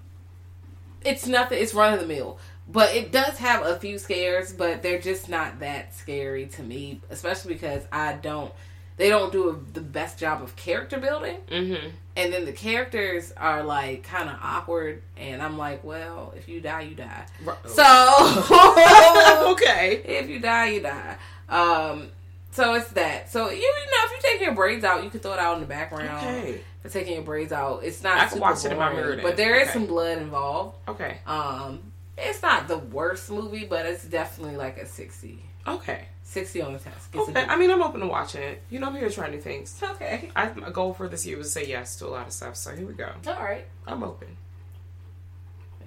it's 1.05 1.27
nothing. 1.27 1.62
It's 1.62 1.72
run 1.74 1.95
of 1.95 2.01
the 2.01 2.07
mill, 2.07 2.39
but 2.68 2.95
it 2.95 3.12
does 3.12 3.39
have 3.39 3.64
a 3.64 3.77
few 3.79 3.99
scares, 3.99 4.53
but 4.53 4.83
they're 4.83 4.99
just 5.01 5.29
not 5.29 5.61
that 5.61 5.95
scary 5.95 6.47
to 6.49 6.62
me. 6.62 7.01
Especially 7.11 7.55
because 7.55 7.83
I 7.93 8.14
don't. 8.14 8.53
They 8.99 9.11
don't 9.11 9.31
do 9.31 9.51
a, 9.51 9.72
the 9.74 9.83
best 9.83 10.18
job 10.18 10.43
of 10.43 10.57
character 10.57 10.99
building 10.99 11.37
Mm-hmm. 11.51 11.89
and 12.16 12.33
then 12.33 12.47
the 12.47 12.53
characters 12.53 13.31
are 13.37 13.62
like 13.62 14.05
kind 14.05 14.31
of 14.31 14.39
awkward 14.43 15.03
and 15.18 15.43
i'm 15.43 15.59
like 15.59 15.85
well 15.85 16.33
if 16.35 16.49
you 16.49 16.62
die 16.62 16.81
you 16.81 16.95
die 16.95 17.27
so 17.66 17.83
okay. 19.53 20.01
if 20.03 20.31
you 20.31 20.41
die 20.41 20.68
you 20.70 20.81
die 20.81 21.16
um 21.51 22.09
so 22.57 22.74
it's 22.74 22.88
that 22.92 23.30
so 23.30 23.50
you, 23.50 23.57
you 23.57 23.62
know 23.62 24.07
if 24.07 24.11
you 24.12 24.18
take 24.30 24.40
your 24.40 24.54
braids 24.54 24.84
out 24.84 25.04
you 25.04 25.11
can 25.11 25.20
throw 25.20 25.34
it 25.34 25.38
out 25.38 25.54
in 25.54 25.61
the 25.61 25.66
background 25.66 26.26
Okay. 26.26 26.61
for 26.82 26.88
taking 26.88 27.12
your 27.14 27.22
braids 27.22 27.52
out 27.52 27.84
it's 27.84 28.02
not 28.02 28.16
I 28.16 28.20
can 28.20 28.28
super 28.30 28.40
watch 28.40 28.64
it 28.64 28.72
in 28.72 28.78
my 28.78 28.92
mirror 28.92 29.14
then. 29.16 29.22
but 29.22 29.36
there 29.36 29.54
is 29.57 29.64
Okay. 29.68 29.72
some 29.74 29.86
blood 29.86 30.18
involved 30.18 30.76
Okay. 30.88 31.18
um 31.26 31.80
it's 32.18 32.42
not 32.42 32.66
the 32.66 32.78
worst 32.78 33.30
movie 33.30 33.66
but 33.66 33.84
it's 33.86 34.04
definitely 34.04 34.57
like 34.57 34.78
a 34.78 34.86
60 34.86 35.42
Okay. 35.68 36.07
60 36.22 36.62
on 36.62 36.72
the 36.74 36.78
test 36.78 37.09
It's 37.12 37.28
Okay. 37.28 37.44
I 37.44 37.57
mean, 37.57 37.70
I'm 37.72 37.82
open 37.82 38.00
to 38.00 38.07
watching 38.07 38.40
it. 38.42 38.62
You 38.70 38.78
know, 38.80 38.86
I'm 38.86 38.94
here 38.94 39.09
to 39.09 39.14
try 39.14 39.28
new 39.28 39.40
things. 39.40 39.78
okay 39.82 40.30
I, 40.36 40.48
my 40.54 40.70
goal 40.70 40.94
for 40.94 41.09
this 41.09 41.26
year 41.26 41.36
was 41.38 41.48
to 41.48 41.52
say 41.52 41.66
yes 41.66 41.96
to 41.96 42.07
a 42.07 42.09
lot 42.09 42.26
of 42.26 42.32
stuff. 42.32 42.57
So 42.57 42.74
here 42.74 42.86
we 42.86 42.94
go. 42.94 43.11
all 43.26 43.34
right 43.34 43.66
I'm 43.86 44.02
open. 44.04 44.28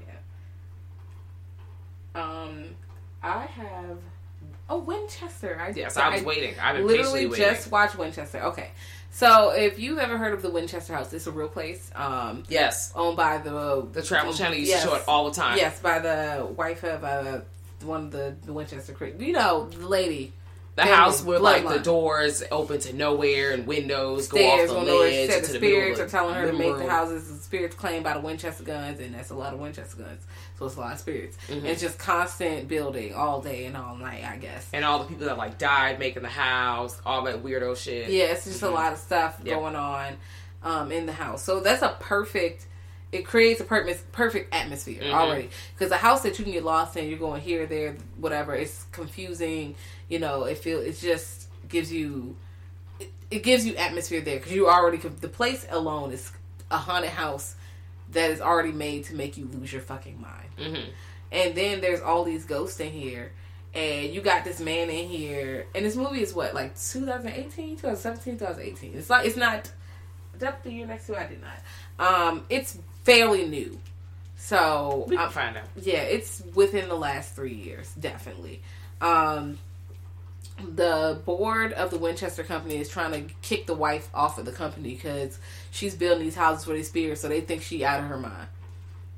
Yeah. 0.07 0.15
Um, 2.21 2.75
I 3.23 3.45
have. 3.45 3.97
Oh, 4.69 4.79
Winchester. 4.79 5.59
I 5.59 5.71
Yes, 5.75 5.97
I 5.97 6.09
was 6.13 6.23
waiting. 6.23 6.53
I've 6.61 6.75
been 6.77 6.85
literally 6.87 7.21
patiently 7.21 7.25
waiting. 7.27 7.55
just 7.55 7.71
watched 7.71 7.97
Winchester. 7.97 8.39
Okay, 8.43 8.69
so 9.11 9.49
if 9.49 9.79
you've 9.79 9.97
ever 9.97 10.17
heard 10.17 10.33
of 10.33 10.41
the 10.41 10.49
Winchester 10.51 10.93
House, 10.93 11.11
it's 11.13 11.25
a 11.27 11.31
real 11.31 11.47
place. 11.49 11.89
Um, 11.95 12.43
Yes. 12.49 12.91
owned 12.95 13.17
by 13.17 13.39
the 13.39 13.87
The 13.91 14.01
Travel 14.03 14.33
Channel 14.33 14.57
used 14.57 14.69
Yes. 14.69 14.83
to 14.83 14.89
show 14.89 14.95
it 14.95 15.03
all 15.07 15.25
the 15.29 15.35
time. 15.35 15.57
Yes, 15.57 15.79
by 15.79 15.99
the 15.99 16.45
wife 16.55 16.83
of 16.83 17.03
uh, 17.03 17.39
one 17.83 18.05
of 18.05 18.11
the, 18.11 18.35
the 18.45 18.53
Winchester. 18.53 18.93
You 19.17 19.33
know, 19.33 19.67
the 19.69 19.87
lady. 19.87 20.33
The 20.79 20.85
Family, 20.85 20.95
house 20.95 21.23
where 21.23 21.39
like 21.39 21.67
the 21.67 21.79
doors 21.79 22.43
open 22.51 22.79
to 22.81 22.93
nowhere 22.93 23.51
and 23.51 23.67
windows 23.67 24.27
go 24.27 24.37
Stairs 24.37 24.69
off 24.71 24.77
on 24.77 24.85
the 24.85 24.91
the 24.91 24.97
ledge 24.97 25.29
said 25.29 25.43
the 25.43 25.47
the 25.51 25.57
spirits 25.57 25.99
are 25.99 26.07
telling 26.07 26.35
her 26.35 26.47
to 26.47 26.53
make 26.53 26.77
the 26.77 26.89
houses 26.89 27.27
the 27.27 27.43
spirits 27.43 27.75
claimed 27.75 28.03
by 28.03 28.13
the 28.13 28.19
Winchester 28.19 28.63
guns, 28.63 28.99
and 28.99 29.13
that's 29.15 29.29
a 29.29 29.35
lot 29.35 29.53
of 29.53 29.59
Winchester 29.59 29.97
guns. 30.03 30.23
So 30.57 30.65
it's 30.65 30.75
a 30.75 30.79
lot 30.81 30.93
of 30.93 30.99
spirits. 30.99 31.37
Mm-hmm. 31.47 31.53
And 31.59 31.67
it's 31.67 31.81
just 31.81 31.97
constant 31.99 32.67
building 32.67 33.13
all 33.13 33.41
day 33.41 33.65
and 33.65 33.77
all 33.77 33.95
night, 33.95 34.23
I 34.25 34.37
guess. 34.37 34.67
and 34.73 34.83
all 34.83 34.99
the 34.99 35.05
people 35.05 35.25
that 35.27 35.37
like 35.37 35.57
died 35.57 35.99
making 35.99 36.23
the 36.23 36.29
house, 36.29 36.99
all 37.05 37.23
that 37.23 37.43
weirdo 37.43 37.77
shit. 37.77 38.09
Yeah, 38.09 38.25
it's 38.25 38.45
just 38.45 38.61
a 38.61 38.69
lot 38.69 38.91
of 38.93 38.99
stuff 38.99 39.37
Mm-hmm. 39.37 39.47
Yep. 39.47 39.59
going 39.59 39.75
on 39.75 40.17
um, 40.63 40.91
in 40.91 41.05
the 41.05 41.13
house. 41.13 41.43
So 41.43 41.59
that's 41.61 41.81
a 41.81 41.95
perfect. 41.99 42.65
It 43.11 43.25
creates 43.25 43.59
a 43.59 43.63
perfect 43.63 44.11
perfect 44.11 44.53
atmosphere 44.53 45.01
Mhm. 45.01 45.13
already 45.13 45.49
because 45.73 45.91
a 45.91 45.97
house 45.97 46.21
that 46.21 46.37
you 46.37 46.43
can 46.43 46.53
get 46.53 46.63
lost 46.63 46.95
in, 46.95 47.09
you're 47.09 47.17
going 47.17 47.41
here, 47.41 47.65
there, 47.65 47.95
whatever. 48.17 48.53
It's 48.53 48.85
confusing. 48.91 49.75
You 50.09 50.19
know, 50.19 50.43
it 50.43 50.57
feel 50.57 50.79
it 50.79 50.97
just 50.99 51.47
gives 51.67 51.91
you. 51.91 52.35
It, 52.99 53.11
it 53.31 53.43
gives 53.43 53.65
you 53.65 53.75
atmosphere 53.75 54.21
there 54.21 54.37
because 54.37 54.51
you 54.51 54.67
already 54.67 54.97
the 54.97 55.29
place 55.29 55.65
alone 55.69 56.11
is 56.11 56.31
a 56.71 56.77
haunted 56.77 57.11
house 57.11 57.55
that 58.11 58.31
is 58.31 58.41
already 58.41 58.71
made 58.71 59.05
to 59.05 59.15
make 59.15 59.37
you 59.37 59.45
lose 59.45 59.71
your 59.71 59.81
fucking 59.81 60.19
mind. 60.19 60.49
Mm-hmm. 60.57 60.89
And 61.31 61.55
then 61.55 61.81
there's 61.81 62.01
all 62.01 62.23
these 62.23 62.45
ghosts 62.45 62.79
in 62.79 62.91
here. 62.91 63.31
And 63.73 64.11
you 64.13 64.21
got 64.21 64.43
this 64.43 64.59
man 64.59 64.89
in 64.89 65.07
here. 65.07 65.67
And 65.75 65.85
this 65.85 65.95
movie 65.95 66.21
is 66.21 66.33
what, 66.33 66.55
like 66.55 66.75
2018, 66.75 67.75
2017, 67.75 68.39
2018. 68.39 68.93
It's 68.97 69.09
like, 69.09 69.25
it's 69.27 69.37
not. 69.37 69.71
That 70.39 70.63
the 70.63 70.71
year 70.71 70.87
next 70.87 71.05
to? 71.07 71.13
it? 71.13 71.19
I 71.19 71.27
did 71.27 71.41
not. 71.41 71.59
Um, 71.99 72.45
it's 72.49 72.77
fairly 73.03 73.45
new. 73.45 73.79
So, 74.37 75.05
We 75.07 75.17
can 75.17 75.25
um, 75.25 75.31
find 75.31 75.57
out. 75.57 75.65
yeah, 75.75 76.01
it's 76.01 76.41
within 76.55 76.87
the 76.87 76.95
last 76.95 77.35
three 77.35 77.53
years, 77.53 77.93
definitely. 77.99 78.61
Um, 79.01 79.59
the 80.75 81.19
board 81.25 81.73
of 81.73 81.91
the 81.91 81.97
Winchester 81.97 82.43
Company 82.43 82.77
is 82.77 82.89
trying 82.89 83.11
to 83.11 83.33
kick 83.41 83.65
the 83.65 83.73
wife 83.73 84.09
off 84.13 84.37
of 84.37 84.45
the 84.45 84.51
company 84.51 84.95
because 84.95 85.39
she's 85.71 85.95
building 85.95 86.23
these 86.25 86.35
houses 86.35 86.65
for 86.65 86.73
these 86.73 86.87
spirits, 86.87 87.21
so 87.21 87.27
they 87.27 87.41
think 87.41 87.61
she 87.61 87.83
out 87.85 87.99
of 87.99 88.05
her 88.07 88.17
mind. 88.17 88.47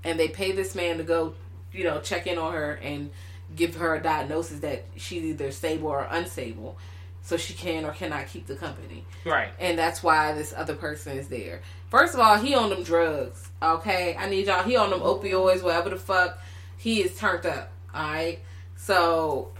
And 0.03 0.19
they 0.19 0.27
pay 0.29 0.51
this 0.51 0.75
man 0.75 0.97
to 0.97 1.03
go, 1.03 1.35
you 1.71 1.83
know, 1.83 1.99
check 1.99 2.27
in 2.27 2.37
on 2.37 2.53
her 2.53 2.73
and 2.73 3.11
give 3.55 3.75
her 3.75 3.95
a 3.95 4.01
diagnosis 4.01 4.59
that 4.59 4.85
she's 4.95 5.23
either 5.23 5.51
stable 5.51 5.89
or 5.89 6.07
unstable, 6.09 6.77
so 7.23 7.37
she 7.37 7.53
can 7.53 7.85
or 7.85 7.91
cannot 7.91 8.27
keep 8.27 8.47
the 8.47 8.55
company 8.55 9.05
Right. 9.25 9.49
and 9.59 9.77
that's 9.77 10.01
why 10.01 10.33
this 10.33 10.53
other 10.57 10.73
person 10.73 11.17
is 11.17 11.27
there. 11.27 11.61
First 11.91 12.13
of 12.15 12.19
all, 12.19 12.37
he 12.37 12.55
on 12.55 12.69
them 12.69 12.81
drugs. 12.83 13.49
Okay, 13.61 14.15
I 14.17 14.27
need 14.27 14.47
y'all. 14.47 14.63
He 14.63 14.75
on 14.75 14.89
them 14.89 15.01
opioids, 15.01 15.61
whatever 15.61 15.89
the 15.89 15.97
fuck. 15.97 16.39
He 16.77 17.01
is 17.03 17.15
turned 17.17 17.45
up. 17.45 17.71
All 17.93 18.01
right, 18.01 18.39
so 18.75 19.51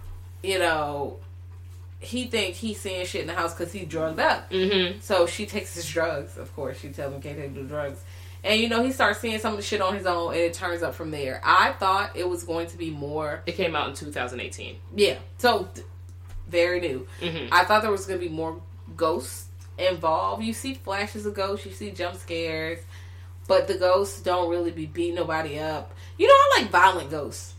you 0.42 0.58
know 0.58 1.18
he 2.02 2.26
think 2.26 2.54
he's 2.56 2.80
seeing 2.80 3.06
shit 3.06 3.22
in 3.22 3.26
the 3.28 3.34
house 3.34 3.54
because 3.54 3.72
he 3.72 3.84
drugged 3.84 4.18
up. 4.20 4.50
Mm-hmm. 4.50 5.00
So 5.00 5.26
she 5.26 5.46
takes 5.46 5.74
his 5.74 5.88
drugs. 5.88 6.36
Of 6.36 6.54
course, 6.54 6.78
she 6.80 6.88
tells 6.90 7.14
him 7.14 7.22
can't 7.22 7.38
take 7.38 7.54
the 7.54 7.62
drugs. 7.62 8.00
And 8.44 8.60
you 8.60 8.68
know 8.68 8.82
he 8.82 8.90
starts 8.90 9.20
seeing 9.20 9.38
some 9.38 9.52
of 9.52 9.56
the 9.58 9.62
shit 9.62 9.80
on 9.80 9.94
his 9.94 10.04
own, 10.04 10.32
and 10.32 10.40
it 10.42 10.52
turns 10.52 10.82
up 10.82 10.94
from 10.94 11.12
there. 11.12 11.40
I 11.44 11.72
thought 11.72 12.16
it 12.16 12.28
was 12.28 12.42
going 12.42 12.66
to 12.68 12.76
be 12.76 12.90
more 12.90 13.42
It 13.46 13.52
came 13.52 13.76
out 13.76 13.88
in 13.88 13.94
2018. 13.94 14.76
yeah. 14.96 15.18
So 15.38 15.68
th- 15.74 15.86
very 16.48 16.80
new. 16.80 17.06
Mm-hmm. 17.20 17.48
I 17.54 17.64
thought 17.64 17.82
there 17.82 17.90
was 17.92 18.04
gonna 18.04 18.18
be 18.18 18.28
more 18.28 18.60
ghosts 18.96 19.46
involved. 19.78 20.42
You 20.42 20.52
see 20.52 20.74
flashes 20.74 21.24
of 21.24 21.34
ghosts, 21.34 21.64
you 21.66 21.72
see 21.72 21.92
jump 21.92 22.16
scares, 22.16 22.80
but 23.46 23.68
the 23.68 23.74
ghosts 23.74 24.20
don't 24.20 24.50
really 24.50 24.70
be 24.72 24.86
beating 24.86 25.14
nobody 25.14 25.58
up. 25.60 25.94
You 26.18 26.26
know, 26.26 26.34
I 26.34 26.60
like 26.62 26.70
violent 26.70 27.10
ghosts 27.10 27.54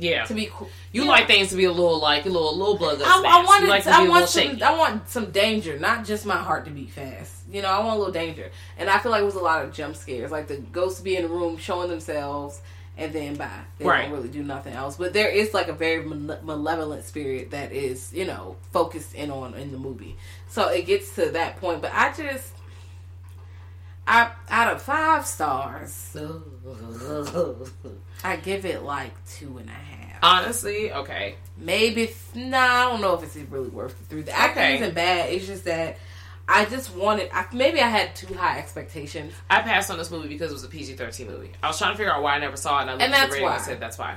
Yeah. 0.00 0.24
to 0.26 0.34
be 0.34 0.48
cool. 0.52 0.70
You 0.92 1.04
like 1.04 1.26
things 1.26 1.48
to 1.50 1.56
be 1.56 1.64
a 1.64 1.72
little 1.72 2.00
like 2.00 2.24
a 2.24 2.28
little 2.28 2.56
little 2.56 2.76
blood. 2.78 3.02
I, 3.02 3.20
I 3.20 3.44
want 3.44 3.66
like 3.68 3.82
to 3.84 3.90
I 3.90 4.04
a 4.04 4.08
want 4.08 4.28
some. 4.28 4.42
shaky. 4.50 4.62
I 4.62 4.76
want 4.78 5.08
some 5.08 5.30
danger, 5.32 5.78
not 5.78 6.04
just 6.04 6.24
my 6.24 6.36
heart 6.36 6.64
to 6.66 6.70
beat 6.70 6.90
fast. 6.90 7.34
You 7.50 7.62
know, 7.62 7.68
I 7.68 7.78
want 7.80 7.96
a 7.96 7.98
little 7.98 8.12
danger, 8.12 8.50
and 8.78 8.88
I 8.88 8.98
feel 8.98 9.10
like 9.10 9.22
it 9.22 9.26
was 9.26 9.34
a 9.34 9.40
lot 9.40 9.64
of 9.64 9.72
jump 9.72 9.96
scares, 9.96 10.30
like 10.30 10.46
the 10.48 10.58
ghosts 10.58 11.00
be 11.00 11.16
in 11.16 11.22
the 11.24 11.28
room 11.28 11.56
showing 11.56 11.88
themselves, 11.90 12.60
and 12.96 13.12
then 13.12 13.34
bye. 13.36 13.50
They 13.78 13.84
Right. 13.86 14.02
don't 14.02 14.12
really 14.12 14.28
do 14.28 14.42
nothing 14.44 14.74
else. 14.74 14.96
But 14.96 15.12
there 15.14 15.28
is 15.28 15.52
like 15.52 15.66
a 15.68 15.72
very 15.72 16.04
male- 16.04 16.38
malevolent 16.44 17.04
spirit 17.04 17.50
that 17.50 17.72
is, 17.72 18.12
you 18.12 18.24
know, 18.24 18.56
focused 18.72 19.14
in 19.14 19.30
on 19.32 19.54
in 19.54 19.72
the 19.72 19.78
movie. 19.78 20.16
So 20.48 20.68
it 20.68 20.86
gets 20.86 21.14
to 21.16 21.30
that 21.32 21.60
point. 21.60 21.82
But 21.82 21.92
I 21.94 22.12
just, 22.12 22.52
I 24.10 24.30
out 24.48 24.72
of 24.72 24.80
five 24.82 25.26
stars, 25.26 26.14
I 28.24 28.36
give 28.36 28.64
it 28.64 28.82
like 28.82 29.12
two 29.26 29.58
and 29.58 29.68
a 29.68 29.72
half. 29.72 30.18
Honestly, 30.22 30.92
okay. 30.92 31.36
Maybe 31.56 32.10
nah, 32.34 32.58
I 32.58 32.84
don't 32.90 33.00
know 33.00 33.14
if 33.14 33.22
it's 33.22 33.36
really 33.50 33.68
worth 33.68 33.92
it 34.00 34.06
through. 34.08 34.24
The 34.24 34.32
acting 34.32 34.62
Okay. 34.62 34.74
isn't 34.76 34.94
bad. 34.94 35.32
It's 35.32 35.46
just 35.46 35.64
that 35.66 35.98
I 36.48 36.64
just 36.64 36.94
wanted. 36.96 37.30
I, 37.32 37.46
maybe 37.52 37.80
I 37.80 37.88
had 37.88 38.16
too 38.16 38.34
high 38.34 38.58
expectations. 38.58 39.34
I 39.50 39.60
passed 39.60 39.90
on 39.90 39.98
this 39.98 40.10
movie 40.10 40.28
because 40.28 40.50
it 40.50 40.54
was 40.54 40.64
a 40.64 40.68
PG 40.68 40.94
thirteen 40.94 41.28
movie. 41.28 41.52
I 41.62 41.68
was 41.68 41.78
trying 41.78 41.92
to 41.92 41.96
figure 41.98 42.12
out 42.12 42.22
why 42.22 42.34
I 42.34 42.38
never 42.38 42.56
saw 42.56 42.78
it, 42.78 42.82
and 42.82 42.90
I 42.90 42.92
looked 42.94 43.02
And 43.04 43.14
at 43.14 43.26
the 43.26 43.32
rating 43.32 43.44
why. 43.46 43.56
and 43.56 43.64
said 43.64 43.80
that's 43.80 43.98
why. 43.98 44.16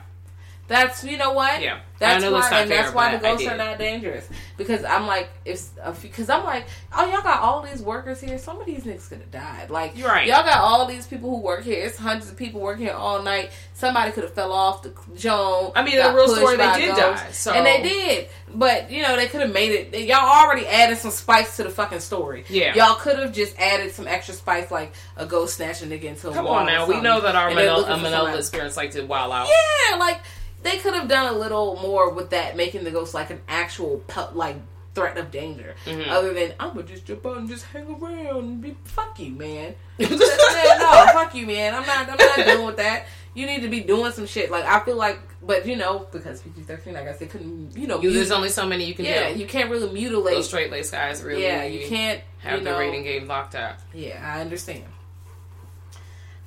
That's 0.72 1.04
you 1.04 1.18
know 1.18 1.34
what? 1.34 1.62
Yeah. 1.62 1.80
That's 2.00 2.24
I 2.24 2.28
know 2.28 2.34
why, 2.34 2.50
and 2.62 2.72
that's 2.72 2.94
why 2.96 3.16
the 3.16 3.22
ghosts 3.22 3.46
are 3.46 3.58
not 3.58 3.78
dangerous. 3.78 4.28
Because 4.58 4.84
I'm 4.84 5.06
like, 5.06 5.30
if 5.46 5.70
because 6.02 6.30
I'm 6.30 6.44
like, 6.46 6.66
oh 6.98 7.06
y'all 7.12 7.22
got 7.22 7.42
all 7.42 7.62
these 7.62 7.82
workers 7.82 8.22
here. 8.22 8.38
Some 8.40 8.60
of 8.60 8.66
these 8.66 8.86
niggas 8.86 9.10
could 9.10 9.20
have 9.20 9.30
died. 9.32 9.70
Like 9.70 9.96
You're 9.98 10.08
right. 10.08 10.26
Y'all 10.26 10.44
got 10.44 10.60
all 10.60 10.88
these 10.88 11.06
people 11.06 11.30
who 11.30 11.42
work 11.42 11.64
here. 11.64 11.86
It's 11.86 11.98
hundreds 11.98 12.32
of 12.32 12.38
people 12.38 12.62
working 12.62 12.86
here 12.86 12.96
all 12.96 13.22
night. 13.22 13.52
Somebody 13.74 14.14
could 14.14 14.24
have 14.24 14.34
fell 14.34 14.52
off 14.54 14.82
the 14.82 14.94
Joan. 15.16 15.74
I 15.76 15.84
mean, 15.84 15.98
the 15.98 16.12
real 16.14 16.28
story, 16.30 16.56
they 16.56 16.74
did 16.78 16.96
ghost. 16.96 17.24
die, 17.24 17.32
so- 17.34 17.52
and 17.52 17.66
they 17.66 17.84
did. 17.84 18.30
But 18.56 18.90
you 18.90 19.04
know, 19.04 19.16
they 19.18 19.28
could 19.28 19.42
have 19.42 19.54
made 19.54 19.72
it. 19.94 20.06
Y'all 20.08 20.18
already 20.28 20.66
added 20.66 20.98
some 20.98 21.12
spice 21.12 21.58
to 21.58 21.64
the 21.64 21.70
fucking 21.70 22.00
story. 22.00 22.46
Yeah. 22.50 22.74
y'all 22.76 22.96
could 22.96 23.20
have 23.20 23.34
just 23.34 23.60
added 23.60 23.92
some 23.92 24.08
extra 24.08 24.34
spice, 24.34 24.72
like 24.72 24.94
a 25.18 25.26
ghost 25.26 25.58
snatching 25.58 25.90
nigga 25.90 26.06
into 26.06 26.30
a 26.30 26.34
Come 26.34 26.46
wall 26.46 26.56
on 26.56 26.66
now, 26.66 26.88
we 26.88 27.00
know 27.02 27.20
that 27.22 27.36
our 27.36 27.50
And 27.50 27.58
they're 27.58 27.66
Manila, 27.66 27.78
looking 27.80 27.94
uh, 27.94 27.98
for 27.98 28.04
Manila 28.04 28.20
somebody. 28.22 28.40
experience 28.40 28.78
like 28.78 28.92
to 28.92 29.02
wild 29.04 29.34
out. 29.34 29.48
Yeah, 29.48 29.98
like 29.98 30.20
they 30.64 30.78
could 30.78 30.94
have 30.94 31.08
done 31.08 31.34
a 31.34 31.38
little 31.38 31.78
more 31.82 32.10
with 32.12 32.30
that, 32.32 32.56
making 32.56 32.84
the 32.84 32.92
ghost 32.92 33.14
like 33.14 33.30
an 33.30 33.42
actual 33.48 33.98
pu- 34.08 34.34
like 34.36 34.58
threat 34.94 35.18
of 35.18 35.32
danger, 35.32 35.74
Mm-hmm. 35.86 36.10
other 36.12 36.34
than 36.34 36.54
I'm 36.60 36.70
gonna 36.76 36.84
just 36.84 37.06
jump 37.06 37.26
out 37.26 37.38
and 37.38 37.48
just 37.48 37.66
hang 37.66 37.88
around 37.96 38.38
and 38.38 38.62
be 38.62 38.76
fuck 38.84 39.20
you, 39.20 39.32
man. 39.32 39.76
No, 40.00 41.06
fuck 41.14 41.34
you, 41.36 41.46
man. 41.48 41.74
I'm 41.74 41.86
not. 41.86 42.10
I'm 42.10 42.18
not 42.18 42.36
dealing 42.46 42.66
with 42.66 42.78
that. 42.78 43.06
You 43.34 43.46
need 43.46 43.62
to 43.62 43.70
be 43.70 43.80
doing 43.82 44.12
some 44.12 44.26
shit. 44.26 44.52
Like 44.52 44.66
I 44.66 44.80
feel 44.84 44.98
like, 44.98 45.20
but 45.42 45.66
you 45.66 45.76
know, 45.78 46.08
because 46.12 46.42
PG-13, 46.42 46.98
I 46.98 47.04
guess 47.04 47.18
they 47.20 47.28
couldn't. 47.28 47.78
You 47.78 47.88
know, 47.88 48.02
You, 48.02 48.12
there's 48.12 48.32
only 48.32 48.50
so 48.50 48.66
many 48.68 48.84
you 48.86 48.94
can 48.94 49.06
yeah, 49.06 49.32
do. 49.32 49.40
you 49.40 49.48
can't 49.48 49.70
really 49.72 49.92
mutilate. 49.92 50.36
Those 50.36 50.48
straight 50.48 50.70
lace 50.72 50.92
guys 50.92 51.24
really 51.24 51.44
yeah, 51.44 51.64
you 51.64 51.88
can't 51.88 52.22
have 52.40 52.60
you 52.60 52.66
the 52.66 52.74
rating 52.78 53.04
game 53.04 53.28
locked 53.28 53.56
up. 53.56 53.80
Yeah, 53.94 54.20
I 54.24 54.42
understand. 54.42 54.84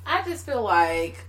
I 0.05 0.21
just 0.23 0.45
feel 0.45 0.61
like 0.61 1.25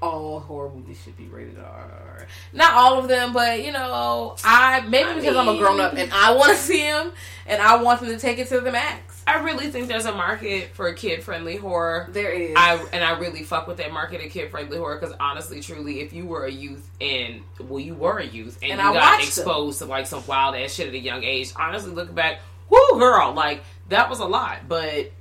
all 0.00 0.40
horror 0.40 0.70
movies 0.70 1.00
should 1.02 1.16
be 1.16 1.26
rated 1.26 1.58
R. 1.58 2.26
Not 2.52 2.74
all 2.74 2.98
of 2.98 3.08
them, 3.08 3.32
but 3.32 3.64
you 3.64 3.72
know, 3.72 4.36
I 4.44 4.80
maybe 4.82 5.10
I 5.10 5.14
because 5.14 5.36
I'm 5.36 5.48
a 5.48 5.56
grown 5.56 5.80
up 5.80 5.94
and 5.94 6.12
I 6.12 6.34
want 6.34 6.50
to 6.50 6.56
see 6.56 6.82
them 6.82 7.12
and 7.46 7.60
I 7.60 7.82
want 7.82 8.00
them 8.00 8.10
to 8.10 8.18
take 8.18 8.38
it 8.38 8.48
to 8.48 8.60
the 8.60 8.70
max. 8.70 9.22
I 9.26 9.42
really 9.42 9.70
think 9.70 9.88
there's 9.88 10.06
a 10.06 10.12
market 10.12 10.70
for 10.74 10.90
kid 10.92 11.22
friendly 11.22 11.56
horror. 11.56 12.08
There 12.12 12.30
is. 12.30 12.54
I 12.56 12.82
and 12.92 13.04
I 13.04 13.18
really 13.18 13.42
fuck 13.42 13.66
with 13.66 13.76
that 13.78 13.92
market 13.92 14.24
of 14.24 14.30
kid 14.30 14.50
friendly 14.50 14.78
horror 14.78 14.98
because 14.98 15.14
honestly, 15.20 15.60
truly, 15.60 16.00
if 16.00 16.12
you 16.12 16.24
were 16.26 16.44
a 16.46 16.50
youth 16.50 16.88
and 17.00 17.42
well, 17.60 17.80
you 17.80 17.94
were 17.94 18.18
a 18.18 18.24
youth 18.26 18.58
and, 18.62 18.72
And 18.72 18.80
you 18.80 18.88
I 18.88 18.92
got 18.94 19.00
watched 19.18 19.34
them. 19.34 19.42
exposed 19.42 19.78
to 19.80 19.86
like 19.86 20.06
some 20.06 20.24
wild 20.26 20.54
ass 20.54 20.72
shit 20.74 20.88
at 20.88 20.94
a 20.94 20.98
young 20.98 21.24
age, 21.24 21.52
honestly, 21.56 21.90
looking 21.90 22.14
back, 22.14 22.40
whoo, 22.70 22.98
girl, 22.98 23.32
like 23.34 23.62
that 23.90 24.08
was 24.08 24.20
a 24.20 24.24
lot. 24.26 24.60
But 24.68 25.12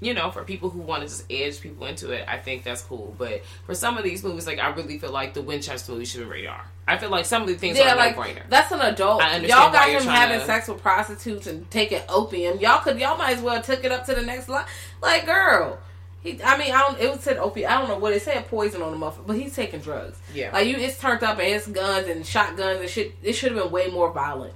you 0.00 0.14
know, 0.14 0.30
for 0.30 0.44
people 0.44 0.70
who 0.70 0.80
want 0.80 1.02
to 1.02 1.08
just 1.08 1.24
edge 1.30 1.60
people 1.60 1.86
into 1.86 2.10
it, 2.10 2.24
I 2.26 2.38
think 2.38 2.64
that's 2.64 2.82
cool. 2.82 3.14
But 3.18 3.42
for 3.66 3.74
some 3.74 3.98
of 3.98 4.04
these 4.04 4.24
movies, 4.24 4.46
like 4.46 4.58
I 4.58 4.70
really 4.70 4.98
feel 4.98 5.12
like 5.12 5.34
the 5.34 5.42
Winchester 5.42 5.92
movie 5.92 6.06
should 6.06 6.20
be 6.20 6.26
rated 6.26 6.50
R. 6.50 6.64
I 6.88 6.96
feel 6.96 7.10
like 7.10 7.26
some 7.26 7.42
of 7.42 7.48
the 7.48 7.54
things 7.54 7.78
yeah, 7.78 7.92
are 7.92 7.96
like 7.96 8.16
no 8.16 8.22
brainer. 8.22 8.48
that's 8.48 8.72
an 8.72 8.80
adult. 8.80 9.22
I 9.22 9.34
understand 9.34 9.48
Y'all 9.48 9.72
got 9.72 9.88
him 9.90 10.02
having 10.08 10.40
to- 10.40 10.46
sex 10.46 10.68
with 10.68 10.82
prostitutes 10.82 11.46
and 11.46 11.70
taking 11.70 12.00
opium. 12.08 12.58
Y'all 12.58 12.80
could. 12.80 12.98
Y'all 12.98 13.16
might 13.18 13.36
as 13.36 13.42
well 13.42 13.60
took 13.62 13.84
it 13.84 13.92
up 13.92 14.06
to 14.06 14.14
the 14.14 14.22
next 14.22 14.48
level. 14.48 14.66
Like, 15.02 15.26
girl. 15.26 15.78
He, 16.22 16.38
I 16.42 16.58
mean, 16.58 16.70
I 16.72 16.80
don't. 16.80 16.98
It 17.00 17.10
was 17.10 17.20
said 17.20 17.38
opium. 17.38 17.70
I 17.70 17.78
don't 17.78 17.88
know 17.88 17.98
what 17.98 18.12
it 18.12 18.20
said 18.20 18.46
poison 18.48 18.82
on 18.82 18.90
the 18.92 18.98
muffin, 18.98 19.24
but 19.26 19.36
he's 19.36 19.54
taking 19.54 19.80
drugs. 19.80 20.18
Yeah. 20.34 20.52
like 20.52 20.66
you, 20.66 20.76
it's 20.76 20.98
turned 20.98 21.22
up 21.22 21.38
and 21.38 21.48
it's 21.48 21.66
guns 21.66 22.08
and 22.08 22.26
shotguns 22.26 22.80
and 22.80 22.90
shit. 22.90 23.14
It 23.22 23.32
should 23.32 23.52
have 23.52 23.62
been 23.62 23.72
way 23.72 23.88
more 23.88 24.12
violent, 24.12 24.52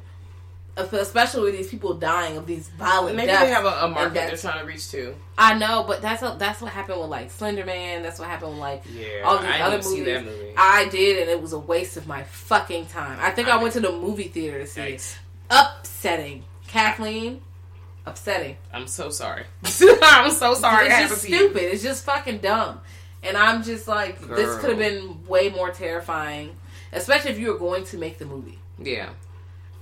especially 0.76 1.42
with 1.42 1.56
these 1.56 1.68
people 1.68 1.94
dying 1.94 2.36
of 2.36 2.46
these 2.46 2.68
violent. 2.70 3.16
Maybe 3.16 3.28
deaths. 3.28 3.44
they 3.44 3.50
have 3.50 3.64
a, 3.64 3.86
a 3.86 3.88
market 3.88 4.14
they're 4.14 4.36
trying 4.36 4.60
to 4.60 4.66
reach 4.66 4.90
to. 4.90 5.14
I 5.38 5.54
know, 5.54 5.84
but 5.86 6.02
that's 6.02 6.22
a, 6.22 6.36
that's 6.38 6.60
what 6.60 6.72
happened 6.72 7.00
with 7.00 7.10
like 7.10 7.30
Slender 7.30 7.64
Man. 7.64 8.02
That's 8.02 8.18
what 8.18 8.28
happened 8.28 8.52
with 8.52 8.60
like 8.60 8.82
Yeah, 8.92 9.22
all 9.24 9.38
these 9.38 9.50
I 9.50 9.60
other 9.60 9.76
didn't 9.76 9.84
see 9.86 9.98
movies. 10.00 10.14
that 10.14 10.24
movie. 10.24 10.54
I 10.56 10.88
did, 10.88 11.20
and 11.22 11.30
it 11.30 11.40
was 11.40 11.52
a 11.52 11.58
waste 11.58 11.96
of 11.96 12.06
my 12.06 12.22
fucking 12.24 12.86
time. 12.86 13.18
I 13.20 13.30
think 13.30 13.48
I, 13.48 13.56
I- 13.58 13.62
went 13.62 13.74
to 13.74 13.80
the 13.80 13.92
movie 13.92 14.28
theater 14.28 14.58
to 14.58 14.66
see 14.66 14.80
it. 14.80 14.98
Yikes. 15.00 15.16
Upsetting, 15.50 16.44
Kathleen. 16.68 17.40
Upsetting. 18.06 18.56
I'm 18.72 18.86
so 18.86 19.10
sorry. 19.10 19.44
I'm 20.02 20.30
so 20.30 20.54
sorry. 20.54 20.88
It's 20.88 21.10
just 21.10 21.24
it. 21.24 21.28
stupid. 21.28 21.62
It's 21.62 21.82
just 21.82 22.04
fucking 22.04 22.38
dumb. 22.38 22.80
And 23.22 23.36
I'm 23.38 23.62
just 23.62 23.88
like, 23.88 24.20
this 24.20 24.58
could 24.58 24.70
have 24.70 24.78
been 24.78 25.24
way 25.26 25.48
more 25.48 25.70
terrifying, 25.70 26.54
especially 26.92 27.30
if 27.30 27.38
you 27.38 27.52
were 27.52 27.58
going 27.58 27.84
to 27.84 27.96
make 27.96 28.18
the 28.18 28.26
movie. 28.26 28.58
Yeah. 28.78 29.10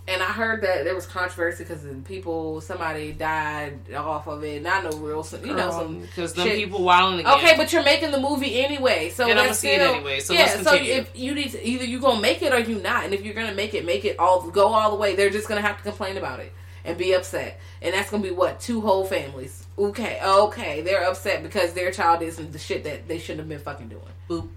And 0.08 0.20
I 0.20 0.26
heard 0.26 0.62
that 0.62 0.82
there 0.82 0.96
was 0.96 1.06
controversy 1.06 1.62
because 1.62 1.86
people, 2.04 2.60
somebody 2.60 3.12
died 3.12 3.94
off 3.94 4.26
of 4.26 4.42
it. 4.42 4.60
Not 4.60 4.82
no 4.82 4.90
real, 4.98 5.24
you 5.44 5.54
know, 5.54 5.70
some 5.70 6.00
because 6.00 6.34
them 6.34 6.48
people 6.48 6.82
wilding 6.82 7.20
again. 7.20 7.38
Okay, 7.38 7.56
but 7.56 7.72
you're 7.72 7.84
making 7.84 8.10
the 8.10 8.18
movie 8.18 8.64
anyway, 8.64 9.10
so 9.10 9.28
And 9.28 9.38
I'ma 9.38 9.48
that's 9.48 9.60
see 9.60 9.70
it 9.70 9.80
anyway, 9.80 10.18
so 10.18 10.32
yeah. 10.32 10.60
so 10.60 10.74
if 10.74 11.16
you 11.16 11.34
need 11.34 11.52
to, 11.52 11.64
either 11.64 11.84
you 11.84 12.00
gonna 12.00 12.20
make 12.20 12.42
it 12.42 12.52
or 12.52 12.58
you 12.58 12.80
not, 12.80 13.04
and 13.04 13.14
if 13.14 13.24
you're 13.24 13.34
gonna 13.34 13.54
make 13.54 13.74
it, 13.74 13.84
make 13.84 14.04
it 14.04 14.18
all 14.18 14.50
go 14.50 14.68
all 14.68 14.90
the 14.90 14.96
way. 14.96 15.14
They're 15.14 15.30
just 15.30 15.48
gonna 15.48 15.60
have 15.60 15.76
to 15.76 15.84
complain 15.84 16.16
about 16.16 16.40
it 16.40 16.52
and 16.84 16.98
be 16.98 17.12
upset, 17.12 17.60
and 17.80 17.94
that's 17.94 18.10
gonna 18.10 18.24
be 18.24 18.32
what 18.32 18.58
two 18.58 18.80
whole 18.80 19.04
families. 19.04 19.66
Okay, 19.78 20.20
okay, 20.20 20.80
they're 20.80 21.04
upset 21.08 21.44
because 21.44 21.74
their 21.74 21.92
child 21.92 22.28
some 22.32 22.50
the 22.50 22.58
shit 22.58 22.82
that 22.84 23.06
they 23.06 23.18
shouldn't 23.18 23.38
have 23.40 23.48
been 23.48 23.60
fucking 23.60 23.88
doing. 23.88 24.02
Boop. 24.28 24.48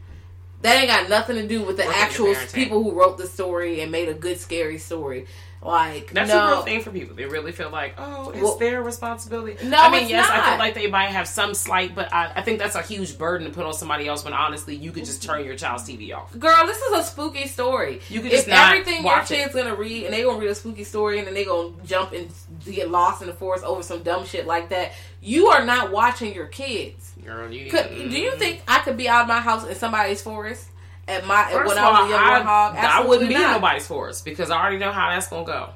That 0.62 0.78
ain't 0.78 0.88
got 0.88 1.10
nothing 1.10 1.36
to 1.36 1.48
do 1.48 1.62
with 1.62 1.78
the 1.78 1.86
Working 1.86 2.02
actual 2.02 2.36
people 2.54 2.82
who 2.82 2.92
wrote 2.92 3.18
the 3.18 3.28
story 3.28 3.82
and 3.82 3.92
made 3.92 4.10
a 4.10 4.14
good 4.14 4.40
scary 4.40 4.78
story. 4.78 5.28
Like 5.66 6.12
That's 6.14 6.30
no, 6.30 6.46
a 6.46 6.48
real 6.52 6.62
thing 6.62 6.82
for 6.84 6.92
people. 6.92 7.16
They 7.16 7.26
really 7.26 7.52
feel 7.52 7.72
like, 7.72 7.96
oh, 7.98 8.30
it's 8.30 8.42
Well- 8.42 8.58
their 8.58 8.84
responsibility. 8.84 9.58
No, 9.68 9.78
I 9.78 9.90
mean, 9.90 10.08
yes, 10.08 10.30
I 10.30 10.50
feel 10.52 10.60
like 10.60 10.76
they 10.76 10.86
might 10.86 11.08
have 11.10 11.28
some 11.28 11.56
slight, 11.56 11.96
but 11.96 12.14
I, 12.14 12.32
I 12.36 12.42
think 12.44 12.60
that's 12.60 12.76
a 12.76 12.84
huge 12.84 13.18
burden 13.18 13.48
to 13.48 13.54
put 13.54 13.66
on 13.66 13.74
somebody 13.74 14.08
else 14.08 14.24
when 14.24 14.34
honestly 14.34 14.76
you 14.76 14.92
could 14.92 15.06
just 15.06 15.24
turn 15.24 15.44
your 15.44 15.56
child's 15.56 15.90
TV 15.90 16.16
off. 16.16 16.38
Girl, 16.38 16.68
this 16.68 16.78
is 16.78 17.00
a 17.00 17.04
spooky 17.04 17.48
story. 17.48 18.00
You 18.10 18.22
could 18.22 18.32
if 18.32 18.46
just 18.46 18.48
not 18.48 18.74
everything 18.74 19.04
your 19.04 19.20
it. 19.20 19.26
kid's 19.26 19.56
gonna 19.56 19.74
read 19.76 20.06
and 20.06 20.14
they 20.14 20.22
gonna 20.22 20.38
read 20.38 20.52
a 20.52 20.56
spooky 20.56 20.84
story 20.84 21.18
and 21.18 21.26
then 21.26 21.34
they 21.34 21.46
gonna 21.46 21.72
jump 21.84 22.12
and 22.14 22.30
get 22.64 22.92
lost 22.92 23.24
in 23.24 23.28
the 23.28 23.34
forest 23.34 23.64
over 23.66 23.82
some 23.82 24.04
dumb 24.04 24.24
shit 24.24 24.46
like 24.46 24.70
that, 24.70 24.92
you 25.20 25.48
are 25.48 25.66
not 25.66 25.92
watching 25.92 26.36
your 26.36 26.46
kids. 26.46 27.14
Girl, 27.26 27.52
you 27.52 27.72
Could, 27.72 27.90
do 27.90 28.22
you 28.22 28.36
think 28.38 28.62
I 28.68 28.80
could 28.82 28.98
be 28.98 29.10
out 29.10 29.24
of 29.24 29.28
my 29.28 29.40
house 29.40 29.66
in 29.66 29.74
somebody's 29.74 30.22
forest 30.22 30.68
at 31.08 31.26
my 31.26 31.50
First 31.52 31.70
when 31.70 31.78
of 31.78 31.84
I 31.84 31.88
all, 31.88 31.94
was 32.04 32.12
a 32.12 32.14
young 32.14 32.24
I, 32.24 32.42
hog? 32.42 32.76
I 32.78 33.06
wouldn't 33.06 33.30
be 33.30 33.36
not. 33.36 33.54
nobody's 33.54 33.88
horse 33.88 34.22
because 34.22 34.50
I 34.50 34.60
already 34.60 34.78
know 34.78 34.92
how 34.92 35.10
that's 35.10 35.28
gonna 35.28 35.46
go. 35.46 35.70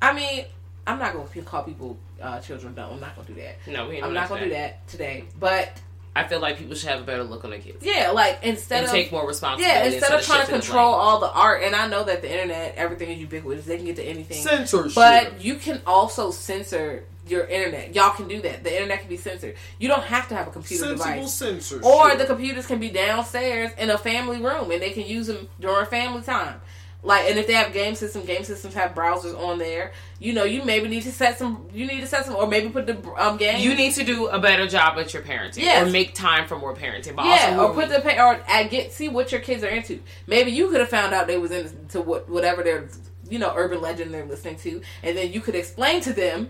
I 0.00 0.12
mean, 0.12 0.44
I'm 0.86 0.98
not 0.98 1.14
gonna 1.14 1.42
call 1.42 1.62
people 1.62 1.98
uh, 2.20 2.40
children 2.40 2.74
dumb. 2.74 2.92
I'm 2.92 3.00
not 3.00 3.16
gonna 3.16 3.28
do 3.28 3.34
that. 3.34 3.58
No, 3.66 3.88
we 3.88 3.96
ain't 3.96 4.04
I'm 4.04 4.10
doing 4.10 4.14
not 4.14 4.28
gonna 4.28 4.44
do 4.44 4.50
that 4.50 4.86
today. 4.88 5.24
But 5.38 5.80
I 6.14 6.26
feel 6.26 6.40
like 6.40 6.58
people 6.58 6.74
should 6.74 6.88
have 6.88 7.00
a 7.00 7.04
better 7.04 7.24
look 7.24 7.44
on 7.44 7.50
their 7.50 7.58
kids 7.58 7.84
yeah, 7.84 8.10
like 8.10 8.38
instead 8.42 8.78
and 8.78 8.86
of 8.86 8.92
take 8.92 9.12
more 9.12 9.26
responsibility. 9.26 9.78
Yeah, 9.78 9.92
instead 9.92 10.18
of 10.18 10.24
trying 10.24 10.40
to 10.40 10.46
shifting 10.46 10.54
the 10.56 10.62
control 10.62 10.94
all 10.94 11.20
the 11.20 11.30
art, 11.30 11.62
and 11.62 11.74
I 11.74 11.88
know 11.88 12.04
that 12.04 12.22
the 12.22 12.30
internet, 12.30 12.74
everything 12.76 13.10
is 13.10 13.18
ubiquitous. 13.18 13.66
They 13.66 13.76
can 13.76 13.86
get 13.86 13.96
to 13.96 14.04
anything. 14.04 14.42
Censorship. 14.42 14.94
But 14.94 15.44
you 15.44 15.56
can 15.56 15.82
also 15.86 16.30
censor 16.30 17.04
your 17.26 17.44
internet. 17.46 17.94
Y'all 17.94 18.10
can 18.14 18.28
do 18.28 18.40
that. 18.42 18.62
The 18.64 18.72
internet 18.74 19.00
can 19.00 19.08
be 19.08 19.16
censored. 19.16 19.56
You 19.78 19.88
don't 19.88 20.04
have 20.04 20.28
to 20.28 20.34
have 20.36 20.48
a 20.48 20.50
computer 20.50 20.84
Sensible 20.84 21.12
device. 21.14 21.32
censorship. 21.32 21.84
Or 21.84 22.14
the 22.16 22.24
computers 22.24 22.66
can 22.66 22.78
be 22.78 22.88
downstairs 22.90 23.70
in 23.78 23.90
a 23.90 23.98
family 23.98 24.40
room, 24.40 24.70
and 24.70 24.80
they 24.80 24.90
can 24.90 25.06
use 25.06 25.26
them 25.26 25.48
during 25.60 25.86
family 25.86 26.22
time. 26.22 26.60
Like, 27.02 27.28
and 27.30 27.38
if 27.38 27.46
they 27.46 27.52
have 27.52 27.72
game 27.72 27.94
system, 27.94 28.24
game 28.24 28.42
systems 28.42 28.74
have 28.74 28.92
browsers 28.92 29.38
on 29.40 29.58
there. 29.58 29.92
You 30.18 30.32
know, 30.32 30.42
you 30.42 30.64
maybe 30.64 30.88
need 30.88 31.02
to 31.04 31.12
set 31.12 31.38
some. 31.38 31.68
You 31.72 31.86
need 31.86 32.00
to 32.00 32.06
set 32.06 32.24
some, 32.24 32.34
or 32.34 32.48
maybe 32.48 32.68
put 32.68 32.86
the 32.86 32.96
um 33.16 33.36
game. 33.36 33.60
You 33.60 33.76
need 33.76 33.92
to 33.94 34.02
do 34.02 34.26
a 34.26 34.40
better 34.40 34.66
job 34.66 34.98
at 34.98 35.12
your 35.14 35.22
parenting, 35.22 35.58
Yes. 35.58 35.86
or 35.86 35.90
make 35.90 36.14
time 36.14 36.48
for 36.48 36.58
more 36.58 36.74
parenting. 36.74 37.14
But 37.14 37.26
Yeah, 37.26 37.56
also 37.58 37.68
or 37.68 37.74
put 37.74 37.90
the 37.90 38.00
pa- 38.00 38.20
or 38.30 38.40
and 38.48 38.70
get 38.70 38.92
see 38.92 39.08
what 39.08 39.30
your 39.30 39.40
kids 39.40 39.62
are 39.62 39.68
into. 39.68 40.00
Maybe 40.26 40.50
you 40.50 40.68
could 40.68 40.80
have 40.80 40.88
found 40.88 41.14
out 41.14 41.28
they 41.28 41.38
was 41.38 41.52
into 41.52 42.00
what 42.00 42.28
whatever 42.28 42.64
their 42.64 42.88
you 43.28 43.38
know 43.38 43.52
urban 43.54 43.80
legend 43.80 44.12
they're 44.12 44.24
listening 44.24 44.56
to, 44.56 44.80
and 45.04 45.16
then 45.16 45.32
you 45.32 45.40
could 45.40 45.54
explain 45.54 46.00
to 46.00 46.12
them 46.12 46.48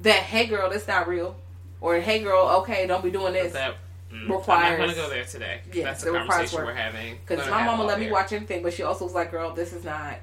that 0.00 0.22
hey 0.22 0.46
girl, 0.46 0.70
that's 0.70 0.86
not 0.88 1.08
real, 1.08 1.36
or 1.80 1.96
hey 2.00 2.22
girl, 2.22 2.48
okay, 2.60 2.86
don't 2.86 3.02
be 3.04 3.10
doing 3.10 3.32
this. 3.32 3.52
that 3.52 3.74
mm, 4.12 4.22
I'm 4.24 4.32
requires- 4.32 4.78
not 4.78 4.84
going 4.84 4.90
to 4.90 4.96
go 4.96 5.08
there 5.10 5.24
today. 5.24 5.60
Yes, 5.72 5.84
That's 5.84 6.04
the 6.04 6.12
conversation 6.12 6.64
we're 6.64 6.74
having. 6.74 7.18
Because 7.26 7.48
my 7.50 7.64
mama 7.64 7.84
let 7.84 7.98
me 7.98 8.06
there. 8.06 8.12
watch 8.14 8.32
anything, 8.32 8.62
but 8.62 8.72
she 8.72 8.82
also 8.82 9.04
was 9.04 9.14
like, 9.14 9.30
girl, 9.30 9.52
this 9.54 9.72
is 9.72 9.84
not, 9.84 10.16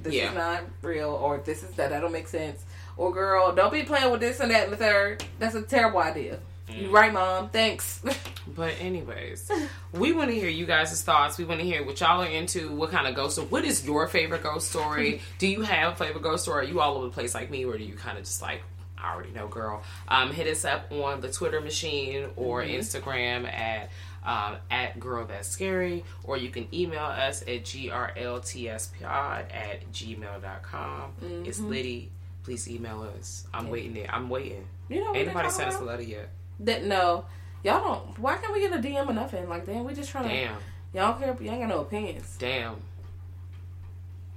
this 0.00 0.14
Yeah. 0.14 0.30
is 0.30 0.34
not 0.34 0.62
real, 0.82 1.10
or 1.10 1.38
this 1.38 1.62
is 1.62 1.70
that 1.72 1.90
that 1.90 2.00
don't 2.00 2.12
make 2.12 2.28
sense, 2.28 2.64
or 2.96 3.12
girl, 3.12 3.52
don't 3.54 3.72
be 3.72 3.82
playing 3.82 4.10
with 4.10 4.20
this 4.20 4.40
and 4.40 4.50
that 4.50 4.64
and 4.64 4.72
the 4.72 4.76
third. 4.76 5.24
That's 5.38 5.54
a 5.54 5.62
terrible 5.62 6.00
idea. 6.00 6.38
Mm. 6.68 6.82
You 6.82 6.90
right, 6.90 7.12
mom. 7.12 7.48
Thanks. 7.50 8.02
But 8.48 8.74
anyways, 8.80 9.50
we 9.92 10.12
want 10.12 10.30
to 10.30 10.34
hear 10.36 10.48
you 10.48 10.66
guys' 10.66 11.02
thoughts. 11.02 11.36
We 11.36 11.44
want 11.44 11.58
to 11.58 11.66
hear 11.66 11.84
what 11.84 11.98
y'all 12.00 12.22
are 12.22 12.26
into. 12.26 12.72
What 12.72 12.92
kind 12.92 13.08
of 13.08 13.16
ghost 13.16 13.34
story? 13.34 13.48
What 13.48 13.64
is 13.64 13.84
your 13.84 14.06
favorite 14.06 14.44
ghost 14.44 14.70
story? 14.70 15.20
do 15.38 15.48
you 15.48 15.62
have 15.62 15.94
a 15.94 15.96
favorite 15.96 16.22
ghost 16.22 16.44
story? 16.44 16.64
Are 16.64 16.68
you 16.68 16.80
all 16.80 16.94
over 16.96 17.06
the 17.06 17.12
place 17.12 17.34
like 17.34 17.50
me, 17.50 17.64
or 17.64 17.76
do 17.76 17.82
you 17.82 17.94
kind 17.96 18.16
of 18.16 18.22
just 18.24 18.40
like 18.40 18.62
I 18.98 19.12
already 19.14 19.30
know, 19.32 19.46
girl? 19.48 19.82
Um, 20.08 20.32
hit 20.32 20.46
us 20.46 20.64
up 20.64 20.90
on 20.92 21.20
the 21.20 21.30
Twitter 21.30 21.60
machine 21.60 22.28
or 22.36 22.62
Instagram 22.62 23.46
at. 23.52 23.90
Um, 24.24 24.56
at 24.72 24.98
girl 24.98 25.24
that's 25.24 25.46
scary 25.46 26.02
or 26.24 26.36
you 26.36 26.48
can 26.48 26.66
email 26.74 27.04
us 27.04 27.42
at 27.42 27.62
grltspod 27.62 29.04
at 29.04 29.92
gmail.com 29.92 31.12
it's 31.46 31.60
liddy 31.60 32.10
please 32.42 32.68
email 32.68 33.02
us 33.16 33.46
i'm 33.54 33.68
waiting 33.68 33.94
there 33.94 34.12
i'm 34.12 34.28
waiting 34.28 34.66
You 34.88 35.04
know 35.04 35.14
ain't 35.14 35.28
nobody 35.28 35.48
sent 35.48 35.68
us 35.68 35.80
a 35.80 35.84
letter 35.84 36.02
yet 36.02 36.28
That 36.58 36.84
no, 36.84 37.26
y'all 37.62 37.84
don't. 37.84 38.18
Why 38.18 38.36
can't 38.38 38.52
we 38.52 38.60
get 38.60 38.72
a 38.72 38.78
DM 38.78 39.08
or 39.08 39.12
nothing? 39.12 39.48
Like, 39.48 39.64
damn, 39.64 39.84
we 39.84 39.94
just 39.94 40.10
trying 40.10 40.24
to. 40.24 40.30
damn 40.30 40.56
Y'all 40.92 41.12
don't 41.12 41.20
care. 41.20 41.44
Y'all 41.44 41.54
ain't 41.54 41.62
got 41.62 41.68
no 41.68 41.82
opinions. 41.82 42.34
damn 42.36 42.80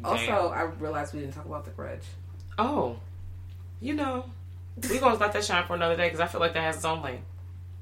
Also, 0.04 0.50
I 0.50 0.64
realized 0.80 1.14
we 1.16 1.22
didn't 1.22 1.34
talk 1.34 1.46
about 1.46 1.66
the 1.66 1.72
grudge. 1.72 2.04
Oh, 2.60 2.98
you 3.82 3.94
know, 3.96 4.26
we 4.90 5.00
gonna 5.00 5.16
let 5.16 5.34
that 5.34 5.44
shine 5.44 5.66
for 5.66 5.76
another 5.76 5.96
day 5.96 6.08
because 6.08 6.20
I 6.20 6.28
feel 6.28 6.42
like 6.42 6.54
that 6.54 6.64
has 6.64 6.78
its 6.78 6.86
own 6.86 7.02
lane. 7.02 7.22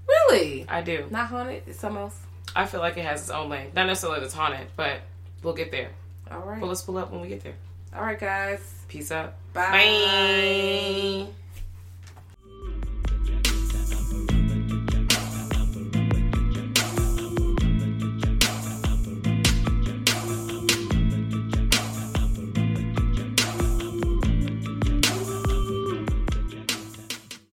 Really? 0.07 0.65
I 0.67 0.81
do. 0.81 1.07
Not 1.09 1.27
haunted. 1.27 1.63
It's 1.67 1.79
something 1.79 2.01
else. 2.01 2.17
I 2.55 2.65
feel 2.65 2.79
like 2.79 2.97
it 2.97 3.05
has 3.05 3.21
its 3.21 3.29
own 3.29 3.49
lane. 3.49 3.71
Not 3.75 3.87
necessarily 3.87 4.19
that's 4.19 4.33
haunted, 4.33 4.67
but 4.75 5.01
we'll 5.43 5.53
get 5.53 5.71
there. 5.71 5.91
All 6.31 6.39
right. 6.39 6.59
But 6.59 6.67
let's 6.67 6.81
pull 6.81 6.97
up 6.97 7.11
when 7.11 7.21
we 7.21 7.27
get 7.27 7.43
there. 7.43 7.55
All 7.95 8.03
right, 8.03 8.19
guys. 8.19 8.59
Peace 8.87 9.11
out. 9.11 9.33
Bye. 9.53 9.71
Bye. 9.71 11.27